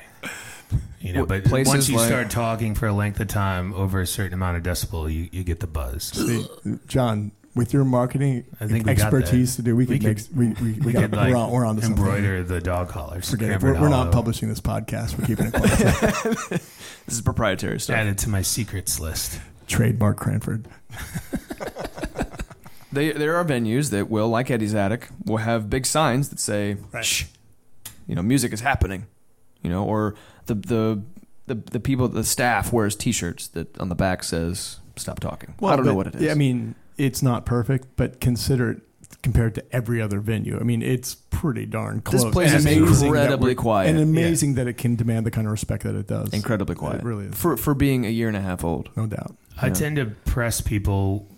You 1.03 1.12
know, 1.12 1.26
but 1.26 1.44
places 1.44 1.68
once 1.74 1.88
you 1.88 1.96
like- 1.96 2.07
start 2.07 2.30
talking 2.30 2.74
for 2.74 2.86
a 2.86 2.92
length 2.92 3.18
of 3.20 3.26
time 3.28 3.74
over 3.74 4.00
a 4.00 4.07
certain 4.07 4.34
amount 4.34 4.57
of 4.57 4.62
decibel, 4.62 5.12
you, 5.12 5.28
you 5.32 5.42
get 5.44 5.59
the 5.61 5.66
buzz. 5.66 6.05
See, 6.05 6.46
John, 6.86 7.32
with 7.55 7.72
your 7.74 7.84
marketing 7.84 8.44
I 8.61 8.66
think 8.66 8.86
we 8.86 8.94
got 8.94 9.11
that. 9.11 9.16
expertise 9.18 9.57
to 9.57 9.62
do, 9.62 9.74
we 9.76 9.84
We 9.84 9.98
could 9.98 10.07
make 10.07 10.16
could- 10.18 10.36
we 10.36 10.46
we, 10.48 10.55
we, 10.74 10.80
We 10.86 10.92
got, 10.92 11.00
could 11.03 11.12
like 11.16 11.30
we're 11.34 11.36
on 11.36 11.50
we're 11.50 11.66
on 11.66 11.76
to 11.76 11.82
something. 11.82 12.03
embroider 12.03 12.42
the 12.44 12.61
dog 12.61 12.88
collars. 12.88 13.28
Forget 13.30 13.50
it. 13.50 13.62
We're, 13.62 13.72
we're 13.74 13.88
not 13.88 13.98
Hollow. 14.05 14.12
publishing 14.12 14.48
this 14.48 14.61
podcast. 14.61 15.18
We're 15.18 15.26
keeping 15.26 15.46
it 15.46 15.53
quiet. 15.55 16.48
this 16.50 17.14
is 17.16 17.20
proprietary 17.20 17.80
stuff. 17.80 17.96
Added 17.96 18.18
to 18.18 18.28
my 18.30 18.42
secrets 18.42 19.00
list. 19.00 19.40
Trademark 19.66 20.16
Cranford. 20.18 20.68
They, 22.92 23.11
there 23.12 23.36
are 23.36 23.44
venues 23.44 23.88
that 23.90 24.11
will, 24.11 24.28
like 24.28 24.50
Eddie's 24.50 24.74
Attic, 24.74 25.09
will 25.24 25.38
have 25.38 25.70
big 25.70 25.86
signs 25.86 26.28
that 26.28 26.38
say, 26.38 26.76
Right. 26.92 27.03
"Shh, 27.03 27.24
you 28.07 28.14
know, 28.14 28.20
music 28.22 28.53
is 28.53 28.61
happening," 28.61 29.07
you 29.62 29.70
know, 29.70 29.82
or 29.84 30.14
the 30.47 30.55
the 30.55 31.03
the, 31.47 31.55
the 31.57 31.80
people, 31.80 32.07
the 32.09 32.24
staff 32.24 32.72
wears 32.72 32.95
T-shirts 32.97 33.49
that 33.49 33.76
on 33.78 33.88
the 33.88 33.95
back 33.95 34.22
says 34.24 34.78
"Stop 34.97 35.20
talking." 35.20 35.55
Well, 35.61 35.72
I 35.72 35.76
don't 35.76 35.84
know 35.84 35.95
what 35.95 36.07
it 36.07 36.14
is. 36.16 36.30
I 36.30 36.34
mean, 36.34 36.74
it's 36.97 37.22
not 37.22 37.45
perfect, 37.47 37.88
but 37.97 38.20
consider 38.20 38.70
it 38.72 38.82
compared 39.22 39.55
to 39.57 39.64
every 39.74 40.01
other 40.01 40.20
venue. 40.20 40.59
I 40.59 40.62
mean, 40.62 40.82
it's 40.82 41.14
pretty 41.14 41.66
darn 41.66 42.01
close. 42.01 42.24
This 42.24 42.32
place 42.32 42.51
And 42.53 42.59
is 42.61 42.66
amazing 42.66 43.07
incredibly 43.09 43.55
quiet. 43.55 43.90
and 43.90 43.99
amazing 44.01 44.55
that 44.55 44.66
it 44.66 44.78
can 44.78 44.97
demand 44.97 45.26
the 45.26 45.30
kind 45.30 45.47
of 45.47 45.51
respect 45.53 45.82
that 45.84 45.95
it 45.95 46.07
does. 46.07 46.32
incredibly 46.32 46.74
quiet. 46.74 47.01
It 47.01 47.05
really 47.05 47.26
is, 47.26 47.34
for 47.36 47.57
for 47.57 47.74
being 47.74 48.07
a 48.07 48.09
year 48.09 48.28
and 48.28 48.36
a 48.36 48.40
half 48.40 48.64
old. 48.64 48.88
no 48.97 49.07
doubt. 49.07 49.36
I 49.61 49.66
Yeah. 49.66 49.74
tend 49.74 49.97
to 49.97 50.07
press 50.24 50.61
people, 50.61 51.28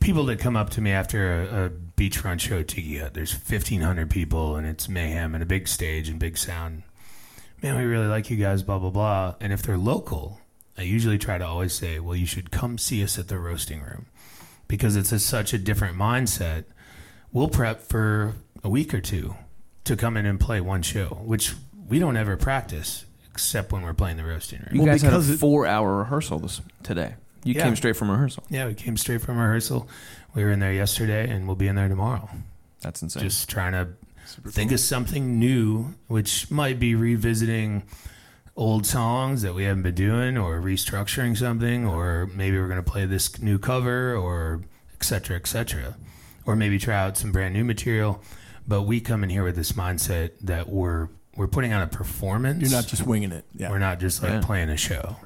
people 0.00 0.24
that 0.26 0.38
come 0.38 0.56
up 0.56 0.70
to 0.70 0.80
me 0.80 0.92
after 0.92 1.42
a, 1.42 1.64
a 1.66 1.70
beachfront 1.96 2.40
show 2.40 2.62
Tiki 2.62 2.98
Hut. 2.98 3.14
There's 3.14 3.32
1,500 3.32 4.08
people 4.10 4.56
and 4.56 4.66
it's 4.66 4.88
mayhem 4.88 5.34
and 5.34 5.42
a 5.42 5.46
big 5.46 5.66
stage 5.68 6.08
and 6.08 6.18
big 6.18 6.38
sound. 6.38 6.82
Man, 7.62 7.76
we 7.76 7.84
really 7.84 8.06
like 8.08 8.28
you 8.30 8.36
guys, 8.36 8.62
blah, 8.62 8.78
blah, 8.78 8.90
blah. 8.90 9.34
And 9.40 9.52
if 9.52 9.62
they're 9.62 9.78
local, 9.78 10.40
I 10.76 10.82
usually 10.82 11.18
try 11.18 11.38
to 11.38 11.46
always 11.46 11.72
say, 11.72 12.00
well, 12.00 12.16
you 12.16 12.26
should 12.26 12.50
come 12.50 12.76
see 12.78 13.02
us 13.04 13.18
at 13.18 13.28
the 13.28 13.38
roasting 13.38 13.80
room 13.82 14.06
because 14.68 14.96
it's 14.96 15.12
a, 15.12 15.18
such 15.18 15.52
a 15.52 15.58
different 15.58 15.96
mindset. 15.96 16.64
We'll 17.32 17.48
prep 17.48 17.80
for 17.80 18.34
a 18.64 18.68
week 18.68 18.92
or 18.92 19.00
two 19.00 19.36
to 19.84 19.96
come 19.96 20.16
in 20.16 20.26
and 20.26 20.40
play 20.40 20.60
one 20.60 20.82
show, 20.82 21.06
which 21.24 21.54
we 21.88 21.98
don't 21.98 22.16
ever 22.16 22.36
practice 22.36 23.04
except 23.30 23.72
when 23.72 23.82
we're 23.82 23.94
playing 23.94 24.16
the 24.16 24.24
roasting 24.24 24.58
room. 24.60 24.68
You 24.72 24.80
Well, 24.82 24.92
guys 24.92 25.02
had 25.02 25.14
a 25.14 25.22
four-hour 25.22 25.98
rehearsal 25.98 26.38
this 26.40 26.60
today. 26.82 27.14
You 27.44 27.54
Yeah. 27.54 27.62
came 27.64 27.76
straight 27.76 27.96
from 27.96 28.10
rehearsal. 28.10 28.44
Yeah, 28.50 28.66
we 28.66 28.74
came 28.74 28.96
straight 28.96 29.20
from 29.22 29.36
rehearsal. 29.38 29.88
We 30.34 30.44
were 30.44 30.50
in 30.50 30.60
there 30.60 30.72
yesterday, 30.72 31.28
and 31.30 31.46
we'll 31.46 31.56
be 31.56 31.66
in 31.68 31.76
there 31.76 31.88
tomorrow. 31.88 32.28
That's 32.82 33.02
insane. 33.02 33.22
Just 33.22 33.48
trying 33.48 33.72
to 33.72 33.88
think 34.48 34.72
of 34.72 34.80
something 34.80 35.38
new, 35.38 35.94
which 36.08 36.50
might 36.50 36.78
be 36.78 36.94
revisiting 36.94 37.82
old 38.56 38.84
songs 38.86 39.42
that 39.42 39.54
we 39.54 39.64
haven't 39.64 39.82
been 39.82 39.94
doing, 39.94 40.36
or 40.36 40.60
restructuring 40.60 41.36
something, 41.36 41.86
or 41.86 42.28
maybe 42.34 42.58
we're 42.58 42.68
going 42.68 42.82
to 42.82 42.90
play 42.90 43.06
this 43.06 43.40
new 43.40 43.58
cover, 43.58 44.14
or 44.14 44.62
et 44.94 45.04
cetera, 45.04 45.36
et 45.36 45.46
cetera, 45.46 45.96
or 46.44 46.54
maybe 46.54 46.78
try 46.78 46.94
out 46.96 47.16
some 47.16 47.32
brand 47.32 47.54
new 47.54 47.64
material. 47.64 48.22
But 48.68 48.82
we 48.82 49.00
come 49.00 49.24
in 49.24 49.30
here 49.30 49.42
with 49.44 49.56
this 49.56 49.72
mindset 49.72 50.32
that 50.42 50.68
we're 50.68 51.08
we're 51.34 51.48
putting 51.48 51.72
on 51.72 51.80
a 51.82 51.86
performance. 51.86 52.60
You're 52.60 52.78
not 52.78 52.86
just 52.88 53.06
winging 53.06 53.32
it. 53.32 53.44
Yeah. 53.54 53.70
We're 53.70 53.78
not 53.78 53.98
just 54.00 54.22
like 54.22 54.32
Yeah. 54.32 54.40
playing 54.42 54.68
a 54.68 54.76
show. 54.76 55.16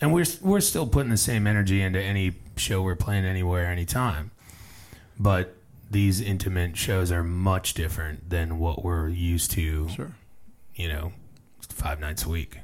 And 0.00 0.12
we're 0.12 0.24
we're 0.40 0.60
still 0.60 0.86
putting 0.86 1.10
the 1.10 1.16
same 1.16 1.46
energy 1.48 1.82
into 1.82 2.00
any 2.00 2.34
show 2.56 2.80
we're 2.80 2.94
playing 2.94 3.24
anywhere, 3.24 3.66
anytime. 3.66 4.30
But 5.18 5.56
these 5.90 6.20
intimate 6.20 6.76
shows 6.76 7.10
are 7.10 7.22
much 7.24 7.74
different 7.74 8.28
than 8.30 8.58
what 8.58 8.84
we're 8.84 9.08
used 9.08 9.50
to, 9.52 9.88
Sure. 9.88 10.12
you 10.74 10.88
know, 10.88 11.12
five 11.68 12.00
nights 12.00 12.24
a 12.24 12.28
week. 12.28 12.58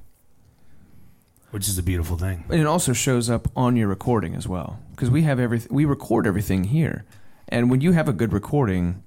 Which 1.51 1.69
is 1.69 1.79
a 1.79 1.83
beautiful 1.85 2.17
thing. 2.17 2.45
And 2.51 2.61
it 2.61 2.67
also 2.67 2.93
shows 2.93 3.31
up 3.31 3.47
on 3.55 3.77
your 3.77 3.87
recording 3.87 4.35
as 4.35 4.49
well 4.49 4.81
because 4.91 5.09
we 5.09 5.23
have 5.23 5.39
everything. 5.39 5.73
We 5.75 5.85
record 5.85 6.27
everything 6.27 6.65
here, 6.65 7.05
and 7.49 7.71
when 7.71 7.81
you 7.81 7.93
have 7.93 8.09
a 8.09 8.13
good 8.13 8.33
recording, 8.33 9.05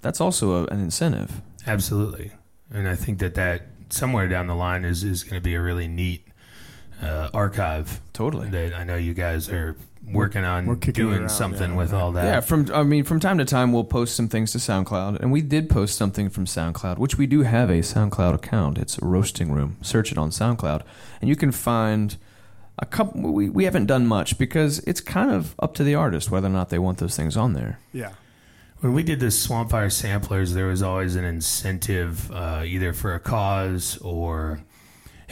that's 0.00 0.20
also 0.20 0.64
a, 0.64 0.66
an 0.66 0.80
incentive. 0.80 1.40
Absolutely. 1.64 2.32
And 2.72 2.88
I 2.88 2.96
think 2.96 3.20
that 3.20 3.34
that 3.34 3.66
somewhere 3.90 4.26
down 4.26 4.48
the 4.48 4.56
line 4.56 4.84
is, 4.84 5.04
is 5.04 5.22
going 5.22 5.36
to 5.40 5.40
be 5.40 5.54
a 5.54 5.60
really 5.62 5.86
neat 5.86 6.26
uh, 7.00 7.28
archive 7.32 8.00
Totally. 8.12 8.48
that 8.48 8.74
I 8.74 8.82
know 8.82 8.96
you 8.96 9.14
guys 9.14 9.48
are 9.48 9.76
working 10.04 10.44
on 10.44 10.66
We're 10.66 10.76
kicking 10.76 11.04
doing 11.04 11.20
around, 11.20 11.28
something 11.28 11.70
yeah. 11.72 11.76
with 11.76 11.92
all 11.92 12.12
that. 12.12 12.24
Yeah, 12.24 12.40
from 12.40 12.70
I 12.72 12.82
mean, 12.82 13.04
from 13.04 13.20
time 13.20 13.38
to 13.38 13.44
time 13.44 13.72
we'll 13.72 13.84
post 13.84 14.16
some 14.16 14.28
things 14.28 14.52
to 14.52 14.58
SoundCloud, 14.58 15.20
and 15.20 15.30
we 15.32 15.40
did 15.40 15.68
post 15.68 15.96
something 15.96 16.28
from 16.28 16.46
SoundCloud, 16.46 16.98
which 16.98 17.18
we 17.18 17.26
do 17.26 17.42
have 17.42 17.70
a 17.70 17.80
SoundCloud 17.80 18.34
account. 18.34 18.78
It's 18.78 18.98
Roasting 19.00 19.52
Room. 19.52 19.76
Search 19.82 20.12
it 20.12 20.18
on 20.18 20.30
SoundCloud, 20.30 20.82
and 21.20 21.28
you 21.28 21.36
can 21.36 21.52
find 21.52 22.16
a 22.78 22.86
couple. 22.86 23.32
We 23.32 23.48
we 23.48 23.64
haven't 23.64 23.86
done 23.86 24.06
much 24.06 24.38
because 24.38 24.80
it's 24.80 25.00
kind 25.00 25.30
of 25.30 25.54
up 25.58 25.74
to 25.74 25.84
the 25.84 25.94
artist 25.94 26.30
whether 26.30 26.48
or 26.48 26.50
not 26.50 26.70
they 26.70 26.78
want 26.78 26.98
those 26.98 27.16
things 27.16 27.36
on 27.36 27.52
there. 27.52 27.78
Yeah. 27.92 28.12
When 28.80 28.94
we 28.94 29.04
did 29.04 29.20
the 29.20 29.26
Swampfire 29.26 29.92
samplers, 29.92 30.54
there 30.54 30.66
was 30.66 30.82
always 30.82 31.14
an 31.14 31.24
incentive, 31.24 32.28
uh, 32.32 32.64
either 32.66 32.92
for 32.92 33.14
a 33.14 33.20
cause 33.20 33.96
or, 33.98 34.58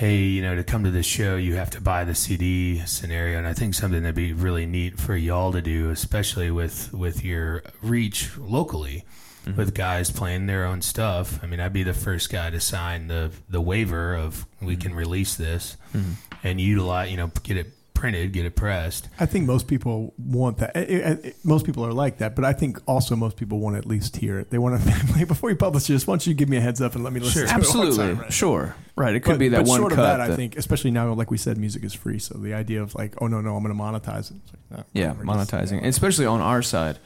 hey, 0.00 0.16
you 0.16 0.40
know, 0.40 0.56
to 0.56 0.64
come 0.64 0.82
to 0.82 0.90
this 0.90 1.04
show, 1.04 1.36
you 1.36 1.56
have 1.56 1.68
to 1.68 1.78
buy 1.78 2.04
the 2.04 2.14
CD 2.14 2.78
scenario. 2.86 3.36
And 3.36 3.46
I 3.46 3.52
think 3.52 3.74
something 3.74 4.02
that'd 4.02 4.14
be 4.14 4.32
really 4.32 4.64
neat 4.64 4.98
for 4.98 5.14
y'all 5.14 5.52
to 5.52 5.60
do, 5.60 5.90
especially 5.90 6.50
with 6.50 6.90
with 6.94 7.22
your 7.22 7.62
reach 7.82 8.34
locally, 8.38 9.04
mm-hmm. 9.44 9.58
with 9.58 9.74
guys 9.74 10.10
playing 10.10 10.46
their 10.46 10.64
own 10.64 10.80
stuff. 10.80 11.38
I 11.42 11.46
mean, 11.46 11.60
I'd 11.60 11.74
be 11.74 11.82
the 11.82 11.92
first 11.92 12.30
guy 12.30 12.48
to 12.48 12.60
sign 12.60 13.08
the 13.08 13.30
the 13.50 13.60
waiver 13.60 14.14
of 14.14 14.46
we 14.62 14.72
mm-hmm. 14.72 14.80
can 14.80 14.94
release 14.94 15.36
this 15.36 15.76
mm-hmm. 15.92 16.12
and 16.42 16.58
utilize, 16.58 17.10
you 17.10 17.18
know, 17.18 17.30
get 17.42 17.58
it 17.58 17.70
printed, 18.00 18.32
get 18.32 18.46
it 18.46 18.56
pressed. 18.56 19.08
I 19.20 19.26
think 19.26 19.46
most 19.46 19.66
people 19.68 20.14
want 20.18 20.58
that. 20.58 20.76
Eh, 20.76 20.84
eh, 20.88 21.16
eh, 21.22 21.30
Most 21.44 21.66
people 21.66 21.84
are 21.84 21.92
like 21.92 22.18
that, 22.18 22.34
but 22.34 22.44
I 22.44 22.52
think 22.52 22.78
also 22.86 23.14
most 23.14 23.36
people 23.36 23.58
want 23.60 23.74
to 23.74 23.78
at 23.78 23.86
least 23.86 24.16
hear 24.16 24.38
it. 24.38 24.50
They 24.50 24.58
want 24.58 24.80
to 24.82 24.88
like 25.12 25.28
before 25.34 25.50
you 25.50 25.56
publish 25.56 25.84
this. 25.86 26.06
Why 26.06 26.12
don't 26.12 26.26
you 26.26 26.34
give 26.34 26.48
me 26.48 26.56
a 26.56 26.60
heads 26.60 26.80
up 26.80 26.94
and 26.94 27.04
let 27.04 27.12
me 27.12 27.20
listen? 27.20 27.40
Sure. 27.40 27.46
to 27.46 27.52
it 27.52 27.56
Absolutely, 27.56 27.96
time, 27.98 28.18
right? 28.20 28.32
sure, 28.32 28.74
right. 28.96 29.14
It 29.14 29.20
could 29.20 29.32
But- 29.32 29.38
be 29.38 29.48
that 29.50 29.58
but 29.64 29.68
one 29.68 29.80
short 29.80 29.92
cut. 29.92 29.98
of 29.98 30.18
that, 30.18 30.20
I 30.32 30.34
think, 30.34 30.56
especially 30.56 30.90
now, 30.92 31.12
like 31.12 31.30
we 31.30 31.36
said, 31.38 31.58
music 31.58 31.84
is 31.84 31.92
free. 31.94 32.18
So 32.18 32.38
the 32.38 32.54
idea 32.54 32.82
of 32.82 32.94
like, 32.94 33.14
oh 33.20 33.26
no, 33.26 33.40
no, 33.40 33.54
I'm 33.56 33.62
going 33.62 33.76
to 33.76 33.82
monetize 33.82 34.30
it. 34.30 34.36
It's 34.44 34.52
like, 34.52 34.78
no, 34.78 34.84
Yeah, 34.92 35.12
we're 35.12 35.24
just- 35.26 35.50
monetizing, 35.52 35.82
yeah. 35.82 35.88
especially 35.88 36.26
on 36.26 36.40
our 36.40 36.62
side. 36.62 36.98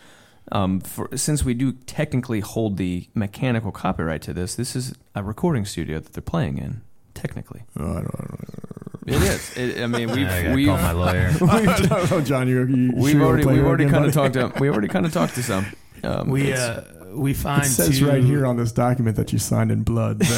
Um, 0.53 0.81
for, 0.81 1.09
since 1.17 1.43
we 1.43 1.55
do 1.55 1.73
technically 1.73 2.41
hold 2.41 2.77
the 2.77 3.09
mechanical 3.15 3.73
copyright 3.73 4.21
to 4.23 4.33
this, 4.35 4.55
this 4.55 4.77
is 4.77 4.95
a 5.15 5.23
recording 5.23 5.65
studio 5.65 5.99
that 5.99 6.13
they're 6.13 6.23
playing 6.23 6.59
in. 6.59 6.83
Technically, 7.15 7.63
Oh, 7.79 7.83
I 7.83 7.95
don't, 7.95 8.15
I 8.15 8.25
don't, 8.27 8.64
it 9.07 9.15
is. 9.15 9.57
It, 9.57 9.83
I 9.83 9.87
mean, 9.87 10.11
we've 10.13 10.27
I 10.27 10.55
we've, 10.55 10.69
call 10.69 10.77
my 10.79 10.93
lawyer. 10.93 11.31
I 11.49 11.65
don't 11.83 12.11
know, 12.11 12.21
John. 12.21 12.49
You're, 12.49 12.69
you, 12.69 12.93
we've 12.95 13.13
sure 13.13 13.23
already 13.23 13.47
we've 13.47 13.65
already 13.65 13.89
kind 13.89 14.05
of 14.05 14.13
talked 14.13 14.35
to 14.35 14.53
we 14.61 14.69
already 14.69 14.89
kind 14.89 15.07
of 15.07 15.13
talked 15.13 15.35
to 15.35 15.43
some. 15.43 15.67
Um, 16.03 16.29
We 16.29 16.53
uh, 16.53 16.83
we 17.13 17.33
find 17.35 17.63
It 17.65 17.69
says 17.69 17.99
two- 17.99 18.09
right 18.09 18.23
here 18.23 18.45
on 18.47 18.57
this 18.57 18.73
document 18.73 19.17
that 19.17 19.33
you 19.33 19.39
signed 19.39 19.71
in 19.71 19.83
blood. 19.83 20.19
but 20.19 20.29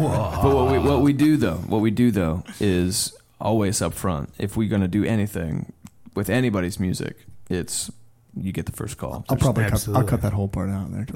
what 0.00 0.70
we 0.70 0.78
what 0.78 1.02
we 1.02 1.12
do 1.12 1.36
though, 1.36 1.56
what 1.56 1.80
we 1.80 1.90
do 1.90 2.10
though 2.10 2.44
is 2.60 3.14
always 3.40 3.82
up 3.82 3.92
front. 3.94 4.30
If 4.38 4.56
we're 4.56 4.68
going 4.68 4.82
to 4.82 4.88
do 4.88 5.04
anything 5.04 5.72
with 6.14 6.30
anybody's 6.30 6.78
music, 6.78 7.26
it's 7.50 7.90
you 8.36 8.52
get 8.52 8.66
the 8.66 8.72
first 8.72 8.98
call. 8.98 9.24
I'll 9.28 9.36
probably 9.36 9.64
cut, 9.64 9.88
I'll 9.94 10.04
cut 10.04 10.22
that 10.22 10.32
whole 10.32 10.48
part 10.48 10.70
out 10.70 10.90
there. 10.92 11.06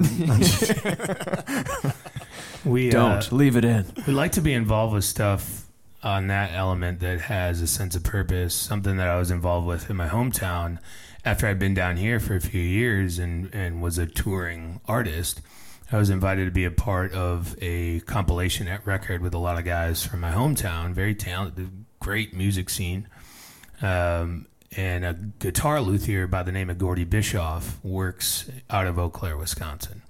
We 2.65 2.89
uh, 2.89 2.91
Don't 2.91 3.31
leave 3.31 3.55
it 3.55 3.63
in. 3.63 3.85
we 4.05 4.11
like 4.13 4.33
to 4.33 4.41
be 4.41 4.53
involved 4.53 4.93
with 4.93 5.05
stuff 5.05 5.65
on 6.03 6.27
that 6.27 6.51
element 6.53 6.99
that 7.01 7.21
has 7.21 7.61
a 7.61 7.67
sense 7.67 7.95
of 7.95 8.03
purpose. 8.03 8.53
Something 8.53 8.97
that 8.97 9.07
I 9.07 9.17
was 9.17 9.31
involved 9.31 9.67
with 9.67 9.89
in 9.89 9.95
my 9.95 10.07
hometown 10.07 10.79
after 11.25 11.47
I'd 11.47 11.59
been 11.59 11.73
down 11.73 11.97
here 11.97 12.19
for 12.19 12.35
a 12.35 12.41
few 12.41 12.61
years 12.61 13.19
and 13.19 13.53
and 13.53 13.81
was 13.81 13.97
a 13.97 14.05
touring 14.05 14.81
artist. 14.87 15.41
I 15.91 15.97
was 15.97 16.09
invited 16.09 16.45
to 16.45 16.51
be 16.51 16.65
a 16.65 16.71
part 16.71 17.13
of 17.13 17.55
a 17.61 18.01
compilation 18.01 18.67
at 18.67 18.85
record 18.85 19.21
with 19.21 19.33
a 19.33 19.39
lot 19.39 19.57
of 19.57 19.65
guys 19.65 20.05
from 20.05 20.19
my 20.19 20.31
hometown. 20.31 20.93
Very 20.93 21.15
talented, 21.15 21.85
great 21.99 22.33
music 22.33 22.69
scene. 22.69 23.07
Um, 23.81 24.45
and 24.77 25.03
a 25.03 25.13
guitar 25.13 25.81
luthier 25.81 26.27
by 26.27 26.43
the 26.43 26.51
name 26.51 26.69
of 26.69 26.77
Gordy 26.77 27.05
Bischoff 27.05 27.83
works 27.83 28.51
out 28.69 28.85
of 28.85 28.99
Eau 28.99 29.09
Claire, 29.09 29.35
Wisconsin. 29.35 30.03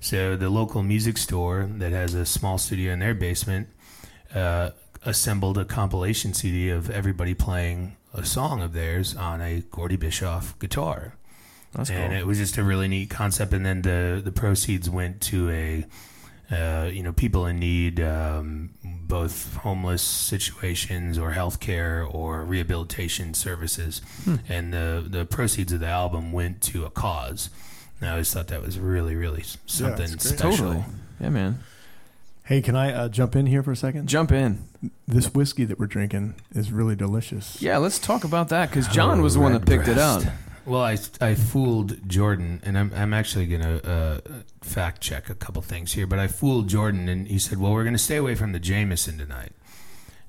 So 0.00 0.34
the 0.34 0.48
local 0.48 0.82
music 0.82 1.18
store 1.18 1.68
that 1.76 1.92
has 1.92 2.14
a 2.14 2.24
small 2.24 2.56
studio 2.56 2.92
in 2.92 3.00
their 3.00 3.14
basement 3.14 3.68
uh, 4.34 4.70
assembled 5.04 5.58
a 5.58 5.64
compilation 5.64 6.34
CD 6.34 6.70
of 6.70 6.90
everybody 6.90 7.34
playing 7.34 7.96
a 8.14 8.24
song 8.24 8.62
of 8.62 8.72
theirs 8.72 9.14
on 9.16 9.40
a 9.40 9.60
Gordy 9.70 9.96
Bischoff 9.96 10.58
guitar 10.58 11.14
That's 11.72 11.90
and 11.90 12.12
cool. 12.12 12.20
it 12.20 12.26
was 12.26 12.38
just 12.38 12.56
a 12.56 12.64
really 12.64 12.88
neat 12.88 13.10
concept. 13.10 13.52
And 13.52 13.64
then 13.64 13.82
the 13.82 14.20
the 14.24 14.32
proceeds 14.32 14.88
went 14.88 15.20
to 15.22 15.50
a 15.50 15.86
uh, 16.50 16.88
you 16.90 17.02
know 17.02 17.12
people 17.12 17.44
in 17.46 17.58
need, 17.58 18.00
um, 18.00 18.70
both 18.82 19.54
homeless 19.56 20.02
situations 20.02 21.18
or 21.18 21.32
healthcare 21.32 22.12
or 22.12 22.42
rehabilitation 22.44 23.34
services. 23.34 24.00
Hmm. 24.24 24.36
And 24.48 24.72
the 24.72 25.04
the 25.06 25.24
proceeds 25.26 25.72
of 25.72 25.80
the 25.80 25.86
album 25.86 26.32
went 26.32 26.62
to 26.62 26.84
a 26.84 26.90
cause. 26.90 27.50
And 28.00 28.08
I 28.08 28.12
always 28.12 28.32
thought 28.32 28.48
that 28.48 28.62
was 28.62 28.78
really 28.78 29.14
really 29.14 29.44
something 29.66 30.10
that's 30.10 30.26
great. 30.26 30.38
special. 30.38 30.66
Totally. 30.72 30.84
Yeah, 31.20 31.28
man. 31.30 31.58
Hey, 32.48 32.62
can 32.62 32.74
I 32.76 32.92
uh, 32.94 33.08
jump 33.10 33.36
in 33.36 33.44
here 33.44 33.62
for 33.62 33.72
a 33.72 33.76
second? 33.76 34.08
Jump 34.08 34.32
in. 34.32 34.64
This 35.06 35.34
whiskey 35.34 35.66
that 35.66 35.78
we're 35.78 35.86
drinking 35.86 36.34
is 36.54 36.72
really 36.72 36.96
delicious. 36.96 37.60
Yeah, 37.60 37.76
let's 37.76 37.98
talk 37.98 38.24
about 38.24 38.48
that 38.48 38.70
because 38.70 38.88
John 38.88 39.20
Oh, 39.20 39.22
was 39.22 39.34
the 39.34 39.40
one 39.40 39.52
that 39.52 39.66
picked 39.66 39.86
it 39.86 39.96
Redbreast. 39.98 40.26
out. 40.28 40.32
Well, 40.64 40.80
I, 40.82 40.96
I 41.20 41.34
fooled 41.34 42.08
Jordan, 42.08 42.60
and 42.64 42.78
I'm, 42.78 42.90
I'm 42.94 43.12
actually 43.12 43.46
going 43.46 43.60
to 43.60 43.86
uh, 43.90 44.20
fact 44.62 45.02
check 45.02 45.28
a 45.28 45.34
couple 45.34 45.60
things 45.60 45.92
here. 45.92 46.06
But 46.06 46.18
I 46.20 46.26
fooled 46.26 46.68
Jordan, 46.68 47.08
and 47.10 47.26
he 47.28 47.38
said, 47.38 47.58
"Well, 47.58 47.72
we're 47.72 47.84
going 47.84 47.94
to 47.94 47.98
stay 48.02 48.16
away 48.16 48.34
from 48.34 48.52
the 48.52 48.58
Jameson 48.58 49.18
tonight, 49.18 49.52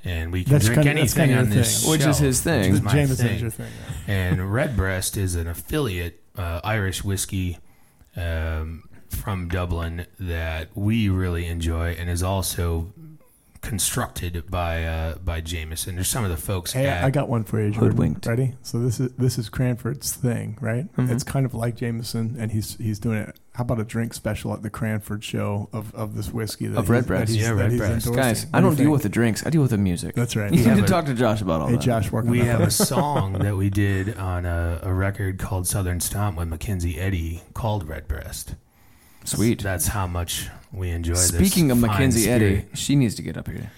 and 0.04 0.32
we 0.34 0.44
can 0.44 0.54
That's 0.54 0.66
drink 0.66 0.84
kinda- 0.84 1.02
that's 1.02 1.16
anything 1.18 1.30
kinda 1.36 1.42
on 1.44 1.52
your 1.54 1.64
this, 1.64 1.82
thing. 1.84 1.92
Which 1.92 2.06
is 2.06 2.18
his 2.20 2.42
thing. 2.42 2.62
Which 2.64 2.72
is 2.74 2.82
my 2.82 2.92
Jameson 2.92 3.28
thing. 3.28 3.40
your 3.40 3.50
thing. 3.50 3.72
yeah. 4.08 4.14
And 4.14 4.54
Redbreast 4.54 5.16
is 5.16 5.36
an 5.36 5.48
affiliate 5.48 6.22
uh, 6.38 6.60
Irish 6.66 7.02
whiskey 7.04 7.60
um, 8.18 8.84
from 9.10 9.48
Dublin 9.50 10.06
that 10.20 10.70
we 10.76 11.10
really 11.10 11.46
enjoy, 11.46 11.92
and 11.92 12.10
is 12.10 12.24
also 12.24 12.94
constructed 13.62 14.50
by 14.50 14.86
uh, 14.86 15.16
by 15.18 15.42
Jameson. 15.42 15.96
There's 15.96 16.08
some 16.08 16.24
of 16.24 16.30
the 16.30 16.38
folks 16.38 16.72
Hey, 16.72 16.86
at 16.88 17.04
I 17.04 17.10
got 17.10 17.28
one 17.28 17.44
for 17.44 17.60
you, 17.62 17.72
Jordan. 17.72 17.90
Hoodwinked. 17.92 18.26
Ready? 18.26 18.54
So 18.64 18.80
this 18.80 19.00
is 19.02 19.12
this 19.18 19.38
is 19.38 19.50
Cranford's 19.50 20.14
thing, 20.14 20.58
right? 20.62 20.92
Mhm. 20.96 21.10
It's 21.12 21.24
kind 21.26 21.46
of 21.46 21.54
like 21.54 21.76
Jameson, 21.76 22.38
and 22.40 22.52
he's 22.52 22.78
he's 22.78 23.00
doing 23.00 23.18
it. 23.20 23.38
How 23.56 23.64
about 23.64 23.82
a 23.82 23.84
drink 23.84 24.14
special 24.14 24.54
at 24.54 24.62
the 24.62 24.70
Cranford 24.70 25.22
show 25.22 25.68
of, 25.74 25.94
of 25.94 26.16
this 26.16 26.32
whiskey 26.32 26.68
that 26.68 26.78
Of 26.78 26.86
he's, 26.86 26.90
Redbreast. 26.92 27.28
that 27.28 27.34
he's, 27.34 27.42
Yeah, 27.42 27.54
that 27.56 27.72
he's 27.72 27.80
Redbreast. 27.82 28.08
endorsing? 28.08 28.14
Guys, 28.16 28.46
What 28.46 28.56
I 28.56 28.58
do 28.60 28.64
don't 28.68 28.78
you 28.78 28.84
deal 28.86 28.92
with 28.94 29.04
the 29.04 29.10
drinks. 29.10 29.46
I 29.46 29.50
deal 29.50 29.62
with 29.62 29.72
the 29.72 29.78
music. 29.78 30.16
That's 30.16 30.36
right. 30.38 30.54
You 30.54 30.62
Yeah, 30.64 30.76
need 30.76 30.82
to 30.82 30.88
talk 30.88 31.04
to 31.08 31.14
Josh 31.14 31.42
about 31.42 31.60
all 31.60 31.68
Hey, 31.68 31.74
that. 31.76 31.82
Josh, 31.82 32.10
working 32.10 32.32
We 32.32 32.40
have 32.40 32.62
a 32.62 32.72
song 32.72 33.34
that 33.34 33.58
we 33.58 33.70
did 33.70 34.16
on 34.18 34.46
a, 34.46 34.80
a 34.84 34.94
record 34.94 35.40
called 35.40 35.68
Southern 35.68 36.00
Stomp 36.00 36.38
with 36.38 36.48
Mackenzie 36.48 36.98
Eddy 36.98 37.42
called 37.54 37.90
Redbreast. 37.90 38.56
Sweet. 39.24 39.62
That's 39.62 39.88
how 39.88 40.08
much 40.08 40.48
we 40.72 40.90
enjoy 40.90 41.14
this. 41.14 41.28
Speaking 41.28 41.72
of 41.72 41.80
fine 41.80 41.92
Mackenzie 41.92 42.30
Eddy, 42.30 42.60
spirit. 42.62 42.78
she 42.78 42.96
needs 42.96 43.16
to 43.16 43.22
get 43.22 43.38
up 43.38 43.48
here. 43.48 43.72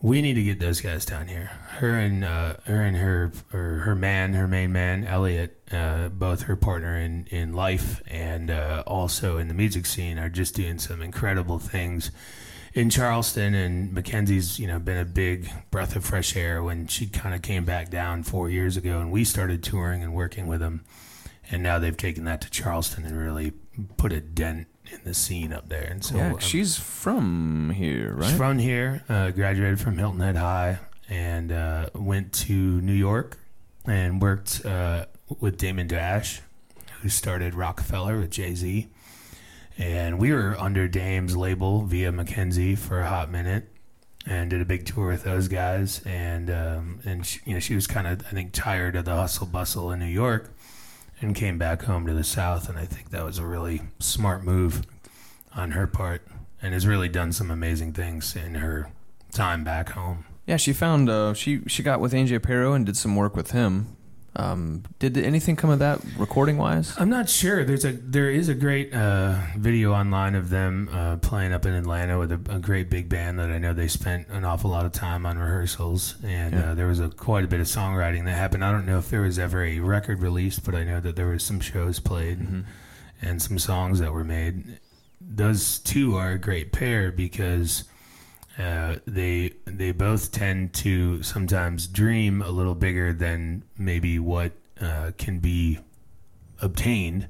We 0.00 0.20
need 0.20 0.34
to 0.34 0.42
get 0.42 0.60
those 0.60 0.82
guys 0.82 1.06
down 1.06 1.28
here. 1.28 1.50
Her 1.78 1.98
and 1.98 2.24
uh, 2.24 2.56
her 2.66 2.82
and 2.82 2.96
her 2.96 3.32
or 3.54 3.78
her 3.84 3.94
man, 3.94 4.34
her 4.34 4.46
main 4.46 4.70
man, 4.70 5.04
Elliot, 5.04 5.62
uh, 5.72 6.08
both 6.10 6.42
her 6.42 6.56
partner 6.56 6.98
in 6.98 7.26
in 7.30 7.54
life 7.54 8.02
and 8.06 8.50
uh, 8.50 8.82
also 8.86 9.38
in 9.38 9.48
the 9.48 9.54
music 9.54 9.86
scene, 9.86 10.18
are 10.18 10.28
just 10.28 10.54
doing 10.54 10.78
some 10.78 11.00
incredible 11.00 11.58
things 11.58 12.10
in 12.74 12.90
Charleston. 12.90 13.54
And 13.54 13.94
Mackenzie's, 13.94 14.58
you 14.58 14.66
know, 14.66 14.78
been 14.78 14.98
a 14.98 15.06
big 15.06 15.50
breath 15.70 15.96
of 15.96 16.04
fresh 16.04 16.36
air 16.36 16.62
when 16.62 16.86
she 16.86 17.06
kind 17.06 17.34
of 17.34 17.40
came 17.40 17.64
back 17.64 17.88
down 17.88 18.24
four 18.24 18.50
years 18.50 18.76
ago, 18.76 19.00
and 19.00 19.10
we 19.10 19.24
started 19.24 19.62
touring 19.62 20.02
and 20.02 20.12
working 20.12 20.46
with 20.46 20.60
them. 20.60 20.84
And 21.50 21.62
now 21.62 21.78
they've 21.78 21.96
taken 21.96 22.24
that 22.24 22.42
to 22.42 22.50
Charleston 22.50 23.06
and 23.06 23.18
really 23.18 23.52
put 23.96 24.12
a 24.12 24.20
dent 24.20 24.66
in 24.90 25.00
the 25.04 25.14
scene 25.14 25.52
up 25.52 25.68
there. 25.68 25.84
And 25.84 26.04
so 26.04 26.16
yeah, 26.16 26.32
um, 26.32 26.38
she's 26.38 26.76
from 26.76 27.70
here, 27.70 28.14
right? 28.14 28.28
She's 28.28 28.36
from 28.36 28.58
here, 28.58 29.02
uh, 29.08 29.30
graduated 29.30 29.80
from 29.80 29.98
Hilton 29.98 30.20
Head 30.20 30.36
High, 30.36 30.78
and 31.08 31.52
uh, 31.52 31.90
went 31.94 32.32
to 32.32 32.52
New 32.52 32.92
York 32.92 33.38
and 33.86 34.20
worked 34.20 34.64
uh, 34.64 35.06
with 35.40 35.58
Damon 35.58 35.86
Dash, 35.86 36.40
who 37.02 37.08
started 37.08 37.54
Rockefeller 37.54 38.18
with 38.18 38.30
Jay 38.30 38.54
Z. 38.54 38.88
And 39.76 40.18
we 40.18 40.32
were 40.32 40.56
under 40.58 40.86
Dame's 40.86 41.36
label 41.36 41.82
via 41.82 42.12
Mackenzie 42.12 42.76
for 42.76 43.00
a 43.00 43.08
hot 43.08 43.30
minute, 43.30 43.68
and 44.26 44.48
did 44.48 44.60
a 44.60 44.64
big 44.64 44.86
tour 44.86 45.08
with 45.08 45.24
those 45.24 45.48
guys. 45.48 46.00
And 46.06 46.48
um, 46.50 47.00
and 47.04 47.26
she, 47.26 47.40
you 47.44 47.54
know 47.54 47.60
she 47.60 47.74
was 47.74 47.86
kind 47.86 48.06
of 48.06 48.20
I 48.26 48.30
think 48.30 48.52
tired 48.52 48.94
of 48.94 49.04
the 49.04 49.14
hustle 49.14 49.46
bustle 49.46 49.90
in 49.90 49.98
New 49.98 50.06
York, 50.06 50.53
and 51.20 51.34
came 51.34 51.58
back 51.58 51.82
home 51.82 52.06
to 52.06 52.14
the 52.14 52.24
South. 52.24 52.68
And 52.68 52.78
I 52.78 52.84
think 52.84 53.10
that 53.10 53.24
was 53.24 53.38
a 53.38 53.46
really 53.46 53.82
smart 53.98 54.44
move 54.44 54.82
on 55.54 55.72
her 55.72 55.86
part 55.86 56.22
and 56.60 56.72
has 56.72 56.86
really 56.86 57.08
done 57.08 57.32
some 57.32 57.50
amazing 57.50 57.92
things 57.92 58.34
in 58.34 58.56
her 58.56 58.90
time 59.32 59.64
back 59.64 59.90
home. 59.90 60.24
Yeah, 60.46 60.56
she 60.56 60.72
found 60.72 61.08
uh, 61.08 61.34
she 61.34 61.62
she 61.66 61.82
got 61.82 62.00
with 62.00 62.12
Angie 62.12 62.38
Aparo 62.38 62.74
and 62.74 62.84
did 62.84 62.96
some 62.96 63.16
work 63.16 63.34
with 63.34 63.52
him. 63.52 63.93
Um, 64.36 64.82
did 64.98 65.16
anything 65.16 65.54
come 65.54 65.70
of 65.70 65.78
that 65.78 66.00
recording 66.18 66.56
wise? 66.56 66.92
I'm 66.98 67.08
not 67.08 67.28
sure. 67.30 67.64
There's 67.64 67.84
a 67.84 67.92
there 67.92 68.28
is 68.30 68.48
a 68.48 68.54
great 68.54 68.92
uh, 68.92 69.38
video 69.56 69.92
online 69.92 70.34
of 70.34 70.50
them 70.50 70.88
uh, 70.92 71.16
playing 71.18 71.52
up 71.52 71.66
in 71.66 71.72
Atlanta 71.74 72.18
with 72.18 72.32
a, 72.32 72.40
a 72.52 72.58
great 72.58 72.90
big 72.90 73.08
band 73.08 73.38
that 73.38 73.50
I 73.50 73.58
know 73.58 73.72
they 73.72 73.86
spent 73.86 74.26
an 74.28 74.44
awful 74.44 74.70
lot 74.70 74.86
of 74.86 74.92
time 74.92 75.24
on 75.24 75.38
rehearsals, 75.38 76.16
and 76.24 76.52
Yeah. 76.54 76.70
uh, 76.70 76.74
there 76.74 76.88
was 76.88 76.98
a 76.98 77.10
quite 77.10 77.44
a 77.44 77.46
bit 77.46 77.60
of 77.60 77.66
songwriting 77.66 78.24
that 78.24 78.32
happened. 78.34 78.64
I 78.64 78.72
don't 78.72 78.86
know 78.86 78.98
if 78.98 79.08
there 79.08 79.20
was 79.22 79.38
ever 79.38 79.62
a 79.64 79.78
record 79.78 80.20
released, 80.20 80.64
but 80.64 80.74
I 80.74 80.82
know 80.82 80.98
that 81.00 81.14
there 81.14 81.28
was 81.28 81.44
some 81.44 81.60
shows 81.60 82.00
played 82.00 82.40
Mm-hmm. 82.40 82.60
and 83.22 83.40
some 83.40 83.58
songs 83.60 84.00
that 84.00 84.12
were 84.12 84.24
made. 84.24 84.78
Those 85.20 85.78
two 85.78 86.16
are 86.16 86.32
a 86.32 86.38
great 86.38 86.72
pair 86.72 87.12
because 87.12 87.84
uh, 88.58 88.96
they 89.06 89.52
they 89.64 89.92
both 89.92 90.30
tend 90.32 90.72
to 90.74 91.22
sometimes 91.22 91.86
dream 91.86 92.40
a 92.42 92.50
little 92.50 92.74
bigger 92.74 93.12
than 93.12 93.64
maybe 93.76 94.18
what 94.18 94.52
uh, 94.80 95.10
can 95.18 95.38
be 95.40 95.78
obtained. 96.60 97.28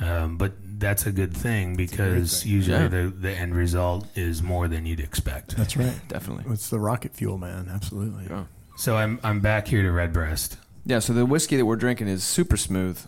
Um, 0.00 0.38
but 0.38 0.52
that's 0.80 1.04
a 1.06 1.12
good 1.12 1.36
thing 1.36 1.76
because 1.76 2.42
thing. 2.42 2.52
usually 2.52 2.78
Yeah. 2.78 2.88
the, 2.88 3.08
the 3.14 3.30
end 3.32 3.54
result 3.54 4.06
is 4.16 4.42
more 4.42 4.66
than 4.66 4.86
you'd 4.86 4.98
expect. 5.00 5.56
That's 5.58 5.76
right. 5.76 6.00
Definitely. 6.08 6.44
It's 6.52 6.70
the 6.70 6.80
rocket 6.80 7.14
fuel, 7.14 7.36
man. 7.36 7.68
Absolutely. 7.70 8.24
Yeah. 8.30 8.44
So 8.76 8.96
I'm 8.96 9.20
I'm 9.22 9.40
back 9.40 9.68
here 9.68 9.82
to 9.82 9.90
Redbreast. 9.92 10.56
Yeah, 10.86 11.00
so 11.00 11.12
the 11.12 11.26
whiskey 11.26 11.56
that 11.58 11.66
we're 11.66 11.76
drinking 11.76 12.08
is 12.08 12.24
super 12.24 12.56
smooth. 12.56 12.98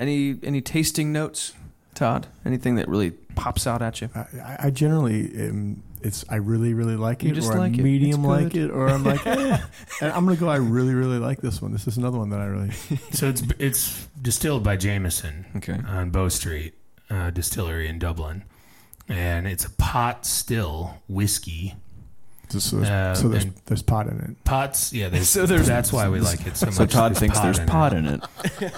Any 0.00 0.38
any 0.42 0.60
tasting 0.60 1.12
notes, 1.12 1.52
Todd? 1.94 2.26
Anything 2.44 2.74
that 2.74 2.88
really 2.88 3.12
pops 3.12 3.66
out 3.66 3.80
at 3.80 4.00
you? 4.00 4.10
I, 4.14 4.18
I- 4.42 4.56
I 4.64 4.70
generally 4.70 5.30
am. 5.36 5.82
It's 6.02 6.24
I 6.28 6.36
really 6.36 6.74
really 6.74 6.96
like 6.96 7.24
it, 7.24 7.34
just 7.34 7.50
or 7.50 7.58
like 7.58 7.72
I 7.72 7.74
it. 7.74 7.82
medium 7.82 8.24
It's 8.24 8.28
like 8.28 8.54
it, 8.54 8.70
or 8.70 8.88
I'm 8.88 9.04
like, 9.04 9.26
eh. 9.26 9.58
and 10.00 10.12
I'm 10.12 10.24
gonna 10.24 10.36
go. 10.36 10.48
I 10.48 10.56
really 10.56 10.94
really 10.94 11.18
like 11.18 11.40
this 11.40 11.60
one. 11.62 11.72
This 11.72 11.86
is 11.86 11.96
another 11.96 12.18
one 12.18 12.30
that 12.30 12.40
I 12.40 12.46
really. 12.46 12.70
So 13.12 13.28
it's 13.28 13.42
it's 13.58 14.06
distilled 14.20 14.62
by 14.62 14.76
Jameson. 14.76 15.46
Okay. 15.56 15.78
on 15.86 16.10
Bow 16.10 16.28
Street 16.28 16.74
uh, 17.10 17.30
Distillery 17.30 17.88
in 17.88 17.98
Dublin, 17.98 18.44
and 19.08 19.46
it's 19.46 19.64
a 19.64 19.70
pot 19.70 20.26
still 20.26 21.02
whiskey. 21.08 21.74
So, 22.48 22.58
so 22.58 22.76
there's, 22.76 22.88
Uh, 22.88 23.14
so 23.14 23.28
there's, 23.28 23.44
and- 23.44 23.54
there's 23.66 23.82
pot 23.82 24.06
in 24.06 24.18
it. 24.18 24.44
Pots, 24.44 24.92
yeah. 24.92 25.08
There's, 25.10 25.28
So 25.28 25.44
there's- 25.46 25.66
that's 25.66 25.92
why 25.92 26.08
we 26.08 26.20
like 26.20 26.46
it 26.46 26.56
so 26.56 26.66
much. 26.66 26.74
So 26.76 26.86
Todd 26.86 27.16
thinks 27.16 27.38
there's 27.40 27.58
in 27.58 27.66
pot 27.66 27.92
it. 27.92 27.98
in 27.98 28.06
it. 28.06 28.24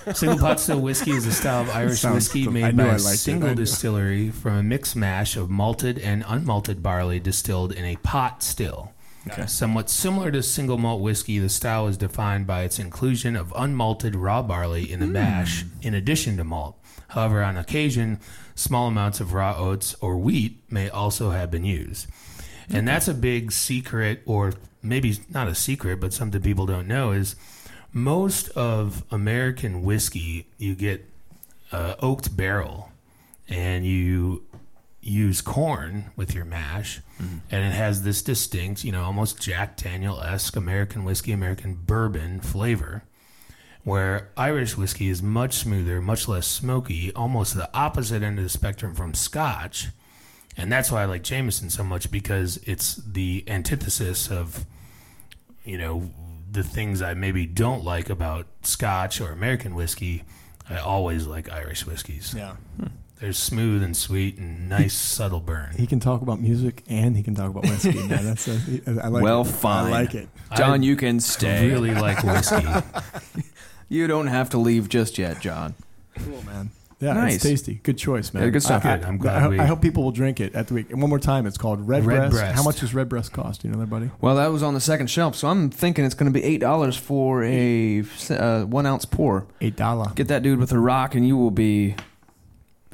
Single 0.17 0.39
pot 0.39 0.59
still 0.61 0.81
whiskey 0.81 1.13
is 1.13 1.27
a 1.27 1.33
style 1.33 1.63
of 1.63 1.71
Irish 1.71 2.01
Sounds 2.01 2.15
whiskey 2.15 2.45
cool. 2.45 2.57
I 2.57 2.61
made 2.73 2.77
knew 2.77 2.83
by 2.85 2.89
I 2.91 2.95
a 2.95 2.99
liked 2.99 3.05
it. 3.05 3.09
I 3.09 3.15
single 3.17 3.49
knew. 3.51 3.55
distillery 3.55 4.31
from 4.31 4.55
a 4.57 4.63
mixed 4.63 4.97
mash 4.97 5.37
of 5.37 5.51
malted 5.51 5.99
and 5.99 6.25
unmalted 6.25 6.83
barley 6.83 7.21
distilled 7.21 7.73
in 7.73 7.85
a 7.85 7.97
pot 7.97 8.43
still. 8.43 8.93
Okay. 9.31 9.47
Somewhat 9.47 9.91
similar 9.91 10.31
to 10.33 10.43
single 10.43 10.79
malt 10.79 11.03
whiskey, 11.03 11.39
the 11.39 11.51
style 11.51 11.87
is 11.87 11.97
defined 11.99 12.47
by 12.47 12.63
its 12.63 12.79
inclusion 12.79 13.37
of 13.37 13.53
unmalted 13.53 14.15
raw 14.17 14.43
barley 14.43 14.91
in 14.91 14.99
the 15.01 15.07
mash 15.07 15.65
in 15.83 15.93
addition 15.95 16.39
to 16.39 16.45
malt. 16.45 16.77
However, 17.09 17.43
on 17.43 17.57
occasion, 17.59 18.19
small 18.55 18.89
amounts 18.89 19.21
of 19.21 19.33
raw 19.35 19.55
oats 19.59 19.95
or 20.01 20.17
wheat 20.17 20.63
may 20.71 20.89
also 20.89 21.31
have 21.33 21.51
been 21.51 21.65
used. 21.65 22.07
And 22.73 22.87
that's 22.87 23.09
a 23.09 23.15
big 23.15 23.53
secret, 23.53 24.23
or 24.27 24.53
maybe 24.83 25.19
not 25.29 25.49
a 25.49 25.55
secret, 25.55 26.01
but 26.01 26.13
something 26.13 26.41
people 26.41 26.67
don't 26.67 26.87
know 26.87 27.11
is 27.13 27.37
most 27.93 28.49
of 28.51 29.05
American 29.11 29.83
whiskey, 29.83 30.47
you 30.59 30.75
get 30.75 31.05
uh, 31.73 31.95
oaked 32.01 32.37
barrel, 32.37 32.91
and 33.49 33.85
you 33.85 34.45
use 35.01 35.41
corn 35.41 36.11
with 36.17 36.35
your 36.35 36.45
mash, 36.45 37.01
Mm-hmm. 37.21 37.39
and 37.51 37.65
it 37.67 37.73
has 37.77 38.03
this 38.03 38.23
distinct, 38.23 38.83
you 38.83 38.93
know, 38.93 39.03
almost 39.05 39.43
Jack 39.43 39.77
Daniel 39.77 40.21
esque 40.23 40.57
American 40.57 41.05
whiskey, 41.05 41.33
American 41.33 41.75
bourbon 41.75 42.41
flavor. 42.41 43.03
Where 43.85 44.29
Irish 44.37 44.77
whiskey 44.77 45.09
is 45.09 45.23
much 45.23 45.55
smoother, 45.55 46.01
much 46.01 46.29
less 46.29 46.47
smoky, 46.47 47.13
almost 47.15 47.55
the 47.55 47.69
opposite 47.75 48.23
end 48.23 48.39
of 48.39 48.45
the 48.45 48.49
spectrum 48.51 48.95
from 48.95 49.13
Scotch. 49.15 49.89
And 50.57 50.71
that's 50.71 50.91
why 50.91 51.03
I 51.03 51.05
like 51.07 51.23
Jameson 51.23 51.71
so 51.71 51.83
much 51.85 52.11
because 52.11 52.59
it's 52.65 52.97
the 52.97 53.45
antithesis 53.49 54.31
of, 54.31 54.65
you 55.65 55.79
know, 55.79 56.11
the 56.51 56.63
things 56.63 57.01
I 57.03 57.15
maybe 57.15 57.47
don't 57.47 57.85
like 57.85 58.11
about 58.11 58.47
Scotch 58.63 59.21
or 59.21 59.31
American 59.31 59.75
whiskey. 59.75 60.25
I 60.69 60.79
always 60.79 61.27
like 61.27 61.51
Irish 61.51 61.87
whiskeys. 61.87 62.35
Yeah. 62.37 62.57
They're 63.21 63.33
smooth 63.33 63.83
and 63.83 63.97
sweet 63.97 64.39
and 64.39 64.69
nice, 64.69 64.95
subtle 64.95 65.41
burn. 65.41 65.75
He 65.77 65.87
can 65.87 66.01
talk 66.01 66.23
about 66.23 66.41
music 66.41 66.83
and 66.89 67.17
he 67.17 67.23
can 67.23 67.35
talk 67.35 67.51
about 67.51 67.65
whiskey. 67.65 67.91
yeah, 67.99 68.07
that's 68.23 68.49
uh, 68.49 68.59
I 69.03 69.09
like 69.09 69.23
Well, 69.23 69.43
it. 69.43 69.47
fine. 69.47 69.87
I 69.87 69.91
like 69.91 70.15
it. 70.15 70.29
John, 70.57 70.81
I 70.81 70.85
you 70.85 70.97
can 70.97 71.21
stay. 71.21 71.59
I 71.59 71.67
really 71.67 71.95
like 71.95 72.23
whiskey. 72.25 72.67
You 73.93 74.07
don't 74.07 74.29
have 74.29 74.51
to 74.51 74.59
leave 74.59 74.89
just 74.89 75.19
yet, 75.19 75.41
John. 75.41 75.75
Cool, 76.17 76.43
man. 76.45 76.71
Yeah, 77.01 77.15
Nice. 77.15 77.37
it's 77.37 77.45
tasty. 77.45 77.81
Good 77.83 77.97
choice, 77.97 78.35
man. 78.35 78.43
Yeah, 78.43 78.51
good 78.51 78.63
stuff. 78.63 78.85
I, 78.85 78.97
Good. 78.99 79.07
I'm 79.07 79.17
glad 79.17 79.37
I, 79.37 79.41
hope- 79.41 79.51
we- 79.53 79.59
I 79.59 79.65
hope 79.65 79.81
people 79.81 80.05
will 80.05 80.13
drink 80.13 80.39
it 80.39 80.55
at 80.55 80.67
the 80.69 80.75
week. 80.75 80.91
And 80.91 81.01
one 81.01 81.09
more 81.09 81.19
time, 81.19 81.47
it's 81.47 81.57
called 81.57 81.89
Red, 81.89 82.05
Red 82.05 82.17
Breast. 82.17 82.33
Breast. 82.33 82.55
How 82.57 82.63
much 82.63 82.81
does 82.81 82.93
Red 82.93 83.09
Breast 83.09 83.33
cost? 83.33 83.65
You 83.65 83.71
know 83.71 83.79
that, 83.79 83.89
buddy? 83.89 84.11
Well, 84.21 84.37
that 84.37 84.49
was 84.49 84.63
on 84.63 84.75
the 84.75 84.81
second 84.81 85.07
shelf, 85.09 85.35
so 85.35 85.49
I'm 85.49 85.71
thinking 85.71 86.05
it's 86.05 86.15
going 86.15 86.31
to 86.31 86.39
be 86.39 86.45
eight 86.45 86.59
dollars 86.61 86.97
for 86.97 87.43
a 87.45 88.05
uh, 88.31 88.63
one 88.65 88.85
ounce 88.85 89.07
pour. 89.07 89.47
Eight 89.63 89.77
dollar. 89.77 90.13
Get 90.15 90.29
that 90.29 90.43
dude 90.43 90.59
with 90.59 90.73
a 90.73 90.79
rock, 90.79 91.15
and 91.15 91.27
you 91.27 91.37
will 91.39 91.51
be 91.51 91.95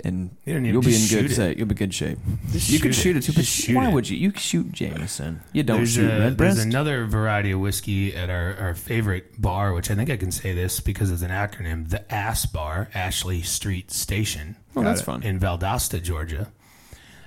in. 0.04 0.36
You 0.44 0.54
don't 0.54 0.64
You'll 0.64 0.82
be 0.82 0.94
in 0.94 1.00
just 1.00 1.10
good 1.10 1.22
shoot 1.22 1.30
it. 1.30 1.34
shape. 1.34 1.58
You'll 1.58 1.66
be 1.68 1.74
good 1.74 1.94
shape. 1.94 2.18
Just 2.50 2.70
you 2.70 2.78
can 2.80 2.92
shoot 2.92 3.02
shoot 3.02 3.16
it. 3.16 3.22
too, 3.22 3.32
Just 3.32 3.36
but 3.36 3.44
shoot 3.44 3.76
why 3.76 3.88
it. 3.88 3.92
would 3.94 4.08
you? 4.08 4.16
You 4.16 4.32
shoot 4.36 4.72
Jameson. 4.72 5.40
You 5.52 5.62
don't 5.62 5.78
there's 5.78 5.92
shoot 5.94 6.10
a, 6.10 6.30
there's 6.30 6.58
another 6.58 7.04
variety 7.06 7.50
of 7.52 7.60
whiskey 7.60 8.14
at 8.14 8.28
our, 8.30 8.56
our 8.56 8.74
favorite 8.74 9.40
bar, 9.40 9.72
which 9.72 9.90
I 9.90 9.94
think 9.94 10.10
I 10.10 10.16
can 10.16 10.30
say 10.32 10.52
this 10.52 10.80
because 10.80 11.10
it's 11.10 11.22
an 11.22 11.30
acronym, 11.30 11.88
the 11.90 12.12
Ass 12.14 12.46
Bar, 12.46 12.88
Ashley 12.94 13.42
Street 13.42 13.90
Station 13.90 14.56
oh, 14.76 14.82
that's 14.82 15.02
fun. 15.02 15.22
in 15.22 15.38
Valdosta, 15.40 16.02
Georgia. 16.02 16.48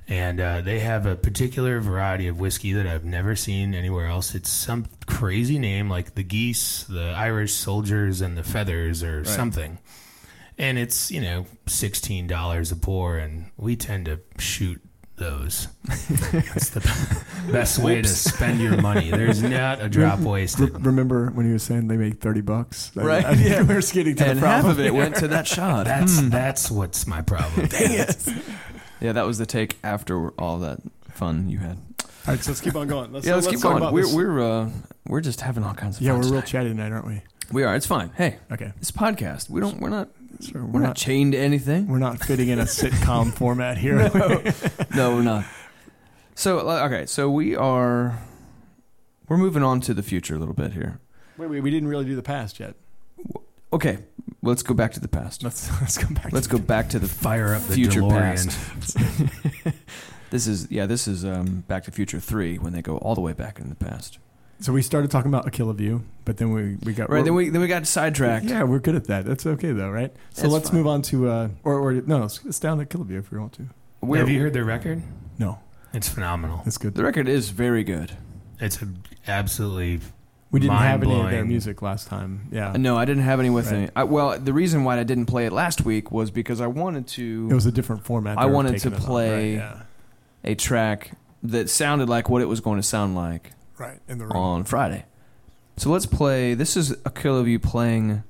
And 0.08 0.40
uh, 0.42 0.62
they 0.62 0.80
have 0.80 1.06
a 1.06 1.16
particular 1.16 1.80
variety 1.80 2.28
of 2.28 2.40
whiskey 2.40 2.74
that 2.74 2.88
I've 2.88 3.06
never 3.06 3.36
seen 3.36 3.76
anywhere 3.76 4.08
else. 4.08 4.34
It's 4.34 4.50
some 4.50 4.88
crazy 5.06 5.60
name 5.60 5.88
like 5.88 6.16
the 6.16 6.24
Geese, 6.24 6.84
the 6.86 7.14
Irish 7.16 7.54
Soldiers, 7.54 8.20
and 8.20 8.36
the 8.36 8.42
Feathers, 8.42 9.04
or 9.04 9.24
something. 9.24 9.78
And 10.60 10.78
it's, 10.78 11.10
you 11.10 11.22
know, 11.22 11.46
$16 11.68 12.72
a 12.72 12.76
pour, 12.76 13.18
and 13.18 13.50
we 13.58 13.76
tend 13.76 14.06
to 14.06 14.20
shoot 14.38 14.82
those. 15.16 15.68
That's 15.86 16.70
the 16.70 17.24
best 17.52 17.80
way 17.80 18.02
to 18.02 18.08
spend 18.08 18.60
your 18.60 18.82
money. 18.82 19.10
There's 19.12 19.42
not 19.44 19.82
a 19.82 19.90
drop 19.90 20.20
wasted. 20.20 20.86
Remember 20.86 21.30
when 21.32 21.46
he 21.46 21.54
was 21.54 21.64
saying 21.64 21.88
they 21.88 21.98
make 21.98 22.20
thirty 22.20 22.42
bucks? 22.42 22.92
Right. 22.96 23.24
I 23.24 23.36
think 23.36 23.68
we're 23.68 23.82
skating 23.82 24.16
to 24.16 24.26
and 24.26 24.38
the 24.38 24.42
problem. 24.42 24.66
half 24.66 24.80
of 24.80 24.86
it 24.86 24.94
went 24.94 25.16
to 25.18 25.28
that 25.28 25.46
shot. 25.46 25.86
That's 25.86 26.22
that's 26.30 26.72
what's 26.72 27.06
my 27.06 27.22
problem. 27.22 27.68
Dang 27.70 27.92
it. 27.92 28.28
Yeah, 29.02 29.12
that 29.14 29.26
was 29.26 29.38
the 29.38 29.46
take 29.46 29.78
after 29.84 30.30
all 30.32 30.60
that 30.60 30.80
fun 31.12 31.50
you 31.50 31.60
had. 31.60 31.78
All 32.28 32.36
right, 32.36 32.44
so 32.44 32.52
let's 32.52 32.62
keep 32.62 32.76
on 32.76 32.88
going. 32.88 33.12
Let's, 33.12 33.26
Yeah, 33.26 33.36
let's, 33.36 33.48
keep 33.48 33.62
going. 33.62 33.94
We're 33.94 34.04
this. 34.04 34.14
we're 34.14 34.40
uh, 34.40 34.70
we're 35.08 35.22
just 35.22 35.42
having 35.42 35.64
all 35.64 35.74
kinds 35.74 35.98
of 35.98 36.04
yeah, 36.04 36.14
fun. 36.14 36.22
we're 36.22 36.32
real 36.34 36.42
chatty 36.42 36.70
tonight, 36.70 36.92
aren't 36.92 37.08
we? 37.08 37.22
We 37.52 37.64
are. 37.64 37.76
It's 37.76 37.88
fine. 37.88 38.12
Hey, 38.16 38.38
Okay, 38.52 38.72
it's 38.78 38.90
a 38.90 38.94
podcast. 38.94 39.50
We 39.50 39.62
don't. 39.62 39.80
We're 39.80 39.90
not. 39.90 40.10
So 40.40 40.52
We're, 40.56 40.66
we're 40.66 40.80
not, 40.80 40.88
not 40.88 40.96
chained 40.96 41.34
to 41.34 41.38
anything. 41.40 41.88
we're 41.88 41.98
not 42.00 42.20
fitting 42.20 42.50
in 42.50 42.60
a 42.60 42.64
sitcom 42.64 43.34
format 43.38 43.78
here. 43.78 43.98
no, 44.96 45.16
we're 45.16 45.22
not. 45.24 45.46
So 46.36 46.68
uh, 46.70 46.86
okay, 46.86 47.06
so 47.06 47.30
we 47.30 47.56
are. 47.56 48.20
We're 49.28 49.38
moving 49.38 49.64
on 49.64 49.82
to 49.82 49.94
the 49.94 50.02
future 50.04 50.36
a 50.36 50.40
little 50.40 50.54
bit 50.56 50.74
here. 50.74 51.00
wait, 51.38 51.50
wait, 51.50 51.62
we 51.62 51.70
didn't 51.70 51.90
really 51.90 52.06
do 52.06 52.16
the 52.16 52.24
past 52.24 52.60
yet. 52.60 52.76
Okay, 53.72 54.00
let's 54.42 54.64
go 54.64 54.74
back 54.74 54.94
to 54.94 55.00
the 55.00 55.08
past. 55.08 55.44
Let's 55.44 55.70
let's 55.82 55.98
come 55.98 56.14
back. 56.14 56.32
Let's 56.32 56.48
to 56.48 56.54
go 56.58 56.60
back 56.60 56.90
to 56.90 57.00
the 57.00 57.08
Fire 57.08 57.54
up 57.54 57.64
the 57.64 57.76
future 57.76 58.02
DeLorean. 58.02 58.48
past. 58.48 59.76
This 60.32 60.46
is 60.46 60.70
yeah. 60.70 60.86
This 60.86 61.08
is 61.08 61.26
um, 61.26 61.64
Back 61.68 61.86
to 61.86 61.92
Future 61.92 62.20
Three 62.20 62.58
when 62.60 62.72
they 62.72 62.84
go 62.84 62.98
all 62.98 63.16
the 63.16 63.22
way 63.22 63.34
back 63.34 63.60
in 63.60 63.70
the 63.70 63.76
past. 63.76 64.20
So 64.62 64.74
we 64.74 64.82
started 64.82 65.10
talking 65.10 65.30
about 65.32 65.48
A 65.48 65.52
Kill 65.52 65.70
of 65.70 65.80
You, 65.80 66.04
but 66.26 66.38
then 66.38 66.52
we 66.52 66.78
we 66.84 66.94
got 66.94 67.10
Right. 67.10 67.24
Then 67.24 67.34
we 67.34 67.50
then 67.50 67.62
we 67.62 67.68
got 67.68 67.88
sidetracked. 67.88 68.46
Yeah, 68.46 68.64
we're 68.64 68.80
good 68.80 68.96
at 68.96 69.06
that. 69.06 69.26
That's 69.26 69.46
okay 69.46 69.72
though, 69.72 69.90
right? 69.90 70.14
So 70.32 70.42
That's 70.44 70.54
let's 70.54 70.70
fine. 70.70 70.78
move 70.80 70.88
on 70.88 71.02
to 71.04 71.30
uh 71.30 71.48
or 71.64 71.80
or 71.80 71.94
no, 71.94 72.24
it's, 72.24 72.44
it's 72.46 72.60
down 72.60 72.78
to 72.80 72.86
Kill 72.86 73.02
of 73.02 73.10
You 73.12 73.20
if 73.20 73.32
we 73.32 73.40
want 73.40 73.54
to. 73.54 73.68
We're- 74.02 74.20
Have 74.20 74.30
you 74.30 74.40
heard 74.42 74.54
their 74.54 74.66
record? 74.66 75.02
No, 75.38 75.60
It's 75.94 76.08
phenomenal. 76.10 76.62
It's 76.66 76.78
good. 76.78 76.96
The 76.96 77.04
record 77.04 77.28
is 77.30 77.50
very 77.50 77.84
good. 77.84 78.12
It's 78.60 78.82
a, 78.82 78.88
absolutely 79.28 80.02
We 80.52 80.60
didn't 80.60 80.76
have 80.78 81.04
any 81.04 81.20
of 81.22 81.30
their 81.30 81.46
music 81.46 81.82
last 81.82 82.08
time. 82.08 82.48
Yeah, 82.52 82.74
No, 82.78 82.98
I 82.98 83.06
didn't 83.06 83.24
have 83.24 83.40
any 83.40 83.50
with 83.50 83.72
Right. 83.72 83.82
me. 83.84 83.90
I, 83.96 84.04
well, 84.04 84.38
the 84.40 84.52
reason 84.54 84.84
why 84.84 85.00
I 85.00 85.04
didn't 85.04 85.28
play 85.28 85.46
it 85.46 85.54
last 85.54 85.86
week 85.86 86.12
was 86.12 86.32
because 86.32 86.60
I 86.60 86.68
wanted 86.68 87.08
to. 87.10 87.48
it 87.50 87.54
was 87.54 87.66
a 87.66 87.72
different 87.72 88.04
format. 88.06 88.38
I 88.38 88.46
wanted 88.48 88.78
to 88.80 88.90
us 88.90 88.94
on, 88.96 89.00
play- 89.02 89.58
right, 89.58 89.64
yeah, 89.64 89.82
a 90.52 90.56
track 90.56 91.12
that 91.44 91.70
sounded 91.70 92.10
like 92.10 92.30
what 92.30 92.42
it 92.42 92.48
was 92.48 92.60
going 92.60 92.78
to 92.78 92.84
sound 92.84 93.16
like 93.16 93.52
right 93.80 94.00
in 94.08 94.18
the 94.18 94.26
room. 94.26 94.36
on 94.36 94.64
Friday. 94.64 95.06
So 95.78 95.90
let's 95.90 96.06
play. 96.06 96.54
This 96.54 96.76
is 96.76 96.92
a 97.06 97.10
kill 97.10 97.38
of 97.38 97.48
you 97.48 97.58
playing 97.60 98.24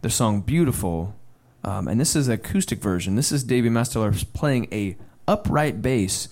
the 0.00 0.10
song 0.10 0.40
"Beautiful," 0.40 1.14
um, 1.64 1.86
and 1.88 2.00
this 2.00 2.16
is 2.16 2.26
an 2.28 2.34
acoustic 2.34 2.80
version. 2.80 3.14
This 3.14 3.30
is 3.30 3.44
Davey 3.44 3.68
Masteller 3.68 4.12
playing 4.32 4.66
a 4.72 4.96
upright 5.28 5.80
bass 5.80 6.28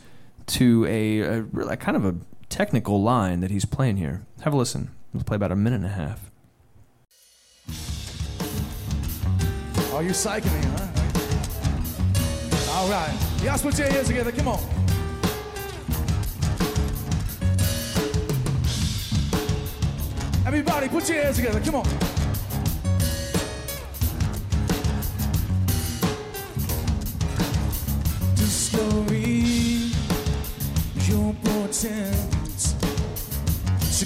to 0.47 0.85
a, 0.87 1.21
a, 1.21 1.43
really- 1.43 1.77
kind 1.77 1.97
of 1.97 2.05
a 2.05 2.17
technical 2.49 3.01
line 3.01 3.41
that 3.41 3.51
he's 3.53 3.65
playing 3.65 3.97
here. 3.99 4.23
Have 4.43 4.53
a 4.53 4.57
listen. 4.57 4.91
Let's 5.15 5.25
play 5.25 5.37
about 5.37 5.53
a 5.53 5.57
minute 5.57 5.77
and 5.77 5.87
a 5.87 5.89
half. 5.91 6.31
Oh, 9.93 10.01
you 10.01 10.11
psyching 10.11 10.53
me, 10.53 10.67
huh? 10.77 10.87
All 12.73 12.89
right. 12.91 13.13
You 13.39 13.45
guys 13.47 13.63
put 13.63 13.79
your 13.79 13.89
hands 13.89 14.07
together. 14.09 14.33
Come 14.33 14.49
on. 14.49 14.80
Everybody, 20.53 20.89
put 20.89 21.09
your 21.09 21.23
hands 21.23 21.37
together. 21.37 21.61
Come 21.61 21.77
on. 21.77 21.85
Discovery, 28.35 29.93
your 31.07 31.33
portents 31.45 32.75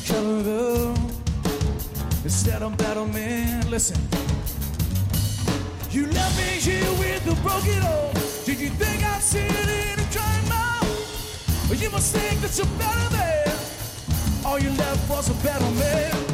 to 0.04 0.12
the 0.42 1.00
instead 2.24 2.60
of 2.60 2.76
battle 2.76 3.06
man. 3.06 3.70
Listen. 3.70 3.96
You 5.90 6.08
left 6.08 6.36
me 6.36 6.60
here 6.60 6.92
with 6.98 7.26
a 7.26 7.34
broken 7.40 7.80
heart. 7.80 8.16
Did 8.44 8.60
you 8.60 8.68
think 8.68 9.02
I'd 9.02 9.22
see 9.22 9.38
it 9.38 9.68
in 9.68 9.98
a 9.98 10.12
dry 10.12 10.40
mouth? 10.50 11.70
Or 11.70 11.74
you 11.74 11.88
must 11.88 12.14
think 12.14 12.42
that 12.42 12.54
you're 12.58 12.66
better 12.78 13.08
than 13.16 13.34
all 14.44 14.58
you 14.58 14.70
left 14.70 15.08
was 15.08 15.30
a 15.30 15.34
better 15.42 15.70
man. 15.70 16.33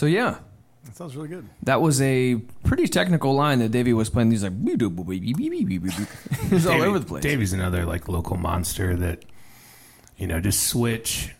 So 0.00 0.06
yeah, 0.06 0.38
That 0.86 0.96
sounds 0.96 1.14
really 1.14 1.28
good. 1.28 1.46
that 1.64 1.82
was 1.82 2.00
a 2.00 2.40
pretty 2.70 2.86
technical 2.86 3.34
line 3.34 3.58
that 3.58 3.72
Davey 3.72 3.92
was 3.92 4.08
playing. 4.08 4.30
He's 4.30 4.44
like, 4.44 4.52
it's 6.52 6.66
all 6.66 6.82
over 6.82 7.00
the 7.00 7.04
place. 7.04 7.24
Davey's 7.24 7.52
another 7.52 7.84
like 7.84 8.08
local 8.08 8.36
monster 8.36 8.94
that 8.94 9.24
you 10.16 10.28
know 10.28 10.38
just 10.38 10.68
switch 10.68 11.34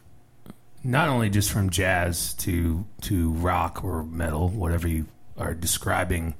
not 0.83 1.09
only 1.09 1.31
just 1.31 1.53
from 1.53 1.71
jazz 1.71 2.35
to 2.35 2.85
to 3.03 3.31
rock 3.31 3.85
or 3.85 4.03
metal, 4.03 4.49
whatever 4.49 4.89
you 4.89 5.07
are 5.39 5.55
describing 5.55 6.35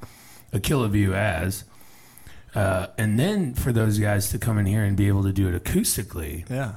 a 0.53 0.59
Kill 0.59 0.83
of 0.83 0.97
You 0.97 1.15
as. 1.15 1.63
Uh, 2.53 2.89
and 2.99 3.17
then 3.17 3.55
for 3.55 3.73
those 3.73 3.97
guys 4.01 4.31
to 4.31 4.39
come 4.39 4.59
in 4.59 4.67
here 4.67 4.83
and 4.83 4.97
be 4.97 5.07
able 5.07 5.23
to 5.23 5.33
do 5.33 5.47
it 5.49 5.63
acoustically, 5.63 6.51
Yeah. 6.51 6.73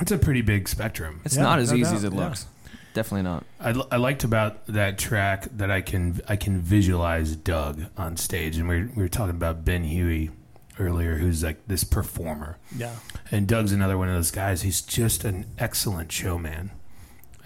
it's 0.00 0.12
a 0.12 0.18
pretty 0.18 0.42
big 0.42 0.68
spectrum. 0.68 1.20
It's 1.24 1.34
Yeah, 1.34 1.42
not 1.42 1.58
as 1.58 1.72
no 1.72 1.78
easy 1.78 1.84
doubt, 1.90 1.94
as 1.96 2.04
it 2.04 2.12
yeah. 2.12 2.18
looks. 2.20 2.46
Definitely 2.92 3.22
not. 3.22 3.44
I, 3.60 3.70
I 3.92 3.96
liked 3.98 4.24
about 4.24 4.66
that 4.66 4.98
track 4.98 5.46
that 5.56 5.70
I 5.70 5.80
can 5.80 6.20
I 6.28 6.36
can 6.36 6.60
visualize 6.60 7.36
Doug 7.36 7.82
on 7.96 8.16
stage, 8.16 8.56
and 8.56 8.68
we 8.68 8.80
were, 8.82 8.90
we 8.96 9.02
were 9.04 9.08
talking 9.08 9.36
about 9.36 9.64
Ben 9.64 9.84
Huey 9.84 10.30
earlier, 10.78 11.16
who's 11.16 11.44
like 11.44 11.58
this 11.68 11.84
performer, 11.84 12.56
Yeah. 12.76 12.94
and 13.30 13.46
Doug's 13.46 13.70
another 13.72 13.96
one 13.98 14.08
of 14.08 14.14
those 14.14 14.30
guys. 14.30 14.62
He's 14.62 14.80
just 14.80 15.24
an 15.24 15.44
excellent 15.58 16.10
showman, 16.10 16.70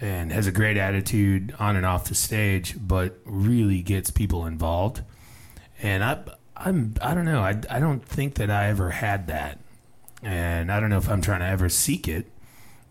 and 0.01 0.31
has 0.31 0.47
a 0.47 0.51
great 0.51 0.77
attitude 0.77 1.53
on 1.59 1.75
and 1.75 1.85
off 1.85 2.05
the 2.05 2.15
stage, 2.15 2.75
but 2.79 3.19
really 3.25 3.81
gets 3.81 4.09
people 4.09 4.45
involved. 4.47 5.01
And 5.81 6.03
I 6.03 6.23
I'm 6.57 6.95
I 7.01 7.13
don't 7.13 7.25
know 7.25 7.41
I 7.41 7.59
I 7.69 7.79
don't 7.79 8.03
think 8.03 8.35
that 8.35 8.49
I 8.49 8.67
ever 8.69 8.89
had 8.91 9.27
that, 9.27 9.59
and 10.23 10.71
I 10.71 10.79
don't 10.79 10.89
know 10.89 10.97
if 10.97 11.07
I'm 11.09 11.21
trying 11.21 11.41
to 11.41 11.47
ever 11.47 11.69
seek 11.69 12.07
it 12.07 12.31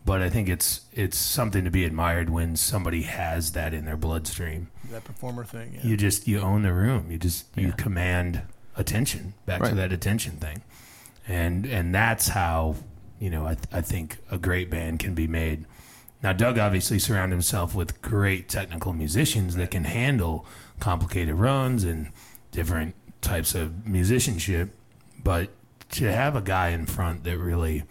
but 0.04 0.20
I 0.22 0.28
think 0.30 0.48
it's 0.48 0.82
it's 0.92 1.16
something 1.16 1.64
to 1.64 1.70
be 1.70 1.84
admired 1.84 2.30
when 2.30 2.56
somebody 2.56 3.02
has 3.02 3.52
that 3.52 3.72
in 3.74 3.84
their 3.84 3.96
bloodstream. 3.96 4.68
That 4.90 5.04
performer 5.04 5.44
thing. 5.44 5.72
Yeah. 5.74 5.86
You 5.86 5.96
just 5.96 6.28
you 6.28 6.40
own 6.40 6.62
the 6.62 6.72
room. 6.72 7.10
You 7.10 7.18
just 7.18 7.46
you 7.56 7.68
Yeah. 7.68 7.72
command 7.74 8.42
attention. 8.76 9.34
Back 9.46 9.62
to 9.62 9.74
that 9.74 9.92
attention 9.92 10.32
thing, 10.36 10.62
and 11.26 11.64
and 11.66 11.94
that's 11.94 12.28
how 12.28 12.76
you 13.18 13.30
know 13.30 13.46
I 13.46 13.54
th- 13.54 13.68
I 13.72 13.80
think 13.80 14.18
a 14.30 14.38
great 14.38 14.70
band 14.70 14.98
can 14.98 15.14
be 15.14 15.26
made. 15.26 15.64
Now 16.22 16.32
Doug 16.32 16.58
obviously 16.58 16.98
surrounded 16.98 17.34
himself 17.34 17.74
with 17.74 18.00
great 18.02 18.48
technical 18.48 18.92
musicians 18.92 19.56
that 19.56 19.70
can 19.70 19.84
handle 19.84 20.46
complicated 20.80 21.34
runs 21.34 21.84
and 21.84 22.08
different 22.50 22.94
types 23.20 23.54
of 23.54 23.86
musicianship, 23.86 24.74
but 25.22 25.50
to 25.92 26.10
have 26.12 26.34
a 26.36 26.40
guy 26.40 26.70
in 26.70 26.86
front 26.86 27.24
that 27.24 27.38
really 27.38 27.84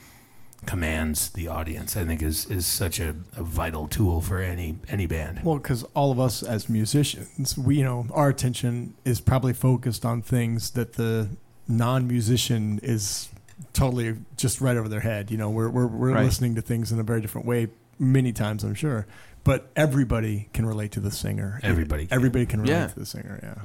commands 0.65 1.29
the 1.29 1.47
audience, 1.47 1.95
I 1.97 2.05
think 2.05 2.21
is 2.21 2.45
is 2.47 2.65
such 2.65 2.99
a, 2.99 3.15
a 3.35 3.43
vital 3.43 3.87
tool 3.87 4.21
for 4.21 4.39
any 4.39 4.77
any 4.89 5.05
band. 5.05 5.41
Well, 5.43 5.57
because 5.57 5.83
all 5.93 6.11
of 6.11 6.19
us 6.19 6.43
as 6.43 6.69
musicians, 6.69 7.57
we 7.57 7.77
you 7.77 7.83
know 7.83 8.07
our 8.13 8.29
attention 8.29 8.93
is 9.05 9.21
probably 9.21 9.53
focused 9.53 10.05
on 10.05 10.21
things 10.21 10.71
that 10.71 10.93
the 10.93 11.29
non-musician 11.67 12.79
is 12.83 13.29
totally 13.73 14.15
just 14.37 14.61
right 14.61 14.77
over 14.77 14.87
their 14.89 14.99
head. 15.01 15.31
You 15.31 15.37
know, 15.37 15.49
we're 15.49 15.69
we're, 15.69 15.87
we're 15.87 16.13
Right. 16.13 16.25
listening 16.25 16.55
to 16.55 16.61
things 16.61 16.91
in 16.91 16.99
a 16.99 17.03
very 17.03 17.21
different 17.21 17.47
way 17.47 17.67
many 17.99 18.31
times, 18.33 18.63
I'm 18.63 18.73
sure. 18.75 19.05
But 19.43 19.69
everybody 19.75 20.47
can 20.53 20.65
relate 20.65 20.91
to 20.93 20.99
the 21.01 21.11
singer. 21.11 21.59
Everybody 21.63 22.07
can. 22.07 22.15
Everybody 22.15 22.45
can 22.45 22.61
relate 22.61 22.73
Yeah. 22.73 22.87
to 22.87 22.99
the 22.99 23.05
singer. 23.05 23.39
Yeah. 23.43 23.61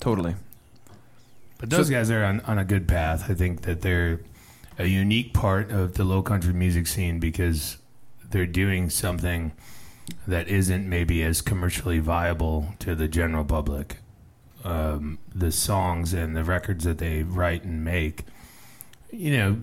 Totally. 0.00 0.34
But 1.58 1.70
those 1.70 1.88
guys 1.90 2.10
are 2.10 2.24
on, 2.24 2.40
on 2.40 2.58
a 2.58 2.64
good 2.64 2.88
path. 2.88 3.30
I 3.30 3.34
think 3.34 3.62
that 3.62 3.80
they're 3.82 4.20
a 4.78 4.86
unique 4.86 5.32
part 5.32 5.70
of 5.70 5.94
the 5.94 6.04
low 6.04 6.22
country 6.22 6.52
music 6.52 6.86
scene 6.86 7.18
because 7.18 7.78
they're 8.30 8.46
doing 8.46 8.90
something 8.90 9.52
that 10.26 10.48
isn't 10.48 10.88
maybe 10.88 11.22
as 11.22 11.40
commercially 11.40 11.98
viable 11.98 12.74
to 12.78 12.94
the 12.94 13.08
general 13.08 13.44
public. 13.44 13.96
Um, 14.64 15.18
the 15.34 15.52
songs 15.52 16.14
and 16.14 16.34
the 16.34 16.42
records 16.42 16.84
that 16.84 16.98
they 16.98 17.22
write 17.22 17.64
and 17.64 17.84
make. 17.84 18.24
You 19.10 19.36
know, 19.36 19.56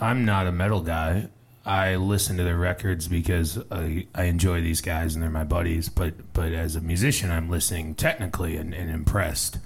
I'm 0.00 0.24
not 0.24 0.46
a 0.46 0.52
metal 0.52 0.80
guy. 0.80 1.28
I 1.64 1.96
listen 1.96 2.38
to 2.38 2.44
their 2.44 2.56
records 2.56 3.06
because 3.06 3.58
I, 3.70 4.06
I 4.14 4.24
enjoy 4.24 4.62
these 4.62 4.80
guys 4.80 5.14
and 5.14 5.22
they're 5.22 5.30
my 5.30 5.44
buddies. 5.44 5.90
But 5.90 6.32
but 6.32 6.52
as 6.52 6.74
a 6.74 6.80
musician, 6.80 7.30
I'm 7.30 7.50
listening 7.50 7.94
technically 7.94 8.56
and, 8.56 8.72
and 8.72 8.90
impressed 8.90 9.58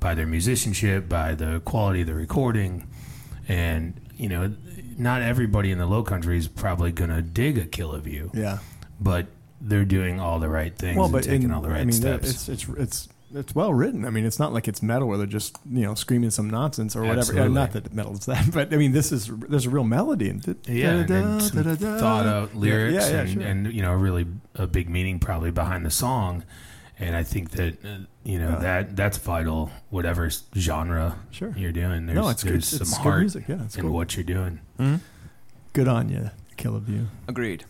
by 0.00 0.14
their 0.14 0.26
musicianship, 0.26 1.08
by 1.08 1.34
the 1.34 1.60
quality 1.64 2.02
of 2.02 2.06
the 2.06 2.14
recording, 2.14 2.86
and 3.48 3.98
you 4.20 4.28
know, 4.28 4.52
not 4.98 5.22
everybody 5.22 5.70
in 5.70 5.78
the 5.78 5.86
Low 5.86 6.02
Country 6.02 6.36
is 6.38 6.46
probably 6.48 6.92
gonna 6.92 7.22
dig 7.22 7.58
a 7.58 7.64
Kill 7.64 7.92
of 7.92 8.06
You, 8.06 8.30
Yeah. 8.34 8.58
but 9.00 9.26
they're 9.60 9.84
doing 9.84 10.20
all 10.20 10.38
the 10.38 10.48
right 10.48 10.76
things 10.76 10.96
Well, 10.96 11.06
and 11.06 11.12
but 11.12 11.22
taking 11.24 11.44
in- 11.44 11.50
all 11.52 11.62
the 11.62 11.70
right 11.70 11.80
I 11.80 11.84
mean, 11.84 11.92
steps. 11.92 12.28
it's 12.30 12.48
it's 12.48 12.68
it's 12.78 13.08
it's 13.32 13.54
well 13.54 13.72
written. 13.72 14.04
I 14.04 14.10
mean, 14.10 14.24
it's 14.26 14.38
not 14.40 14.52
like 14.52 14.66
it's 14.66 14.82
metal 14.82 15.06
where 15.06 15.16
they're 15.16 15.26
just 15.26 15.56
you 15.70 15.82
know 15.82 15.94
screaming 15.94 16.30
some 16.30 16.50
nonsense 16.50 16.96
or 16.96 17.00
whatever. 17.02 17.18
Uh, 17.32 17.36
yeah, 17.36 17.40
Absolutely. 17.42 17.54
not 17.54 17.72
that 17.72 17.94
metal 17.94 18.12
is 18.14 18.26
that, 18.26 18.50
but 18.52 18.72
I 18.74 18.76
mean, 18.76 18.92
this 18.92 19.12
is 19.12 19.30
there's 19.48 19.66
a 19.66 19.70
real 19.70 19.84
melody 19.84 20.28
and 20.30 20.44
yeah, 20.66 20.90
and 20.98 21.08
then 21.08 21.40
some 21.40 21.76
thought 21.76 22.26
out 22.26 22.54
lyrics 22.56 22.94
Yeah, 22.94 23.10
yeah, 23.10 23.20
and, 23.20 23.30
sure. 23.30 23.42
and 23.42 23.72
you 23.72 23.82
know, 23.82 23.92
really 23.94 24.26
a 24.56 24.66
big 24.66 24.88
meaning 24.90 25.18
probably 25.18 25.50
behind 25.50 25.86
the 25.86 25.90
song. 25.90 26.42
And 27.00 27.16
I 27.16 27.22
think 27.22 27.50
that 27.52 27.84
uh, 27.84 27.98
you 28.24 28.38
know 28.38 28.50
Yeah. 28.50 28.58
that 28.60 28.96
that's 28.96 29.16
vital. 29.18 29.70
Whatever 29.88 30.30
genre 30.54 31.16
Sure. 31.30 31.52
you're 31.56 31.72
doing, 31.72 32.04
there's, 32.06 32.16
no, 32.18 32.28
it's 32.28 32.42
good. 32.44 32.52
there's 32.54 32.72
It's 32.74 32.90
some 32.90 33.02
good 33.02 33.08
heart 33.10 33.20
music. 33.20 33.44
Yeah, 33.48 33.64
it's 33.64 33.76
in 33.76 33.82
cool. 33.82 33.92
what 33.92 34.14
you're 34.16 34.24
doing. 34.24 34.60
Good 35.72 35.88
on 35.88 36.08
you, 36.10 36.30
Kill 36.56 36.76
of 36.76 36.88
You. 36.88 37.06
Agreed. 37.26 37.62
So 37.62 37.66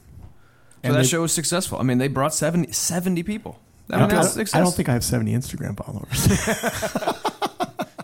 And 0.83 0.95
that 0.95 0.99
they- 1.03 1.07
show 1.07 1.21
was 1.23 1.33
successful. 1.33 1.79
I 1.79 1.83
mean, 1.85 1.99
they 1.99 2.09
brought 2.09 2.35
70, 2.35 2.73
70 2.73 3.23
people. 3.23 3.61
I 3.91 3.95
I 3.95 4.01
mean, 4.01 4.09
don't, 4.09 4.17
that's 4.17 4.29
I, 4.35 4.41
success. 4.41 4.63
don't 4.65 4.75
think 4.75 4.89
I 4.89 4.93
have 4.95 5.05
70 5.05 5.33
Instagram 5.33 5.77
followers. 5.77 6.27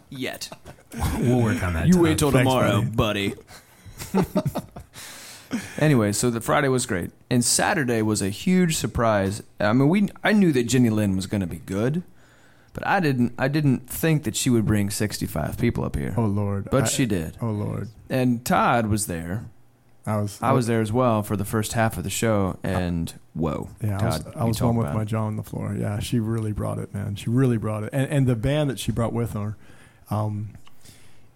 yet. 0.10 0.48
We'll 1.18 1.42
work 1.42 1.62
on 1.62 1.72
that. 1.74 1.86
You 1.86 1.94
Tom. 1.94 2.02
wait 2.02 2.18
till 2.18 2.30
Thanks, 2.30 2.48
tomorrow, 2.50 2.82
buddy. 2.82 3.34
anyway, 5.78 6.12
so 6.12 6.30
the 6.30 6.40
Friday 6.40 6.68
was 6.68 6.86
great, 6.86 7.10
and 7.30 7.44
Saturday 7.44 8.02
was 8.02 8.22
a 8.22 8.28
huge 8.30 8.76
surprise. 8.76 9.42
I 9.60 9.72
mean, 9.72 9.88
we 9.88 10.08
I 10.24 10.32
knew 10.32 10.52
that 10.52 10.64
Jenny 10.64 10.90
Lynn 10.90 11.16
was 11.16 11.26
going 11.26 11.40
to 11.40 11.46
be 11.46 11.58
good, 11.66 12.02
but 12.72 12.86
I 12.86 13.00
didn't 13.00 13.32
I 13.38 13.48
didn't 13.48 13.88
think 13.88 14.24
that 14.24 14.36
she 14.36 14.50
would 14.50 14.66
bring 14.66 14.90
sixty 14.90 15.26
five 15.26 15.58
people 15.58 15.84
up 15.84 15.96
here, 15.96 16.14
oh 16.16 16.24
Lord, 16.26 16.68
but 16.70 16.84
I- 16.84 16.86
she 16.88 17.06
did. 17.06 17.36
Oh 17.40 17.50
Lord, 17.50 17.88
And 18.10 18.44
Todd 18.44 18.86
was 18.86 19.06
there. 19.06 19.44
I 20.08 20.18
was. 20.18 20.38
I 20.40 20.52
was 20.52 20.68
there 20.68 20.80
as 20.80 20.92
well 20.92 21.24
for 21.24 21.36
the 21.36 21.44
first 21.44 21.72
half 21.72 21.98
of 21.98 22.04
the 22.04 22.10
show, 22.10 22.60
and 22.62 23.12
whoa, 23.34 23.70
Yeah, 23.82 23.98
I 24.00 24.04
was, 24.06 24.20
Todd, 24.22 24.32
I 24.36 24.44
was 24.44 24.56
talk 24.58 24.66
one 24.66 24.76
with 24.76 24.94
my 24.94 25.02
jaw 25.04 25.24
on 25.24 25.34
the 25.34 25.42
floor. 25.42 25.74
Yeah, 25.76 25.98
she 25.98 26.20
really 26.20 26.52
brought 26.52 26.78
it, 26.78 26.94
man. 26.94 27.16
She 27.16 27.28
really 27.28 27.56
brought 27.56 27.82
it, 27.82 27.90
and 27.92 28.08
and 28.08 28.26
the 28.26 28.36
band 28.36 28.70
that 28.70 28.78
she 28.78 28.92
brought 28.92 29.12
with 29.12 29.32
her, 29.32 29.56
um, 30.08 30.50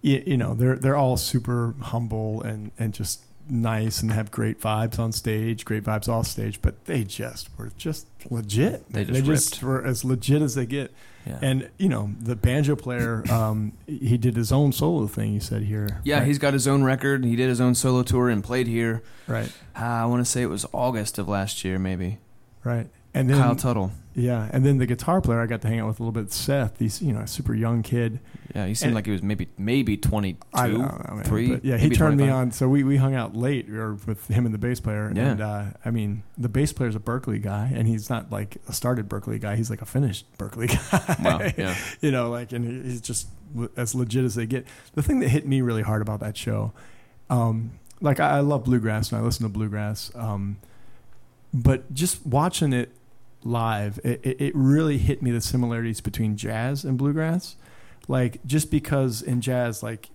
you, 0.01 0.23
you 0.25 0.37
know, 0.37 0.53
they're 0.53 0.77
they're 0.77 0.95
all 0.95 1.17
super 1.17 1.75
humble 1.81 2.41
and 2.43 2.71
and 2.79 2.93
just 2.93 3.25
nice 3.49 4.01
and 4.01 4.11
have 4.11 4.31
great 4.31 4.59
vibes 4.61 4.97
on 4.99 5.11
stage, 5.11 5.65
great 5.65 5.83
vibes 5.83 6.07
off 6.07 6.27
stage. 6.27 6.61
But 6.61 6.85
they 6.85 7.03
just 7.03 7.49
were 7.57 7.71
just 7.77 8.07
legit. 8.29 8.91
They 8.91 9.05
man. 9.05 9.23
just 9.25 9.61
were 9.63 9.83
as 9.85 10.03
legit 10.05 10.41
as 10.41 10.55
they 10.55 10.65
get. 10.65 10.93
Yeah. 11.25 11.37
And 11.41 11.69
you 11.77 11.87
know, 11.89 12.11
the 12.19 12.35
banjo 12.35 12.75
player, 12.75 13.23
um, 13.31 13.73
he 13.87 14.17
did 14.17 14.35
his 14.35 14.51
own 14.51 14.71
solo 14.71 15.07
thing. 15.07 15.33
He 15.33 15.39
said 15.39 15.63
here. 15.63 16.01
yeah, 16.03 16.19
right? 16.19 16.27
he's 16.27 16.39
got 16.39 16.53
his 16.53 16.67
own 16.67 16.83
record. 16.83 17.23
He 17.23 17.35
did 17.35 17.47
his 17.49 17.61
own 17.61 17.75
solo 17.75 18.03
tour 18.03 18.29
and 18.29 18.43
played 18.43 18.67
here. 18.67 19.03
right, 19.27 19.51
Uh, 19.75 19.83
I 19.83 20.05
want 20.05 20.25
to 20.25 20.29
say 20.29 20.41
it 20.41 20.47
was 20.47 20.65
August 20.73 21.17
of 21.19 21.27
last 21.27 21.63
year, 21.63 21.77
maybe. 21.79 22.17
right. 22.63 22.87
And 23.13 23.29
then 23.29 23.37
Kyle 23.39 23.57
Tuttle. 23.57 23.91
Yeah, 24.15 24.49
and 24.53 24.65
then 24.65 24.77
the 24.77 24.85
guitar 24.85 25.19
player 25.19 25.41
I 25.41 25.45
got 25.45 25.61
to 25.63 25.67
hang 25.67 25.79
out 25.81 25.87
with 25.89 25.99
a 25.99 26.03
little 26.03 26.13
bit, 26.21 26.31
Seth. 26.31 26.79
He's 26.79 27.01
you 27.01 27.11
know 27.11 27.19
a 27.19 27.27
super 27.27 27.53
young 27.53 27.83
kid. 27.83 28.19
Yeah, 28.53 28.65
he 28.65 28.73
seemed 28.73 28.89
And- 28.89 28.95
like 28.95 29.05
he 29.05 29.11
was 29.11 29.23
maybe 29.23 29.47
maybe 29.57 29.95
twenty 29.97 30.37
I 30.53 30.67
don't 30.67 30.79
know, 30.81 31.21
three, 31.23 31.59
yeah, 31.63 31.77
he 31.77 31.89
turned 31.89 32.17
me 32.17 32.29
on. 32.29 32.51
So 32.51 32.67
we, 32.67 32.83
we 32.83 32.97
hung 32.97 33.15
out 33.15 33.35
late 33.35 33.69
or 33.69 33.93
with 33.93 34.27
him 34.27 34.45
and 34.45 34.53
the 34.53 34.57
bass 34.59 34.79
player. 34.79 35.11
Yeah. 35.15 35.31
And 35.31 35.41
uh, 35.41 35.65
I 35.85 35.91
mean, 35.91 36.23
the 36.37 36.49
bass 36.49 36.73
player's 36.73 36.95
a 36.95 36.99
Berklee 36.99 37.41
guy, 37.41 37.71
and 37.73 37.87
he's 37.87 38.09
not 38.09 38.31
like 38.31 38.57
a 38.67 38.73
started 38.73 39.07
Berklee 39.07 39.39
guy. 39.39 39.55
He's 39.55 39.69
like 39.69 39.81
a 39.81 39.85
finished 39.85 40.25
Berklee 40.37 40.67
guy. 40.91 41.15
Wow, 41.23 41.51
yeah. 41.57 41.75
you 42.01 42.11
know, 42.11 42.29
like, 42.29 42.51
and 42.51 42.85
he's 42.85 42.99
just 43.01 43.27
as 43.77 43.95
legit 43.95 44.25
as 44.25 44.35
they 44.35 44.45
get. 44.45 44.65
The 44.95 45.03
thing 45.03 45.19
that 45.19 45.29
hit 45.29 45.47
me 45.47 45.61
really 45.61 45.83
hard 45.83 46.01
about 46.01 46.19
that 46.19 46.35
show, 46.35 46.73
um, 47.29 47.71
like 48.01 48.19
I, 48.19 48.37
I 48.37 48.39
love 48.41 48.65
bluegrass 48.65 49.11
and 49.11 49.21
I 49.21 49.23
listen 49.23 49.43
to 49.43 49.49
bluegrass, 49.49 50.11
um, 50.15 50.57
but 51.53 51.93
just 51.93 52.25
watching 52.25 52.73
it 52.73 52.91
live, 53.43 53.99
it, 54.03 54.19
it, 54.23 54.41
it 54.41 54.55
really 54.55 54.97
hit 54.97 55.21
me 55.21 55.31
the 55.31 55.41
similarities 55.41 56.01
between 56.01 56.37
jazz 56.37 56.83
and 56.85 56.97
bluegrass. 56.97 57.55
Like 58.07 58.45
just 58.45 58.71
because 58.71 59.21
in 59.21 59.41
jazz, 59.41 59.83
like 59.83 60.09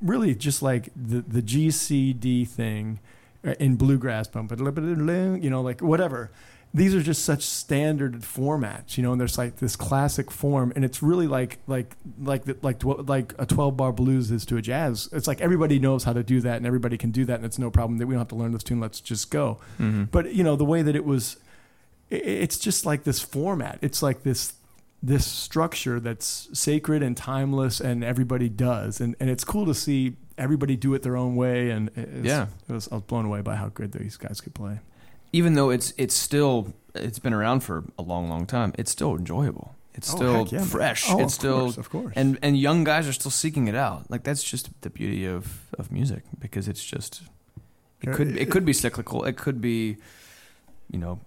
really 0.00 0.34
just 0.34 0.62
like 0.62 0.90
the 0.96 1.20
the 1.20 1.42
G 1.42 1.70
C 1.70 2.12
D 2.12 2.44
thing 2.44 2.98
uh, 3.46 3.54
in 3.60 3.76
bluegrass, 3.76 4.28
you 4.34 5.50
know, 5.50 5.62
like 5.62 5.80
whatever. 5.80 6.30
These 6.74 6.94
are 6.94 7.02
just 7.02 7.26
such 7.26 7.42
standard 7.42 8.22
formats, 8.22 8.96
you 8.96 9.02
know, 9.02 9.12
and 9.12 9.20
there's 9.20 9.36
like 9.36 9.56
this 9.56 9.76
classic 9.76 10.30
form, 10.30 10.72
and 10.74 10.86
it's 10.86 11.02
really 11.02 11.26
like 11.26 11.58
like 11.66 11.94
like 12.18 12.44
the, 12.44 12.56
like 12.62 12.82
like 12.82 13.34
a 13.38 13.44
12 13.44 13.76
bar 13.76 13.92
blues 13.92 14.30
is 14.30 14.46
to 14.46 14.56
a 14.56 14.62
jazz. 14.62 15.06
It's 15.12 15.26
like 15.26 15.42
everybody 15.42 15.78
knows 15.78 16.04
how 16.04 16.14
to 16.14 16.22
do 16.22 16.40
that, 16.40 16.56
and 16.56 16.66
everybody 16.66 16.96
can 16.96 17.10
do 17.10 17.26
that, 17.26 17.34
and 17.36 17.44
it's 17.44 17.58
no 17.58 17.70
problem 17.70 17.98
that 17.98 18.06
we 18.06 18.14
don't 18.14 18.20
have 18.20 18.28
to 18.28 18.36
learn 18.36 18.52
this 18.52 18.62
tune. 18.62 18.80
Let's 18.80 19.00
just 19.00 19.30
go. 19.30 19.58
Mhm. 19.78 20.10
But 20.10 20.34
you 20.34 20.42
know, 20.42 20.56
the 20.56 20.64
way 20.64 20.80
that 20.80 20.96
it 20.96 21.04
was, 21.04 21.36
it's 22.08 22.58
just 22.58 22.86
like 22.86 23.04
this 23.04 23.20
format. 23.20 23.78
It's 23.82 24.02
like 24.02 24.22
this 24.22 24.54
this 25.02 25.26
structure 25.26 25.98
that's 25.98 26.48
sacred 26.52 27.02
and 27.02 27.16
timeless, 27.16 27.80
and 27.80 28.04
everybody 28.04 28.48
does, 28.48 29.00
and 29.00 29.16
and 29.20 29.28
it's 29.30 29.44
cool 29.44 29.66
to 29.66 29.74
see 29.74 30.16
everybody 30.38 30.76
do 30.76 30.94
it 30.94 31.02
their 31.02 31.16
own 31.16 31.34
way. 31.36 31.70
And 31.70 31.90
Yeah. 32.22 32.46
it 32.68 32.72
was, 32.72 32.88
I 32.90 32.94
was 32.96 33.04
blown 33.04 33.24
away 33.24 33.40
by 33.42 33.56
how 33.56 33.68
good 33.68 33.92
these 33.92 34.16
guys 34.16 34.40
could 34.40 34.54
play. 34.54 34.80
Even 35.32 35.54
though 35.54 35.70
it's 35.70 35.92
it's 35.98 36.14
still 36.14 36.72
it's 36.94 37.18
been 37.18 37.32
around 37.32 37.60
for 37.60 37.84
a 37.98 38.02
long, 38.02 38.28
long 38.28 38.46
time, 38.46 38.72
it's 38.78 38.90
still 38.90 39.16
enjoyable. 39.16 39.74
It's 39.94 40.12
Oh, 40.12 40.16
still 40.16 40.48
yeah, 40.50 40.64
fresh. 40.64 41.04
Oh, 41.10 41.18
it's 41.20 41.34
still 41.34 41.60
course, 41.64 41.76
of 41.78 41.90
course. 41.90 42.12
and 42.16 42.38
and 42.42 42.56
young 42.58 42.84
guys 42.84 43.06
are 43.08 43.12
still 43.12 43.30
seeking 43.30 43.66
it 43.68 43.74
out. 43.74 44.10
Like 44.10 44.22
that's 44.24 44.42
just 44.42 44.70
the 44.82 44.90
beauty 44.90 45.26
of 45.26 45.66
of 45.78 45.90
music 45.90 46.22
because 46.38 46.68
it's 46.68 46.84
just 46.84 47.22
it 48.00 48.12
could 48.12 48.36
it 48.36 48.50
could 48.50 48.64
be 48.64 48.72
cyclical. 48.72 49.24
It 49.24 49.36
could 49.36 49.60
be 49.60 49.96
you 50.90 50.98
know 50.98 51.18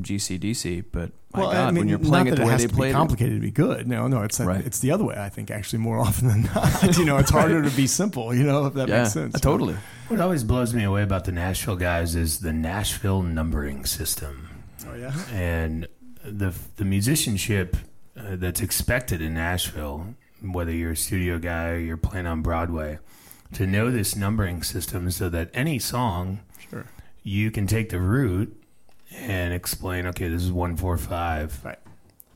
GCDC, 0.00 0.84
but 0.92 1.12
my 1.34 1.40
well, 1.40 1.52
God, 1.52 1.56
I 1.56 1.66
mean, 1.70 1.80
when 1.80 1.88
you're 1.88 1.98
playing 1.98 2.26
it 2.28 2.36
the 2.36 2.42
it 2.42 2.46
way 2.46 2.56
they 2.56 2.58
play 2.58 2.66
be 2.66 2.74
played 2.74 2.90
it, 2.90 2.92
complicated 2.94 3.34
to 3.34 3.40
be 3.40 3.50
good. 3.50 3.86
No, 3.88 4.06
no, 4.08 4.22
it's 4.22 4.40
Right. 4.40 4.64
it's 4.64 4.78
the 4.80 4.90
other 4.90 5.04
way. 5.04 5.16
I 5.16 5.28
think 5.28 5.50
actually 5.50 5.80
more 5.80 5.98
often 6.06 6.28
than 6.28 6.42
not. 6.54 6.96
you 6.96 7.04
know, 7.04 7.18
it's 7.18 7.30
harder 7.30 7.62
to 7.62 7.70
be 7.76 7.86
simple. 7.86 8.34
You 8.34 8.44
know, 8.44 8.66
if 8.66 8.74
that 8.74 8.88
yeah, 8.88 9.02
makes 9.02 9.12
sense. 9.12 9.34
uh, 9.34 9.38
totally. 9.38 9.76
What 10.08 10.20
always 10.20 10.44
blows 10.44 10.74
me 10.74 10.84
away 10.84 11.02
about 11.02 11.24
the 11.24 11.32
Nashville 11.32 11.76
guys 11.76 12.14
is 12.16 12.40
the 12.40 12.52
Nashville 12.52 13.22
numbering 13.22 13.84
system. 13.84 14.48
Oh 14.86 14.94
yeah. 14.94 15.12
and 15.32 15.86
the 16.24 16.52
the 16.76 16.84
musicianship 16.84 17.76
uh, 18.16 18.36
that's 18.36 18.60
expected 18.60 19.20
in 19.22 19.34
Nashville, 19.34 20.14
whether 20.42 20.72
you're 20.72 20.92
a 20.92 20.96
studio 20.96 21.38
guy 21.38 21.68
or 21.70 21.78
you're 21.78 21.96
playing 21.96 22.26
on 22.26 22.42
Broadway, 22.42 22.98
to 23.54 23.66
know 23.66 23.90
this 23.90 24.16
numbering 24.16 24.62
system 24.62 25.10
so 25.10 25.28
that 25.28 25.50
any 25.54 25.78
song 25.78 26.40
Sure. 26.70 26.84
you 27.22 27.50
can 27.50 27.66
take 27.66 27.88
the 27.90 28.00
root 28.00 28.61
and 29.16 29.52
explain, 29.52 30.06
okay, 30.06 30.28
this 30.28 30.42
is 30.42 30.52
one 30.52 30.76
four 30.76 30.96
five, 30.98 31.60
Right. 31.64 31.78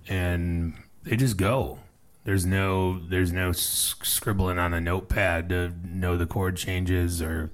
and 0.08 0.74
they 1.04 1.16
just 1.16 1.36
go. 1.36 1.78
There's 2.24 2.44
no 2.44 2.98
there's 3.08 3.32
no 3.32 3.52
scribbling 3.52 4.58
on 4.58 4.74
a 4.74 4.80
notepad 4.80 5.48
to 5.50 5.72
know 5.84 6.16
the 6.16 6.26
chord 6.26 6.56
changes 6.56 7.22
or 7.22 7.52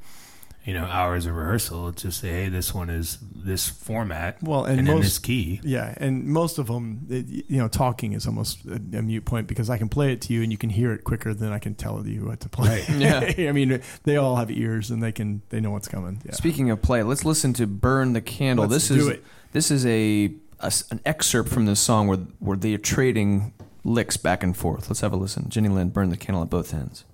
you 0.65 0.75
know 0.75 0.85
hours 0.85 1.27
of 1.27 1.35
rehearsal. 1.35 1.89
It's 1.89 2.03
just 2.03 2.21
say, 2.21 2.31
hey, 2.31 2.49
this 2.49 2.73
one 2.73 2.89
is 2.91 3.19
this 3.21 3.69
format 3.69 4.41
Well, 4.43 4.65
and 4.65 4.79
and, 4.79 4.89
in 4.89 4.95
most- 4.95 5.05
this 5.05 5.19
key. 5.19 5.61
Yeah, 5.65 5.93
and 5.97 6.25
most 6.27 6.59
of 6.59 6.69
them, 6.69 7.07
it, 7.11 7.27
you 7.29 7.59
know, 7.59 7.69
talking 7.69 8.13
is 8.13 8.27
almost 8.27 8.65
a, 8.67 8.75
a 8.99 9.03
mute 9.03 9.25
point 9.25 9.47
because 9.49 9.69
I 9.71 9.79
can 9.79 9.89
play 9.89 10.13
it 10.13 10.21
to 10.23 10.33
you 10.33 10.43
and 10.43 10.53
you 10.53 10.59
can 10.59 10.71
hear 10.71 10.93
it 10.93 11.03
quicker 11.05 11.35
than 11.35 11.53
I 11.53 11.59
can 11.59 11.75
tell 11.75 12.07
you 12.07 12.27
what 12.27 12.41
to 12.41 12.49
play. 12.49 12.85
Yeah. 12.93 13.33
I 13.49 13.53
mean, 13.53 13.81
they 14.05 14.17
all 14.17 14.37
have 14.37 14.51
ears 14.51 14.91
and 14.91 15.03
they 15.03 15.13
can 15.13 15.43
they 15.49 15.59
know 15.61 15.71
what's 15.73 15.89
coming. 15.89 16.23
Yeah. 16.25 16.33
Speaking 16.33 16.71
of 16.71 16.81
play, 16.83 17.03
let's 17.03 17.25
listen 17.25 17.53
to 17.55 17.67
"Burn 17.67 18.13
the 18.13 18.21
Candle." 18.21 18.67
Let's 18.67 18.87
this 18.89 18.97
do 18.97 19.03
is 19.03 19.09
it. 19.17 19.25
this 19.53 19.71
is 19.71 19.85
a, 19.87 20.33
a 20.61 20.67
s- 20.67 20.85
an 20.93 21.01
excerpt 21.05 21.49
from 21.49 21.67
this 21.67 21.81
song 21.81 22.07
where 22.07 22.19
where 22.39 22.57
they 22.57 22.73
are 22.75 22.79
trading 22.79 23.53
licks 23.85 24.17
back 24.17 24.45
and 24.45 24.57
forth. 24.57 24.89
Let's 24.89 25.01
have 25.01 25.13
a 25.13 25.17
listen. 25.17 25.49
Jenny 25.49 25.69
Lynn, 25.69 25.89
"Burn 25.89 26.11
the 26.11 26.17
Candle" 26.17 26.43
at 26.45 26.51
both 26.51 26.73
ends. 26.73 27.05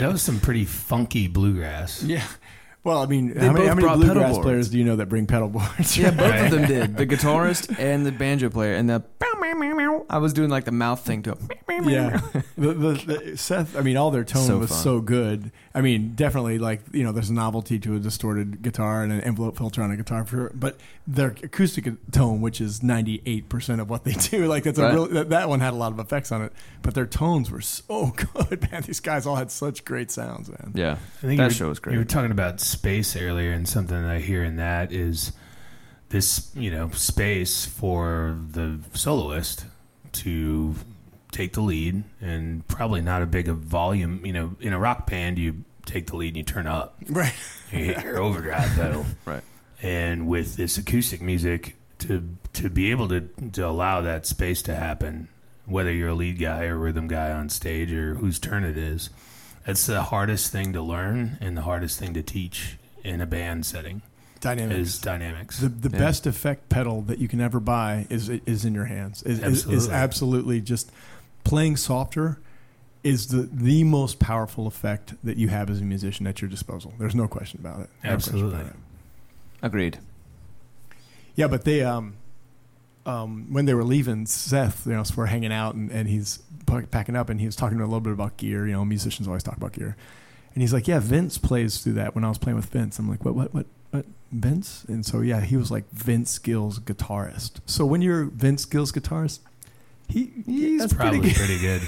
That 0.00 0.06
was 0.06 0.10
that 0.10 0.12
was 0.12 0.22
some 0.22 0.40
pretty 0.40 0.64
funky 0.64 1.28
bluegrass. 1.28 2.02
Yeah. 2.02 2.24
Well, 2.82 2.98
I 3.02 3.06
mean, 3.06 3.34
They 3.34 3.40
how 3.46 3.52
many, 3.52 3.58
both 3.58 3.68
how 3.68 3.74
many 3.74 3.86
brought 3.86 3.98
bluegrass 3.98 4.32
boards. 4.32 4.44
players 4.44 4.68
do 4.70 4.78
you 4.78 4.84
know 4.84 4.96
that 4.96 5.06
bring 5.10 5.26
pedal 5.26 5.48
boards? 5.48 5.98
yeah, 5.98 6.10
both 6.10 6.30
Right. 6.30 6.44
of 6.46 6.50
them 6.50 6.66
did. 6.66 6.96
The 6.96 7.06
guitarist 7.06 7.76
and 7.78 8.06
the 8.06 8.12
banjo 8.12 8.48
player, 8.48 8.74
and 8.74 8.88
the 8.88 9.02
I 10.08 10.18
was 10.18 10.32
doing 10.32 10.50
like 10.50 10.64
the 10.64 10.72
mouth 10.72 11.00
thing 11.04 11.22
to 11.24 11.32
it. 11.32 11.38
yeah. 11.86 12.20
The, 12.56 12.72
the, 12.74 12.92
the, 12.92 13.36
Seth, 13.36 13.76
I 13.76 13.80
mean, 13.82 13.96
all 13.96 14.10
their 14.10 14.24
tone 14.24 14.46
So 14.46 14.58
was 14.58 14.70
fun. 14.70 14.78
so 14.78 15.00
good. 15.00 15.52
I 15.74 15.80
mean, 15.80 16.14
definitely 16.14 16.58
like, 16.58 16.82
you 16.92 17.04
know, 17.04 17.12
there's 17.12 17.30
a 17.30 17.34
novelty 17.34 17.78
to 17.80 17.96
a 17.96 17.98
distorted 17.98 18.62
guitar 18.62 19.02
and 19.02 19.12
an 19.12 19.20
envelope 19.20 19.56
filter 19.56 19.82
on 19.82 19.90
a 19.90 19.96
guitar, 19.96 20.24
for 20.24 20.36
sure. 20.36 20.52
But 20.54 20.78
their 21.12 21.34
acoustic 21.42 21.88
tone, 22.12 22.40
which 22.40 22.60
is 22.60 22.80
98% 22.80 23.80
of 23.80 23.90
what 23.90 24.04
they 24.04 24.12
do, 24.12 24.46
like 24.48 24.62
that's 24.62 24.78
a 24.78 24.92
real, 24.92 25.06
that, 25.08 25.30
that 25.30 25.48
one 25.48 25.58
had 25.60 25.72
a 25.72 25.76
lot 25.76 25.90
of 25.92 25.98
effects 25.98 26.30
on 26.30 26.42
it. 26.42 26.52
But 26.82 26.94
their 26.94 27.06
tones 27.06 27.50
were 27.50 27.60
so 27.60 28.12
good, 28.34 28.70
man. 28.70 28.82
These 28.82 29.00
guys 29.00 29.26
all 29.26 29.36
had 29.36 29.50
such 29.50 29.84
great 29.84 30.10
sounds, 30.10 30.48
man. 30.48 30.72
Yeah, 30.74 30.92
I 31.18 31.26
think 31.26 31.38
that 31.38 31.48
were, 31.48 31.50
show 31.50 31.68
was 31.68 31.80
great. 31.80 31.94
You 31.94 31.98
were 31.98 32.04
talking 32.04 32.30
about 32.30 32.60
space 32.60 33.16
earlier, 33.16 33.50
and 33.50 33.68
something 33.68 34.00
that 34.00 34.10
I 34.10 34.20
hear 34.20 34.44
in 34.44 34.56
that 34.56 34.92
is 34.92 35.32
this, 36.10 36.50
you 36.54 36.70
know, 36.70 36.90
space 36.90 37.66
for 37.66 38.38
the 38.52 38.78
soloist 38.94 39.64
to 40.12 40.74
take 41.32 41.54
the 41.54 41.60
lead, 41.60 42.04
and 42.20 42.66
probably 42.68 43.00
not 43.00 43.22
a 43.22 43.26
big 43.26 43.48
a 43.48 43.54
volume. 43.54 44.24
You 44.24 44.32
know, 44.32 44.56
in 44.60 44.72
a 44.72 44.78
rock 44.78 45.10
band, 45.10 45.38
you 45.38 45.64
take 45.86 46.06
the 46.06 46.16
lead 46.16 46.28
and 46.28 46.36
you 46.36 46.42
turn 46.44 46.68
up, 46.68 46.96
Right. 47.08 47.34
you 47.72 47.78
hit 47.78 48.04
your 48.04 48.18
overdrive 48.18 48.70
pedal, 48.76 49.04
Right. 49.24 49.42
And 49.82 50.26
with 50.28 50.56
this 50.56 50.78
acoustic 50.78 51.20
music, 51.22 51.76
to 52.00 52.26
to 52.54 52.68
be 52.70 52.90
able 52.90 53.08
to 53.08 53.28
to 53.52 53.66
allow 53.66 54.00
that 54.02 54.26
space 54.26 54.62
to 54.62 54.74
happen, 54.74 55.28
whether 55.66 55.92
you're 55.92 56.08
a 56.10 56.14
lead 56.14 56.38
guy 56.38 56.64
or 56.64 56.76
rhythm 56.76 57.08
guy 57.08 57.30
on 57.32 57.48
stage 57.48 57.92
or 57.92 58.14
whose 58.14 58.38
turn 58.38 58.64
it 58.64 58.76
is, 58.78 59.10
that's 59.66 59.86
the 59.86 60.02
hardest 60.04 60.50
thing 60.52 60.72
to 60.72 60.82
learn 60.82 61.38
and 61.40 61.56
the 61.56 61.62
hardest 61.62 61.98
thing 61.98 62.14
to 62.14 62.22
teach 62.22 62.76
in 63.04 63.20
a 63.20 63.26
band 63.26 63.64
setting 63.66 64.02
Dynamics. 64.40 64.78
is 64.80 64.98
dynamics. 64.98 65.58
The 65.60 65.68
the 65.68 65.90
Yeah. 65.90 65.98
best 65.98 66.26
effect 66.26 66.68
pedal 66.68 67.02
that 67.02 67.18
you 67.18 67.28
can 67.28 67.40
ever 67.40 67.60
buy 67.60 68.06
is 68.10 68.28
is 68.28 68.64
in 68.64 68.74
your 68.74 68.86
hands. 68.86 69.22
Is 69.22 69.38
is, 69.38 69.44
is 69.44 69.88
Absolutely. 69.88 69.94
absolutely 69.94 70.60
just 70.62 70.90
playing 71.44 71.76
softer 71.76 72.38
is 73.02 73.28
the 73.28 73.48
the 73.52 73.84
most 73.84 74.18
powerful 74.18 74.66
effect 74.66 75.14
that 75.24 75.36
you 75.38 75.48
have 75.48 75.70
as 75.70 75.80
a 75.80 75.84
musician 75.84 76.26
at 76.26 76.40
your 76.42 76.50
disposal. 76.50 76.92
There's 76.98 77.14
no 77.14 77.28
question 77.28 77.60
about 77.60 77.80
it. 77.80 77.90
No 78.04 78.10
Absolutely. 78.10 78.60
about 78.60 78.66
it. 78.72 78.76
Agreed. 79.62 79.98
Yeah, 81.36 81.46
but 81.48 81.64
they 81.64 81.82
um 81.82 82.14
um 83.06 83.46
when 83.52 83.64
they 83.66 83.74
were 83.74 83.84
leaving, 83.84 84.26
Seth, 84.26 84.86
you 84.86 84.92
know, 84.92 85.02
we're 85.16 85.26
hanging 85.26 85.52
out 85.52 85.74
and, 85.74 85.90
and 85.90 86.08
he's 86.08 86.40
packing 86.90 87.16
up 87.16 87.28
and 87.30 87.40
he 87.40 87.46
was 87.46 87.56
talking 87.56 87.78
a 87.80 87.84
little 87.84 88.00
bit 88.00 88.12
about 88.12 88.36
gear. 88.36 88.66
You 88.66 88.72
know, 88.72 88.84
musicians 88.84 89.26
always 89.28 89.42
talk 89.42 89.56
about 89.56 89.72
gear. 89.72 89.96
And 90.54 90.62
he's 90.62 90.72
like, 90.72 90.88
"Yeah, 90.88 90.98
Vince 90.98 91.38
plays 91.38 91.78
through 91.78 91.92
that." 91.94 92.14
When 92.14 92.24
I 92.24 92.28
was 92.28 92.38
playing 92.38 92.56
with 92.56 92.66
Vince, 92.66 92.98
I'm 92.98 93.08
like, 93.08 93.24
"What? 93.24 93.34
What? 93.34 93.54
What? 93.54 93.66
What? 93.92 94.04
Vince?" 94.32 94.84
And 94.88 95.06
so 95.06 95.20
yeah, 95.20 95.40
he 95.40 95.56
was 95.56 95.70
like 95.70 95.88
Vince 95.92 96.38
Gill's 96.38 96.80
guitarist. 96.80 97.60
So 97.66 97.86
when 97.86 98.02
you're 98.02 98.24
Vince 98.24 98.64
Gill's 98.64 98.90
guitarist, 98.90 99.38
he 100.08 100.32
he's 100.44 100.80
That's 100.80 100.92
pretty 100.92 101.18
probably 101.20 101.30
good. 101.30 101.36
pretty 101.36 101.58
good. 101.60 101.82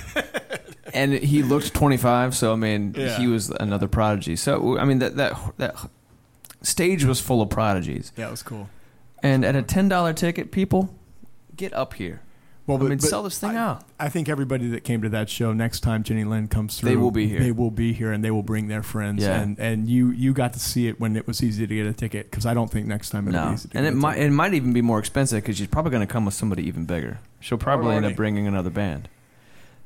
And 0.95 1.15
he 1.15 1.43
looked 1.43 1.73
25, 1.73 2.37
so 2.37 2.53
I 2.53 2.57
mean, 2.57 2.95
Yeah. 2.95 3.17
he 3.17 3.27
was 3.27 3.49
another 3.49 3.89
prodigy. 3.89 4.37
So 4.37 4.77
I 4.79 4.85
mean, 4.85 4.99
that 4.99 5.17
that 5.17 5.33
that 5.57 5.75
stage 6.63 7.05
was 7.05 7.21
full 7.21 7.43
of 7.43 7.51
prodigies. 7.51 8.13
Yeah, 8.17 8.29
it 8.29 8.31
was 8.31 8.43
cool. 8.43 8.69
And 9.23 9.45
at 9.45 9.55
a 9.57 9.63
ten 9.63 9.89
dollar 9.89 10.13
ticket, 10.13 10.51
people 10.51 10.95
get 11.57 11.73
up 11.73 11.95
here. 11.95 12.23
Well, 12.67 12.81
I 12.81 12.89
mean, 12.89 13.01
sell 13.01 13.25
this 13.25 13.41
thing 13.41 13.57
I, 13.57 13.57
out. 13.57 13.85
I 13.99 14.09
think 14.09 14.29
everybody 14.29 14.69
that 14.69 14.85
came 14.85 15.03
to 15.03 15.09
that 15.09 15.29
show 15.29 15.53
next 15.53 15.81
time 15.81 16.05
Jenny 16.05 16.23
Lynn 16.23 16.47
comes 16.47 16.79
through, 16.79 16.91
They 16.91 16.97
will 16.97 17.11
be 17.11 17.27
here. 17.27 17.41
They 17.41 17.51
will 17.51 17.73
be 17.73 17.93
here, 17.93 18.13
and 18.13 18.25
they 18.25 18.31
will 18.31 18.45
bring 18.45 18.69
their 18.69 18.85
friends. 18.85 19.23
Yeah. 19.23 19.41
And 19.41 19.59
and 19.59 19.89
you 19.89 20.11
you 20.11 20.33
got 20.33 20.53
to 20.53 20.61
see 20.61 20.87
it 20.87 21.01
when 21.01 21.17
it 21.17 21.27
was 21.27 21.43
easy 21.43 21.67
to 21.67 21.75
get 21.75 21.87
a 21.87 21.93
ticket 21.93 22.31
because 22.31 22.47
I 22.47 22.55
don't 22.55 22.71
think 22.71 22.87
next 22.87 23.11
time 23.11 23.27
it'll 23.27 23.41
be 23.41 23.47
No, 23.47 23.55
easy 23.55 23.69
to 23.71 23.79
and 23.79 23.85
get 23.85 23.93
it 23.93 23.97
a 23.97 24.01
might 24.01 24.15
ticket. 24.15 24.27
it 24.29 24.31
might 24.31 24.55
even 24.55 24.73
be 24.73 24.81
more 24.83 25.01
expensive 25.01 25.43
because 25.43 25.57
she's 25.57 25.67
probably 25.67 25.91
going 25.91 26.07
to 26.07 26.13
come 26.13 26.25
with 26.25 26.35
somebody 26.35 26.67
even 26.69 26.85
bigger. 26.85 27.19
She'll 27.41 27.57
oh, 27.57 27.59
probably 27.59 27.97
end 27.97 28.07
up 28.07 28.15
bringing 28.15 28.47
another 28.47 28.71
band. 28.71 29.09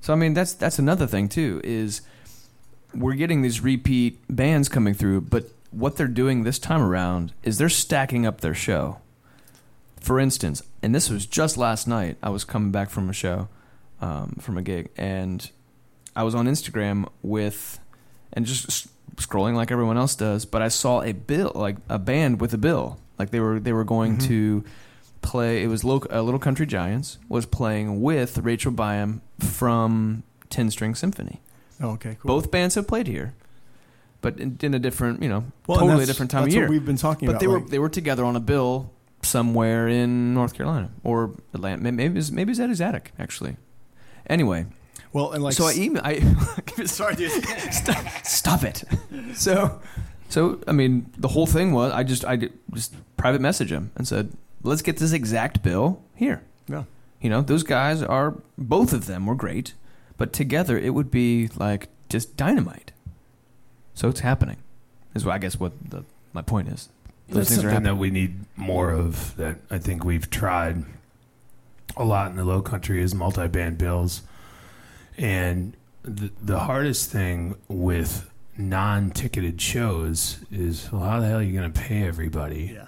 So 0.02 0.12
I 0.12 0.16
mean, 0.16 0.34
that's 0.34 0.52
that's 0.52 0.78
another 0.78 1.06
thing 1.06 1.30
too 1.30 1.62
is 1.64 2.02
we're 2.94 3.14
getting 3.14 3.40
these 3.40 3.62
repeat 3.62 4.18
bands 4.28 4.68
coming 4.68 4.92
through, 4.92 5.22
but 5.22 5.44
what 5.70 5.96
they're 5.96 6.06
doing 6.08 6.42
this 6.44 6.58
time 6.58 6.80
around 6.82 7.32
is 7.42 7.58
they're 7.58 7.68
stacking 7.68 8.24
up 8.26 8.40
their 8.40 8.54
show. 8.54 8.98
For 10.00 10.20
instance, 10.20 10.62
and 10.82 10.94
this 10.94 11.10
was 11.10 11.26
just 11.26 11.56
last 11.56 11.88
night. 11.88 12.16
I 12.22 12.30
was 12.30 12.44
coming 12.44 12.70
back 12.70 12.90
from 12.90 13.10
a 13.10 13.12
show, 13.12 13.48
um, 14.00 14.36
from 14.40 14.56
a 14.56 14.62
gig, 14.62 14.90
and 14.96 15.50
I 16.14 16.22
was 16.22 16.34
on 16.34 16.46
Instagram 16.46 17.08
with, 17.22 17.80
and 18.32 18.46
just 18.46 18.88
scrolling 19.16 19.54
like 19.54 19.72
everyone 19.72 19.96
else 19.96 20.14
does. 20.14 20.44
But 20.44 20.62
I 20.62 20.68
saw 20.68 21.02
a 21.02 21.12
bill, 21.12 21.50
like 21.54 21.76
a 21.88 21.98
band 21.98 22.40
with 22.40 22.54
a 22.54 22.58
bill, 22.58 23.00
like 23.18 23.30
they 23.30 23.40
were 23.40 23.58
they 23.58 23.72
were 23.72 23.82
going 23.84 24.18
Mhm. 24.18 24.26
to 24.28 24.64
play. 25.22 25.64
It 25.64 25.66
was 25.66 25.82
local, 25.82 26.12
uh, 26.14 26.22
Little 26.22 26.38
Country 26.38 26.66
Giants 26.66 27.18
was 27.28 27.44
playing 27.46 28.00
with 28.00 28.38
Rachel 28.38 28.70
Baiman 28.70 29.20
from 29.40 30.22
Ten 30.50 30.70
String 30.70 30.94
Symphony. 30.94 31.40
Oh, 31.80 31.90
okay, 31.90 32.16
cool. 32.20 32.28
Both 32.28 32.52
bands 32.52 32.76
have 32.76 32.86
played 32.86 33.08
here, 33.08 33.34
but 34.26 34.40
in, 34.40 34.58
in 34.60 34.74
a 34.74 34.80
different, 34.80 35.22
you 35.22 35.28
know, 35.28 35.44
Well, 35.68 35.78
totally 35.78 36.04
different 36.04 36.32
time 36.32 36.42
of 36.42 36.52
year. 36.52 36.62
What 36.62 36.70
we've 36.70 36.84
been 36.84 36.96
talking 36.96 37.26
but 37.26 37.36
about. 37.36 37.38
But 37.38 37.40
they 37.40 37.46
were 37.46 37.60
they 37.60 37.78
were 37.78 37.88
together 37.88 38.24
on 38.24 38.34
a 38.34 38.40
bill 38.40 38.90
somewhere 39.22 39.86
in 39.86 40.34
North 40.34 40.52
Carolina 40.52 40.90
or 41.04 41.30
Atlanta. 41.54 41.80
Maybe 41.80 42.06
it 42.06 42.14
was, 42.14 42.32
maybe 42.32 42.48
it 42.48 42.52
was 42.52 42.60
at 42.60 42.64
Eddie's 42.64 42.80
Attic 42.80 43.12
actually. 43.20 43.56
Anyway, 44.28 44.66
well, 45.12 45.30
and 45.30 45.44
like 45.44 45.54
so 45.54 45.66
I 45.66 45.74
email. 45.74 46.02
I 46.04 46.18
sorry, 46.86 47.14
dude. 47.14 47.30
stop, 47.70 48.04
stop 48.24 48.62
it. 48.64 48.82
So, 49.34 49.80
so 50.28 50.60
I 50.66 50.72
mean, 50.72 51.12
the 51.16 51.28
whole 51.28 51.46
thing 51.46 51.72
was 51.72 51.92
I 51.92 52.02
just 52.02 52.24
I 52.24 52.48
just 52.74 52.94
private 53.16 53.40
message 53.40 53.70
him 53.70 53.92
and 53.94 54.08
said, 54.08 54.32
let's 54.64 54.82
get 54.82 54.96
this 54.96 55.12
exact 55.12 55.62
bill 55.62 56.02
here. 56.16 56.42
Yeah. 56.66 56.84
You 57.20 57.30
know, 57.30 57.42
those 57.42 57.62
guys 57.62 58.02
are 58.02 58.34
both 58.58 58.92
of 58.92 59.06
them 59.06 59.26
were 59.26 59.36
great, 59.36 59.74
but 60.16 60.32
together 60.32 60.76
it 60.76 60.94
would 60.94 61.12
be 61.12 61.48
like 61.56 61.90
just 62.08 62.36
dynamite. 62.36 62.92
So 63.96 64.08
it's 64.08 64.20
happening. 64.20 64.58
Is 65.14 65.24
what 65.24 65.34
I 65.34 65.38
guess 65.38 65.58
what 65.58 65.72
the 65.90 66.04
my 66.32 66.42
point 66.42 66.68
is. 66.68 66.88
Those 67.28 67.36
That's 67.36 67.48
things 67.48 67.58
are 67.64 67.70
something 67.70 67.70
happening. 67.86 67.94
that 67.94 67.96
we 68.00 68.10
need 68.10 68.44
more 68.54 68.92
of. 68.92 69.34
That 69.36 69.56
I 69.70 69.78
think 69.78 70.04
we've 70.04 70.30
tried 70.30 70.84
a 71.96 72.04
lot 72.04 72.30
in 72.30 72.36
the 72.36 72.44
Low 72.44 72.60
Country 72.62 73.02
is 73.02 73.14
multi-band 73.14 73.78
bills, 73.78 74.22
and 75.16 75.72
the 76.02 76.30
the 76.40 76.60
hardest 76.60 77.10
thing 77.10 77.56
with 77.68 78.30
non-ticketed 78.58 79.60
shows 79.60 80.38
is 80.52 80.90
well, 80.92 81.02
how 81.02 81.20
the 81.20 81.26
hell 81.26 81.38
are 81.38 81.42
you 81.42 81.58
going 81.58 81.72
to 81.72 81.80
pay 81.80 82.02
everybody? 82.06 82.72
yeah, 82.74 82.86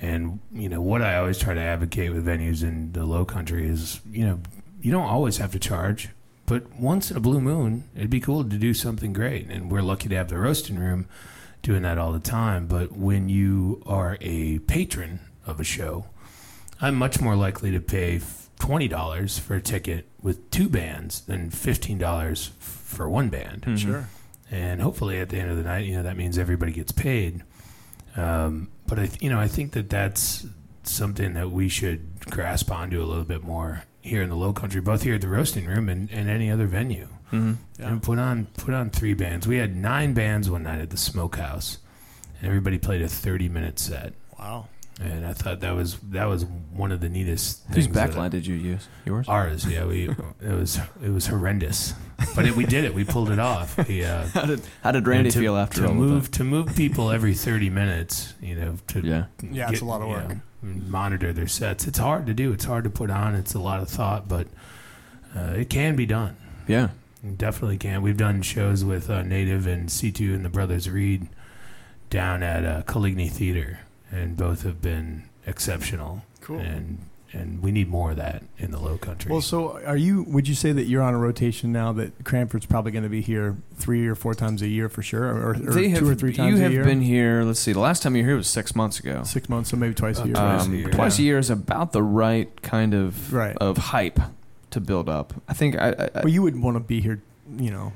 And 0.00 0.40
you 0.52 0.68
know 0.68 0.80
what 0.80 1.02
I 1.02 1.16
always 1.18 1.38
try 1.38 1.54
to 1.54 1.60
advocate 1.60 2.12
with 2.12 2.26
venues 2.26 2.62
in 2.62 2.92
the 2.92 3.04
Low 3.04 3.24
Country 3.26 3.68
is 3.68 4.00
you 4.10 4.26
know 4.26 4.40
you 4.80 4.90
don't 4.92 5.06
always 5.06 5.36
have 5.38 5.52
to 5.52 5.58
charge, 5.58 6.08
but 6.48 6.72
once 6.78 7.10
in 7.10 7.16
a 7.16 7.20
blue 7.20 7.40
moon, 7.40 7.84
it'd 7.94 8.10
be 8.10 8.20
cool 8.20 8.42
to 8.42 8.56
do 8.56 8.74
something 8.74 9.12
great. 9.12 9.48
And 9.48 9.70
we're 9.70 9.82
lucky 9.82 10.08
to 10.08 10.16
have 10.16 10.28
the 10.28 10.38
roasting 10.38 10.78
room 10.78 11.06
doing 11.62 11.82
that 11.82 11.98
all 11.98 12.10
the 12.12 12.18
time. 12.18 12.66
But 12.66 12.92
when 12.92 13.28
you 13.28 13.82
are 13.86 14.16
a 14.20 14.58
patron 14.60 15.20
of 15.46 15.60
a 15.60 15.64
show, 15.64 16.06
I'm 16.80 16.94
much 16.96 17.20
more 17.20 17.36
likely 17.36 17.70
to 17.72 17.80
pay 17.80 18.20
twenty 18.58 18.88
dollars 18.88 19.38
for 19.38 19.54
a 19.54 19.60
ticket 19.60 20.06
with 20.20 20.50
two 20.50 20.68
bands 20.68 21.20
than 21.20 21.50
fifteen 21.50 21.98
dollars 21.98 22.50
for 22.58 23.08
one 23.08 23.28
band 23.28 23.62
Mhm. 23.62 23.78
sure. 23.78 24.08
and 24.50 24.80
hopefully 24.80 25.18
at 25.20 25.28
the 25.28 25.38
end 25.38 25.50
of 25.50 25.56
the 25.58 25.62
night, 25.62 25.84
you 25.86 25.94
know, 25.94 26.02
that 26.02 26.16
means 26.16 26.38
everybody 26.38 26.72
gets 26.72 26.90
paid. 26.92 27.42
Um, 28.16 28.68
but 28.86 28.98
I, 28.98 29.06
th- 29.06 29.22
you 29.22 29.28
know, 29.30 29.38
I 29.38 29.46
think 29.46 29.72
that 29.72 29.90
that's 29.90 30.46
something 30.84 31.34
that 31.34 31.50
we 31.50 31.68
should 31.68 32.00
grasp 32.30 32.70
onto 32.72 33.02
a 33.02 33.04
little 33.06 33.24
bit 33.24 33.42
more 33.44 33.82
here 34.08 34.22
in 34.22 34.28
the 34.28 34.36
Low 34.36 34.52
Country, 34.52 34.80
both 34.80 35.02
here 35.02 35.14
at 35.14 35.20
the 35.20 35.28
Roasting 35.28 35.66
Room 35.66 35.88
and, 35.88 36.10
and 36.10 36.28
any 36.28 36.50
other 36.50 36.66
venue. 36.66 37.08
Mhm. 37.32 37.56
Yeah. 37.78 37.88
And 37.90 38.02
put 38.02 38.18
on 38.18 38.46
put 38.56 38.74
on 38.74 38.90
three 38.90 39.14
bands. 39.14 39.46
We 39.46 39.56
had 39.58 39.76
nine 39.76 40.14
bands 40.14 40.50
one 40.50 40.62
night 40.64 40.80
at 40.80 40.90
the 40.90 40.96
Smokehouse, 40.96 41.78
and 42.38 42.46
everybody 42.48 42.78
played 42.78 43.02
a 43.02 43.08
thirty 43.08 43.48
minute 43.48 43.78
set. 43.78 44.14
Wow. 44.38 44.68
And 45.00 45.24
I 45.24 45.32
thought 45.32 45.60
that 45.60 45.76
was 45.76 45.96
that 46.10 46.24
was 46.24 46.44
one 46.44 46.90
of 46.90 47.00
the 47.00 47.08
neatest. 47.08 47.62
Whose 47.68 47.84
things 47.86 47.88
that 47.94 48.10
I- 48.10 48.12
backline 48.12 48.30
did 48.30 48.46
you 48.46 48.56
use? 48.56 48.88
Yours? 49.04 49.28
Ours, 49.28 49.64
yeah. 49.64 49.84
We 49.84 50.08
it 50.08 50.52
was 50.52 50.80
it 51.02 51.10
was 51.10 51.28
horrendous, 51.28 51.94
but 52.34 52.46
it, 52.46 52.56
we 52.56 52.64
did 52.66 52.84
it. 52.84 52.94
We 52.94 53.04
pulled 53.04 53.30
it 53.30 53.38
off. 53.38 53.76
We, 53.88 54.04
uh, 54.04 54.26
How 54.34 54.44
did 54.46 54.60
how 54.82 54.90
did 54.90 55.06
Randy 55.06 55.30
to, 55.30 55.38
feel 55.38 55.56
after 55.56 55.82
to 55.82 55.88
all 55.88 55.94
move 55.94 56.30
to 56.32 56.42
move 56.44 56.74
people 56.74 57.10
every 57.12 57.34
30 57.34 57.70
minutes 57.70 58.34
you 58.42 58.56
know 58.56 58.76
to 58.88 58.98
of 58.98 59.04
that? 59.04 59.28
Yeah. 59.40 59.48
Yeah, 59.52 59.70
it's 59.70 59.80
a 59.82 59.84
lot 59.84 60.00
of 60.02 60.08
you 60.08 60.14
work. 60.14 60.28
know, 60.30 60.40
monitor 60.62 61.32
their 61.32 61.46
sets 61.46 61.86
it's 61.86 61.98
hard 62.00 62.26
to 62.26 62.34
do 62.34 62.52
it's 62.52 62.64
hard 62.64 62.82
to 62.82 62.90
put 62.90 63.10
on 63.10 63.36
it's 63.36 63.54
a 63.54 63.60
lot 63.60 63.78
of 63.78 63.88
thought 63.88 64.26
but 64.26 64.48
uh, 65.36 65.52
it 65.56 65.70
can 65.70 65.94
be 65.94 66.04
done 66.06 66.36
Yeah. 66.66 66.88
It 67.22 67.38
definitely 67.38 67.78
can 67.78 68.02
we've 68.02 68.16
done 68.16 68.42
shows 68.42 68.84
with 68.84 69.08
uh, 69.08 69.22
native 69.22 69.68
and 69.68 69.88
c2 69.88 70.34
and 70.34 70.44
the 70.44 70.48
brothers 70.48 70.90
reed 70.90 71.28
down 72.10 72.42
at 72.42 72.64
uh, 72.64 72.82
Coligny 72.82 73.28
theater 73.30 73.78
and 74.10 74.36
both 74.36 74.62
have 74.62 74.80
been 74.82 75.24
exceptional 75.46 76.22
Cool. 76.40 76.58
and 76.60 76.98
and 77.34 77.62
we 77.62 77.70
need 77.70 77.88
more 77.90 78.12
of 78.12 78.16
that 78.16 78.42
in 78.56 78.70
the 78.70 78.78
low 78.78 78.96
country 78.96 79.30
Well, 79.30 79.42
so 79.42 79.78
are 79.84 79.98
you? 79.98 80.22
Would 80.22 80.48
you 80.48 80.54
say 80.54 80.72
that 80.72 80.84
you're 80.84 81.02
on 81.02 81.12
a 81.12 81.18
rotation 81.18 81.72
now? 81.72 81.92
That 81.92 82.24
Cranford's 82.24 82.64
probably 82.64 82.90
going 82.90 83.02
to 83.04 83.10
be 83.10 83.20
here 83.20 83.56
three 83.76 84.06
or 84.06 84.14
four 84.14 84.34
times 84.34 84.62
a 84.62 84.66
year 84.66 84.88
for 84.88 85.02
sure, 85.02 85.24
or, 85.24 85.50
or 85.50 85.54
They 85.54 85.90
have, 85.90 85.98
two 85.98 86.08
or 86.08 86.14
three 86.14 86.32
times 86.32 86.54
You 86.56 86.62
have 86.62 86.72
year. 86.72 86.84
been 86.84 87.02
here. 87.02 87.42
Let's 87.42 87.60
see. 87.60 87.72
The 87.74 87.80
last 87.80 88.02
time 88.02 88.16
you 88.16 88.22
were 88.22 88.28
here 88.30 88.36
was 88.38 88.48
six 88.48 88.74
months 88.74 88.98
ago. 88.98 89.24
six 89.24 89.46
months, 89.50 89.68
so 89.70 89.76
maybe 89.76 89.92
twice 89.94 90.18
a 90.20 90.24
year. 90.26 90.36
Uh, 90.38 90.40
Twice 90.56 90.62
a 90.62 90.68
Um, 90.68 90.74
year, 90.74 90.88
twice 90.90 91.18
a 91.18 91.22
year 91.22 91.38
is 91.38 91.50
about 91.50 91.92
the 91.92 92.02
right 92.02 92.62
kind 92.62 92.94
of 92.94 93.30
Right. 93.30 93.54
of 93.60 93.76
hype 93.76 94.20
to 94.70 94.80
build 94.80 95.10
up. 95.10 95.34
I 95.46 95.52
think 95.52 95.76
I, 95.76 95.88
I, 95.90 96.08
but 96.22 96.32
you 96.32 96.40
would 96.40 96.58
want 96.58 96.76
to 96.76 96.80
be 96.80 97.02
here, 97.02 97.20
you 97.58 97.70
know. 97.70 97.92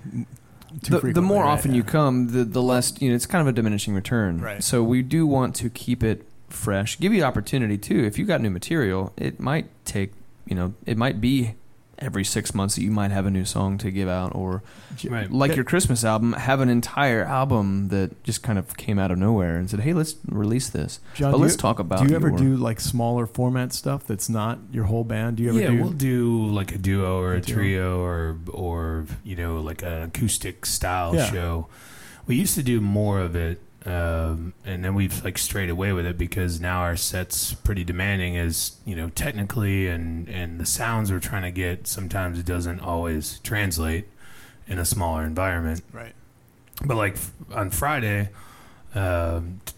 The, 0.80 1.12
the 1.12 1.22
more 1.22 1.44
right? 1.44 1.50
often 1.50 1.74
you 1.74 1.82
come, 1.82 2.28
the 2.28 2.44
the 2.44 2.62
less 2.62 3.00
you 3.00 3.10
know. 3.10 3.14
It's 3.14 3.26
kind 3.26 3.40
of 3.42 3.48
a 3.48 3.52
diminishing 3.52 3.94
return. 3.94 4.40
Right. 4.40 4.62
So 4.62 4.82
we 4.82 5.02
do 5.02 5.26
want 5.26 5.54
to 5.56 5.70
keep 5.70 6.02
it 6.02 6.26
fresh. 6.48 6.98
Give 6.98 7.12
you 7.12 7.22
opportunity 7.22 7.78
too. 7.78 8.04
If 8.04 8.18
you 8.18 8.24
got 8.24 8.40
new 8.40 8.50
material, 8.50 9.12
it 9.16 9.40
might 9.40 9.66
take 9.84 10.12
you 10.46 10.54
know. 10.54 10.74
It 10.86 10.96
might 10.96 11.20
be 11.20 11.54
every 12.02 12.24
six 12.24 12.52
months 12.54 12.74
that 12.74 12.82
you 12.82 12.90
might 12.90 13.10
have 13.12 13.24
a 13.26 13.30
new 13.30 13.44
song 13.44 13.78
to 13.78 13.90
give 13.90 14.08
out, 14.08 14.34
or 14.34 14.62
right 15.08 15.30
like 15.30 15.50
That- 15.52 15.56
your 15.56 15.64
Christmas 15.64 16.04
album, 16.04 16.32
have 16.34 16.60
an 16.60 16.68
entire 16.68 17.24
album 17.24 17.88
that 17.88 18.22
just 18.24 18.42
kind 18.42 18.58
of 18.58 18.76
came 18.76 18.98
out 18.98 19.10
of 19.10 19.18
nowhere 19.18 19.56
and 19.56 19.70
said, 19.70 19.80
"Hey, 19.80 19.92
let's 19.94 20.16
release 20.28 20.68
this." 20.68 21.00
John, 21.14 21.32
but 21.32 21.38
let's 21.40 21.54
you, 21.54 21.58
talk 21.58 21.78
about. 21.78 22.02
Do 22.02 22.08
you 22.10 22.16
ever 22.16 22.28
your- 22.28 22.36
do 22.38 22.56
like 22.56 22.80
smaller 22.80 23.26
format 23.26 23.72
stuff 23.72 24.06
that's 24.06 24.28
not 24.28 24.58
your 24.72 24.84
whole 24.84 25.04
band? 25.04 25.36
Do 25.36 25.42
you 25.44 25.50
ever 25.50 25.60
yeah, 25.60 25.68
do? 25.70 25.80
we'll 25.80 25.90
do 25.90 26.46
like 26.46 26.74
a 26.74 26.78
duo 26.78 27.18
or 27.20 27.34
A 27.34 27.38
a 27.38 27.40
duo. 27.40 27.54
trio 27.56 28.00
or 28.02 28.36
or 28.52 29.06
you 29.24 29.36
know 29.36 29.60
like 29.60 29.82
an 29.82 30.02
acoustic 30.02 30.66
style 30.66 31.14
Yeah. 31.14 31.30
show. 31.30 31.68
We 32.26 32.36
used 32.36 32.54
to 32.56 32.62
do 32.62 32.80
more 32.80 33.18
of 33.20 33.34
it, 33.34 33.60
um, 33.84 34.52
and 34.64 34.84
then 34.84 34.94
we've 34.94 35.24
like 35.24 35.38
strayed 35.38 35.70
away 35.70 35.92
with 35.92 36.06
it 36.06 36.16
because 36.16 36.60
now 36.60 36.80
our 36.80 36.96
set's 36.96 37.52
pretty 37.54 37.84
demanding. 37.84 38.36
As 38.36 38.76
you 38.84 38.94
know, 38.94 39.08
technically 39.10 39.88
and 39.88 40.28
and 40.28 40.60
the 40.60 40.66
sounds 40.66 41.10
we're 41.10 41.18
trying 41.20 41.42
to 41.42 41.50
get 41.50 41.86
sometimes 41.86 42.38
it 42.38 42.46
doesn't 42.46 42.80
always 42.80 43.38
translate 43.40 44.06
in 44.68 44.78
a 44.78 44.84
smaller 44.84 45.24
environment. 45.24 45.82
right. 45.92 46.14
But 46.84 46.96
like 46.96 47.14
f- 47.14 47.32
on 47.52 47.70
Friday, 47.70 48.30
um, 48.94 49.60
t- 49.66 49.74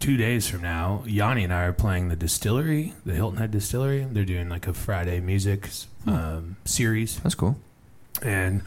two 0.00 0.16
days 0.16 0.46
from 0.48 0.62
now, 0.62 1.02
Yanni 1.06 1.44
and 1.44 1.52
I 1.52 1.64
are 1.64 1.72
playing 1.72 2.08
the 2.08 2.16
distillery, 2.16 2.94
the 3.04 3.14
Hilton 3.14 3.38
Head 3.38 3.50
Distillery. 3.50 4.04
They're 4.10 4.24
doing 4.24 4.48
like 4.48 4.66
a 4.66 4.72
Friday 4.74 5.20
music 5.20 5.68
um, 6.06 6.56
series, 6.64 7.18
That's 7.20 7.34
cool. 7.34 7.58
and 8.22 8.62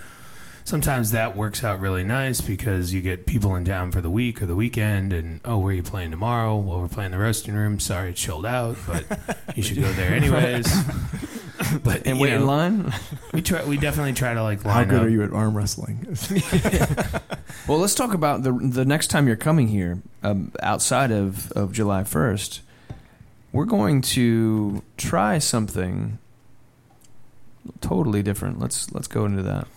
sometimes 0.63 1.11
that 1.11 1.35
works 1.35 1.63
out 1.63 1.79
really 1.79 2.03
nice 2.03 2.41
because 2.41 2.93
you 2.93 3.01
get 3.01 3.25
people 3.25 3.55
in 3.55 3.65
town 3.65 3.91
for 3.91 4.01
the 4.01 4.09
week 4.09 4.41
or 4.41 4.45
the 4.45 4.55
weekend, 4.55 5.13
and 5.13 5.41
oh, 5.45 5.57
where 5.57 5.71
are 5.71 5.75
you 5.75 5.83
playing 5.83 6.11
tomorrow? 6.11 6.57
Well, 6.57 6.79
we're 6.79 6.87
playing 6.87 7.11
the 7.11 7.17
roasting 7.19 7.53
room. 7.53 7.79
Sorry, 7.79 8.11
it's 8.11 8.21
sold 8.21 8.45
out, 8.45 8.77
but 8.87 9.05
you 9.55 9.63
should 9.63 9.79
go 9.79 9.91
there 9.93 10.13
anyways. 10.13 10.67
but 11.83 12.05
And 12.05 12.17
you 12.17 12.23
wait 12.23 12.33
in 12.33 12.41
know, 12.41 12.47
line. 12.47 12.93
we 13.33 13.41
try. 13.41 13.63
We 13.63 13.77
definitely 13.77 14.13
try 14.13 14.33
to 14.33 14.43
like 14.43 14.63
line 14.65 14.73
How 14.73 14.83
good 14.89 14.99
up. 15.01 15.05
are 15.05 15.09
you 15.09 15.23
at 15.23 15.31
arm 15.31 15.55
wrestling? 15.55 16.17
Well, 17.67 17.77
let's 17.77 17.93
talk 17.93 18.13
about 18.13 18.41
the 18.43 18.51
the 18.53 18.85
next 18.85 19.07
time 19.07 19.27
you're 19.27 19.35
coming 19.35 19.67
here, 19.67 20.01
um, 20.23 20.51
outside 20.63 21.11
of, 21.11 21.51
of 21.51 21.71
July 21.73 22.01
1st. 22.01 22.61
We're 23.51 23.65
going 23.65 24.01
to 24.01 24.81
try 24.97 25.37
something 25.37 26.17
totally 27.79 28.23
different. 28.23 28.59
Let's 28.59 28.91
let's 28.93 29.07
go 29.07 29.25
into 29.25 29.43
that 29.43 29.67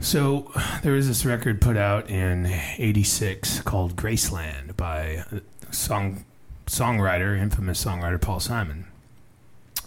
So 0.00 0.50
there 0.82 0.92
was 0.92 1.06
this 1.08 1.24
record 1.24 1.60
put 1.60 1.76
out 1.76 2.10
in 2.10 2.46
'86 2.46 3.60
called 3.62 3.96
"Graceland" 3.96 4.76
by 4.76 5.24
song 5.70 6.24
songwriter, 6.66 7.38
infamous 7.38 7.84
songwriter 7.84 8.20
Paul 8.20 8.40
Simon, 8.40 8.86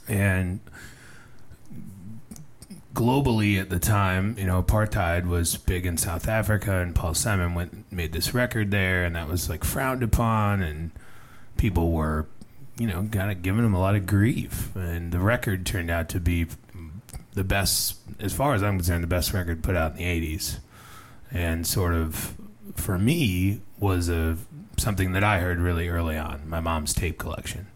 and 0.07 0.61
globally 2.93 3.59
at 3.59 3.69
the 3.69 3.77
time, 3.77 4.35
you 4.39 4.45
know, 4.45 4.63
apartheid 4.63 5.27
was 5.27 5.57
big 5.57 5.85
in 5.85 5.97
South 5.97 6.27
Africa, 6.27 6.79
and 6.79 6.95
Paul 6.95 7.13
Simon 7.13 7.53
went 7.53 7.91
made 7.91 8.13
this 8.13 8.33
record 8.33 8.71
there, 8.71 9.03
and 9.03 9.15
that 9.15 9.27
was 9.27 9.49
like 9.49 9.63
frowned 9.63 10.01
upon, 10.01 10.61
and 10.61 10.91
people 11.57 11.91
were, 11.91 12.25
you 12.77 12.87
know, 12.87 13.07
kind 13.11 13.31
of 13.31 13.41
giving 13.41 13.65
him 13.65 13.73
a 13.73 13.79
lot 13.79 13.95
of 13.95 14.05
grief, 14.07 14.73
and 14.75 15.11
the 15.11 15.19
record 15.19 15.65
turned 15.65 15.91
out 15.91 16.09
to 16.09 16.19
be 16.19 16.47
the 17.35 17.43
best, 17.43 17.95
as 18.19 18.33
far 18.33 18.53
as 18.55 18.63
I'm 18.63 18.77
concerned, 18.77 19.03
the 19.03 19.07
best 19.07 19.33
record 19.33 19.63
put 19.63 19.75
out 19.75 19.91
in 19.91 19.97
the 19.97 20.03
'80s, 20.03 20.57
and 21.31 21.65
sort 21.67 21.93
of 21.93 22.33
for 22.75 22.97
me 22.97 23.61
was 23.79 24.09
a 24.09 24.37
something 24.77 25.13
that 25.13 25.23
I 25.23 25.39
heard 25.39 25.59
really 25.59 25.87
early 25.87 26.17
on. 26.17 26.49
My 26.49 26.59
mom's 26.59 26.93
tape 26.93 27.17
collection, 27.17 27.67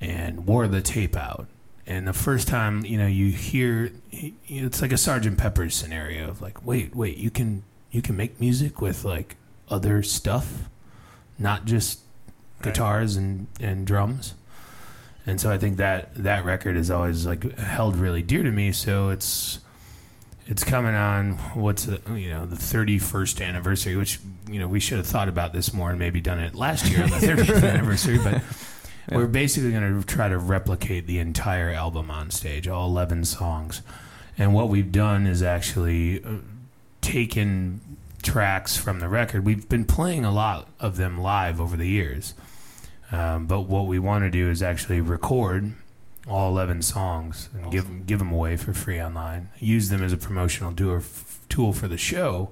and 0.00 0.46
wore 0.46 0.68
the 0.68 0.82
tape 0.82 1.16
out. 1.16 1.46
And 1.86 2.06
the 2.06 2.12
first 2.12 2.46
time, 2.46 2.84
you 2.84 2.98
know, 2.98 3.06
you 3.06 3.30
hear 3.32 3.90
it's 4.12 4.80
like 4.82 4.92
a 4.92 4.96
Sergeant 4.98 5.38
Pepper's 5.38 5.74
scenario 5.74 6.28
of 6.28 6.40
like, 6.40 6.64
wait, 6.64 6.94
wait, 6.94 7.16
you 7.16 7.30
can 7.30 7.62
you 7.90 8.02
can 8.02 8.16
make 8.16 8.38
music 8.40 8.80
with 8.80 9.04
like 9.04 9.36
other 9.68 10.02
stuff, 10.02 10.68
not 11.38 11.64
just 11.64 12.00
Right. 12.60 12.74
guitars 12.74 13.16
and 13.16 13.46
and 13.58 13.86
drums. 13.86 14.34
And 15.30 15.40
so 15.40 15.48
I 15.48 15.58
think 15.58 15.76
that 15.76 16.12
that 16.16 16.44
record 16.44 16.76
is 16.76 16.90
always 16.90 17.24
like 17.24 17.56
held 17.56 17.94
really 17.94 18.20
dear 18.20 18.42
to 18.42 18.50
me. 18.50 18.72
So 18.72 19.10
it's 19.10 19.60
it's 20.48 20.64
coming 20.64 20.96
on 20.96 21.34
what's 21.54 21.84
the, 21.84 22.00
you 22.18 22.30
know 22.30 22.46
the 22.46 22.56
31st 22.56 23.46
anniversary, 23.46 23.94
which 23.94 24.18
you 24.50 24.58
know 24.58 24.66
we 24.66 24.80
should 24.80 24.98
have 24.98 25.06
thought 25.06 25.28
about 25.28 25.52
this 25.52 25.72
more 25.72 25.90
and 25.90 26.00
maybe 26.00 26.20
done 26.20 26.40
it 26.40 26.56
last 26.56 26.90
year 26.90 27.04
on 27.04 27.10
the 27.10 27.16
30th 27.16 27.62
anniversary, 27.74 28.18
but. 28.18 28.42
We're 29.12 29.26
basically 29.26 29.72
going 29.72 30.00
to 30.00 30.06
try 30.06 30.28
to 30.28 30.38
replicate 30.38 31.08
the 31.08 31.18
entire 31.18 31.70
album 31.70 32.12
on 32.12 32.30
stage, 32.30 32.68
all 32.68 32.86
11 32.86 33.24
songs. 33.24 33.82
And 34.38 34.54
what 34.54 34.68
we've 34.68 34.92
done 34.92 35.26
is 35.26 35.42
actually 35.42 36.22
uh, 36.22 36.36
taken 37.00 37.80
tracks 38.22 38.76
from 38.76 39.00
the 39.00 39.08
record. 39.08 39.44
We've 39.44 39.68
been 39.68 39.84
playing 39.84 40.24
a 40.24 40.30
lot 40.30 40.68
of 40.78 40.96
them 40.96 41.18
live 41.18 41.60
over 41.60 41.76
the 41.76 41.88
years. 41.88 42.34
Um, 43.12 43.46
but 43.46 43.62
what 43.62 43.86
we 43.86 43.98
want 43.98 44.24
to 44.24 44.30
do 44.30 44.48
is 44.50 44.62
actually 44.62 45.00
record 45.00 45.72
all 46.28 46.50
11 46.50 46.82
songs 46.82 47.48
and 47.54 47.72
give, 47.72 48.06
give 48.06 48.18
them 48.20 48.30
away 48.32 48.56
for 48.56 48.72
free 48.72 49.00
online. 49.02 49.48
Use 49.58 49.88
them 49.88 50.02
as 50.02 50.12
a 50.12 50.16
promotional 50.16 50.72
tool, 50.72 51.02
tool 51.48 51.72
for 51.72 51.88
the 51.88 51.98
show. 51.98 52.50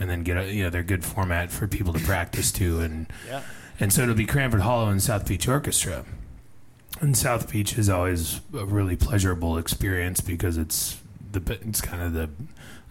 And 0.00 0.08
then 0.08 0.22
get 0.22 0.36
a, 0.38 0.50
you 0.52 0.64
know 0.64 0.70
they're 0.70 0.82
good 0.82 1.04
format 1.04 1.50
for 1.52 1.68
people 1.68 1.92
to 1.92 2.00
practice 2.00 2.50
to 2.52 2.80
and 2.80 3.06
Yeah. 3.28 3.42
and 3.78 3.92
so 3.92 4.02
it'll 4.02 4.14
be 4.14 4.24
Cranford 4.26 4.62
Hollow 4.62 4.88
and 4.88 5.00
South 5.02 5.28
Beach 5.28 5.46
Orchestra. 5.46 6.04
And 7.00 7.16
South 7.16 7.52
Beach 7.52 7.76
is 7.78 7.88
always 7.88 8.40
a 8.56 8.64
really 8.64 8.96
pleasurable 8.96 9.58
experience 9.58 10.20
because 10.20 10.56
it's 10.56 10.98
the 11.30 11.40
it's 11.62 11.80
kind 11.82 12.02
of 12.02 12.14
the 12.14 12.30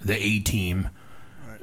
the 0.05 0.15
A 0.15 0.39
team, 0.39 0.89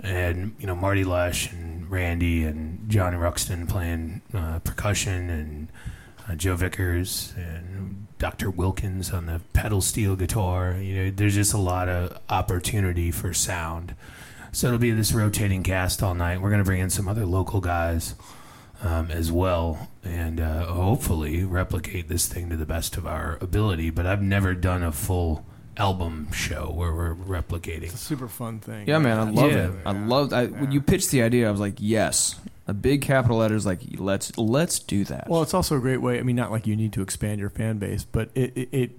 and 0.02 0.54
you 0.58 0.66
know 0.66 0.76
Marty 0.76 1.04
Lush 1.04 1.50
and 1.52 1.90
Randy 1.90 2.44
and 2.44 2.88
Johnny 2.88 3.16
Ruxton 3.16 3.68
playing 3.68 4.22
uh, 4.34 4.58
percussion 4.60 5.30
and 5.30 5.68
uh, 6.28 6.34
Joe 6.34 6.56
Vickers 6.56 7.32
and 7.36 8.06
Dr. 8.18 8.50
Wilkins 8.50 9.12
on 9.12 9.26
the 9.26 9.40
pedal 9.52 9.80
steel 9.80 10.16
guitar. 10.16 10.76
You 10.78 11.04
know, 11.04 11.10
there's 11.10 11.34
just 11.34 11.54
a 11.54 11.58
lot 11.58 11.88
of 11.88 12.18
opportunity 12.28 13.10
for 13.10 13.32
sound. 13.32 13.94
So 14.52 14.68
it'll 14.68 14.78
be 14.78 14.90
this 14.90 15.12
rotating 15.12 15.62
cast 15.62 16.02
all 16.02 16.14
night. 16.14 16.40
We're 16.40 16.50
going 16.50 16.60
to 16.60 16.64
bring 16.64 16.80
in 16.80 16.90
some 16.90 17.06
other 17.06 17.26
local 17.26 17.60
guys 17.60 18.14
um, 18.82 19.10
as 19.10 19.30
well, 19.30 19.88
and 20.02 20.40
uh, 20.40 20.66
hopefully 20.66 21.44
replicate 21.44 22.08
this 22.08 22.26
thing 22.26 22.48
to 22.50 22.56
the 22.56 22.66
best 22.66 22.96
of 22.96 23.06
our 23.06 23.38
ability. 23.40 23.90
But 23.90 24.06
I've 24.06 24.22
never 24.22 24.54
done 24.54 24.82
a 24.82 24.92
full 24.92 25.44
album 25.78 26.30
show 26.32 26.70
where 26.70 26.92
we're 26.92 27.14
replicating. 27.14 27.84
It's 27.84 27.94
a 27.94 27.98
super 27.98 28.28
fun 28.28 28.58
thing. 28.60 28.86
Yeah, 28.88 28.98
man, 28.98 29.18
I 29.18 29.30
love 29.30 29.52
Yeah. 29.52 29.68
it. 29.68 29.72
I 29.86 29.92
love. 29.92 30.32
I, 30.32 30.46
When 30.46 30.72
you 30.72 30.80
pitched 30.80 31.10
the 31.10 31.22
idea, 31.22 31.48
I 31.48 31.50
was 31.50 31.60
like, 31.60 31.74
yes. 31.78 32.36
A 32.66 32.74
big 32.74 33.00
capital 33.00 33.38
letters, 33.38 33.64
like 33.64 33.80
let's 33.96 34.36
let's 34.36 34.78
do 34.78 35.02
that. 35.06 35.26
Well, 35.30 35.40
it's 35.42 35.54
also 35.54 35.76
a 35.78 35.80
great 35.80 36.02
way. 36.02 36.18
I 36.18 36.22
mean, 36.22 36.36
not 36.36 36.50
like 36.50 36.66
you 36.66 36.76
need 36.76 36.92
to 36.94 37.00
expand 37.02 37.40
your 37.40 37.48
fan 37.48 37.78
base, 37.78 38.04
but 38.04 38.28
it, 38.34 38.52
it, 38.54 38.68
it 38.72 38.90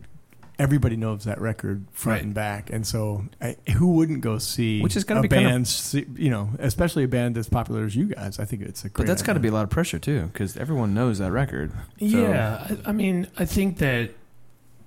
everybody 0.57 0.95
knows 0.97 1.25
that 1.25 1.39
record 1.39 1.85
front 1.91 2.15
Right. 2.17 2.25
and 2.25 2.33
back, 2.33 2.71
and 2.71 2.87
so 2.87 3.25
I, 3.39 3.57
who 3.77 3.93
wouldn't 3.93 4.21
go 4.21 4.39
see 4.39 4.81
Which 4.81 4.95
is 4.97 5.03
gonna 5.03 5.19
a 5.19 5.23
be 5.23 5.29
kind 5.29 5.45
of- 5.45 5.51
band, 5.51 5.67
see- 5.67 6.07
you 6.15 6.31
know, 6.31 6.49
especially 6.57 7.03
a 7.03 7.07
band 7.07 7.37
as 7.37 7.47
popular 7.47 7.85
as 7.85 7.95
you 7.95 8.07
guys. 8.07 8.39
I 8.39 8.45
think 8.45 8.63
it's 8.63 8.83
a 8.83 8.89
great. 8.89 9.05
but 9.05 9.07
that's 9.07 9.21
got 9.21 9.33
to 9.33 9.39
be 9.39 9.49
a 9.49 9.51
lot 9.51 9.63
of 9.65 9.69
pressure 9.69 9.99
too, 9.99 10.23
because 10.33 10.57
everyone 10.57 10.95
knows 10.95 11.19
that 11.19 11.31
record. 11.31 11.71
So- 11.71 12.05
Yeah, 12.07 12.65
I, 12.85 12.89
I 12.89 12.91
mean, 12.91 13.27
I 13.37 13.45
think 13.45 13.77
that 13.77 14.09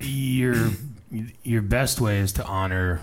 your 0.01 0.57
your 1.43 1.63
best 1.63 2.01
way 2.01 2.19
is 2.19 2.33
to 2.33 2.45
honor 2.45 3.01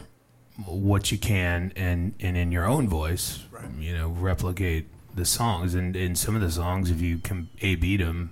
what 0.66 1.12
you 1.12 1.18
can 1.18 1.72
and 1.76 2.14
and 2.20 2.36
in 2.36 2.52
your 2.52 2.66
own 2.66 2.88
voice, 2.88 3.44
you 3.80 3.96
know, 3.96 4.10
replicate 4.10 4.88
the 5.16 5.26
songs. 5.26 5.76
And 5.76 5.96
in 5.96 6.16
some 6.16 6.36
of 6.36 6.42
the 6.42 6.52
songs, 6.52 6.92
if 6.92 7.02
you 7.02 7.20
can 7.20 7.50
a 7.62 7.76
beat 7.76 7.98
them 7.98 8.32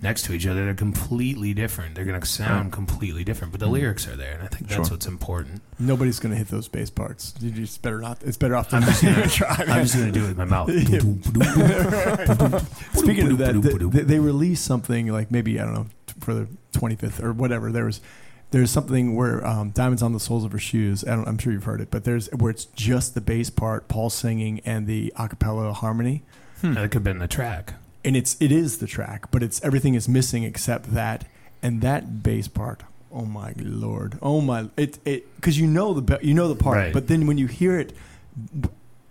next 0.00 0.24
to 0.26 0.32
each 0.32 0.46
other, 0.46 0.64
they're 0.64 0.74
completely 0.74 1.54
different. 1.54 1.94
They're 1.94 2.04
going 2.04 2.20
to 2.20 2.26
sound 2.26 2.72
completely 2.72 3.24
different, 3.24 3.52
but 3.52 3.60
the 3.60 3.66
mm-hmm. 3.66 3.74
lyrics 3.74 4.06
are 4.06 4.16
there, 4.16 4.34
and 4.34 4.42
I 4.42 4.46
think 4.46 4.68
that's 4.68 4.88
Sure. 4.88 4.94
what's 4.94 5.06
important. 5.06 5.62
Nobody's 5.78 6.20
going 6.20 6.32
to 6.32 6.38
hit 6.38 6.48
those 6.48 6.68
bass 6.68 6.90
parts. 6.90 7.34
You 7.40 7.50
just 7.50 7.82
better 7.82 8.00
not. 8.00 8.22
It's 8.22 8.36
better 8.36 8.54
off 8.54 8.68
to 8.70 8.76
I'm 8.76 8.82
just 8.82 9.02
gonna- 9.02 9.28
try. 9.28 9.64
I'm 9.66 9.82
just 9.82 9.96
going 9.96 10.12
to 10.12 10.18
do 10.18 10.24
it 10.24 10.28
with 10.28 10.38
my 10.38 10.44
mouth. 10.44 10.68
Speaking 12.96 13.32
of 13.32 13.38
that, 13.38 13.60
th- 13.60 13.92
th- 13.92 14.06
they 14.06 14.20
released 14.20 14.64
something 14.64 15.08
like 15.08 15.32
maybe 15.32 15.58
I 15.58 15.64
don't 15.64 15.74
know 15.74 15.86
for 16.20 16.34
the 16.34 16.48
25th 16.72 17.22
or 17.22 17.32
whatever. 17.32 17.72
There 17.72 17.86
was 17.86 18.00
there's 18.50 18.70
something 18.70 19.14
where 19.14 19.46
um, 19.46 19.70
"Diamonds 19.70 20.02
on 20.02 20.12
the 20.12 20.20
Soles 20.20 20.44
of 20.44 20.52
Her 20.52 20.58
Shoes." 20.58 21.04
I 21.04 21.14
don't, 21.16 21.28
I'm 21.28 21.38
sure 21.38 21.52
you've 21.52 21.64
heard 21.64 21.80
it, 21.80 21.90
but 21.90 22.04
there's 22.04 22.28
where 22.28 22.50
it's 22.50 22.64
just 22.66 23.14
the 23.14 23.20
bass 23.20 23.50
part, 23.50 23.88
Paul 23.88 24.10
singing, 24.10 24.60
and 24.64 24.86
the 24.86 25.12
a 25.16 25.28
cappella 25.28 25.72
harmony, 25.72 26.22
that 26.62 26.74
could 26.90 26.94
have 26.94 27.04
been 27.04 27.18
the 27.18 27.28
track. 27.28 27.74
and 28.04 28.16
it's 28.16 28.36
it 28.40 28.50
is 28.52 28.78
the 28.78 28.86
track, 28.86 29.30
but 29.30 29.42
it's 29.42 29.62
everything 29.62 29.94
is 29.94 30.08
missing 30.08 30.44
except 30.44 30.94
that 30.94 31.24
and 31.62 31.80
that 31.82 32.22
bass 32.22 32.48
part. 32.48 32.82
Oh 33.12 33.24
my 33.24 33.52
lord! 33.56 34.18
Oh 34.22 34.40
my! 34.40 34.68
It 34.76 34.98
it 35.04 35.34
because 35.36 35.58
you 35.58 35.66
know 35.66 35.94
the 35.94 36.18
you 36.22 36.34
know 36.34 36.48
the 36.48 36.54
part, 36.62 36.76
Right. 36.76 36.92
but 36.92 37.08
then 37.08 37.26
when 37.26 37.38
you 37.38 37.46
hear 37.46 37.78
it 37.80 37.92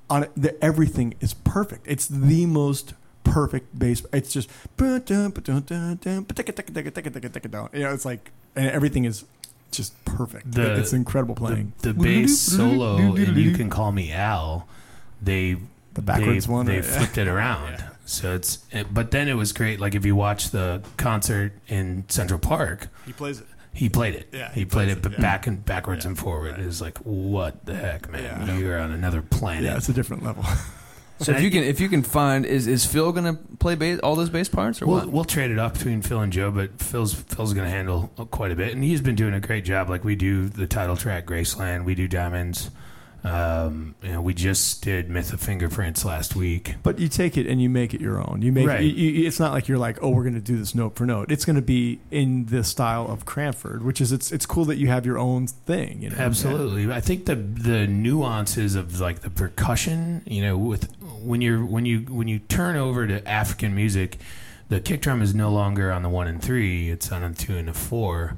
on 0.10 0.24
it, 0.24 0.32
the, 0.38 0.64
everything 0.64 1.14
is 1.20 1.34
perfect. 1.34 1.86
It's 1.88 2.08
the 2.08 2.46
most 2.46 2.94
perfect 3.24 3.78
bass. 3.78 4.06
It's 4.14 4.32
just 4.32 4.50
you 4.80 4.86
know, 7.84 7.94
it's 7.94 8.06
like 8.06 8.32
and 8.58 8.70
everything 8.72 9.06
is 9.06 9.24
just 9.72 9.94
perfect. 10.06 10.52
The- 10.52 10.80
it's 10.80 10.94
incredible 10.94 11.36
playing. 11.36 11.74
The, 11.80 11.94
the 11.94 12.04
bass 12.04 12.40
solo 12.40 13.16
and 13.16 13.38
"You 13.38 13.52
Can 13.56 13.70
Call 13.70 13.92
Me 13.92 14.12
Al," 14.12 14.68
they 15.22 15.58
The 15.94 16.02
backwards 16.02 16.48
they, 16.48 16.54
one, 16.54 16.66
they 16.66 16.76
yeah. 16.78 16.82
flipped 16.98 17.18
it 17.18 17.28
around. 17.28 17.84
So 18.06 18.34
it's 18.36 18.60
it, 18.72 18.94
but 18.94 19.12
then 19.12 19.28
it 19.28 19.34
was 19.36 19.52
great. 19.52 19.80
Like 19.80 19.94
if 19.96 20.06
you 20.06 20.16
watch 20.16 20.52
the 20.52 20.82
concert 20.96 21.52
in 21.68 22.06
Central 22.08 22.40
Park, 22.40 22.88
he 23.06 23.12
plays 23.14 23.42
it. 23.42 23.48
he 23.74 23.90
played 23.90 24.16
it. 24.16 24.30
Yeah, 24.32 24.52
he, 24.54 24.62
he 24.62 24.66
played 24.66 24.88
it, 24.88 24.98
it, 25.00 25.04
but 25.04 25.12
yeah. 25.14 25.22
back 25.22 25.46
and 25.46 25.64
backwards 25.66 26.06
and 26.06 26.18
forward. 26.18 26.58
It 26.58 26.66
was 26.66 26.82
like 26.82 26.98
what 27.00 27.66
the 27.66 27.76
heck, 27.76 28.10
man? 28.10 28.48
Yeah. 28.48 28.58
You're 28.58 28.80
on 28.80 28.92
another 28.92 29.22
planet. 29.22 29.66
Yeah, 29.66 29.76
it's 29.78 29.90
a 29.90 29.94
different 29.94 30.24
level. 30.24 30.46
So 31.20 31.32
if 31.32 31.42
you 31.42 31.50
can 31.50 31.64
if 31.64 31.80
you 31.80 31.90
can 31.90 32.04
find 32.04 32.46
is 32.46 32.68
is 32.68 32.86
Phil 32.86 33.12
gonna 33.12 33.34
play 33.60 33.76
bass, 33.76 34.00
all 34.00 34.16
those 34.16 34.30
bass 34.30 34.50
parts 34.50 34.82
or 34.82 34.86
We'll, 34.86 34.96
what? 34.98 35.08
we'll 35.10 35.26
trade 35.26 35.50
it 35.52 35.58
off 35.60 35.74
between 35.74 36.02
Phil 36.02 36.20
and 36.22 36.32
Joe, 36.32 36.52
but 36.52 36.80
Phil's 36.82 37.14
Phil's 37.14 37.54
going 37.54 37.66
to 37.66 37.72
handle 37.72 38.08
quite 38.32 38.52
a 38.52 38.56
bit, 38.56 38.74
and 38.74 38.84
he's 38.84 39.02
been 39.02 39.16
doing 39.16 39.34
a 39.34 39.40
great 39.40 39.66
job. 39.66 39.90
Like 39.90 40.04
we 40.04 40.16
do 40.16 40.48
the 40.48 40.68
title 40.68 40.96
track 40.96 41.26
Graceland, 41.26 41.86
we 41.86 41.96
do 41.96 42.08
Diamonds. 42.08 42.70
Um, 43.24 43.96
you 44.04 44.12
know, 44.12 44.22
we 44.22 44.34
just 44.34 44.84
did 44.84 45.10
Myth 45.10 45.34
of 45.34 45.42
Fingerprints 45.42 46.06
last 46.06 46.36
week. 46.36 46.76
But 46.84 47.00
you 47.00 47.10
take 47.10 47.36
it 47.36 47.46
and 47.48 47.62
you 47.62 47.68
make 47.70 47.94
it 47.94 48.00
your 48.00 48.22
own. 48.22 48.42
You 48.42 48.54
make 48.54 48.68
Right. 48.68 48.82
you, 48.82 48.90
you, 48.90 49.28
it's 49.28 49.40
not 49.40 49.52
like 49.52 49.68
you're 49.68 49.80
like, 49.80 49.98
oh, 50.02 50.10
we're 50.12 50.22
going 50.24 50.36
to 50.36 50.40
do 50.40 50.56
this 50.56 50.74
note 50.76 50.96
for 50.96 51.06
note. 51.06 51.30
It's 51.32 51.44
going 51.44 51.58
to 51.58 51.62
be 51.62 52.00
in 52.10 52.46
the 52.46 52.64
style 52.64 53.06
of 53.10 53.26
Cranford, 53.26 53.84
which 53.84 54.00
is 54.00 54.12
it's 54.14 54.32
it's 54.32 54.46
cool 54.46 54.64
that 54.66 54.78
you 54.78 54.88
have 54.88 55.06
your 55.06 55.18
own 55.18 55.48
thing. 55.48 56.04
You 56.04 56.12
know, 56.12 56.18
Absolutely. 56.18 56.90
I 56.94 57.02
think 57.02 57.26
the 57.26 57.36
the 57.36 57.86
nuances 57.88 58.76
of 58.76 59.00
like 59.02 59.22
the 59.22 59.32
percussion, 59.32 60.22
you 60.26 60.44
know, 60.44 60.58
with 60.58 60.88
when 61.28 61.42
you're 61.42 61.66
when 61.66 61.86
you 61.86 62.00
when 62.10 62.28
you 62.28 62.40
turn 62.40 62.78
over 62.78 63.06
to 63.06 63.28
African 63.28 63.76
music, 63.76 64.18
the 64.70 64.80
kick 64.80 65.02
drum 65.02 65.22
is 65.22 65.36
no 65.36 65.52
longer 65.52 65.92
on 65.92 66.02
the 66.02 66.10
one 66.10 66.28
and 66.28 66.42
three; 66.42 66.90
it's 66.90 67.12
on 67.12 67.22
a 67.22 67.34
two 67.34 67.58
and 67.58 67.70
a 67.70 67.74
four, 67.74 68.38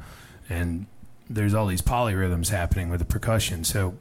and 0.50 0.88
there's 1.30 1.54
all 1.54 1.68
these 1.68 1.84
polyrhythms 1.84 2.50
happening 2.50 2.90
with 2.90 3.00
the 3.00 3.06
percussion. 3.06 3.64
So 3.64 3.96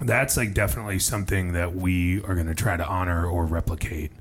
that's 0.00 0.36
like 0.36 0.54
definitely 0.54 1.00
something 1.00 1.52
that 1.52 1.74
we 1.74 2.22
are 2.22 2.34
going 2.34 2.46
to 2.46 2.54
try 2.54 2.76
to 2.76 2.86
honor 2.86 3.26
or 3.26 3.44
replicate. 3.44 4.12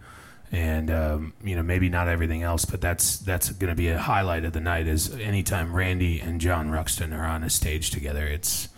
And 0.51 0.89
um, 0.89 1.33
you 1.43 1.55
know, 1.55 1.61
maybe 1.61 1.87
not 1.87 2.07
everything 2.07 2.41
else, 2.41 2.65
but 2.65 2.81
that's 2.81 3.17
that's 3.17 3.49
going 3.51 3.69
to 3.69 3.75
be 3.75 3.89
a 3.89 3.99
highlight 3.99 4.43
of 4.43 4.53
the 4.53 4.61
night. 4.61 4.87
Is 4.87 5.13
anytime 5.15 5.75
Randy 5.75 6.19
and 6.19 6.41
John 6.41 6.71
Ruxton 6.71 7.13
are 7.13 7.25
on 7.25 7.43
a 7.43 7.49
stage 7.49 7.91
together, 7.91 8.25
it's 8.25 8.69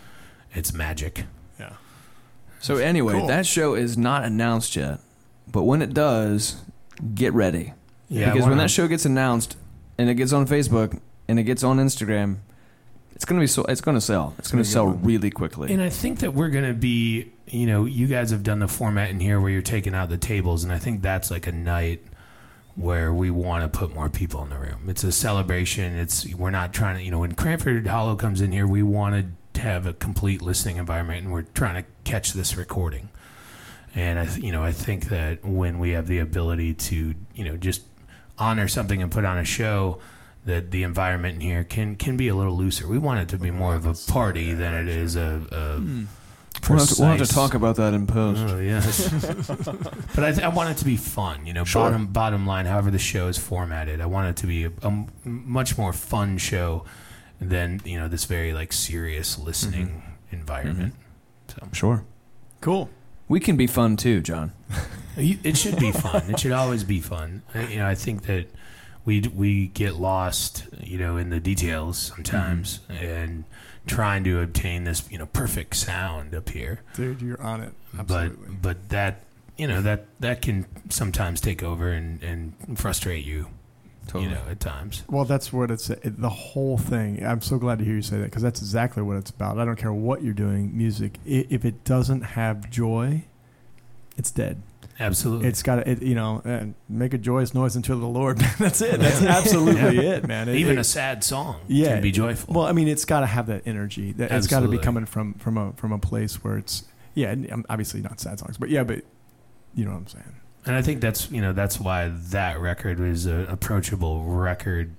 it's 0.54 0.74
magic. 0.74 1.24
Yeah. 1.58 1.74
So 2.60 2.77
anyway, 2.77 3.14
Cool. 3.14 3.27
that 3.27 3.45
show 3.45 3.73
is 3.73 3.98
not 3.98 4.23
announced 4.26 4.76
yet, 4.76 4.99
but 5.52 5.64
when 5.64 5.81
it 5.81 5.94
does, 5.94 6.57
get 7.15 7.34
ready. 7.34 7.73
Yeah, 8.10 8.34
because 8.34 8.48
when 8.48 8.57
that 8.57 8.72
show 8.72 8.88
gets 8.88 9.06
announced 9.06 9.56
and 9.98 10.10
it 10.10 10.15
gets 10.15 10.34
on 10.34 10.45
Facebook 10.48 10.99
and 11.27 11.40
it 11.40 11.44
gets 11.44 11.64
on 11.64 11.77
Instagram, 11.77 12.38
it's 13.15 13.23
gonna 13.26 13.41
be 13.41 13.48
so 13.48 13.64
it's 13.65 13.81
gonna 13.81 14.02
sell. 14.02 14.34
It's 14.40 14.49
gonna 14.52 14.64
gonna 14.64 14.72
sell 14.72 14.91
good 14.91 15.06
really 15.06 15.30
quickly. 15.31 15.72
And 15.73 15.81
I 15.81 15.90
think 15.90 16.19
that 16.19 16.34
we're 16.34 16.49
going 16.49 16.65
to 16.65 16.73
be, 16.73 17.31
you 17.48 17.65
know, 17.68 17.86
you 17.86 18.07
guys 18.07 18.31
have 18.31 18.44
done 18.44 18.60
the 18.60 18.68
format 18.68 19.10
in 19.10 19.19
here 19.19 19.40
where 19.41 19.49
you're 19.49 19.61
taking 19.61 19.94
out 19.94 20.10
the 20.10 20.18
tables, 20.18 20.64
and 20.64 20.72
I 20.73 20.80
think 20.80 21.02
that's 21.02 21.30
like 21.30 21.45
a 21.45 21.52
night 21.52 22.02
where 22.76 23.14
we 23.14 23.30
want 23.30 23.72
to 23.72 23.77
put 23.77 23.94
more 23.94 24.10
people 24.10 24.41
in 24.44 24.49
the 24.49 24.57
room. 24.57 24.86
It's 24.88 25.03
a 25.03 25.11
celebration. 25.11 25.98
It's 25.98 26.34
we're 26.34 26.49
not 26.49 26.72
trying 26.73 26.95
to, 26.98 27.03
you 27.03 27.11
know, 27.11 27.19
when 27.19 27.34
Cranford 27.36 27.86
Hollow 27.88 28.15
comes 28.15 28.40
in 28.41 28.52
here, 28.53 28.65
we 28.65 28.84
want 28.84 29.15
to 29.15 29.26
have 29.56 29.86
a 29.86 29.94
complete 29.94 30.42
listening 30.42 30.78
environment, 30.78 31.24
and 31.24 31.34
we're 31.34 31.42
trying 31.44 31.84
to 31.84 31.90
catch 32.04 32.34
this 32.34 32.56
recording. 32.56 33.10
And 33.96 34.20
I, 34.20 34.26
th- 34.26 34.44
you 34.44 34.52
know, 34.52 34.64
I 34.64 34.72
think 34.72 35.10
that 35.10 35.44
when 35.44 35.80
we 35.80 35.92
have 35.92 36.08
the 36.08 36.20
ability 36.20 36.76
to, 36.76 37.16
you 37.34 37.44
know, 37.44 37.58
just 37.58 37.82
honor 38.38 38.68
something 38.68 39.02
and 39.02 39.12
put 39.12 39.26
on 39.26 39.38
a 39.38 39.44
show, 39.44 40.00
that 40.46 40.72
the 40.72 40.84
environment 40.84 41.36
in 41.36 41.42
here 41.42 41.64
can 41.64 41.96
can 41.96 42.16
be 42.18 42.28
a 42.28 42.36
little 42.36 42.56
looser. 42.56 42.88
We 42.88 42.98
want 42.98 43.20
it 43.20 43.30
to 43.30 43.38
be 43.38 43.52
more 43.52 43.76
of 43.76 43.86
a 43.86 43.94
party 44.12 44.54
than 44.54 44.74
it 44.74 44.88
is 44.88 45.16
a, 45.16 45.42
a 45.52 45.78
hmm. 45.80 46.04
We'll 46.68 46.80
have, 46.80 46.90
to, 46.90 46.96
we'll 47.02 47.12
have 47.12 47.28
to 47.28 47.34
talk 47.34 47.54
about 47.54 47.78
that 47.78 47.94
in 47.94 48.06
post. 48.06 48.42
Oh 48.42 48.60
yes, 48.60 49.10
but 50.16 50.24
I, 50.24 50.32
th- 50.32 50.42
I 50.44 50.50
want 50.50 50.72
it 50.72 50.78
to 50.78 50.86
be 50.86 50.98
fun. 50.98 51.46
You 51.46 51.54
know, 51.54 51.64
Sure. 51.64 51.84
bottom 51.84 52.08
bottom 52.08 52.46
line, 52.46 52.66
however 52.66 52.92
the 52.92 53.00
show 53.00 53.28
is 53.28 53.38
formatted, 53.38 54.02
I 54.02 54.06
want 54.08 54.30
it 54.30 54.36
to 54.42 54.48
be 54.48 54.66
a 54.66 55.06
much 55.24 55.78
more 55.78 55.94
fun 55.94 56.38
show 56.38 56.86
than 57.41 57.82
you 57.86 57.98
know 57.99 58.07
this 58.07 58.26
very 58.26 58.53
like 58.53 58.74
serious 58.74 59.38
listening 59.40 59.88
Mm-hmm. 59.88 60.36
environment. 60.36 60.94
So 61.48 61.68
Sure. 61.74 62.03
Cool. 62.61 62.90
We 63.28 63.40
can 63.40 63.57
be 63.57 63.68
fun 63.68 63.95
too, 63.98 64.22
John. 64.22 64.52
You- 65.18 65.40
it 65.44 65.57
should 65.57 65.78
be 65.78 65.91
fun. 65.91 66.30
it 66.30 66.40
should 66.40 66.52
always 66.53 66.84
be 66.86 66.99
fun. 67.02 67.41
I- 67.53 67.68
You 67.68 67.78
know, 67.80 67.88
I 67.88 67.95
think 67.95 68.24
that 68.24 68.45
we 69.06 69.22
we 69.36 69.68
get 69.68 69.95
lost, 69.95 70.68
you 70.82 70.98
know, 70.98 71.18
in 71.18 71.30
the 71.30 71.40
details 71.40 71.98
sometimes, 72.16 72.80
and 72.90 73.44
trying 73.88 74.24
to 74.26 74.40
obtain 74.41 74.84
this 74.84 75.03
you 75.11 75.18
know 75.18 75.26
perfect 75.26 75.76
sound 75.76 76.36
up 76.36 76.49
here. 76.49 76.82
Dude, 76.95 77.22
you're 77.22 77.41
on 77.41 77.61
it. 77.61 77.74
Absolutely. 77.98 78.45
but 78.45 78.61
but 78.61 78.90
that 78.90 79.24
you 79.57 79.68
know 79.68 79.82
that 79.82 80.06
that 80.20 80.41
can 80.41 80.66
sometimes 80.90 81.41
take 81.41 81.64
over 81.64 81.90
and 81.91 82.22
and 82.24 82.53
frustrate 82.80 83.26
you 83.26 83.48
Totally. 84.10 84.26
you 84.26 84.36
know 84.36 84.41
at 84.49 84.60
times 84.60 85.03
Well, 85.07 85.23
that's 85.26 85.53
what 85.53 85.72
it's 85.72 85.90
it, 85.90 86.19
the 86.19 86.30
whole 86.30 86.77
thing. 86.77 87.23
I'm 87.26 87.41
so 87.41 87.57
glad 87.57 87.80
to 87.80 87.86
hear 87.86 87.95
you 87.95 88.02
say 88.02 88.18
that 88.18 88.26
because 88.26 88.41
that's 88.41 88.60
exactly 88.61 89.03
what 89.03 89.18
it's 89.18 89.30
about. 89.30 89.60
I 89.60 89.65
don't 89.65 89.76
care 89.77 89.94
what 89.94 90.23
you're 90.23 90.34
doing, 90.34 90.76
music. 90.77 91.19
i 91.26 91.45
if 91.49 91.64
it 91.64 91.84
doesn't 91.84 92.22
have 92.22 92.69
joy, 92.69 93.23
it's 94.18 94.31
dead. 94.31 94.61
absolutely 94.99 95.48
It's 95.48 95.64
got 95.64 95.76
to, 95.77 95.90
it, 95.90 96.02
you 96.02 96.15
know, 96.15 96.41
and 96.44 96.73
make 96.90 97.14
a 97.14 97.18
joyous 97.18 97.53
noise 97.53 97.76
unto 97.76 97.98
the 97.98 98.06
Lord. 98.07 98.38
that's 98.60 98.81
it. 98.81 98.99
That's 98.99 99.22
absolutely 99.22 99.99
it, 100.07 100.27
man. 100.27 100.49
It- 100.49 100.56
even 100.56 100.77
it- 100.77 100.81
a 100.81 100.84
sad 100.84 101.23
song 101.23 101.61
Yeah. 101.68 101.94
can 101.94 102.02
be 102.02 102.11
joyful 102.11 102.53
Well, 102.53 102.65
I 102.65 102.72
mean, 102.73 102.88
it's 102.88 103.06
got 103.06 103.19
to 103.22 103.27
have 103.27 103.48
that 103.48 103.61
energy. 103.65 104.11
That 104.14 104.31
it's 104.31 104.48
got 104.48 104.61
to 104.61 104.68
be 104.68 104.77
coming 104.80 105.06
from 105.06 105.36
from 105.36 105.57
a 105.57 105.72
from 105.73 105.91
a 105.91 105.99
place 105.99 106.44
where 106.44 106.57
it's 106.57 106.84
yeah, 107.15 107.31
um, 107.52 107.65
obviously 107.69 108.02
not 108.02 108.19
sad 108.19 108.40
songs, 108.40 108.57
but 108.57 108.69
yeah, 108.69 108.84
but 108.84 109.03
you 109.76 109.86
know 109.86 109.91
what 109.91 109.98
I'm 109.98 110.07
saying. 110.07 110.36
And 110.70 110.78
i 110.78 110.82
think 110.82 111.02
that's 111.02 111.30
you 111.32 111.41
know 111.41 111.52
that's 111.52 111.80
why 111.80 112.10
that 112.30 112.60
record 112.60 113.00
is 113.00 113.26
an 113.26 113.46
approachable 113.48 114.24
record 114.24 114.94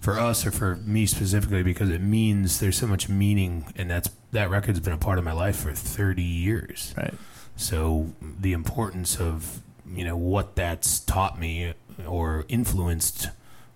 for 0.00 0.18
us 0.18 0.46
or 0.46 0.50
for 0.52 0.76
me 0.76 1.06
specifically 1.06 1.62
because 1.62 1.88
it 1.90 2.00
means 2.00 2.60
there's 2.60 2.76
so 2.76 2.86
much 2.86 3.08
meaning 3.08 3.64
and 3.76 3.90
that's 3.90 4.10
that 4.32 4.50
record's 4.50 4.78
been 4.80 4.92
a 4.92 4.98
part 4.98 5.18
of 5.18 5.24
my 5.24 5.32
life 5.32 5.56
for 5.56 5.72
30 5.72 6.22
years 6.22 6.94
Right. 6.96 7.14
So 7.56 8.12
the 8.20 8.52
importance 8.52 9.18
of 9.18 9.60
you 9.90 10.04
know 10.04 10.16
what 10.16 10.54
that's 10.54 11.00
taught 11.00 11.40
me 11.40 11.74
or 12.06 12.44
influenced 12.48 13.30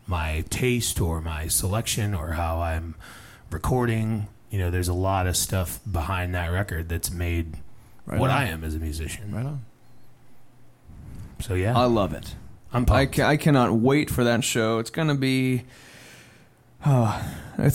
my 0.07 0.45
taste 0.51 1.01
or 1.01 1.21
my 1.21 1.49
selection 1.49 2.15
or 2.15 2.33
how 2.33 2.61
I'm 2.61 2.95
recording. 3.51 4.29
You 4.51 4.59
know, 4.59 4.71
there's 4.71 4.89
a 4.89 4.95
lot 4.95 5.27
of 5.27 5.37
stuff 5.37 5.81
behind 5.91 6.35
that 6.35 6.49
record 6.49 6.89
that's 6.89 7.11
made 7.11 7.57
Right 8.07 8.21
what 8.21 8.31
on. 8.31 8.37
I 8.37 8.49
am 8.49 8.63
as 8.65 8.75
a 8.75 8.79
musician. 8.79 9.35
Right 9.35 9.47
on. 9.47 9.65
So 11.43 11.55
yeah, 11.55 11.77
I 11.79 11.85
love 11.85 12.13
it. 12.15 12.35
I'm 12.73 12.83
I, 12.85 12.87
pumped. 12.87 13.17
ca- 13.17 13.27
I 13.27 13.37
cannot 13.37 13.73
wait 13.75 14.09
for 14.11 14.25
that 14.25 14.43
show. 14.45 14.79
It's 14.79 14.91
going 14.91 15.09
to 15.09 15.15
be 15.15 15.65
uh, 16.85 17.23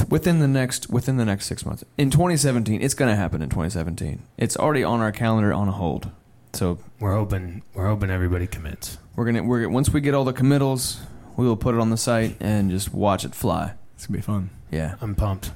within 0.10 0.40
the 0.40 0.48
next 0.48 0.90
within 0.90 1.18
the 1.18 1.26
next 1.26 1.46
six 1.46 1.66
months. 1.66 1.84
In 1.98 2.10
2017, 2.10 2.82
it's 2.82 2.94
going 2.94 3.10
to 3.12 3.16
happen 3.16 3.42
in 3.42 3.50
2017. 3.50 4.24
It's 4.38 4.58
already 4.58 4.84
on 4.84 5.00
our 5.02 5.12
calendar 5.12 5.54
on 5.54 5.68
a 5.68 5.72
hold. 5.72 6.10
So 6.54 6.80
we're 7.00 7.14
hoping 7.14 7.62
we're 7.74 7.88
hoping 7.88 8.10
everybody 8.10 8.48
commits. 8.48 8.98
we're 9.16 9.26
gonna 9.26 9.44
we're 9.44 9.68
once 9.70 9.90
we 9.92 10.02
get 10.02 10.14
all 10.16 10.24
the 10.24 10.34
committals, 10.34 11.00
we 11.36 11.46
will 11.46 11.58
put 11.58 11.76
it 11.76 11.82
on 11.82 11.90
the 11.92 11.98
site 11.98 12.36
and 12.40 12.72
just 12.72 12.94
watch 12.94 13.26
it 13.26 13.36
fly. 13.36 13.74
It's 13.96 14.08
gonna 14.08 14.18
be 14.18 14.22
fun. 14.24 14.50
Yeah. 14.72 14.96
I'm 15.02 15.14
pumped. 15.14 15.52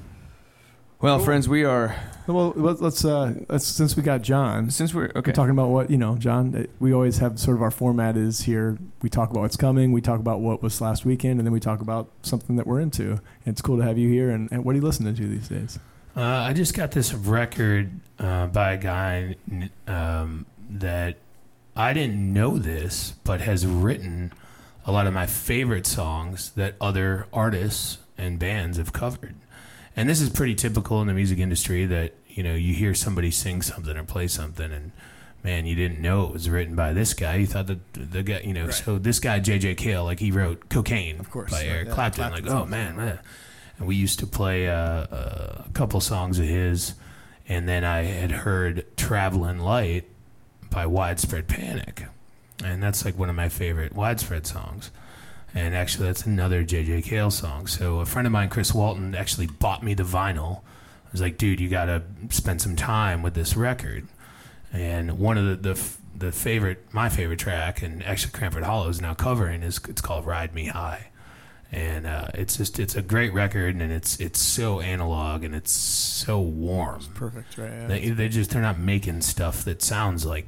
Well, 1.02 1.18
friends, 1.18 1.48
we 1.48 1.64
are 1.64 1.96
Well, 2.28 2.52
let- 2.54 2.80
let's 2.80 3.04
uh, 3.04 3.34
let's 3.48 3.66
since 3.66 3.96
we 3.96 4.02
got 4.04 4.22
John. 4.22 4.70
since 4.70 4.94
we're 4.94 5.10
We're 5.14 5.22
talking 5.22 5.50
about 5.50 5.70
what 5.70 5.90
you 5.90 5.98
know, 5.98 6.16
John. 6.16 6.54
uh, 6.54 6.64
We 6.78 6.92
always 6.94 7.18
have 7.18 7.40
sort 7.40 7.56
of 7.56 7.62
our 7.62 7.72
format 7.72 8.16
is 8.16 8.42
here. 8.42 8.78
We 9.02 9.08
talk 9.10 9.30
about 9.30 9.40
what's 9.40 9.56
coming. 9.56 9.90
We 9.90 10.00
talk 10.00 10.20
about 10.20 10.38
what 10.40 10.62
was 10.62 10.80
last 10.80 11.04
weekend, 11.04 11.40
and 11.40 11.46
then 11.46 11.52
we 11.52 11.58
talk 11.58 11.80
about 11.80 12.08
something 12.22 12.54
that 12.56 12.66
we're 12.68 12.78
into. 12.78 13.10
And 13.12 13.20
it's 13.46 13.60
cool 13.60 13.78
to 13.78 13.82
have 13.82 13.98
you 13.98 14.08
here. 14.08 14.30
And, 14.30 14.48
and 14.52 14.64
what 14.64 14.72
are 14.74 14.78
you 14.78 14.84
listening 14.84 15.14
to 15.16 15.26
these 15.28 15.48
days? 15.48 15.80
Uh, 16.16 16.20
I 16.20 16.52
just 16.52 16.74
got 16.74 16.92
this 16.92 17.12
record 17.12 17.90
uh, 18.20 18.46
by 18.46 18.74
a 18.74 18.78
guy 18.78 19.34
n- 19.50 19.70
um, 19.88 20.46
that 20.70 21.16
I 21.74 21.92
didn't 21.94 22.32
know 22.32 22.58
this, 22.58 23.14
but 23.24 23.40
has 23.40 23.66
written 23.66 24.32
a 24.86 24.92
lot 24.92 25.08
of 25.08 25.12
my 25.14 25.26
favorite 25.26 25.86
songs 25.88 26.52
that 26.52 26.74
other 26.80 27.26
artists 27.32 27.98
and 28.16 28.38
bands 28.38 28.78
have 28.78 28.92
covered. 28.92 29.34
And 29.96 30.08
this 30.08 30.20
is 30.20 30.30
pretty 30.30 30.54
typical 30.54 31.00
in 31.02 31.06
the 31.06 31.14
music 31.14 31.38
industry 31.38 31.86
that 31.86 32.14
you 32.28 32.42
know 32.42 32.54
you 32.54 32.74
hear 32.74 32.94
somebody 32.94 33.30
sing 33.30 33.62
something 33.62 33.96
or 33.96 34.04
play 34.04 34.26
something, 34.26 34.72
and 34.72 34.92
man, 35.42 35.66
you 35.66 35.74
didn't 35.74 36.00
know 36.00 36.24
it 36.26 36.32
was 36.32 36.48
written 36.48 36.74
by 36.74 36.92
this 36.92 37.14
guy. 37.14 37.36
You 37.36 37.46
thought 37.46 37.66
that 37.66 37.92
the 37.92 38.22
guy, 38.22 38.40
you 38.40 38.54
know, 38.54 38.70
so 38.70 38.98
this 38.98 39.20
guy 39.20 39.38
J.J. 39.38 39.74
Cale, 39.74 40.04
like 40.04 40.20
he 40.20 40.30
wrote 40.30 40.68
"Cocaine" 40.68 41.20
Of 41.20 41.30
course, 41.30 41.50
by 41.50 41.64
Eric 41.64 41.88
yeah, 41.88 41.94
Clapton. 41.94 42.28
Clapton's 42.28 42.48
Like, 42.48 42.62
oh 42.62 42.66
man, 42.66 42.96
man. 42.96 43.18
And 43.78 43.86
we 43.86 43.96
used 43.96 44.18
to 44.20 44.26
play 44.26 44.68
uh, 44.68 44.74
uh, 44.74 45.64
a 45.66 45.70
couple 45.72 46.00
songs 46.00 46.38
of 46.38 46.46
his, 46.46 46.94
and 47.48 47.68
then 47.68 47.84
I 47.84 48.04
had 48.04 48.30
heard 48.30 48.86
"Traveling 48.96 49.58
Light" 49.58 50.08
by 50.70 50.86
Widespread 50.86 51.48
Panic, 51.48 52.06
and 52.64 52.82
that's 52.82 53.04
like 53.04 53.18
one 53.18 53.28
of 53.28 53.36
my 53.36 53.48
favorite 53.48 53.94
Widespread 53.94 54.46
songs. 54.46 54.90
And 55.54 55.74
actually, 55.74 56.06
that's 56.06 56.24
another 56.24 56.62
J.J. 56.62 57.02
Cale 57.02 57.30
song. 57.30 57.66
So 57.66 58.00
a 58.00 58.06
friend 58.06 58.26
of 58.26 58.32
mine, 58.32 58.48
Chris 58.48 58.72
Walton, 58.72 59.14
actually 59.14 59.46
bought 59.46 59.82
me 59.82 59.92
the 59.94 60.02
vinyl. 60.02 60.60
I 60.60 61.12
was 61.12 61.20
like, 61.20 61.36
dude, 61.36 61.60
you 61.60 61.68
got 61.68 61.86
to 61.86 62.02
spend 62.30 62.62
some 62.62 62.74
time 62.74 63.22
with 63.22 63.34
this 63.34 63.54
record. 63.54 64.08
And 64.72 65.18
one 65.18 65.36
of 65.36 65.62
the, 65.62 65.74
the 65.74 65.92
the 66.14 66.32
favorite, 66.32 66.86
my 66.92 67.08
favorite 67.08 67.38
track, 67.38 67.82
and 67.82 68.02
actually 68.04 68.32
Cranford 68.32 68.64
Hollow 68.64 68.88
is 68.88 69.00
now 69.00 69.12
covering 69.14 69.62
is 69.62 69.80
it's 69.88 70.00
called 70.00 70.24
"Ride 70.24 70.54
Me 70.54 70.66
High," 70.66 71.08
and 71.70 72.06
uh, 72.06 72.28
it's 72.34 72.56
just 72.56 72.78
it's 72.78 72.94
a 72.94 73.02
great 73.02 73.34
record, 73.34 73.74
and 73.74 73.92
it's 73.92 74.18
it's 74.20 74.40
so 74.40 74.80
analog 74.80 75.44
and 75.44 75.54
it's 75.54 75.72
so 75.72 76.40
warm. 76.40 77.02
Perfect, 77.14 77.58
right? 77.58 77.88
They, 77.88 78.10
they 78.10 78.28
just 78.28 78.50
they're 78.50 78.62
not 78.62 78.78
making 78.78 79.22
stuff 79.22 79.64
that 79.64 79.82
sounds 79.82 80.24
like 80.24 80.46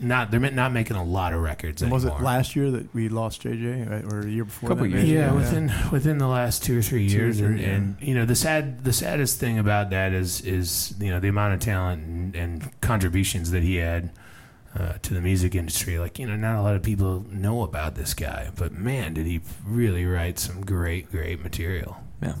not 0.00 0.30
they're 0.30 0.40
not 0.40 0.72
making 0.72 0.96
a 0.96 1.04
lot 1.04 1.32
of 1.32 1.40
records 1.40 1.82
and 1.82 1.92
was 1.92 2.04
it 2.04 2.20
last 2.20 2.56
year 2.56 2.70
that 2.70 2.92
we 2.94 3.08
lost 3.08 3.42
JJ, 3.42 3.88
right? 3.88 4.12
or 4.12 4.26
a 4.26 4.30
year 4.30 4.44
before? 4.44 4.68
Couple 4.68 4.84
that, 4.84 4.90
years 4.90 5.02
maybe? 5.04 5.14
yeah, 5.14 5.32
within 5.32 5.72
within 5.92 6.18
the 6.18 6.26
last 6.26 6.64
two 6.64 6.78
or 6.78 6.82
three 6.82 7.08
Two 7.08 7.18
or 7.18 7.20
years, 7.24 7.38
three, 7.38 7.46
and, 7.46 7.60
yeah. 7.60 7.68
and 7.68 7.96
you 8.00 8.14
know 8.14 8.24
the 8.24 8.34
sad 8.34 8.84
the 8.84 8.92
saddest 8.92 9.38
thing 9.38 9.58
about 9.58 9.90
that 9.90 10.12
is 10.12 10.40
is 10.40 10.94
you 10.98 11.10
know 11.10 11.20
the 11.20 11.28
amount 11.28 11.54
of 11.54 11.60
talent 11.60 12.04
and, 12.04 12.34
and 12.34 12.80
contributions 12.80 13.52
that 13.52 13.62
he 13.62 13.76
had 13.76 14.10
uh, 14.76 14.94
to 15.02 15.14
the 15.14 15.20
music 15.20 15.54
industry. 15.54 15.98
Like 15.98 16.18
you 16.18 16.26
know, 16.26 16.36
not 16.36 16.58
a 16.58 16.62
lot 16.62 16.74
of 16.74 16.82
people 16.82 17.24
know 17.30 17.62
about 17.62 17.94
this 17.94 18.14
guy, 18.14 18.50
but 18.56 18.72
man, 18.72 19.14
did 19.14 19.26
he 19.26 19.40
really 19.64 20.04
write 20.04 20.38
some 20.38 20.60
great 20.64 21.10
great 21.10 21.42
material. 21.42 21.98
Yeah. 22.22 22.34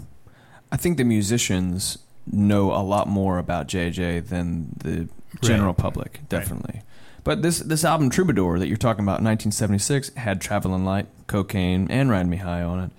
I 0.70 0.76
think 0.76 0.98
the 0.98 1.04
musicians 1.04 1.98
know 2.30 2.72
a 2.72 2.82
lot 2.82 3.08
more 3.08 3.38
about 3.38 3.68
JJ 3.68 4.28
than 4.28 4.68
the 4.76 5.08
general 5.40 5.72
public, 5.72 6.20
definitely. 6.28 6.82
But 7.24 7.42
this 7.42 7.58
this 7.58 7.84
album 7.84 8.10
Troubadour 8.10 8.58
that 8.58 8.68
you're 8.68 8.76
talking 8.76 9.04
about, 9.04 9.22
1976, 9.22 10.14
had 10.14 10.40
Traveling 10.40 10.84
Light, 10.84 11.06
Cocaine, 11.26 11.86
and 11.90 12.10
Ride 12.10 12.26
Me 12.26 12.38
High 12.38 12.62
on 12.62 12.80
it, 12.84 12.90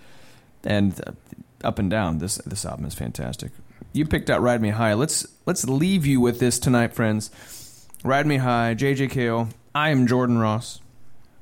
and 0.64 1.00
uh, 1.08 1.12
up 1.64 1.80
and 1.80 1.90
down. 1.90 2.20
This 2.20 2.36
this 2.46 2.66
album 2.66 2.86
is 2.86 2.94
fantastic. 2.94 3.52
You 3.94 4.06
picked 4.06 4.30
out 4.30 4.42
Ride 4.42 4.62
Me 4.62 4.70
High. 4.70 4.94
Let's 4.94 5.26
let's 5.46 5.66
leave 5.66 6.06
you 6.06 6.22
with 6.22 6.40
this 6.40 6.60
tonight, 6.60 6.94
friends. 6.94 7.32
Ride 8.04 8.28
Me 8.28 8.38
High, 8.38 8.76
JJ 8.78 9.10
Cale. 9.12 9.50
I 9.74 9.90
am 9.90 10.06
Jordan 10.08 10.38
Ross. 10.38 10.80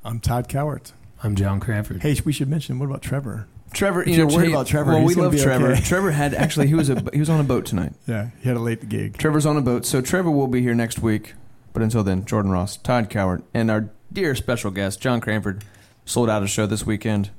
I'm 0.06 0.20
Todd 0.20 0.48
Cowart. 0.48 0.94
I'm 1.24 1.36
John 1.36 1.60
Cranford. 1.60 2.02
Hey, 2.04 2.16
we 2.24 2.32
should 2.32 2.48
mention. 2.48 2.80
What 2.80 2.86
about 2.86 3.02
Trevor? 3.02 3.48
Trevor, 3.74 4.02
If 4.04 4.08
you 4.10 4.14
you're 4.16 4.28
know, 4.28 4.36
worried 4.36 4.49
about 4.52 4.68
Trevor, 4.68 4.91
Well, 4.91 5.08
he's 5.08 5.16
we 5.18 5.22
love 5.22 5.32
be 5.34 5.40
Trevor. 5.41 5.72
okay. 5.74 5.82
Trevor 5.84 6.12
had 6.12 6.34
actually 6.34 6.68
he 6.68 6.74
was 6.74 6.90
a 6.90 7.04
he 7.12 7.20
was 7.20 7.30
on 7.30 7.40
a 7.40 7.44
boat 7.44 7.66
tonight. 7.66 7.94
Yeah, 8.08 8.30
he 8.41 8.48
had 8.48 8.56
a 8.58 8.62
late 8.62 8.88
gig. 8.88 9.18
Trevor's 9.18 9.45
on 9.45 9.58
a 9.58 9.62
boat, 9.62 9.86
so 9.86 9.99
Trevor 9.99 10.32
will 10.32 10.48
be 10.48 10.62
here 10.62 10.74
next 10.74 10.99
week. 10.99 11.34
But 11.78 11.84
until 11.84 12.04
then, 12.04 12.26
Jordan 12.26 12.49
Ross, 12.49 12.76
Todd 12.76 13.08
Cowart, 13.08 13.44
and 13.54 13.70
our 13.70 13.91
dear 14.12 14.34
special 14.34 14.72
guest, 14.72 14.99
John 14.99 15.22
Cranford, 15.22 15.64
sold 16.06 16.28
out 16.28 16.41
a 16.41 16.48
show 16.48 16.66
this 16.66 16.88
weekend. 16.88 17.30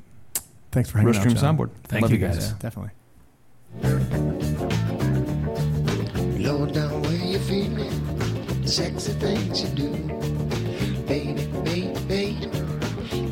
Thanks 0.71 0.89
for 0.91 0.99
hanging 0.99 1.09
Roast 1.09 1.19
out, 1.19 1.27
Room 1.27 1.35
John. 1.35 1.57
Soundboard. 1.57 1.71
Thank 1.83 2.03
Love 2.03 2.13
you, 2.13 2.19
guys. 2.19 2.37
guys. 2.37 2.53
Definitely. 2.53 2.93
Low 6.39 6.67
down 6.67 7.03
where 7.03 7.15
you 7.15 7.41
feeling, 7.41 8.65
sexy 8.65 9.11
things 9.15 9.61
you 9.61 9.71
do. 9.71 9.91
Baby, 11.09 11.45
baby, 11.65 11.99
baby, 12.07 12.47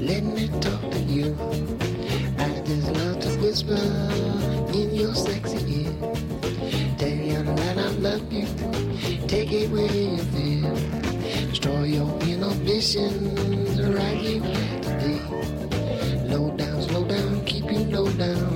let 0.00 0.24
me 0.24 0.48
talk 0.60 0.90
to 0.90 0.98
you. 0.98 1.36
I 2.36 2.48
just 2.66 2.90
love 2.90 3.20
to 3.20 3.28
whisper 3.40 3.74
in 4.76 4.92
your 4.92 5.14
sexy 5.14 5.84
ear. 5.84 5.92
Tell 6.98 7.08
you 7.10 7.44
that 7.44 7.78
I 7.78 7.90
love 7.90 8.32
you, 8.32 8.48
take 9.28 9.52
it 9.52 9.70
where 9.70 9.86
you 9.86 10.18
feel. 10.18 10.35
Destroy 11.66 11.82
your 11.82 12.12
inhibitions, 12.20 13.82
right 13.82 14.22
you 14.22 14.38
to 14.38 14.90
be. 15.02 16.28
Low 16.32 16.56
down, 16.56 16.80
slow 16.82 17.04
down, 17.04 17.44
keep 17.44 17.64
you 17.64 17.80
low 17.90 18.08
down. 18.12 18.55